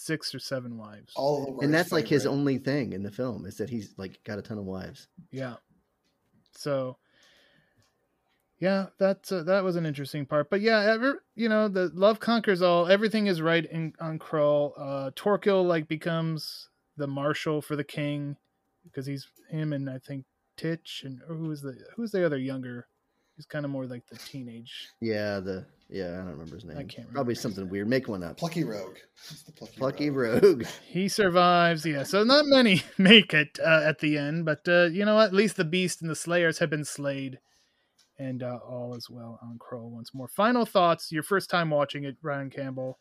six 0.08 0.34
or 0.34 0.38
seven 0.38 0.78
wives. 0.78 1.12
All 1.16 1.58
of 1.58 1.62
and 1.62 1.72
that's 1.72 1.92
like 1.92 2.08
his 2.08 2.22
favorite. 2.22 2.34
only 2.34 2.56
thing 2.56 2.94
in 2.94 3.02
the 3.02 3.10
film 3.10 3.44
is 3.44 3.58
that 3.58 3.68
he's 3.68 3.92
like 3.98 4.24
got 4.24 4.38
a 4.38 4.42
ton 4.42 4.56
of 4.56 4.64
wives. 4.64 5.06
Yeah. 5.30 5.56
So, 6.56 6.96
yeah, 8.58 8.86
that's 8.98 9.30
uh, 9.30 9.42
that 9.42 9.64
was 9.64 9.76
an 9.76 9.84
interesting 9.84 10.24
part. 10.24 10.48
But 10.48 10.62
yeah, 10.62 10.80
ever 10.80 11.22
you 11.34 11.50
know, 11.50 11.68
the 11.68 11.90
love 11.92 12.20
conquers 12.20 12.62
all. 12.62 12.88
Everything 12.88 13.26
is 13.26 13.42
right 13.42 13.66
in 13.66 13.92
on 14.00 14.18
Krull. 14.18 14.72
Uh, 14.78 15.10
Torquil 15.10 15.66
like 15.66 15.86
becomes 15.88 16.70
the 16.96 17.06
marshal 17.06 17.60
for 17.60 17.76
the 17.76 17.84
king 17.84 18.36
because 18.84 19.04
he's 19.04 19.28
him 19.50 19.74
and 19.74 19.90
I 19.90 19.98
think 19.98 20.24
Titch 20.56 21.02
and 21.04 21.20
who 21.28 21.50
is 21.50 21.60
the 21.60 21.76
who's 21.96 22.12
the 22.12 22.24
other 22.24 22.38
younger. 22.38 22.86
He's 23.36 23.44
kind 23.44 23.66
of 23.66 23.70
more 23.70 23.86
like 23.86 24.06
the 24.08 24.16
teenage. 24.16 24.88
Yeah, 25.00 25.38
the 25.40 25.66
yeah, 25.88 26.12
I 26.12 26.16
don't 26.18 26.32
remember 26.32 26.56
his 26.56 26.64
name. 26.64 26.76
I 26.76 26.82
can't 26.82 26.96
remember 26.98 27.12
Probably 27.14 27.34
something 27.34 27.64
name. 27.64 27.70
weird. 27.70 27.88
Make 27.88 28.08
one 28.08 28.22
up. 28.22 28.36
Plucky 28.36 28.64
Rogue. 28.64 28.96
The 29.46 29.52
Plucky, 29.52 29.76
Plucky 29.76 30.10
Rogue. 30.10 30.42
Rogue. 30.42 30.64
He 30.86 31.08
survives. 31.08 31.86
Yeah, 31.86 32.02
so 32.02 32.24
not 32.24 32.46
many 32.46 32.82
make 32.98 33.32
it 33.34 33.58
uh, 33.64 33.82
at 33.84 34.00
the 34.00 34.18
end, 34.18 34.44
but 34.44 34.66
uh, 34.68 34.84
you 34.86 35.04
know 35.04 35.14
what? 35.14 35.28
At 35.28 35.34
least 35.34 35.56
the 35.56 35.64
beast 35.64 36.02
and 36.02 36.10
the 36.10 36.16
slayers 36.16 36.58
have 36.58 36.70
been 36.70 36.84
slayed, 36.84 37.38
and 38.18 38.42
uh, 38.42 38.58
all 38.68 38.94
is 38.94 39.08
well 39.08 39.38
on 39.42 39.58
Krull 39.58 39.90
once 39.90 40.14
more. 40.14 40.28
Final 40.28 40.66
thoughts. 40.66 41.10
Your 41.10 41.22
first 41.22 41.48
time 41.50 41.70
watching 41.70 42.04
it, 42.04 42.16
Ryan 42.22 42.50
Campbell. 42.50 42.98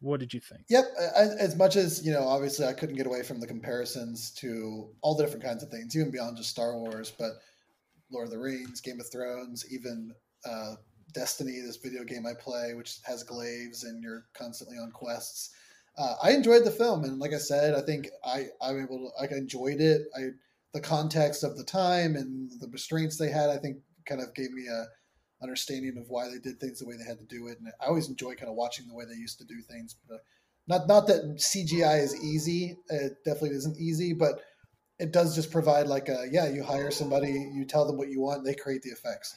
What 0.00 0.18
did 0.18 0.34
you 0.34 0.40
think? 0.40 0.62
Yep. 0.68 0.84
As, 1.14 1.30
as 1.36 1.56
much 1.56 1.76
as 1.76 2.04
you 2.04 2.12
know, 2.12 2.26
obviously, 2.26 2.66
I 2.66 2.72
couldn't 2.72 2.96
get 2.96 3.06
away 3.06 3.22
from 3.22 3.38
the 3.38 3.46
comparisons 3.46 4.32
to 4.38 4.88
all 5.02 5.14
the 5.14 5.22
different 5.22 5.44
kinds 5.44 5.62
of 5.62 5.68
things, 5.68 5.96
even 5.96 6.10
beyond 6.10 6.36
just 6.36 6.50
Star 6.50 6.76
Wars, 6.76 7.12
but 7.16 7.34
Lord 8.10 8.26
of 8.26 8.32
the 8.32 8.38
Rings, 8.38 8.80
Game 8.80 8.98
of 8.98 9.08
Thrones, 9.10 9.64
even 9.70 10.12
uh, 10.44 10.74
Destiny, 11.12 11.60
this 11.60 11.76
video 11.76 12.04
game 12.04 12.26
I 12.26 12.34
play, 12.34 12.74
which 12.74 12.98
has 13.04 13.22
glaives 13.22 13.84
and 13.84 14.02
you're 14.02 14.26
constantly 14.34 14.76
on 14.76 14.90
quests. 14.90 15.50
Uh, 15.96 16.14
I 16.22 16.30
enjoyed 16.32 16.64
the 16.64 16.70
film, 16.70 17.04
and 17.04 17.18
like 17.18 17.32
I 17.32 17.38
said, 17.38 17.74
I 17.74 17.80
think 17.80 18.08
I 18.24 18.46
I'm 18.62 18.80
able 18.80 19.10
to 19.10 19.24
I 19.24 19.36
enjoyed 19.36 19.80
it. 19.80 20.02
I 20.16 20.28
the 20.72 20.80
context 20.80 21.42
of 21.42 21.56
the 21.56 21.64
time 21.64 22.14
and 22.14 22.50
the 22.60 22.68
restraints 22.68 23.16
they 23.16 23.30
had, 23.30 23.50
I 23.50 23.56
think, 23.56 23.78
kind 24.06 24.20
of 24.20 24.34
gave 24.34 24.52
me 24.52 24.66
a 24.68 24.86
understanding 25.42 25.96
of 25.98 26.08
why 26.08 26.28
they 26.28 26.38
did 26.38 26.60
things 26.60 26.80
the 26.80 26.86
way 26.86 26.96
they 26.96 27.04
had 27.04 27.18
to 27.18 27.24
do 27.24 27.48
it. 27.48 27.58
And 27.58 27.68
I 27.80 27.86
always 27.86 28.08
enjoy 28.08 28.34
kind 28.34 28.48
of 28.48 28.56
watching 28.56 28.86
the 28.86 28.94
way 28.94 29.04
they 29.04 29.14
used 29.14 29.38
to 29.38 29.44
do 29.44 29.60
things. 29.62 29.96
But 30.08 30.16
uh, 30.16 30.18
not 30.66 30.88
not 30.88 31.06
that 31.06 31.36
CGI 31.36 32.02
is 32.02 32.22
easy. 32.22 32.76
It 32.90 33.16
definitely 33.24 33.56
isn't 33.56 33.78
easy, 33.78 34.12
but 34.12 34.40
it 34.98 35.12
does 35.12 35.34
just 35.34 35.50
provide 35.50 35.86
like 35.86 36.08
a 36.08 36.26
yeah. 36.30 36.48
You 36.48 36.62
hire 36.62 36.90
somebody, 36.90 37.50
you 37.54 37.64
tell 37.64 37.86
them 37.86 37.96
what 37.96 38.08
you 38.08 38.20
want, 38.20 38.44
they 38.44 38.54
create 38.54 38.82
the 38.82 38.90
effects. 38.90 39.36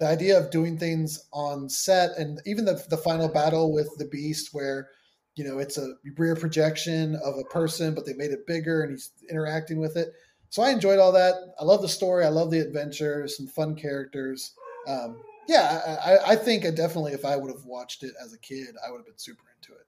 The 0.00 0.08
idea 0.08 0.38
of 0.38 0.50
doing 0.50 0.76
things 0.76 1.26
on 1.32 1.68
set, 1.68 2.16
and 2.18 2.40
even 2.46 2.64
the 2.64 2.82
the 2.88 2.96
final 2.96 3.28
battle 3.28 3.72
with 3.72 3.90
the 3.98 4.06
Beast, 4.06 4.48
where 4.52 4.88
you 5.36 5.44
know 5.44 5.58
it's 5.58 5.78
a 5.78 5.92
rear 6.16 6.34
projection 6.34 7.16
of 7.24 7.38
a 7.38 7.44
person, 7.44 7.94
but 7.94 8.06
they 8.06 8.14
made 8.14 8.32
it 8.32 8.46
bigger 8.46 8.82
and 8.82 8.90
he's 8.90 9.12
interacting 9.30 9.78
with 9.78 9.96
it. 9.96 10.08
So 10.48 10.62
I 10.62 10.70
enjoyed 10.70 10.98
all 10.98 11.12
that. 11.12 11.34
I 11.60 11.64
love 11.64 11.82
the 11.82 11.88
story. 11.88 12.24
I 12.24 12.30
love 12.30 12.50
the 12.50 12.58
adventure. 12.58 13.28
Some 13.28 13.46
fun 13.46 13.76
characters. 13.76 14.54
Um, 14.88 15.20
yeah, 15.46 15.98
I, 16.04 16.32
I 16.32 16.36
think 16.36 16.62
definitely, 16.74 17.12
if 17.12 17.24
I 17.24 17.36
would 17.36 17.50
have 17.50 17.64
watched 17.64 18.02
it 18.02 18.14
as 18.24 18.32
a 18.32 18.38
kid, 18.38 18.74
I 18.86 18.90
would 18.90 18.98
have 18.98 19.06
been 19.06 19.18
super 19.18 19.44
into 19.56 19.78
it. 19.78 19.86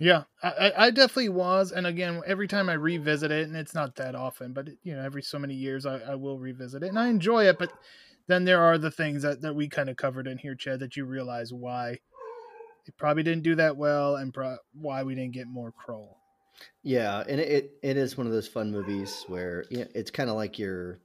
Yeah, 0.00 0.22
I, 0.42 0.72
I 0.76 0.90
definitely 0.90 1.28
was. 1.28 1.72
And 1.72 1.86
again, 1.86 2.22
every 2.26 2.48
time 2.48 2.70
I 2.70 2.72
revisit 2.72 3.30
it, 3.30 3.46
and 3.46 3.54
it's 3.54 3.74
not 3.74 3.96
that 3.96 4.14
often, 4.14 4.54
but 4.54 4.68
you 4.82 4.96
know, 4.96 5.02
every 5.02 5.22
so 5.22 5.38
many 5.38 5.54
years, 5.54 5.84
I, 5.84 5.98
I 5.98 6.14
will 6.14 6.38
revisit 6.38 6.82
it, 6.82 6.88
and 6.88 6.98
I 6.98 7.08
enjoy 7.08 7.46
it. 7.46 7.58
But 7.58 7.70
then 8.26 8.46
there 8.46 8.62
are 8.62 8.78
the 8.78 8.90
things 8.90 9.22
that, 9.22 9.42
that 9.42 9.54
we 9.54 9.68
kind 9.68 9.90
of 9.90 9.98
covered 9.98 10.26
in 10.26 10.38
here, 10.38 10.54
Chad, 10.54 10.80
that 10.80 10.96
you 10.96 11.04
realize 11.04 11.52
why 11.52 11.98
it 12.86 12.96
probably 12.96 13.22
didn't 13.22 13.42
do 13.42 13.54
that 13.56 13.76
well, 13.76 14.16
and 14.16 14.32
pro- 14.32 14.56
why 14.72 15.02
we 15.02 15.14
didn't 15.14 15.34
get 15.34 15.46
more 15.46 15.70
Krull. 15.70 16.16
Yeah, 16.82 17.22
and 17.28 17.38
it 17.38 17.72
it 17.82 17.98
is 17.98 18.16
one 18.16 18.26
of 18.26 18.32
those 18.32 18.48
fun 18.48 18.72
movies 18.72 19.24
where 19.28 19.66
yeah, 19.70 19.84
it's 19.94 20.10
kind 20.10 20.30
of 20.30 20.36
like 20.36 20.58
your 20.58 21.00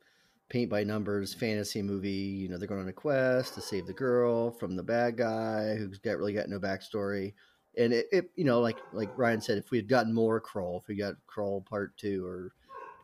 paint 0.48 0.70
by 0.70 0.86
numbers 0.86 1.34
fantasy 1.34 1.82
movie. 1.82 2.10
You 2.12 2.48
know, 2.48 2.58
they're 2.58 2.68
going 2.68 2.82
on 2.82 2.88
a 2.88 2.94
quest 2.94 3.56
to 3.56 3.62
save 3.62 3.88
the 3.88 3.94
girl 3.94 4.52
from 4.52 4.78
the 4.78 4.84
bad 4.84 5.18
guy 5.18 5.76
who's 5.76 6.00
got 6.00 6.18
really 6.18 6.34
got 6.34 6.48
no 6.48 6.60
backstory. 6.62 7.34
And 7.78 7.94
it, 7.94 8.08
it 8.12 8.32
you 8.36 8.46
know, 8.46 8.60
like 8.60 8.78
like 8.94 9.10
Ryan 9.18 9.42
said, 9.42 9.58
if 9.58 9.72
we 9.72 9.78
had 9.78 9.88
gotten 9.88 10.14
more 10.14 10.42
Krull, 10.42 10.82
if 10.82 10.88
we 10.88 10.96
got 10.96 11.16
Krull 11.28 11.66
Part 11.66 11.96
Two 11.98 12.26
or 12.26 12.52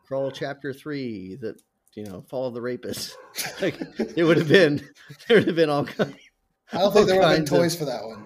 Krull 0.08 0.34
Chapter 0.34 0.74
Three, 0.74 1.36
that 1.42 1.62
you 1.94 2.04
know, 2.04 2.24
follow 2.30 2.50
the 2.50 2.62
rapist, 2.62 3.18
like 3.62 3.80
it 4.16 4.24
would 4.24 4.38
have 4.38 4.48
been 4.48 4.78
there 5.28 5.38
would 5.38 5.48
have 5.48 5.56
been 5.56 5.70
all 5.70 5.86
kinds. 5.86 6.16
I 6.74 6.80
don't 6.80 6.94
think 6.94 7.08
there 7.08 7.20
would 7.20 7.26
have 7.26 7.38
been 7.38 7.46
toys 7.46 7.74
of, 7.74 7.80
for 7.80 7.86
that 7.86 8.04
one. 8.04 8.26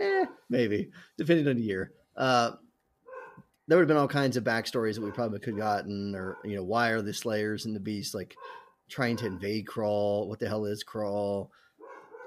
Eh, 0.00 0.24
maybe 0.48 0.90
depending 1.16 1.46
on 1.48 1.56
the 1.56 1.62
year. 1.62 1.92
Uh, 2.16 2.52
there 3.68 3.76
would 3.76 3.82
have 3.82 3.88
been 3.88 3.96
all 3.96 4.08
kinds 4.08 4.36
of 4.36 4.44
backstories 4.44 4.94
that 4.94 5.02
we 5.02 5.10
probably 5.10 5.38
could 5.38 5.54
have 5.54 5.58
gotten, 5.58 6.14
or 6.14 6.38
you 6.44 6.56
know, 6.56 6.64
why 6.64 6.88
are 6.88 7.02
the 7.02 7.12
Slayers 7.12 7.66
and 7.66 7.76
the 7.76 7.80
Beast 7.80 8.14
like 8.14 8.36
trying 8.88 9.16
to 9.18 9.26
invade 9.26 9.66
Krull? 9.66 10.26
What 10.26 10.38
the 10.38 10.48
hell 10.48 10.64
is 10.64 10.82
Krull? 10.82 11.50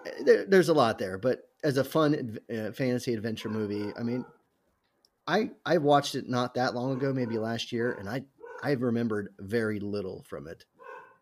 Eh, 0.05 0.23
there, 0.23 0.45
there's 0.45 0.69
a 0.69 0.73
lot 0.73 0.97
there, 0.97 1.17
but 1.17 1.49
as 1.63 1.77
a 1.77 1.83
fun 1.83 2.39
uh, 2.53 2.71
fantasy 2.71 3.13
adventure 3.13 3.49
movie, 3.49 3.91
I 3.97 4.03
mean, 4.03 4.25
I 5.27 5.51
I 5.65 5.77
watched 5.77 6.15
it 6.15 6.29
not 6.29 6.55
that 6.55 6.73
long 6.73 6.93
ago, 6.93 7.13
maybe 7.13 7.37
last 7.37 7.71
year, 7.71 7.93
and 7.93 8.09
I 8.09 8.23
I 8.63 8.71
remembered 8.71 9.33
very 9.39 9.79
little 9.79 10.23
from 10.27 10.47
it, 10.47 10.65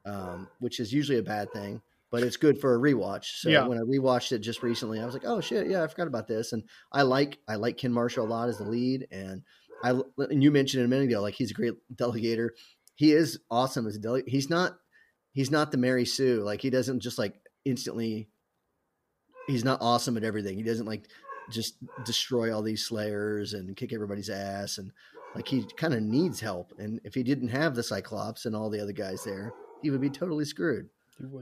um, 0.05 0.47
which 0.59 0.79
is 0.79 0.93
usually 0.93 1.19
a 1.19 1.23
bad 1.23 1.51
thing 1.51 1.81
but 2.11 2.23
it's 2.23 2.37
good 2.37 2.59
for 2.59 2.75
a 2.75 2.79
rewatch. 2.79 3.39
So 3.39 3.49
yeah. 3.49 3.67
when 3.67 3.77
I 3.77 3.81
rewatched 3.81 4.31
it 4.31 4.39
just 4.39 4.63
recently, 4.63 4.99
I 4.99 5.05
was 5.05 5.13
like, 5.13 5.25
"Oh 5.25 5.41
shit, 5.41 5.67
yeah, 5.67 5.83
I 5.83 5.87
forgot 5.87 6.07
about 6.07 6.27
this." 6.27 6.53
And 6.53 6.63
I 6.91 7.03
like 7.03 7.39
I 7.47 7.55
like 7.55 7.77
Ken 7.77 7.93
Marshall 7.93 8.25
a 8.25 8.27
lot 8.27 8.49
as 8.49 8.57
the 8.57 8.63
lead, 8.63 9.07
and 9.11 9.43
I 9.83 9.99
and 10.17 10.43
you 10.43 10.51
mentioned 10.51 10.81
it 10.81 10.85
a 10.85 10.89
minute 10.89 11.09
ago, 11.09 11.21
like 11.21 11.35
he's 11.35 11.51
a 11.51 11.55
great 11.55 11.75
delegator. 11.95 12.49
He 12.95 13.11
is 13.11 13.39
awesome 13.49 13.87
as 13.87 13.95
a 13.95 13.99
delegator. 13.99 14.27
He's 14.27 14.49
not 14.49 14.77
he's 15.33 15.51
not 15.51 15.71
the 15.71 15.77
Mary 15.77 16.05
Sue. 16.05 16.41
Like 16.41 16.61
he 16.61 16.69
doesn't 16.69 17.01
just 17.01 17.17
like 17.17 17.35
instantly. 17.65 18.29
He's 19.49 19.65
not 19.65 19.81
awesome 19.81 20.17
at 20.17 20.23
everything. 20.23 20.57
He 20.57 20.63
doesn't 20.63 20.85
like 20.85 21.07
just 21.49 21.75
destroy 22.05 22.53
all 22.53 22.61
these 22.61 22.85
slayers 22.85 23.53
and 23.53 23.75
kick 23.75 23.91
everybody's 23.93 24.29
ass 24.29 24.77
and 24.77 24.91
like 25.35 25.47
he 25.47 25.65
kind 25.77 25.93
of 25.93 26.01
needs 26.01 26.39
help. 26.39 26.73
And 26.77 26.99
if 27.03 27.13
he 27.13 27.23
didn't 27.23 27.49
have 27.49 27.75
the 27.75 27.83
Cyclops 27.83 28.45
and 28.45 28.55
all 28.55 28.69
the 28.69 28.81
other 28.81 28.93
guys 28.93 29.23
there, 29.23 29.53
he 29.81 29.89
would 29.89 30.01
be 30.01 30.09
totally 30.09 30.45
screwed. 30.45 30.89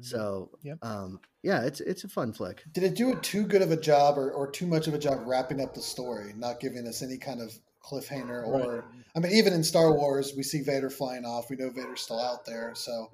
So, 0.01 0.49
yep. 0.64 0.80
um, 0.82 1.20
yeah, 1.43 1.62
it's 1.62 1.82
it's 1.82 2.03
a 2.03 2.08
fun 2.08 2.34
flick. 2.34 2.64
Did 2.72 2.84
it 2.84 2.95
do 2.95 3.12
it 3.12 3.22
too 3.22 3.45
good 3.45 3.62
of 3.62 3.72
a 3.72 3.78
job 3.78 4.18
or, 4.18 4.32
or 4.32 4.49
too 4.49 4.66
much 4.66 4.88
of 4.88 4.95
a 4.95 4.97
job 4.97 5.20
wrapping 5.26 5.62
up 5.62 5.76
the 5.76 5.82
story, 5.82 6.34
not 6.36 6.60
giving 6.60 6.88
us 6.88 7.03
any 7.03 7.18
kind 7.18 7.41
of 7.41 7.53
cliffhanger 7.84 8.45
or 8.45 8.76
right. 8.76 8.84
I 9.16 9.20
mean 9.20 9.32
even 9.34 9.53
in 9.53 9.64
Star 9.64 9.93
Wars 9.93 10.34
we 10.36 10.43
see 10.43 10.62
Vader 10.62 10.89
flying 10.89 11.26
off. 11.26 11.49
We 11.49 11.58
know 11.58 11.70
Vader's 11.70 12.01
still 12.01 12.20
out 12.20 12.43
there. 12.45 12.74
So 12.76 13.10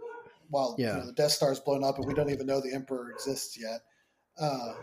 while 0.49 0.75
yeah. 0.79 0.93
you 0.93 0.99
know, 0.99 1.05
the 1.07 1.13
Death 1.13 1.31
Star's 1.31 1.59
blown 1.59 1.83
up 1.83 1.97
and 1.97 2.07
we 2.07 2.13
don't 2.13 2.29
even 2.29 2.47
know 2.47 2.61
the 2.61 2.73
Emperor 2.73 3.11
exists 3.11 3.59
yet, 3.59 3.81
uh, 4.39 4.73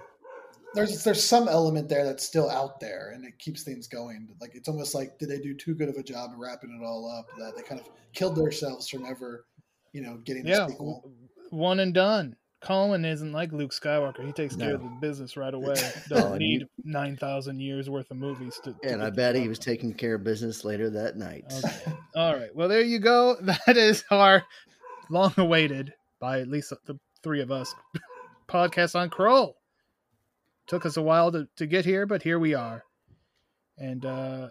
there's 0.75 1.03
there's 1.03 1.23
some 1.23 1.49
element 1.49 1.89
there 1.89 2.05
that's 2.05 2.25
still 2.25 2.49
out 2.49 2.81
there 2.81 3.13
and 3.15 3.25
it 3.25 3.39
keeps 3.39 3.63
things 3.63 3.87
going. 3.87 4.29
Like 4.41 4.55
it's 4.55 4.69
almost 4.69 4.95
like 4.95 5.19
did 5.19 5.29
they 5.29 5.39
do 5.39 5.55
too 5.55 5.75
good 5.75 5.89
of 5.89 5.97
a 5.97 6.03
job 6.03 6.31
of 6.33 6.39
wrapping 6.39 6.79
it 6.81 6.85
all 6.85 7.11
up 7.11 7.27
that 7.39 7.57
they 7.57 7.63
kind 7.63 7.81
of 7.81 7.89
killed 8.13 8.37
themselves 8.37 8.89
from 8.89 9.05
ever, 9.05 9.47
you 9.93 10.03
know, 10.03 10.19
getting 10.25 10.47
yeah. 10.47 10.67
a 10.67 10.69
sequel. 10.69 11.13
One 11.51 11.81
and 11.81 11.93
done. 11.93 12.37
Colwyn 12.61 13.07
isn't 13.07 13.33
like 13.33 13.53
Luke 13.53 13.73
Skywalker. 13.73 14.25
He 14.25 14.33
takes 14.33 14.55
no. 14.55 14.67
care 14.67 14.75
of 14.75 14.83
the 14.83 14.91
business 15.01 15.37
right 15.37 15.55
away. 15.55 15.75
Doesn't 16.09 16.39
need 16.39 16.67
nine 16.85 17.17
thousand 17.17 17.61
years 17.61 17.89
worth 17.89 18.11
of 18.11 18.19
movies 18.19 18.61
to. 18.65 18.73
to 18.73 18.93
and 18.93 19.03
I 19.03 19.11
bet 19.11 19.35
he 19.35 19.49
was 19.49 19.59
taking 19.59 19.95
care 19.95 20.15
of 20.15 20.25
business 20.25 20.65
later 20.65 20.91
that 20.91 21.17
night. 21.17 21.45
Okay. 21.65 21.93
All 22.15 22.37
right. 22.37 22.55
Well, 22.55 22.69
there 22.69 22.83
you 22.83 22.99
go. 22.99 23.37
That 23.67 23.77
is 23.77 24.05
our 24.11 24.45
long-awaited, 25.09 25.93
by 26.21 26.41
at 26.41 26.49
least 26.49 26.73
the 26.87 26.99
three 27.23 27.41
of 27.41 27.51
us, 27.51 27.75
podcast 28.51 28.99
on 28.99 29.11
Krull. 29.11 29.55
Took 30.67 30.85
us 30.85 30.97
a 30.97 31.03
while 31.03 31.33
to, 31.33 31.49
to 31.57 31.67
get 31.67 31.85
here, 31.85 32.07
but 32.07 32.23
here 32.23 32.39
we 32.39 32.55
are. 32.55 32.85
And 33.79 34.05
uh, 34.05 34.51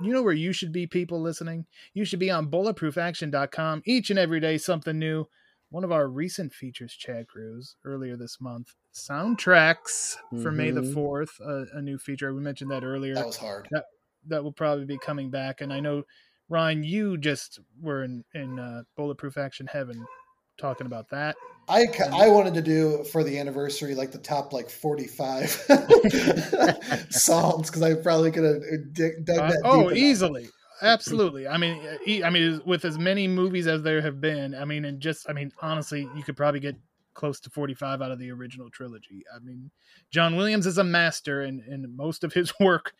you 0.00 0.12
know 0.12 0.22
where 0.22 0.32
you 0.32 0.52
should 0.52 0.72
be, 0.72 0.86
people 0.86 1.20
listening? 1.20 1.66
You 1.92 2.04
should 2.04 2.18
be 2.18 2.30
on 2.30 2.50
bulletproofaction.com 2.50 3.82
each 3.84 4.10
and 4.10 4.18
every 4.18 4.40
day, 4.40 4.58
something 4.58 4.98
new 4.98 5.26
one 5.74 5.82
of 5.82 5.90
our 5.90 6.06
recent 6.06 6.54
features, 6.54 6.92
Chad 6.92 7.26
Cruz, 7.26 7.74
earlier 7.84 8.16
this 8.16 8.40
month, 8.40 8.74
soundtracks 8.94 10.16
for 10.30 10.36
mm-hmm. 10.36 10.56
May 10.56 10.70
the 10.70 10.82
mm-hmm. 10.82 10.94
Fourth, 10.94 11.40
uh, 11.44 11.64
a 11.72 11.82
new 11.82 11.98
feature. 11.98 12.32
We 12.32 12.40
mentioned 12.40 12.70
that 12.70 12.84
earlier. 12.84 13.14
That 13.14 13.26
was 13.26 13.36
hard. 13.36 13.66
That 13.72 13.86
that 14.28 14.44
will 14.44 14.52
probably 14.52 14.84
be 14.84 14.98
coming 14.98 15.30
back, 15.30 15.60
and 15.60 15.72
I 15.72 15.80
know 15.80 16.04
Ryan, 16.48 16.84
you 16.84 17.18
just 17.18 17.58
were 17.80 18.04
in 18.04 18.24
in 18.34 18.60
uh, 18.60 18.82
Bulletproof 18.96 19.36
Action 19.36 19.66
Heaven 19.66 20.06
talking 20.58 20.86
about 20.86 21.08
that. 21.10 21.36
I, 21.68 21.86
I 22.12 22.28
wanted 22.28 22.54
to 22.54 22.62
do 22.62 23.04
for 23.04 23.24
the 23.24 23.38
anniversary 23.38 23.94
like 23.94 24.12
the 24.12 24.18
top 24.18 24.52
like 24.52 24.68
45 24.68 25.50
songs 27.10 27.70
because 27.70 27.82
I 27.82 27.94
probably 27.94 28.30
could 28.30 28.44
have 28.44 28.62
dug 28.92 29.12
that. 29.26 29.60
Uh, 29.64 29.68
oh, 29.68 29.90
easily. 29.92 30.48
Absolutely. 30.82 31.48
I 31.48 31.56
mean, 31.56 31.80
I 32.22 32.28
mean, 32.28 32.60
with 32.66 32.84
as 32.84 32.98
many 32.98 33.26
movies 33.28 33.66
as 33.66 33.82
there 33.82 34.02
have 34.02 34.20
been, 34.20 34.54
I 34.54 34.66
mean, 34.66 34.84
and 34.84 35.00
just, 35.00 35.28
I 35.30 35.32
mean, 35.32 35.52
honestly, 35.62 36.08
you 36.14 36.22
could 36.22 36.36
probably 36.36 36.60
get 36.60 36.76
close 37.14 37.40
to 37.40 37.50
45 37.50 38.02
out 38.02 38.10
of 38.10 38.18
the 38.18 38.30
original 38.30 38.68
trilogy. 38.70 39.22
I 39.34 39.38
mean, 39.38 39.70
John 40.10 40.36
Williams 40.36 40.66
is 40.66 40.78
a 40.78 40.84
master, 40.84 41.42
and, 41.42 41.60
and 41.62 41.96
most 41.96 42.24
of 42.24 42.34
his 42.34 42.52
work 42.60 42.92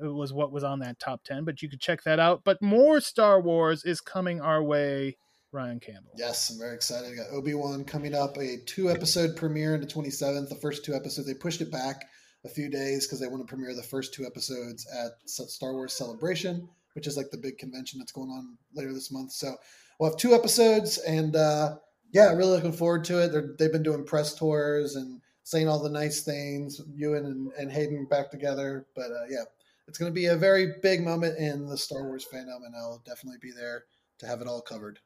was 0.00 0.32
what 0.32 0.52
was 0.52 0.64
on 0.64 0.80
that 0.80 0.98
top 0.98 1.22
10, 1.24 1.44
but 1.44 1.62
you 1.62 1.68
could 1.68 1.80
check 1.80 2.02
that 2.04 2.18
out. 2.18 2.42
But 2.44 2.62
more 2.62 3.00
Star 3.00 3.40
Wars 3.40 3.84
is 3.84 4.00
coming 4.00 4.40
our 4.40 4.62
way, 4.62 5.16
Ryan 5.52 5.80
Campbell. 5.80 6.12
Yes, 6.16 6.50
I'm 6.50 6.58
very 6.58 6.74
excited. 6.74 7.10
I 7.10 7.14
got 7.14 7.32
Obi 7.32 7.54
Wan 7.54 7.84
coming 7.84 8.14
up, 8.14 8.36
a 8.36 8.58
two 8.66 8.90
episode 8.90 9.36
premiere 9.36 9.74
on 9.74 9.80
the 9.80 9.86
27th. 9.86 10.48
The 10.48 10.54
first 10.54 10.84
two 10.84 10.94
episodes, 10.94 11.26
they 11.26 11.34
pushed 11.34 11.60
it 11.60 11.72
back 11.72 12.04
a 12.44 12.48
few 12.48 12.68
days 12.68 13.06
because 13.06 13.20
they 13.20 13.26
want 13.26 13.46
to 13.46 13.48
premiere 13.48 13.74
the 13.74 13.82
first 13.82 14.12
two 14.12 14.26
episodes 14.26 14.86
at 14.92 15.12
Star 15.28 15.72
Wars 15.72 15.94
Celebration 15.94 16.68
which 16.98 17.06
is 17.06 17.16
like 17.16 17.30
the 17.30 17.38
big 17.38 17.58
convention 17.58 18.00
that's 18.00 18.10
going 18.10 18.28
on 18.28 18.58
later 18.74 18.92
this 18.92 19.12
month. 19.12 19.30
So 19.30 19.54
we'll 19.98 20.10
have 20.10 20.18
two 20.18 20.34
episodes, 20.34 20.98
and 20.98 21.36
uh, 21.36 21.76
yeah, 22.12 22.32
really 22.32 22.50
looking 22.50 22.72
forward 22.72 23.04
to 23.04 23.22
it. 23.22 23.56
they 23.56 23.66
have 23.66 23.72
been 23.72 23.84
doing 23.84 24.04
press 24.04 24.34
tours 24.34 24.96
and 24.96 25.20
saying 25.44 25.68
all 25.68 25.80
the 25.80 25.90
nice 25.90 26.22
things. 26.22 26.80
Ewan 26.92 27.24
and, 27.26 27.52
and 27.56 27.70
Hayden 27.70 28.06
back 28.06 28.32
together, 28.32 28.86
but 28.96 29.12
uh, 29.12 29.26
yeah, 29.30 29.44
it's 29.86 29.96
going 29.96 30.10
to 30.10 30.14
be 30.14 30.26
a 30.26 30.36
very 30.36 30.74
big 30.82 31.04
moment 31.04 31.38
in 31.38 31.66
the 31.66 31.78
Star 31.78 32.02
Wars 32.02 32.26
fandom, 32.32 32.66
and 32.66 32.74
I'll 32.76 33.00
definitely 33.06 33.38
be 33.40 33.52
there 33.52 33.84
to 34.18 34.26
have 34.26 34.40
it 34.40 34.48
all 34.48 34.60
covered. 34.60 34.98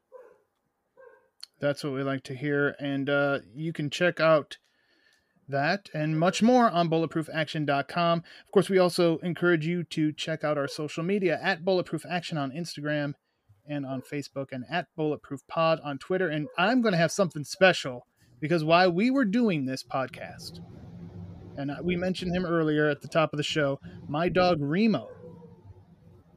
That's 1.62 1.84
what 1.84 1.92
we 1.92 2.02
like 2.02 2.24
to 2.24 2.34
hear, 2.34 2.74
and 2.80 3.08
uh, 3.08 3.38
you 3.54 3.72
can 3.72 3.88
check 3.88 4.18
out 4.18 4.58
that 5.48 5.88
and 5.94 6.18
much 6.18 6.42
more 6.42 6.68
on 6.68 6.90
bulletproofaction.com. 6.90 8.18
Of 8.18 8.52
course, 8.52 8.68
we 8.68 8.78
also 8.78 9.18
encourage 9.18 9.64
you 9.64 9.84
to 9.84 10.12
check 10.12 10.42
out 10.42 10.58
our 10.58 10.66
social 10.66 11.04
media 11.04 11.38
at 11.40 11.64
Bulletproof 11.64 12.04
Action 12.10 12.36
on 12.36 12.50
Instagram 12.50 13.12
and 13.64 13.86
on 13.86 14.02
Facebook 14.02 14.48
and 14.50 14.64
at 14.68 14.88
Bulletproof 14.96 15.46
Pod 15.46 15.78
on 15.84 15.98
Twitter. 15.98 16.28
And 16.28 16.48
I'm 16.58 16.82
going 16.82 16.94
to 16.94 16.98
have 16.98 17.12
something 17.12 17.44
special 17.44 18.08
because 18.40 18.64
while 18.64 18.90
we 18.90 19.12
were 19.12 19.24
doing 19.24 19.64
this 19.64 19.84
podcast, 19.84 20.58
and 21.56 21.70
we 21.84 21.94
mentioned 21.94 22.34
him 22.34 22.44
earlier 22.44 22.88
at 22.88 23.02
the 23.02 23.08
top 23.08 23.32
of 23.32 23.36
the 23.36 23.44
show, 23.44 23.78
my 24.08 24.28
dog 24.28 24.58
Remo 24.60 25.10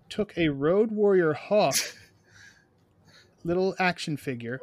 took 0.07 0.37
a 0.37 0.49
Road 0.49 0.91
Warrior 0.91 1.33
Hawk 1.33 1.77
little 3.43 3.75
action 3.79 4.17
figure 4.17 4.61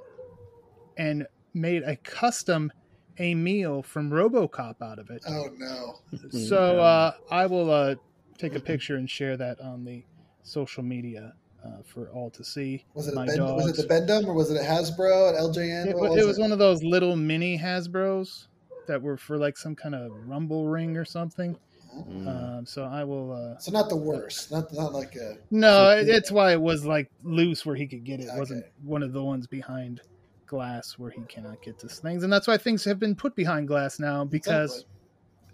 and 0.96 1.26
made 1.54 1.82
a 1.82 1.96
custom 1.96 2.72
Emil 3.20 3.82
from 3.82 4.10
RoboCop 4.10 4.80
out 4.82 4.98
of 4.98 5.10
it. 5.10 5.22
Oh 5.28 5.48
no! 5.58 5.96
So 6.30 6.80
uh, 6.80 7.12
I 7.30 7.46
will 7.46 7.70
uh, 7.70 7.94
take 8.38 8.54
a 8.54 8.60
picture 8.60 8.96
and 8.96 9.08
share 9.08 9.36
that 9.36 9.60
on 9.60 9.84
the 9.84 10.02
social 10.42 10.82
media 10.82 11.34
uh, 11.64 11.82
for 11.84 12.08
all 12.08 12.30
to 12.30 12.42
see. 12.42 12.84
Was 12.94 13.08
it, 13.08 13.14
ben, 13.14 13.26
was 13.26 13.68
it 13.68 13.82
the 13.82 13.86
Bend-Em 13.86 14.26
or 14.26 14.32
was 14.32 14.50
it 14.50 14.56
a 14.56 14.64
Hasbro 14.64 15.28
at 15.34 15.38
LJN? 15.40 15.86
It, 15.88 15.96
was, 15.96 16.16
it 16.16 16.26
was 16.26 16.38
one 16.38 16.52
of 16.52 16.58
those 16.58 16.82
little 16.82 17.14
mini 17.14 17.56
Hasbros 17.58 18.46
that 18.88 19.00
were 19.00 19.16
for 19.18 19.36
like 19.36 19.56
some 19.58 19.76
kind 19.76 19.94
of 19.94 20.10
rumble 20.26 20.66
ring 20.68 20.96
or 20.96 21.04
something. 21.04 21.56
Mhm. 21.94 22.26
Um, 22.58 22.64
so 22.66 22.84
I 22.84 23.04
will. 23.04 23.32
Uh, 23.32 23.58
So 23.58 23.70
not 23.70 23.90
the 23.90 23.96
worst, 23.96 24.50
not 24.50 24.72
not 24.72 24.94
like 24.94 25.14
a 25.16 25.36
no, 25.50 25.90
it- 25.98 26.08
it's 26.08 26.32
why 26.32 26.52
it 26.52 26.60
was 26.60 26.86
like 26.86 27.10
loose 27.22 27.66
where 27.66 27.76
he 27.76 27.86
could 27.86 28.04
get 28.04 28.20
it. 28.20 28.24
It 28.28 28.38
wasn't 28.38 28.64
one 28.82 29.02
of 29.02 29.12
the 29.12 29.22
ones 29.22 29.46
behind 29.46 30.00
glass 30.46 30.98
where 30.98 31.10
he 31.10 31.22
cannot 31.22 31.62
get 31.62 31.78
to 31.80 31.88
things, 31.88 32.22
and 32.24 32.32
that's 32.32 32.46
why 32.46 32.56
things 32.58 32.84
have 32.84 32.98
been 32.98 33.14
put 33.14 33.34
behind 33.34 33.68
glass 33.68 33.98
now 33.98 34.24
because 34.24 34.84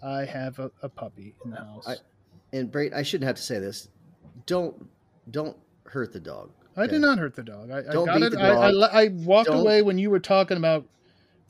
Exactly. 0.01 0.09
I 0.09 0.25
have 0.25 0.59
a, 0.59 0.71
a 0.83 0.89
puppy 0.89 1.35
in 1.45 1.51
the 1.51 1.57
house. 1.57 1.87
I- 1.87 1.95
And 2.53 2.71
Brait, 2.71 2.93
I 2.93 3.03
shouldn't 3.03 3.27
have 3.27 3.35
to 3.35 3.41
say 3.41 3.59
this. 3.59 3.89
Don't 4.45 4.87
don't 5.31 5.55
hurt 5.85 6.11
the 6.13 6.19
dog. 6.19 6.51
I 6.77 6.87
did 6.87 7.01
not 7.01 7.17
hurt 7.19 7.35
the 7.35 7.43
dog. 7.43 7.71
I, 7.71 7.79
I 7.79 7.81
Don't 7.91 8.05
got 8.05 8.15
beat 8.19 8.25
it. 8.27 8.31
the 8.31 8.39
I, 8.39 8.67
I, 8.67 8.71
dog. 8.71 8.73
le- 8.75 8.89
I 8.93 9.07
walked 9.25 9.49
Don't- 9.49 9.59
away 9.61 9.81
when 9.81 9.97
you 9.97 10.09
were 10.09 10.19
talking 10.19 10.57
about 10.57 10.85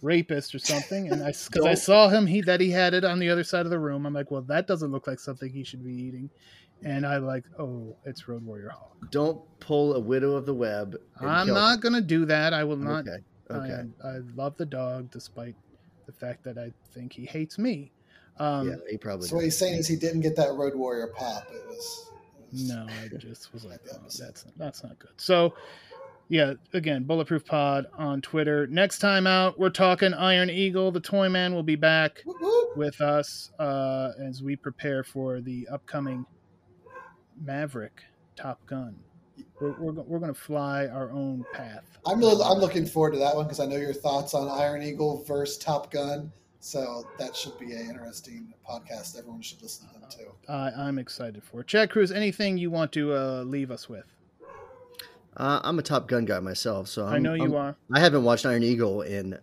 rapist 0.02 0.56
or 0.56 0.60
something, 0.60 1.12
and 1.12 1.22
I 1.22 1.28
because 1.28 1.66
I 1.66 1.74
saw 1.76 2.08
him 2.10 2.26
he 2.26 2.42
that 2.42 2.60
he 2.62 2.72
had 2.72 2.94
it 2.94 3.04
on 3.04 3.20
the 3.20 3.30
other 3.30 3.44
side 3.44 3.66
of 3.66 3.70
the 3.70 3.80
room. 3.80 4.06
I'm 4.06 4.14
like, 4.14 4.32
well, 4.32 4.42
that 4.44 4.66
doesn't 4.66 4.92
look 4.92 5.08
like 5.08 5.20
something 5.20 5.52
he 5.52 5.64
should 5.64 5.84
be 5.84 5.94
eating, 5.94 6.30
and 6.84 7.06
I 7.06 7.18
like, 7.18 7.44
oh, 7.58 7.96
it's 8.06 8.28
Road 8.28 8.46
Warrior 8.46 8.70
Hawk. 8.70 8.96
Don't 9.12 9.42
pull 9.60 9.96
a 9.96 10.00
widow 10.00 10.34
of 10.36 10.46
the 10.46 10.54
web. 10.54 10.96
I'm 11.20 11.48
kill- 11.48 11.56
not 11.56 11.82
gonna 11.82 12.02
do 12.02 12.26
that. 12.26 12.54
I 12.54 12.64
will 12.64 12.78
not. 12.78 13.08
Okay. 13.08 13.18
I, 13.50 13.54
Okay. 13.56 13.74
am- 13.74 13.94
I 14.04 14.18
love 14.36 14.56
the 14.58 14.66
dog, 14.66 15.10
despite 15.12 15.56
the 16.06 16.12
fact 16.12 16.44
that 16.44 16.58
I 16.58 16.72
think 16.94 17.14
he 17.14 17.26
hates 17.26 17.58
me. 17.58 17.92
Um, 18.38 18.70
yeah, 18.70 18.76
he 18.90 18.98
probably. 18.98 19.28
So 19.28 19.36
what 19.36 19.44
he's 19.44 19.58
saying 19.58 19.80
is 19.80 19.88
he 19.88 19.96
didn't 19.96 20.22
get 20.22 20.36
that 20.38 20.54
Road 20.54 20.76
Warrior 20.76 21.08
pop. 21.08 21.48
It 21.52 21.62
was, 21.68 22.12
it 22.40 22.52
was 22.54 22.70
No, 22.70 22.88
I 22.88 23.08
just 23.18 23.52
was 23.54 23.66
like, 23.66 23.80
oh, 23.94 23.98
that's 24.04 24.46
that's 24.58 24.84
not 24.84 24.98
good. 25.00 25.12
So, 25.18 25.54
yeah, 26.30 26.54
again, 26.74 27.04
Bulletproof 27.04 27.44
Pod 27.44 27.88
on 27.98 28.22
Twitter. 28.22 28.66
Next 28.68 29.00
time 29.00 29.26
out, 29.28 29.60
we're 29.60 29.70
talking 29.72 30.14
Iron 30.14 30.50
Eagle. 30.50 30.92
The 30.92 31.00
Toy 31.02 31.28
Man 31.28 31.54
will 31.54 31.64
be 31.64 31.76
back 31.76 32.22
Whoop, 32.26 32.38
whoop. 32.40 32.78
with 32.78 33.02
us 33.02 33.52
uh, 33.60 34.12
as 34.24 34.42
we 34.44 34.56
prepare 34.56 35.04
for 35.04 35.42
the 35.42 35.68
upcoming 35.70 36.26
Maverick 37.44 38.04
Top 38.36 38.66
Gun. 38.66 38.96
We're 39.60 39.72
we're, 39.80 39.92
we're 39.92 40.20
going 40.20 40.34
to 40.34 40.40
fly 40.40 40.88
our 40.88 41.12
own 41.12 41.46
path. 41.54 41.98
I'm 42.06 42.20
really, 42.20 42.42
I'm 42.44 42.60
looking 42.60 42.86
forward 42.86 43.12
to 43.12 43.20
that 43.20 43.36
one 43.36 43.46
because 43.46 43.60
I 43.60 43.66
know 43.66 43.78
your 43.78 43.94
thoughts 43.94 44.34
on 44.34 44.48
Iron 44.50 44.82
Eagle 44.84 45.24
versus 45.26 45.58
Top 45.58 45.92
Gun. 45.92 46.32
So 46.62 47.06
that 47.18 47.36
should 47.36 47.58
be 47.58 47.72
an 47.72 47.90
interesting 47.90 48.54
podcast. 48.70 49.18
Everyone 49.18 49.42
should 49.42 49.62
listen 49.62 49.88
to 49.88 49.94
them 49.94 50.10
too. 50.10 50.32
I 50.50 50.72
I'm 50.72 51.00
excited 51.00 51.42
for 51.44 51.62
it. 51.62 51.68
Chad 51.68 51.90
Cruz, 51.90 52.12
anything 52.12 52.58
you 52.58 52.70
want 52.70 52.92
to 52.94 53.14
uh, 53.14 53.44
leave 53.44 53.72
us 53.72 53.88
with? 53.88 54.06
Uh, 55.38 55.62
I'm 55.64 55.80
a 55.80 55.82
Top 55.82 56.08
Gun 56.10 56.26
guy 56.26 56.40
myself, 56.40 56.90
so 56.90 57.06
I'm, 57.06 57.14
i 57.14 57.18
know 57.20 57.34
you 57.34 57.44
I'm- 57.44 57.56
are, 57.56 57.76
I 57.94 58.00
haven't 58.00 58.24
watched 58.24 58.46
Iron 58.46 58.64
Eagle 58.64 59.04
in 59.04 59.38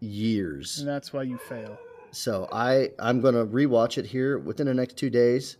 years, 0.00 0.78
and 0.78 0.86
that's 0.88 1.12
why 1.12 1.22
you 1.22 1.36
fail. 1.38 1.76
so 2.12 2.48
I 2.52 2.90
I'm 3.00 3.20
gonna 3.20 3.44
rewatch 3.44 3.98
it 3.98 4.06
here 4.06 4.38
within 4.38 4.66
the 4.66 4.74
next 4.74 4.96
two 4.96 5.10
days, 5.10 5.56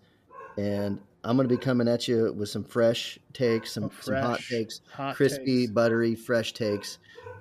and 0.57 1.01
I'm 1.29 1.37
gonna 1.37 1.49
be 1.49 1.57
coming 1.59 1.89
at 1.89 2.07
you 2.09 2.33
with 2.33 2.49
some 2.49 2.65
fresh 2.65 3.19
takes, 3.33 3.73
some 3.73 3.85
Oh, 3.85 3.91
some 4.01 4.15
hot 4.17 4.41
takes, 4.41 4.81
Hot 4.95 5.17
crispy, 5.17 5.63
takes. 5.63 5.73
buttery, 5.73 6.15
fresh 6.15 6.53
takes. 6.53 6.99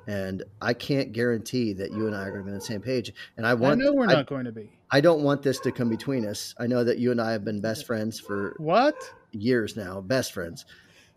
And 0.08 0.44
I 0.62 0.74
can't 0.74 1.12
guarantee 1.14 1.74
that 1.74 1.92
you 1.92 2.06
and 2.06 2.16
I 2.16 2.26
are 2.26 2.30
going 2.30 2.42
to 2.42 2.46
be 2.46 2.52
on 2.52 2.60
the 2.60 2.62
same 2.64 2.80
page. 2.80 3.12
And 3.38 3.48
I 3.48 3.50
I 3.50 3.54
want 3.56 3.80
know 3.80 3.92
we're 3.92 4.08
I- 4.08 4.14
not 4.14 4.28
going 4.28 4.46
to 4.46 4.52
be. 4.52 4.70
I 4.92 5.02
don't 5.02 5.24
want 5.24 5.42
this 5.42 5.60
to 5.62 5.72
come 5.72 5.90
between 5.90 6.28
us. 6.28 6.54
I 6.60 6.68
know 6.68 6.84
that 6.84 7.00
you 7.00 7.10
and 7.10 7.20
I 7.20 7.32
have 7.32 7.44
been 7.44 7.60
best 7.60 7.88
friends 7.88 8.20
for 8.20 8.54
What? 8.60 8.96
years 9.32 9.76
now, 9.76 10.02
best 10.02 10.32
friends. 10.32 10.68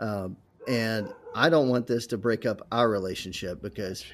Um, 0.01 0.39
and 0.67 1.13
I 1.35 1.51
don't 1.51 1.69
want 1.69 1.87
this 1.87 2.07
to 2.09 2.17
break 2.17 2.47
up 2.47 2.67
our 2.73 2.89
relationship 2.89 3.61
because 3.61 4.07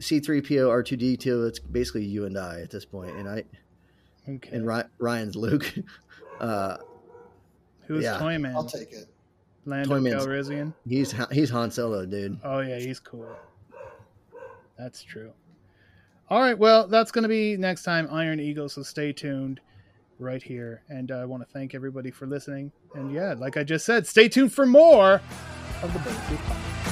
C3PO, 0.00 0.68
R2D2, 0.68 1.46
it's 1.48 1.58
basically 1.60 2.04
you 2.04 2.24
and 2.26 2.36
I 2.36 2.60
at 2.62 2.70
this 2.70 2.84
point. 2.84 3.16
And 3.16 3.28
I, 3.28 3.44
Okay. 4.28 4.50
and 4.56 4.66
Ryan's 4.98 5.36
Luke. 5.36 5.72
Uh, 6.40 6.78
Who's 7.86 8.04
yeah. 8.04 8.18
Toyman? 8.18 8.54
I'll 8.54 8.64
take 8.64 8.92
it. 8.92 9.06
Lando 9.64 9.88
Toyman's- 9.90 10.26
Calrissian. 10.26 10.72
he's, 10.88 11.14
he's 11.30 11.50
Han 11.50 11.70
Solo, 11.70 12.04
dude. 12.06 12.38
Oh 12.42 12.60
yeah, 12.60 12.78
he's 12.78 12.98
cool. 12.98 13.28
That's 14.78 15.02
true. 15.02 15.32
All 16.30 16.40
right, 16.40 16.58
well, 16.58 16.88
that's 16.88 17.12
going 17.12 17.22
to 17.22 17.28
be 17.28 17.56
next 17.56 17.82
time 17.82 18.08
Iron 18.10 18.40
Eagle, 18.40 18.68
so 18.68 18.82
stay 18.82 19.12
tuned 19.12 19.60
right 20.18 20.42
here. 20.42 20.82
And 20.88 21.10
uh, 21.10 21.18
I 21.18 21.24
want 21.26 21.46
to 21.46 21.52
thank 21.52 21.74
everybody 21.74 22.10
for 22.10 22.26
listening. 22.26 22.72
And 22.94 23.12
yeah, 23.12 23.34
like 23.34 23.56
I 23.56 23.64
just 23.64 23.84
said, 23.84 24.06
stay 24.06 24.28
tuned 24.28 24.52
for 24.52 24.64
more 24.64 25.20
of 25.82 25.92
the 25.92 25.98
Bulletproof 25.98 26.40
Podcast. 26.40 26.91